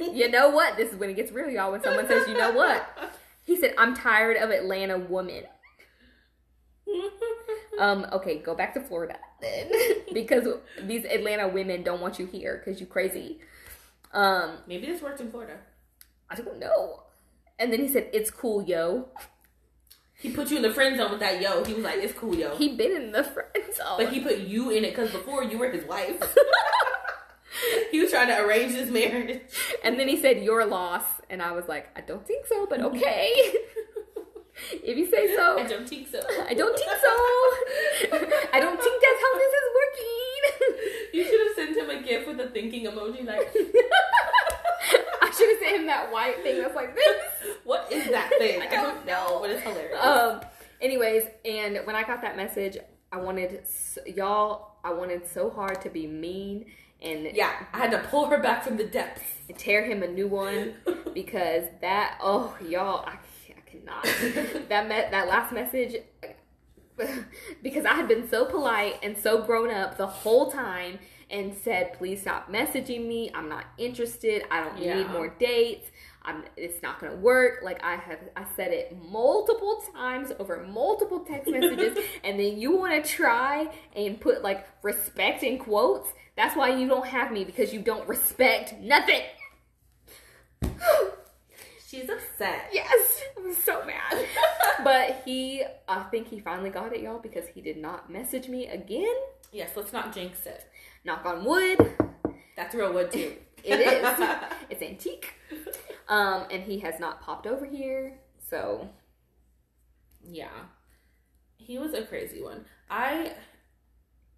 You 0.00 0.28
know 0.28 0.50
what? 0.50 0.76
This 0.76 0.92
is 0.92 0.98
when 0.98 1.10
it 1.10 1.14
gets 1.14 1.30
real, 1.30 1.48
y'all. 1.48 1.70
When 1.70 1.82
someone 1.82 2.08
says, 2.08 2.26
"You 2.26 2.34
know 2.34 2.50
what?" 2.50 2.84
He 3.44 3.56
said, 3.56 3.74
"I'm 3.78 3.94
tired 3.94 4.36
of 4.36 4.50
Atlanta 4.50 4.98
woman. 4.98 5.44
Um, 7.78 8.04
okay, 8.12 8.36
go 8.38 8.54
back 8.54 8.74
to 8.74 8.80
Florida 8.80 9.16
then, 9.40 9.70
because 10.12 10.46
these 10.82 11.06
Atlanta 11.06 11.48
women 11.48 11.82
don't 11.82 12.02
want 12.02 12.18
you 12.18 12.26
here 12.26 12.62
because 12.62 12.78
you 12.78 12.86
crazy. 12.86 13.38
Um, 14.12 14.58
Maybe 14.66 14.86
this 14.86 15.00
worked 15.00 15.20
in 15.20 15.30
Florida. 15.30 15.56
I 16.28 16.34
don't 16.34 16.58
know. 16.58 17.04
And 17.58 17.72
then 17.72 17.80
he 17.80 17.88
said, 17.88 18.10
"It's 18.12 18.30
cool, 18.30 18.62
yo." 18.62 19.08
He 20.20 20.30
put 20.30 20.50
you 20.50 20.56
in 20.58 20.62
the 20.62 20.72
friend 20.72 20.96
zone 20.96 21.10
with 21.10 21.20
that 21.20 21.40
yo. 21.40 21.64
He 21.64 21.74
was 21.74 21.84
like, 21.84 21.96
it's 21.98 22.12
cool, 22.12 22.34
yo. 22.34 22.54
He 22.56 22.76
been 22.76 22.92
in 22.92 23.12
the 23.12 23.24
friend 23.24 23.74
zone. 23.74 23.96
but 23.98 24.12
he 24.12 24.20
put 24.20 24.38
you 24.38 24.70
in 24.70 24.84
it 24.84 24.90
because 24.90 25.10
before 25.10 25.42
you 25.44 25.58
were 25.58 25.70
his 25.70 25.84
wife. 25.86 26.36
he 27.90 28.00
was 28.00 28.10
trying 28.10 28.28
to 28.28 28.40
arrange 28.40 28.72
his 28.72 28.90
marriage. 28.90 29.40
and 29.82 29.98
then 29.98 30.08
he 30.08 30.16
said, 30.20 30.42
"Your 30.42 30.64
loss," 30.66 31.04
and 31.28 31.42
I 31.42 31.52
was 31.52 31.68
like, 31.68 31.88
"I 31.96 32.00
don't 32.00 32.26
think 32.26 32.46
so, 32.46 32.66
but 32.66 32.80
okay." 32.80 33.30
if 34.72 34.96
you 34.96 35.06
say 35.10 35.34
so. 35.34 35.58
I 35.58 35.66
don't 35.66 35.88
think 35.88 36.08
so. 36.08 36.20
I 36.48 36.54
don't 36.54 36.76
think 36.76 36.90
so. 36.90 37.12
I 38.52 38.60
don't 38.60 38.80
think 38.80 39.02
that's 39.02 39.22
how 39.22 39.34
this 39.38 39.52
is 39.60 39.66
working. 39.80 40.16
You 41.12 41.24
should 41.24 41.40
have 41.40 41.56
sent 41.56 41.76
him 41.76 41.90
a 41.90 42.02
gift 42.06 42.28
with 42.28 42.40
a 42.40 42.48
thinking 42.50 42.86
emoji 42.86 43.26
like, 43.26 43.52
I 45.22 45.30
should 45.36 45.48
have 45.50 45.58
sent 45.60 45.80
him 45.80 45.86
that 45.86 46.10
white 46.12 46.42
thing 46.42 46.60
that's 46.60 46.74
like 46.74 46.94
this. 46.94 47.16
what 47.64 47.90
is 47.92 48.08
that 48.10 48.30
thing? 48.38 48.62
I 48.62 48.66
don't 48.68 49.06
know. 49.06 49.38
but 49.40 49.50
it's 49.50 49.62
hilarious. 49.62 50.02
Um. 50.04 50.40
Anyways, 50.80 51.24
and 51.44 51.80
when 51.84 51.94
I 51.94 52.02
got 52.04 52.22
that 52.22 52.36
message, 52.36 52.78
I 53.12 53.18
wanted 53.18 53.60
s- 53.62 53.98
y'all. 54.06 54.76
I 54.82 54.92
wanted 54.94 55.26
so 55.28 55.50
hard 55.50 55.80
to 55.82 55.90
be 55.90 56.06
mean 56.06 56.64
and 57.02 57.28
Yeah, 57.34 57.52
I 57.74 57.78
had 57.78 57.90
to 57.90 57.98
pull 58.08 58.26
her 58.26 58.38
back 58.38 58.64
from 58.64 58.76
the 58.78 58.84
depths. 58.84 59.22
and 59.48 59.58
tear 59.58 59.84
him 59.84 60.02
a 60.02 60.06
new 60.08 60.26
one 60.26 60.74
because 61.14 61.64
that 61.82 62.18
oh 62.22 62.56
y'all 62.66 63.04
I, 63.06 63.18
I 63.56 63.60
cannot 63.70 64.04
that 64.70 64.88
met 64.88 65.10
that 65.10 65.28
last 65.28 65.52
message 65.52 65.96
because 67.62 67.84
I 67.84 67.94
had 67.94 68.08
been 68.08 68.28
so 68.28 68.44
polite 68.44 68.96
and 69.02 69.16
so 69.16 69.42
grown 69.42 69.70
up 69.70 69.96
the 69.96 70.06
whole 70.06 70.50
time 70.50 70.98
and 71.30 71.54
said 71.54 71.92
please 71.94 72.20
stop 72.20 72.50
messaging 72.50 73.06
me 73.06 73.30
I'm 73.34 73.48
not 73.48 73.64
interested 73.78 74.42
I 74.50 74.62
don't 74.64 74.78
Yeah. 74.78 74.96
need 74.98 75.10
more 75.10 75.28
dates 75.28 75.88
I'm 76.22 76.44
it's 76.56 76.82
not 76.82 77.00
gonna 77.00 77.16
work 77.16 77.60
like 77.62 77.82
I 77.82 77.96
have 77.96 78.18
I 78.36 78.44
said 78.56 78.72
it 78.72 78.96
multiple 79.08 79.82
times 79.94 80.32
over 80.38 80.66
multiple 80.66 81.20
text 81.20 81.50
messages 81.52 81.96
and 82.24 82.38
then 82.38 82.58
you 82.58 82.76
want 82.76 83.02
to 83.04 83.10
try 83.10 83.68
and 83.94 84.20
put 84.20 84.42
like 84.42 84.66
respect 84.82 85.42
in 85.42 85.58
quotes 85.58 86.08
that's 86.36 86.56
why 86.56 86.68
you 86.76 86.88
don't 86.88 87.06
have 87.06 87.32
me 87.32 87.44
because 87.44 87.72
you 87.72 87.80
don't 87.80 88.06
respect 88.08 88.74
nothing 88.80 89.22
She's 91.86 92.08
upset. 92.08 92.68
Yes, 92.72 93.20
I'm 93.36 93.52
so 93.52 93.84
mad. 93.84 94.24
but 94.84 95.22
he, 95.24 95.64
I 95.88 96.04
think 96.04 96.28
he 96.28 96.38
finally 96.38 96.70
got 96.70 96.92
it, 96.92 97.00
y'all, 97.00 97.18
because 97.18 97.48
he 97.48 97.60
did 97.60 97.78
not 97.78 98.08
message 98.08 98.46
me 98.48 98.68
again. 98.68 99.12
Yes, 99.52 99.70
let's 99.74 99.92
not 99.92 100.14
jinx 100.14 100.46
it. 100.46 100.69
Knock 101.04 101.24
on 101.24 101.44
wood. 101.44 101.78
That's 102.56 102.74
real 102.74 102.92
wood 102.92 103.10
too. 103.12 103.34
It 103.62 103.78
is. 103.78 104.28
it's 104.70 104.80
antique. 104.82 105.34
Um, 106.08 106.46
and 106.50 106.62
he 106.62 106.78
has 106.78 106.98
not 106.98 107.20
popped 107.20 107.46
over 107.46 107.66
here. 107.66 108.18
So 108.48 108.88
Yeah. 110.24 110.48
He 111.58 111.78
was 111.78 111.92
a 111.92 112.02
crazy 112.04 112.42
one. 112.42 112.64
I 112.88 113.32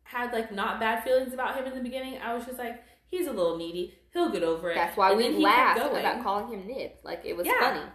had 0.02 0.32
like 0.32 0.51
not 0.52 0.80
bad 0.80 1.05
feelings 1.05 1.32
about 1.32 1.56
him 1.56 1.66
in 1.66 1.74
the 1.74 1.80
beginning. 1.80 2.18
I 2.20 2.34
was 2.34 2.44
just 2.47 2.59
like, 2.59 2.82
he's 3.06 3.28
a 3.28 3.32
little 3.32 3.56
needy. 3.56 3.94
He'll 4.12 4.30
get 4.30 4.43
over 4.43 4.70
it. 4.70 4.74
that's 4.74 4.97
why 4.97 5.10
And 5.10 5.18
we 5.18 5.28
laughed 5.28 5.78
about 5.78 6.22
calling 6.24 6.48
him 6.52 6.66
Nib. 6.66 6.90
Like 7.05 7.22
it 7.24 7.36
was 7.36 7.47
Yeah. 7.47 7.60
funny. 7.60 7.86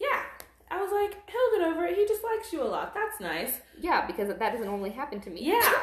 Yeah. 0.00 0.22
I 0.70 0.80
was 0.80 0.90
like, 0.90 1.18
he'll 1.30 1.58
get 1.58 1.68
over 1.68 1.84
it. 1.84 1.98
He 1.98 2.06
just 2.06 2.24
likes 2.24 2.50
you 2.50 2.62
a 2.62 2.64
lot. 2.64 2.94
That's 2.94 3.20
nice. 3.20 3.60
Yeah, 3.78 4.06
because 4.06 4.28
that 4.28 4.38
doesn't 4.52 4.64
normally 4.66 4.88
happen 4.90 5.20
to 5.20 5.28
me. 5.28 5.42
Yeah. 5.42 5.60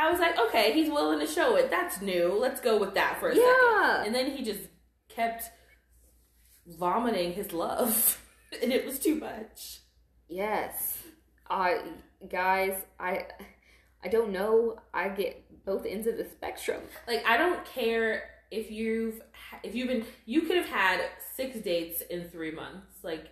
I 0.00 0.10
was 0.10 0.18
like, 0.20 0.38
okay, 0.38 0.72
he's 0.72 0.88
willing 0.90 1.18
to 1.20 1.26
show 1.26 1.56
it. 1.56 1.70
That's 1.70 2.00
new. 2.00 2.32
Let's 2.38 2.60
go 2.60 2.78
with 2.78 2.94
that 2.94 3.18
for 3.20 3.28
a 3.30 3.36
Yeah. 3.36 3.42
second. 3.98 4.06
And 4.06 4.14
then 4.14 4.36
he 4.36 4.42
just 4.42 4.60
kept 5.08 5.44
vomiting 6.66 7.32
his 7.32 7.52
love. 7.52 8.20
and 8.62 8.72
it 8.72 8.86
was 8.86 8.98
too 8.98 9.14
much. 9.16 9.80
yes. 10.28 10.96
I 11.48 11.80
guys, 12.28 12.80
I 13.00 13.26
I 14.04 14.08
don't 14.08 14.30
know. 14.30 14.76
I 14.94 15.08
get 15.08 15.64
both 15.64 15.84
ends 15.84 16.06
of 16.06 16.16
the 16.16 16.24
spectrum. 16.24 16.80
Like 17.08 17.24
I 17.26 17.36
don't 17.36 17.64
care 17.64 18.22
if 18.52 18.70
you've 18.70 19.20
if 19.64 19.74
you've 19.74 19.88
been 19.88 20.04
you 20.26 20.42
could 20.42 20.56
have 20.56 20.68
had 20.68 21.00
six 21.36 21.58
dates 21.58 22.02
in 22.02 22.28
three 22.30 22.52
months. 22.52 22.86
Like 23.02 23.26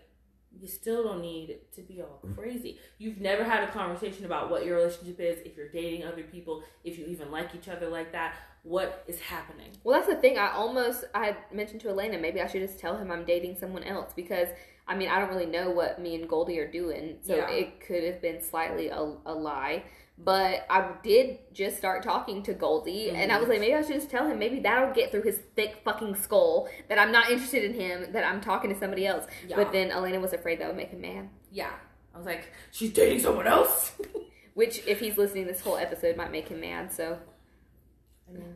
you 0.61 0.67
still 0.69 1.05
don't 1.05 1.21
need 1.21 1.59
to 1.75 1.83
be 1.83 2.01
all 2.03 2.21
crazy. 2.35 2.79
You've 2.99 3.21
never 3.21 3.45
had 3.45 3.63
a 3.65 3.73
conversation 3.73 4.25
about 4.25 4.51
what 4.51 4.65
your 4.65 4.77
relationship 4.77 5.21
is, 5.21 5.39
if 5.45 5.57
you're 5.57 5.69
dating 5.69 6.05
other 6.05 6.23
people, 6.23 6.63
if 6.85 6.99
you 6.99 7.07
even 7.07 7.31
like 7.31 7.55
each 7.55 7.69
other 7.69 7.89
like 7.89 8.13
that. 8.13 8.35
What 8.65 9.05
is 9.07 9.21
happening? 9.21 9.71
Well, 9.85 9.99
that's 9.99 10.13
the 10.13 10.21
thing. 10.21 10.37
I 10.37 10.51
almost 10.53 11.05
I 11.15 11.37
mentioned 11.53 11.81
to 11.83 11.89
Elena 11.91 12.19
maybe 12.19 12.41
I 12.41 12.47
should 12.49 12.61
just 12.67 12.79
tell 12.79 12.97
him 12.99 13.11
I'm 13.11 13.25
dating 13.25 13.57
someone 13.57 13.85
else 13.85 14.13
because 14.15 14.49
I 14.87 14.97
mean 14.97 15.09
I 15.09 15.21
don't 15.21 15.29
really 15.31 15.47
know 15.47 15.71
what 15.71 16.01
me 16.01 16.17
and 16.17 16.29
Goldie 16.29 16.59
are 16.59 16.71
doing, 16.71 17.19
so 17.23 17.37
Yeah. 17.37 17.49
it 17.51 17.81
could 17.81 18.03
have 18.03 18.21
been 18.21 18.43
slightly 18.43 18.89
a, 18.89 19.15
a 19.27 19.33
lie. 19.33 19.85
But 20.25 20.67
I 20.69 20.91
did 21.03 21.39
just 21.55 21.77
start 21.77 22.03
talking 22.03 22.43
to 22.43 22.53
Goldie, 22.53 23.11
and 23.11 23.31
I 23.31 23.39
was 23.39 23.49
like, 23.49 23.59
mm-hmm. 23.59 23.61
maybe 23.63 23.75
I 23.75 23.83
should 23.83 23.95
just 23.95 24.11
tell 24.11 24.27
him. 24.27 24.39
Maybe 24.39 24.59
that'll 24.59 24.93
get 24.93 25.13
through 25.13 25.23
his 25.23 25.39
thick 25.55 25.81
fucking 25.85 26.17
skull 26.17 26.69
that 26.89 26.99
I'm 26.99 27.13
not 27.13 27.31
interested 27.31 27.63
in 27.65 27.75
him, 27.75 28.13
that 28.13 28.25
I'm 28.25 28.41
talking 28.41 28.73
to 28.73 28.79
somebody 28.79 29.07
else. 29.07 29.27
Yeah. 29.47 29.57
But 29.57 29.71
then 29.71 29.91
Elena 29.93 30.19
was 30.19 30.33
afraid 30.33 30.61
that 30.61 30.67
would 30.67 30.77
make 30.77 30.91
him 30.91 31.03
mad. 31.03 31.29
Yeah. 31.53 31.71
I 32.13 32.17
was 32.17 32.27
like, 32.27 32.51
she's 32.73 32.93
dating 32.93 33.21
someone 33.21 33.47
else? 33.47 33.93
Which, 34.55 34.85
if 34.89 34.99
he's 34.99 35.17
listening, 35.17 35.47
this 35.47 35.61
whole 35.61 35.77
episode 35.77 36.17
might 36.17 36.33
make 36.33 36.49
him 36.49 36.61
mad. 36.61 36.93
So, 36.93 37.19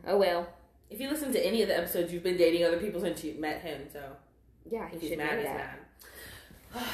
oh 0.05 0.17
well. 0.17 0.49
if 0.89 0.99
you 0.99 1.09
listen 1.09 1.31
to 1.31 1.45
any 1.45 1.61
of 1.61 1.69
the 1.69 1.77
episodes, 1.77 2.11
you've 2.11 2.23
been 2.23 2.35
dating 2.35 2.65
other 2.65 2.77
people 2.77 2.99
since 2.99 3.23
you 3.23 3.35
met 3.39 3.61
him, 3.61 3.83
so 3.91 4.01
Yeah, 4.69 4.89
he 4.89 4.97
he's 4.97 5.09
should 5.09 5.17
mad, 5.17 5.37
he's 5.37 5.47
that. 5.47 5.79
mad. 6.75 6.83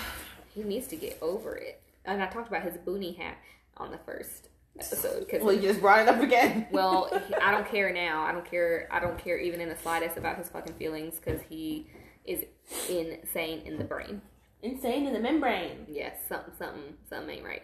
He 0.54 0.64
needs 0.64 0.88
to 0.88 0.96
get 0.96 1.18
over 1.22 1.56
it. 1.56 1.80
And 2.04 2.22
I 2.22 2.28
talked 2.28 2.48
about 2.50 2.64
his 2.64 2.76
boonie 2.78 3.14
hat 3.14 3.38
on 3.78 3.91
the 3.91 4.00
first 4.00 4.49
episode 4.80 5.19
because 5.26 5.43
Well, 5.43 5.53
you 5.53 5.61
just 5.61 5.81
brought 5.81 5.99
it 5.99 6.07
up 6.07 6.22
again. 6.22 6.68
well, 6.72 7.10
he- 7.27 7.35
I 7.35 7.51
don't 7.51 7.68
care 7.68 7.91
now. 7.93 8.23
I 8.23 8.31
don't 8.31 8.49
care. 8.49 8.88
I 8.91 8.99
don't 8.99 9.18
care 9.18 9.38
even 9.39 9.61
in 9.61 9.69
the 9.69 9.77
slightest 9.77 10.18
about 10.18 10.38
his 10.38 10.49
fucking 10.49 10.73
feelings 10.76 11.15
because 11.15 11.41
he 11.49 11.88
is 12.26 12.43
insane 12.89 13.61
in 13.65 13.77
the 13.77 13.84
brain. 13.84 14.22
Insane 14.61 15.07
in 15.07 15.14
the 15.14 15.19
membrane. 15.19 15.85
Yes, 15.88 16.18
something, 16.27 16.53
something, 16.57 16.93
something 17.10 17.38
ain't 17.38 17.45
right. 17.45 17.64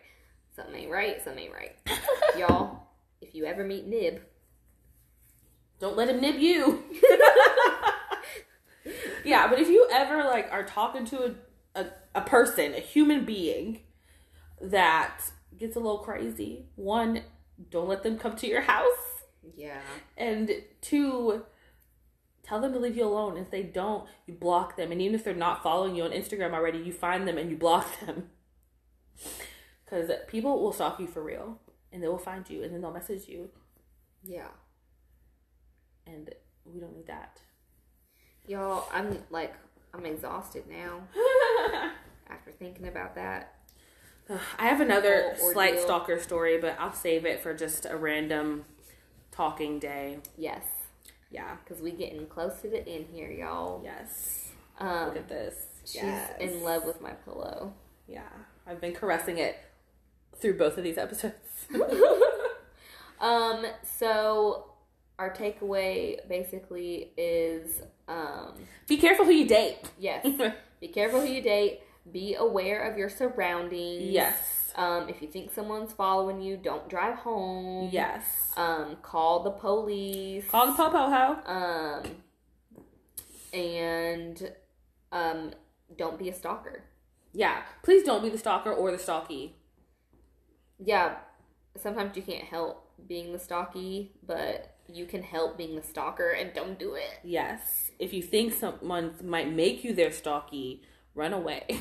Something 0.55 0.75
ain't 0.75 0.91
right. 0.91 1.23
Something 1.23 1.43
ain't 1.45 1.53
right. 1.53 1.75
Y'all, 2.37 2.87
if 3.21 3.35
you 3.35 3.45
ever 3.45 3.63
meet 3.65 3.85
Nib, 3.85 4.21
Don't 5.79 5.97
let 5.97 6.09
him 6.09 6.21
nib 6.21 6.37
you. 6.39 6.83
yeah, 9.25 9.47
but 9.47 9.59
if 9.59 9.67
you 9.67 9.87
ever 9.91 10.23
like 10.23 10.47
are 10.51 10.63
talking 10.63 11.05
to 11.05 11.35
a, 11.75 11.81
a, 11.81 11.87
a 12.15 12.21
person, 12.21 12.73
a 12.73 12.79
human 12.79 13.25
being 13.25 13.81
that 14.61 15.19
gets 15.59 15.75
a 15.75 15.79
little 15.79 15.99
crazy, 15.99 16.65
one, 16.75 17.21
don't 17.69 17.87
let 17.87 18.03
them 18.03 18.17
come 18.17 18.35
to 18.37 18.47
your 18.47 18.61
house. 18.61 19.23
yeah, 19.55 19.81
And 20.17 20.51
two, 20.81 21.43
tell 22.43 22.59
them 22.61 22.73
to 22.73 22.79
leave 22.79 22.97
you 22.97 23.05
alone. 23.05 23.37
If 23.37 23.51
they 23.51 23.63
don't, 23.63 24.07
you 24.27 24.33
block 24.33 24.75
them. 24.77 24.91
And 24.91 25.01
even 25.01 25.15
if 25.15 25.23
they're 25.23 25.33
not 25.35 25.63
following 25.63 25.95
you 25.95 26.03
on 26.03 26.11
Instagram 26.11 26.53
already, 26.53 26.79
you 26.79 26.91
find 26.93 27.27
them 27.27 27.37
and 27.37 27.49
you 27.49 27.57
block 27.57 27.99
them. 28.01 28.29
Because 29.85 30.09
people 30.27 30.61
will 30.63 30.73
stalk 30.73 30.99
you 30.99 31.05
for 31.07 31.23
real. 31.23 31.59
And 31.93 32.01
they 32.01 32.07
will 32.07 32.17
find 32.17 32.49
you 32.49 32.63
and 32.63 32.73
then 32.73 32.81
they'll 32.81 32.91
message 32.91 33.27
you. 33.29 33.49
yeah, 34.23 34.47
And 36.07 36.33
we 36.65 36.79
don't 36.81 36.93
need 36.95 37.07
that. 37.07 37.39
y'all, 38.47 38.89
I'm 38.91 39.19
like, 39.29 39.53
I'm 39.93 40.05
exhausted 40.05 40.63
now 40.69 41.01
after 42.29 42.51
thinking 42.51 42.87
about 42.87 43.15
that. 43.15 43.54
I 44.59 44.67
have 44.67 44.81
another 44.81 45.35
slight 45.53 45.79
stalker 45.79 46.19
story, 46.19 46.57
but 46.59 46.75
I'll 46.79 46.93
save 46.93 47.25
it 47.25 47.41
for 47.41 47.53
just 47.53 47.85
a 47.89 47.95
random 47.97 48.65
talking 49.31 49.79
day. 49.79 50.19
Yes, 50.37 50.63
Yeah. 51.31 51.57
because 51.63 51.81
we 51.81 51.91
getting 51.91 52.25
close 52.27 52.61
to 52.61 52.69
the 52.69 52.87
end 52.87 53.07
here, 53.13 53.29
y'all. 53.31 53.81
Yes. 53.83 54.51
Um, 54.79 55.07
Look 55.09 55.17
at 55.17 55.27
this. 55.29 55.65
she's 55.85 55.95
Yes. 56.03 56.33
in 56.39 56.63
love 56.63 56.85
with 56.85 57.01
my 57.01 57.11
pillow. 57.11 57.73
Yeah. 58.07 58.21
I've 58.67 58.81
been 58.81 58.93
caressing 58.93 59.37
it 59.37 59.57
through 60.37 60.57
both 60.57 60.77
of 60.77 60.83
these 60.83 60.97
episodes. 60.97 61.67
Um, 63.17 63.65
so 63.81 64.65
our 65.17 65.33
takeaway 65.33 66.17
basically 66.27 67.11
is 67.17 67.81
um 68.09 68.53
Be 68.89 68.97
careful 68.97 69.23
who 69.23 69.31
you 69.31 69.47
date. 69.47 69.77
yes, 69.97 70.27
be 70.81 70.89
careful 70.89 71.21
who 71.21 71.27
you 71.27 71.41
date, 71.41 71.79
be 72.11 72.35
aware 72.35 72.81
of 72.81 72.97
your 72.97 73.09
surroundings. 73.09 74.11
Yes. 74.11 74.73
Um, 74.75 75.07
if 75.07 75.21
you 75.21 75.27
think 75.27 75.53
someone's 75.53 75.93
following 75.93 76.41
you, 76.41 76.57
don't 76.57 76.89
drive 76.89 77.15
home. 77.15 77.89
Yes. 77.91 78.51
Um, 78.57 78.97
call 79.01 79.43
the 79.43 79.51
police. 79.51 80.47
Call 80.49 80.67
the 80.67 80.73
popo 80.73 81.09
ho. 81.09 81.39
Um 81.45 82.11
and 83.53 84.51
um 85.11 85.51
don't 85.97 86.19
be 86.19 86.29
a 86.29 86.33
stalker. 86.33 86.83
Yeah. 87.33 87.61
Please 87.83 88.03
don't 88.03 88.21
be 88.21 88.29
the 88.29 88.37
stalker 88.37 88.71
or 88.71 88.91
the 88.91 88.97
stalky. 88.99 89.55
Yeah, 90.77 91.15
sometimes 91.77 92.15
you 92.15 92.21
can't 92.21 92.43
help 92.43 92.89
being 93.07 93.31
the 93.31 93.39
stalky, 93.39 94.11
but 94.25 94.75
you 94.87 95.05
can 95.05 95.23
help 95.23 95.57
being 95.57 95.75
the 95.75 95.83
stalker 95.83 96.31
and 96.31 96.53
don't 96.53 96.77
do 96.77 96.95
it. 96.95 97.19
Yes. 97.23 97.91
If 97.97 98.13
you 98.13 98.21
think 98.21 98.53
someone 98.53 99.15
might 99.23 99.51
make 99.51 99.83
you 99.83 99.93
their 99.93 100.11
stalky, 100.11 100.81
run 101.13 101.33
away. 101.33 101.65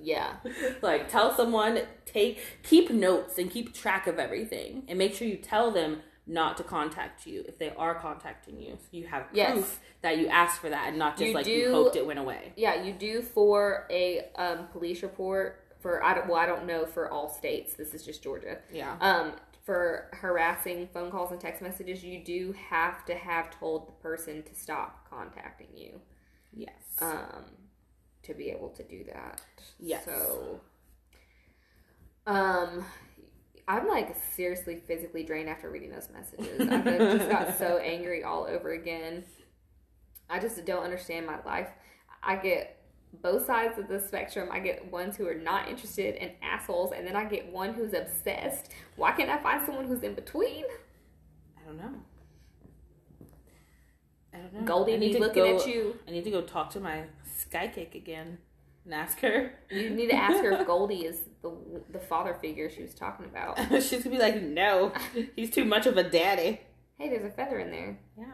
Yeah. 0.00 0.36
like 0.82 1.08
tell 1.08 1.34
someone 1.34 1.80
take 2.06 2.38
keep 2.62 2.90
notes 2.90 3.38
and 3.38 3.50
keep 3.50 3.74
track 3.74 4.06
of 4.06 4.18
everything 4.18 4.84
and 4.88 4.98
make 4.98 5.14
sure 5.14 5.26
you 5.28 5.36
tell 5.36 5.70
them 5.70 5.98
not 6.26 6.56
to 6.58 6.62
contact 6.62 7.26
you 7.26 7.42
if 7.48 7.58
they 7.58 7.70
are 7.70 7.94
contacting 7.94 8.60
you 8.60 8.72
so 8.78 8.88
you 8.92 9.06
have 9.06 9.22
proof 9.28 9.36
Yes. 9.36 9.78
that 10.02 10.18
you 10.18 10.28
asked 10.28 10.60
for 10.60 10.68
that 10.70 10.88
and 10.88 10.98
not 10.98 11.16
just 11.16 11.28
You 11.28 11.34
like 11.34 11.46
you 11.46 11.72
hoped 11.72 11.96
it 11.96 12.06
went 12.06 12.18
away 12.18 12.52
Yeah, 12.56 12.82
you 12.82 12.92
do 12.92 13.22
for 13.22 13.86
a 13.90 14.28
um, 14.36 14.66
police 14.68 15.02
report 15.02 15.64
for 15.80 16.02
I 16.04 16.14
don't 16.14 16.28
well 16.28 16.36
I 16.38 16.46
don't 16.46 16.66
know 16.66 16.84
for 16.86 17.10
all 17.10 17.28
states. 17.28 17.74
This 17.74 17.94
is 17.94 18.04
just 18.04 18.22
Georgia. 18.22 18.58
yeah 18.72 18.96
Um, 19.00 19.32
for 19.64 20.08
harassing 20.12 20.88
phone 20.94 21.10
calls 21.10 21.30
and 21.30 21.40
text 21.40 21.60
messages, 21.62 22.02
you 22.02 22.24
do 22.24 22.54
have 22.70 23.04
to 23.06 23.14
have 23.14 23.50
told 23.58 23.86
the 23.88 23.92
person 23.92 24.42
to 24.42 24.54
stop 24.54 25.06
contacting 25.10 25.68
you. 25.74 26.00
yes 26.54 26.72
Um, 27.00 27.44
to 28.28 28.34
be 28.34 28.50
able 28.50 28.68
to 28.70 28.82
do 28.84 29.04
that. 29.12 29.40
Yes. 29.80 30.04
So, 30.04 30.60
um, 32.26 32.84
I'm 33.66 33.88
like 33.88 34.16
seriously 34.34 34.76
physically 34.86 35.24
drained 35.24 35.48
after 35.48 35.70
reading 35.70 35.90
those 35.90 36.08
messages. 36.12 36.60
I 36.60 36.98
just 36.98 37.28
got 37.28 37.58
so 37.58 37.78
angry 37.84 38.22
all 38.22 38.44
over 38.44 38.72
again. 38.72 39.24
I 40.30 40.38
just 40.38 40.64
don't 40.64 40.84
understand 40.84 41.26
my 41.26 41.42
life. 41.44 41.68
I 42.22 42.36
get 42.36 42.78
both 43.22 43.46
sides 43.46 43.78
of 43.78 43.88
the 43.88 43.98
spectrum. 43.98 44.48
I 44.52 44.58
get 44.58 44.90
ones 44.92 45.16
who 45.16 45.26
are 45.26 45.34
not 45.34 45.68
interested 45.68 46.16
and 46.16 46.32
assholes, 46.42 46.92
and 46.92 47.06
then 47.06 47.16
I 47.16 47.24
get 47.24 47.50
one 47.52 47.72
who's 47.74 47.94
obsessed. 47.94 48.72
Why 48.96 49.12
can't 49.12 49.30
I 49.30 49.38
find 49.38 49.64
someone 49.64 49.86
who's 49.86 50.02
in 50.02 50.14
between? 50.14 50.64
I 51.56 51.66
don't 51.66 51.78
know. 51.78 51.94
I 54.34 54.38
don't 54.38 54.54
know. 54.54 54.62
Goldie 54.62 54.94
I 54.94 54.96
need 54.98 55.12
to 55.14 55.20
looking 55.20 55.44
go, 55.44 55.56
at 55.56 55.66
you. 55.66 55.96
I 56.06 56.10
need 56.10 56.24
to 56.24 56.30
go 56.30 56.42
talk 56.42 56.70
to 56.70 56.80
my 56.80 57.04
sky 57.48 57.68
cake 57.68 57.94
again 57.94 58.38
and 58.84 58.94
ask 58.94 59.20
her. 59.20 59.52
You 59.70 59.90
need 59.90 60.10
to 60.10 60.16
ask 60.16 60.42
her 60.42 60.52
if 60.52 60.66
Goldie 60.66 61.04
is 61.04 61.20
the 61.42 61.52
the 61.90 61.98
father 61.98 62.34
figure 62.34 62.70
she 62.70 62.82
was 62.82 62.94
talking 62.94 63.26
about. 63.26 63.58
She's 63.82 64.02
gonna 64.02 64.16
be 64.16 64.18
like, 64.18 64.42
no, 64.42 64.92
he's 65.36 65.50
too 65.50 65.64
much 65.64 65.86
of 65.86 65.96
a 65.96 66.02
daddy. 66.02 66.60
Hey, 66.98 67.08
there's 67.08 67.24
a 67.24 67.30
feather 67.30 67.58
in 67.58 67.70
there. 67.70 67.98
Yeah. 68.16 68.26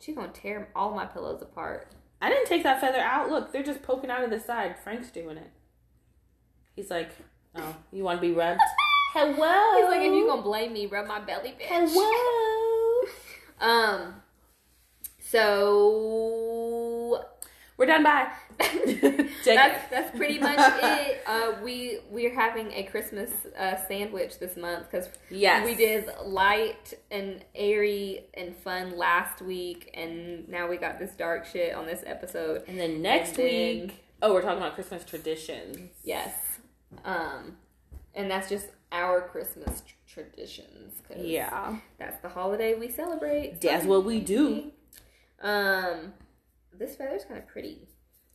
She's 0.00 0.16
gonna 0.16 0.32
tear 0.32 0.68
all 0.74 0.94
my 0.94 1.04
pillows 1.04 1.42
apart. 1.42 1.94
I 2.22 2.28
didn't 2.28 2.46
take 2.46 2.62
that 2.62 2.80
feather 2.80 3.00
out. 3.00 3.30
Look, 3.30 3.52
they're 3.52 3.62
just 3.62 3.82
poking 3.82 4.10
out 4.10 4.24
of 4.24 4.30
the 4.30 4.40
side. 4.40 4.76
Frank's 4.82 5.10
doing 5.10 5.36
it. 5.36 5.50
He's 6.76 6.90
like, 6.90 7.10
oh, 7.56 7.76
you 7.92 8.04
want 8.04 8.20
to 8.20 8.26
be 8.26 8.32
rubbed? 8.32 8.60
Hello. 9.14 9.80
He's 9.80 9.88
like, 9.88 10.06
if 10.06 10.14
you 10.14 10.26
gonna 10.26 10.42
blame 10.42 10.72
me, 10.72 10.86
rub 10.86 11.06
my 11.06 11.20
belly, 11.20 11.54
bitch. 11.60 11.66
Hello. 11.66 13.08
Um. 13.60 14.14
So 15.18 16.39
We're 17.80 17.86
done. 17.86 18.02
Bye. 18.02 18.30
That's 18.58 19.90
that's 19.90 20.14
pretty 20.14 20.38
much 20.48 20.58
it. 20.82 21.22
Uh, 21.26 21.52
we 21.64 22.00
we're 22.10 22.34
having 22.34 22.70
a 22.72 22.82
Christmas 22.82 23.30
uh, 23.58 23.76
sandwich 23.88 24.38
this 24.38 24.54
month 24.58 24.90
because 24.90 25.08
Yes. 25.30 25.64
we 25.64 25.74
did 25.74 26.10
light 26.26 26.92
and 27.10 27.42
airy 27.54 28.26
and 28.34 28.54
fun 28.54 28.98
last 28.98 29.40
week, 29.40 29.88
and 29.94 30.46
now 30.46 30.68
we 30.68 30.76
got 30.76 30.98
this 30.98 31.12
dark 31.12 31.46
shit 31.46 31.74
on 31.74 31.86
this 31.86 32.02
episode. 32.04 32.64
And 32.68 32.78
then 32.78 33.00
next 33.00 33.38
And 33.38 33.48
then- 33.48 33.80
week, 33.86 34.04
oh, 34.20 34.34
we're 34.34 34.42
talking 34.42 34.58
about 34.58 34.74
Christmas 34.74 35.02
traditions. 35.02 35.78
Yes, 36.04 36.34
um, 37.06 37.56
and 38.14 38.30
that's 38.30 38.50
just 38.50 38.66
our 38.92 39.22
Christmas 39.22 39.80
tr- 39.80 40.20
traditions. 40.20 41.00
Yeah. 41.16 41.76
that's 41.98 42.20
the 42.20 42.28
holiday 42.28 42.74
we 42.74 42.90
celebrate. 42.90 43.62
That's 43.62 43.86
what 43.86 44.04
we 44.04 44.20
do. 44.20 44.70
Um, 45.40 46.12
this 46.80 46.96
feather's 46.96 47.24
kind 47.24 47.38
of 47.38 47.46
pretty. 47.46 47.86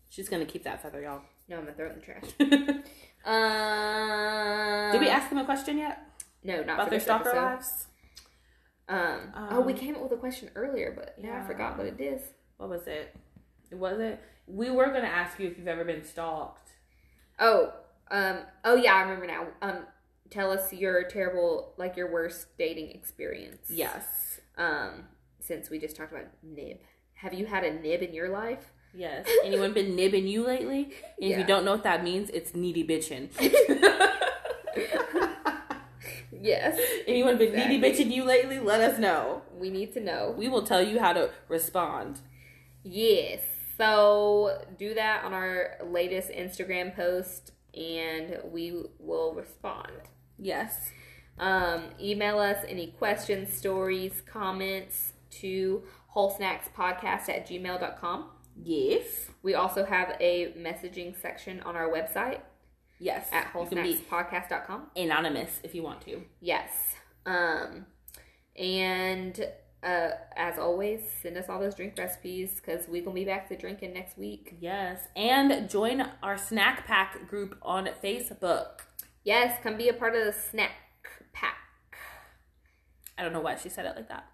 She's 0.08 0.30
gonna 0.30 0.46
keep 0.46 0.64
that 0.64 0.82
feather, 0.82 1.02
y'all. 1.02 1.22
No, 1.50 1.58
I'm 1.58 1.64
gonna 1.66 1.76
throw 1.76 1.88
it 1.88 1.94
in 1.94 2.00
the 2.00 2.06
trash. 2.06 2.24
Did 2.40 2.86
Um, 3.26 5.00
we 5.02 5.10
ask 5.10 5.30
them 5.30 5.40
a 5.40 5.46
question 5.46 5.78
yet 5.78 6.00
No, 6.44 6.58
not 6.58 6.76
about 6.76 6.84
for 6.86 6.90
their 6.92 7.00
stalker 7.00 7.30
episode. 7.30 7.42
lives? 7.44 7.88
Um, 8.88 9.34
oh, 9.52 9.62
we 9.62 9.74
Um, 9.74 9.80
came 9.80 9.96
up 9.96 10.02
with 10.04 10.12
a 10.12 10.18
question 10.18 10.50
earlier, 10.56 10.94
but 10.96 11.16
yeah, 11.22 11.42
I 11.44 11.48
forgot 11.48 11.78
what 11.78 11.88
it 11.88 12.00
is. 12.00 12.22
What 12.58 12.70
was 12.70 12.86
it? 12.88 13.16
It 13.72 13.76
was 13.76 14.00
it. 14.00 14.20
We 14.48 14.70
were 14.70 14.86
gonna 14.88 15.08
ask 15.08 15.40
you 15.40 15.48
if 15.48 15.58
you've 15.58 15.68
ever 15.68 15.84
been 15.84 16.04
stalked. 16.04 16.70
Oh, 17.40 17.74
um, 18.12 18.40
oh 18.64 18.76
yeah, 18.76 18.94
I 18.96 19.02
remember 19.02 19.26
now. 19.28 19.48
Um, 19.62 19.86
tell 20.30 20.52
us 20.52 20.72
your 20.72 21.04
terrible, 21.10 21.74
like 21.78 21.98
your 21.98 22.12
worst 22.12 22.56
dating 22.58 22.92
experience. 22.92 23.70
Yes. 23.70 24.40
Um, 24.58 25.06
since 25.40 25.70
we 25.72 25.80
just 25.80 25.96
talked 25.96 26.12
about 26.12 26.28
nib, 26.44 26.78
have 27.26 27.34
you 27.34 27.48
had 27.48 27.64
a 27.64 27.74
nib 27.74 28.04
in 28.04 28.14
your 28.14 28.30
life? 28.30 28.72
Yes. 28.94 29.28
Anyone 29.44 29.74
been 29.74 29.96
nibbing 29.96 30.28
you 30.28 30.46
lately? 30.46 30.84
And 30.84 30.92
if 31.18 31.32
Yeah. 31.32 31.40
you 31.40 31.44
don't 31.44 31.66
know 31.66 31.72
what 31.72 31.84
that 31.84 32.04
means, 32.04 32.30
it's 32.30 32.54
needy 32.54 32.84
bitching. 32.86 33.30
Yes, 36.32 36.80
Anyone 37.08 37.38
been 37.40 37.54
needy 37.56 37.80
bitching 37.82 38.12
you 38.14 38.24
lately? 38.24 38.60
Let 38.60 38.80
us 38.82 39.00
know. 39.00 39.42
we 39.58 39.72
need 39.72 39.94
to 39.94 40.00
know. 40.00 40.36
We 40.38 40.48
will 40.48 40.62
tell 40.62 40.82
you 40.84 41.00
how 41.00 41.14
to 41.14 41.32
respond. 41.48 42.20
Yes. 42.84 43.40
So 43.78 44.62
do 44.78 44.94
that 44.94 45.24
on 45.24 45.34
our 45.34 45.78
latest 45.84 46.30
Instagram 46.30 46.96
post 46.96 47.52
and 47.74 48.38
we 48.52 48.84
will 49.00 49.34
respond. 49.34 49.92
Yes. 50.38 50.92
Um, 51.40 51.86
email 52.00 52.38
us 52.38 52.58
any 52.68 52.88
questions, 52.88 53.52
stories, 53.52 54.22
comments 54.22 55.14
to 55.42 55.82
wholesnackspodcast 56.16 57.30
at 57.30 57.48
gmail.com. 57.48 58.30
Yes. 58.64 59.30
We 59.44 59.54
also 59.54 59.86
have 59.86 60.16
a 60.20 60.54
messaging 60.58 61.20
section 61.22 61.60
on 61.62 61.76
our 61.76 61.90
website 61.90 62.40
Yes. 63.00 63.28
at 63.32 63.52
you 63.54 63.66
can 63.68 63.84
be 63.84 63.96
wholesnackspodcast.com. 64.10 64.92
anonymous 64.96 65.60
if 65.64 65.76
you 65.76 65.84
want 65.84 66.02
to. 66.02 66.22
Yes. 66.40 66.72
Um, 67.26 67.86
and 68.56 69.46
uh, 69.84 70.12
as 70.38 70.58
always, 70.58 71.02
send 71.22 71.38
us 71.38 71.50
all 71.50 71.60
those 71.60 71.76
drink 71.76 71.96
recipes 71.98 72.56
because 72.56 72.88
we're 72.88 73.04
going 73.04 73.16
to 73.16 73.22
be 73.22 73.26
back 73.26 73.48
to 73.50 73.58
drinking 73.58 73.94
next 73.94 74.18
week. 74.18 74.56
Yes. 74.60 75.02
And 75.16 75.70
join 75.70 76.10
our 76.24 76.38
snack 76.38 76.88
pack 76.88 77.28
group 77.28 77.58
on 77.62 77.90
Facebook. 78.04 78.80
Yes, 79.24 79.60
come 79.62 79.78
be 79.78 79.90
a 79.90 79.94
part 79.94 80.16
of 80.16 80.24
the 80.26 80.32
snack 80.34 80.72
pack. 81.34 81.58
I 83.18 83.24
don't 83.24 83.34
know 83.34 83.42
why 83.42 83.56
she 83.58 83.70
said 83.70 83.86
it 83.86 83.96
like 83.96 84.08
that. 84.10 84.26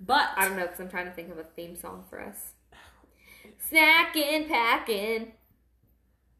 But 0.00 0.30
I 0.36 0.46
don't 0.46 0.56
know 0.56 0.64
because 0.66 0.80
I'm 0.80 0.88
trying 0.88 1.06
to 1.06 1.12
think 1.12 1.30
of 1.30 1.38
a 1.38 1.44
theme 1.44 1.76
song 1.76 2.04
for 2.08 2.20
us. 2.20 2.54
Snacking, 3.70 4.48
packing, 4.48 5.32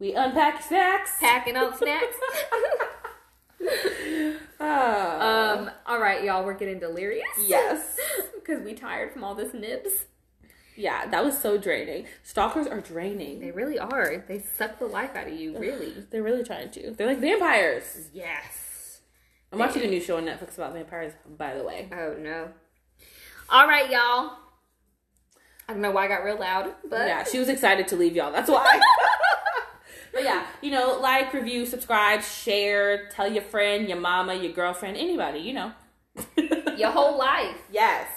we 0.00 0.14
unpack 0.14 0.62
snacks. 0.62 1.12
packing 1.20 1.56
up 1.56 1.76
snacks. 1.76 2.16
Ah. 4.62 5.58
um. 5.58 5.70
All 5.86 6.00
right, 6.00 6.22
y'all. 6.24 6.44
We're 6.44 6.54
getting 6.54 6.78
delirious. 6.78 7.26
yes. 7.46 7.96
because 8.34 8.62
we 8.62 8.74
tired 8.74 9.12
from 9.12 9.24
all 9.24 9.34
this 9.34 9.54
nibs. 9.54 10.06
Yeah, 10.76 11.06
that 11.06 11.24
was 11.24 11.38
so 11.38 11.58
draining. 11.58 12.06
Stalkers 12.22 12.66
are 12.66 12.80
draining. 12.80 13.40
They 13.40 13.50
really 13.50 13.78
are. 13.78 14.24
They 14.26 14.38
suck 14.56 14.78
the 14.78 14.86
life 14.86 15.14
out 15.14 15.28
of 15.28 15.34
you. 15.34 15.58
Really. 15.58 15.94
They're 16.10 16.22
really 16.22 16.44
trying 16.44 16.70
to. 16.72 16.92
They're 16.92 17.06
like 17.06 17.20
vampires. 17.20 18.08
Yes. 18.14 19.00
I'm 19.52 19.58
watching 19.58 19.82
a 19.82 19.86
new 19.86 20.00
show 20.00 20.16
on 20.16 20.24
Netflix 20.24 20.54
about 20.54 20.72
vampires, 20.74 21.12
by 21.36 21.54
the 21.54 21.64
way. 21.64 21.88
Oh 21.92 22.16
no. 22.18 22.48
All 23.50 23.66
right, 23.66 23.90
y'all. 23.90 24.36
I 25.68 25.72
don't 25.72 25.82
know 25.82 25.90
why 25.90 26.04
I 26.04 26.08
got 26.08 26.24
real 26.24 26.38
loud, 26.38 26.72
but 26.88 27.06
Yeah, 27.06 27.24
she 27.24 27.38
was 27.38 27.48
excited 27.48 27.88
to 27.88 27.96
leave 27.96 28.14
y'all. 28.16 28.32
That's 28.32 28.50
why. 28.50 28.80
but 30.12 30.22
yeah, 30.24 30.44
you 30.62 30.70
know, 30.70 30.98
like, 31.00 31.32
review, 31.32 31.66
subscribe, 31.66 32.22
share, 32.22 33.08
tell 33.10 33.30
your 33.30 33.42
friend, 33.42 33.88
your 33.88 33.98
mama, 34.00 34.34
your 34.34 34.52
girlfriend, 34.52 34.96
anybody, 34.96 35.40
you 35.40 35.52
know. 35.52 35.72
your 36.76 36.90
whole 36.90 37.16
life. 37.18 37.56
yes. 37.72 38.08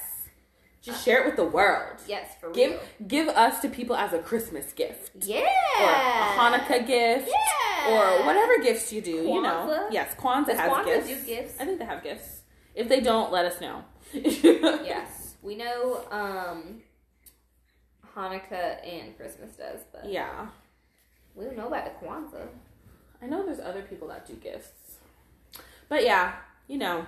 Just 0.82 1.06
share 1.06 1.22
it 1.22 1.26
with 1.28 1.38
the 1.38 1.46
world. 1.46 1.98
Yes, 2.08 2.28
for 2.42 2.52
Give 2.52 2.72
real. 2.72 2.80
give 3.08 3.28
us 3.30 3.62
to 3.62 3.70
people 3.70 3.96
as 3.96 4.12
a 4.12 4.20
Christmas 4.20 4.74
gift. 4.74 5.12
Yeah. 5.26 5.40
Or 5.80 5.90
a 5.90 6.58
Hanukkah 6.58 6.86
gift. 6.86 7.30
Yeah. 7.30 7.90
Or 7.94 8.26
whatever 8.26 8.62
gifts 8.62 8.92
you 8.92 9.00
do, 9.02 9.12
you 9.12 9.42
know. 9.42 9.88
Yes, 9.92 10.14
Kwanzaa 10.16 10.48
Does 10.48 10.58
has 10.60 10.70
Kwanzaa 10.70 10.86
gifts. 10.86 11.08
do 11.08 11.26
gifts? 11.26 11.56
I 11.62 11.66
think 11.66 11.80
they 11.80 11.86
have 11.86 12.04
gifts. 12.04 12.42
If 12.76 12.90
they 12.90 13.00
don't, 13.00 13.32
let 13.32 13.46
us 13.46 13.62
know. 13.62 13.86
Yes, 14.14 15.13
we 15.44 15.56
know 15.56 16.06
um, 16.10 16.82
Hanukkah 18.16 18.78
and 18.88 19.16
Christmas 19.18 19.52
does, 19.56 19.82
but 19.92 20.06
Yeah. 20.10 20.48
we 21.36 21.46
don't 21.46 21.58
know 21.58 21.68
about 21.68 21.86
the 21.86 22.06
Kwanzaa. 22.06 22.48
I 23.22 23.26
know 23.28 23.46
there's 23.46 23.60
other 23.60 23.82
people 23.84 24.08
that 24.10 24.26
do 24.26 24.34
gifts. 24.34 24.98
But 25.90 26.04
yeah, 26.04 26.34
you 26.68 26.78
know, 26.78 27.06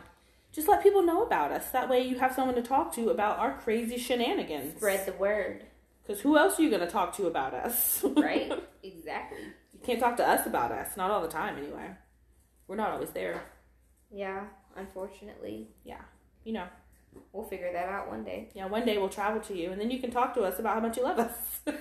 just 0.52 0.68
let 0.68 0.84
people 0.84 1.02
know 1.04 1.24
about 1.24 1.52
us. 1.52 1.70
That 1.72 1.90
way 1.90 2.02
you 2.02 2.20
have 2.20 2.34
someone 2.34 2.56
to 2.56 2.62
talk 2.62 2.94
to 2.96 3.10
about 3.10 3.40
our 3.40 3.58
crazy 3.58 3.98
shenanigans. 3.98 4.78
Spread 4.78 5.06
the 5.06 5.14
word, 5.14 5.66
Because 6.04 6.22
who 6.22 6.38
else 6.38 6.60
are 6.60 6.64
you 6.64 6.70
going 6.70 6.86
to 6.86 6.92
talk 6.92 7.16
to 7.18 7.28
about 7.28 7.54
us? 7.54 8.04
right? 8.18 8.52
exactly. 8.84 9.40
you 9.74 9.80
can't 9.84 10.00
talk 10.00 10.18
to 10.18 10.28
us 10.28 10.46
about 10.46 10.72
us. 10.72 10.96
Not 10.98 11.12
all 11.12 11.22
the 11.22 11.28
time, 11.28 11.58
anyway. 11.58 11.92
We're 12.68 12.76
not 12.78 12.92
always 12.92 13.10
there. 13.12 13.44
Yeah, 14.12 14.46
unfortunately, 14.76 15.70
Yeah. 15.84 16.02
You 16.44 16.54
know, 16.54 16.68
we'll 17.34 17.46
figure 17.46 17.72
that 17.74 17.90
out 17.90 18.10
one 18.10 18.24
day. 18.24 18.50
yeah, 18.54 18.66
one 18.66 18.86
day 18.86 18.98
we'll 18.98 19.10
travel 19.10 19.42
to 19.42 19.56
you 19.56 19.72
and 19.72 19.80
then 19.80 19.92
you 19.92 20.00
can 20.00 20.12
talk 20.12 20.34
to 20.34 20.42
us 20.44 20.60
about 20.60 20.76
how 20.76 20.80
much 20.80 20.98
you 20.98 21.04
love 21.04 21.20
us. 21.20 21.36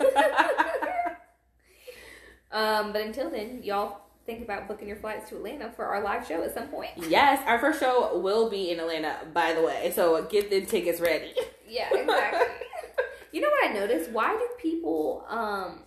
Um, 2.55 2.93
but 2.93 3.03
until 3.03 3.31
then, 3.31 3.63
y'all 3.65 3.99
think 4.27 4.43
about 4.43 4.69
booking 4.69 4.87
your 4.87 4.97
flights 4.97 5.29
to 5.29 5.37
Atlanta 5.37 5.73
for 5.73 5.87
our 5.87 6.03
live 6.03 6.27
show 6.27 6.43
at 6.45 6.55
some 6.55 6.69
point. 6.69 6.91
yes, 7.09 7.43
our 7.47 7.59
first 7.59 7.81
show 7.81 8.17
will 8.17 8.49
be 8.49 8.71
in 8.71 8.79
Atlanta, 8.79 9.19
by 9.35 9.53
the 9.53 9.61
way. 9.61 9.93
So 9.95 10.25
get 10.27 10.51
the 10.51 10.65
tickets 10.65 11.01
ready. 11.01 11.35
Yeah, 11.69 11.89
exactly. 11.93 12.47
you 13.33 13.41
know 13.41 13.49
what 13.49 13.71
I 13.71 13.73
noticed? 13.73 14.11
Why 14.13 14.33
do 14.35 14.49
people 14.63 15.27
um 15.29 15.81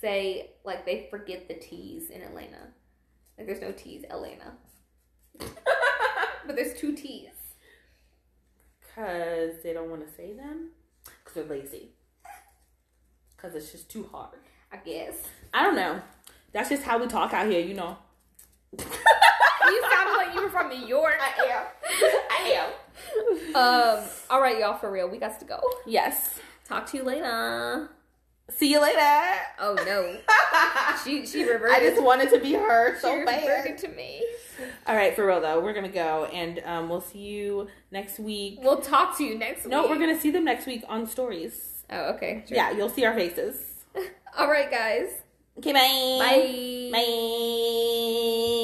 say 0.00 0.50
like 0.64 0.84
they 0.84 1.08
forget 1.10 1.48
the 1.48 1.54
T's 1.54 2.10
in 2.10 2.20
Atlanta? 2.20 2.68
Like 3.38 3.46
there's 3.46 3.62
no 3.62 3.72
T's, 3.72 4.04
Atlanta. 4.10 4.52
but 6.46 6.56
there's 6.56 6.78
two 6.78 6.94
T's 6.94 7.30
because 8.98 9.62
they 9.62 9.72
don't 9.72 9.90
want 9.90 10.06
to 10.06 10.12
say 10.12 10.32
them? 10.32 10.70
Because 11.04 11.34
they're 11.34 11.44
lazy. 11.58 11.90
Because 13.36 13.54
it's 13.54 13.70
just 13.70 13.88
too 13.88 14.08
hard. 14.10 14.36
I 14.72 14.78
guess. 14.78 15.14
I 15.54 15.62
don't 15.62 15.76
know. 15.76 16.00
That's 16.52 16.68
just 16.68 16.82
how 16.82 16.98
we 16.98 17.06
talk 17.06 17.32
out 17.32 17.48
here 17.48 17.60
you 17.60 17.74
know. 17.74 17.96
You 19.70 19.82
sound 19.90 20.16
like 20.16 20.34
you 20.34 20.40
were 20.40 20.48
from 20.48 20.70
new 20.70 20.86
york. 20.86 21.18
I 21.20 21.44
am. 21.44 21.66
I 22.30 22.70
am. 23.54 23.54
Um 23.54 24.08
all 24.30 24.40
right 24.40 24.58
y'all 24.58 24.78
for 24.78 24.90
real 24.90 25.08
we 25.08 25.18
got 25.18 25.38
to 25.40 25.44
go. 25.44 25.60
Yes. 25.86 26.40
Talk 26.66 26.86
to 26.86 26.96
you 26.96 27.02
later. 27.02 27.90
See 28.50 28.70
you 28.72 28.80
later. 28.80 28.98
Oh 29.60 29.74
no, 29.84 30.16
she 31.04 31.26
she 31.26 31.44
reverted. 31.44 31.76
I 31.76 31.80
just 31.80 32.02
wanted 32.02 32.30
to 32.30 32.40
be 32.40 32.54
her 32.54 32.94
she 32.96 33.00
so 33.00 33.14
reverted 33.16 33.76
bad. 33.76 33.78
to 33.78 33.88
me. 33.88 34.24
All 34.86 34.96
right, 34.96 35.14
for 35.14 35.26
real 35.26 35.40
though, 35.40 35.60
we're 35.60 35.74
gonna 35.74 35.88
go 35.88 36.24
and 36.32 36.60
um, 36.64 36.88
we'll 36.88 37.00
see 37.02 37.18
you 37.18 37.68
next 37.92 38.18
week. 38.18 38.58
We'll 38.62 38.80
talk 38.80 39.16
to 39.18 39.24
you 39.24 39.38
next 39.38 39.66
No, 39.66 39.82
week. 39.82 39.90
No, 39.90 39.94
we're 39.94 40.00
gonna 40.00 40.18
see 40.20 40.30
them 40.30 40.44
next 40.44 40.66
week 40.66 40.82
on 40.88 41.06
stories. 41.06 41.84
Oh, 41.90 42.14
okay. 42.14 42.42
sure. 42.48 42.56
Yeah, 42.56 42.70
you'll 42.72 42.88
see 42.88 43.04
our 43.04 43.14
faces. 43.14 43.84
All 44.38 44.50
right, 44.50 44.70
guys. 44.70 45.08
Okay, 45.58 45.72
bye. 45.72 46.18
Bye. 46.18 46.90
Bye. 46.92 48.54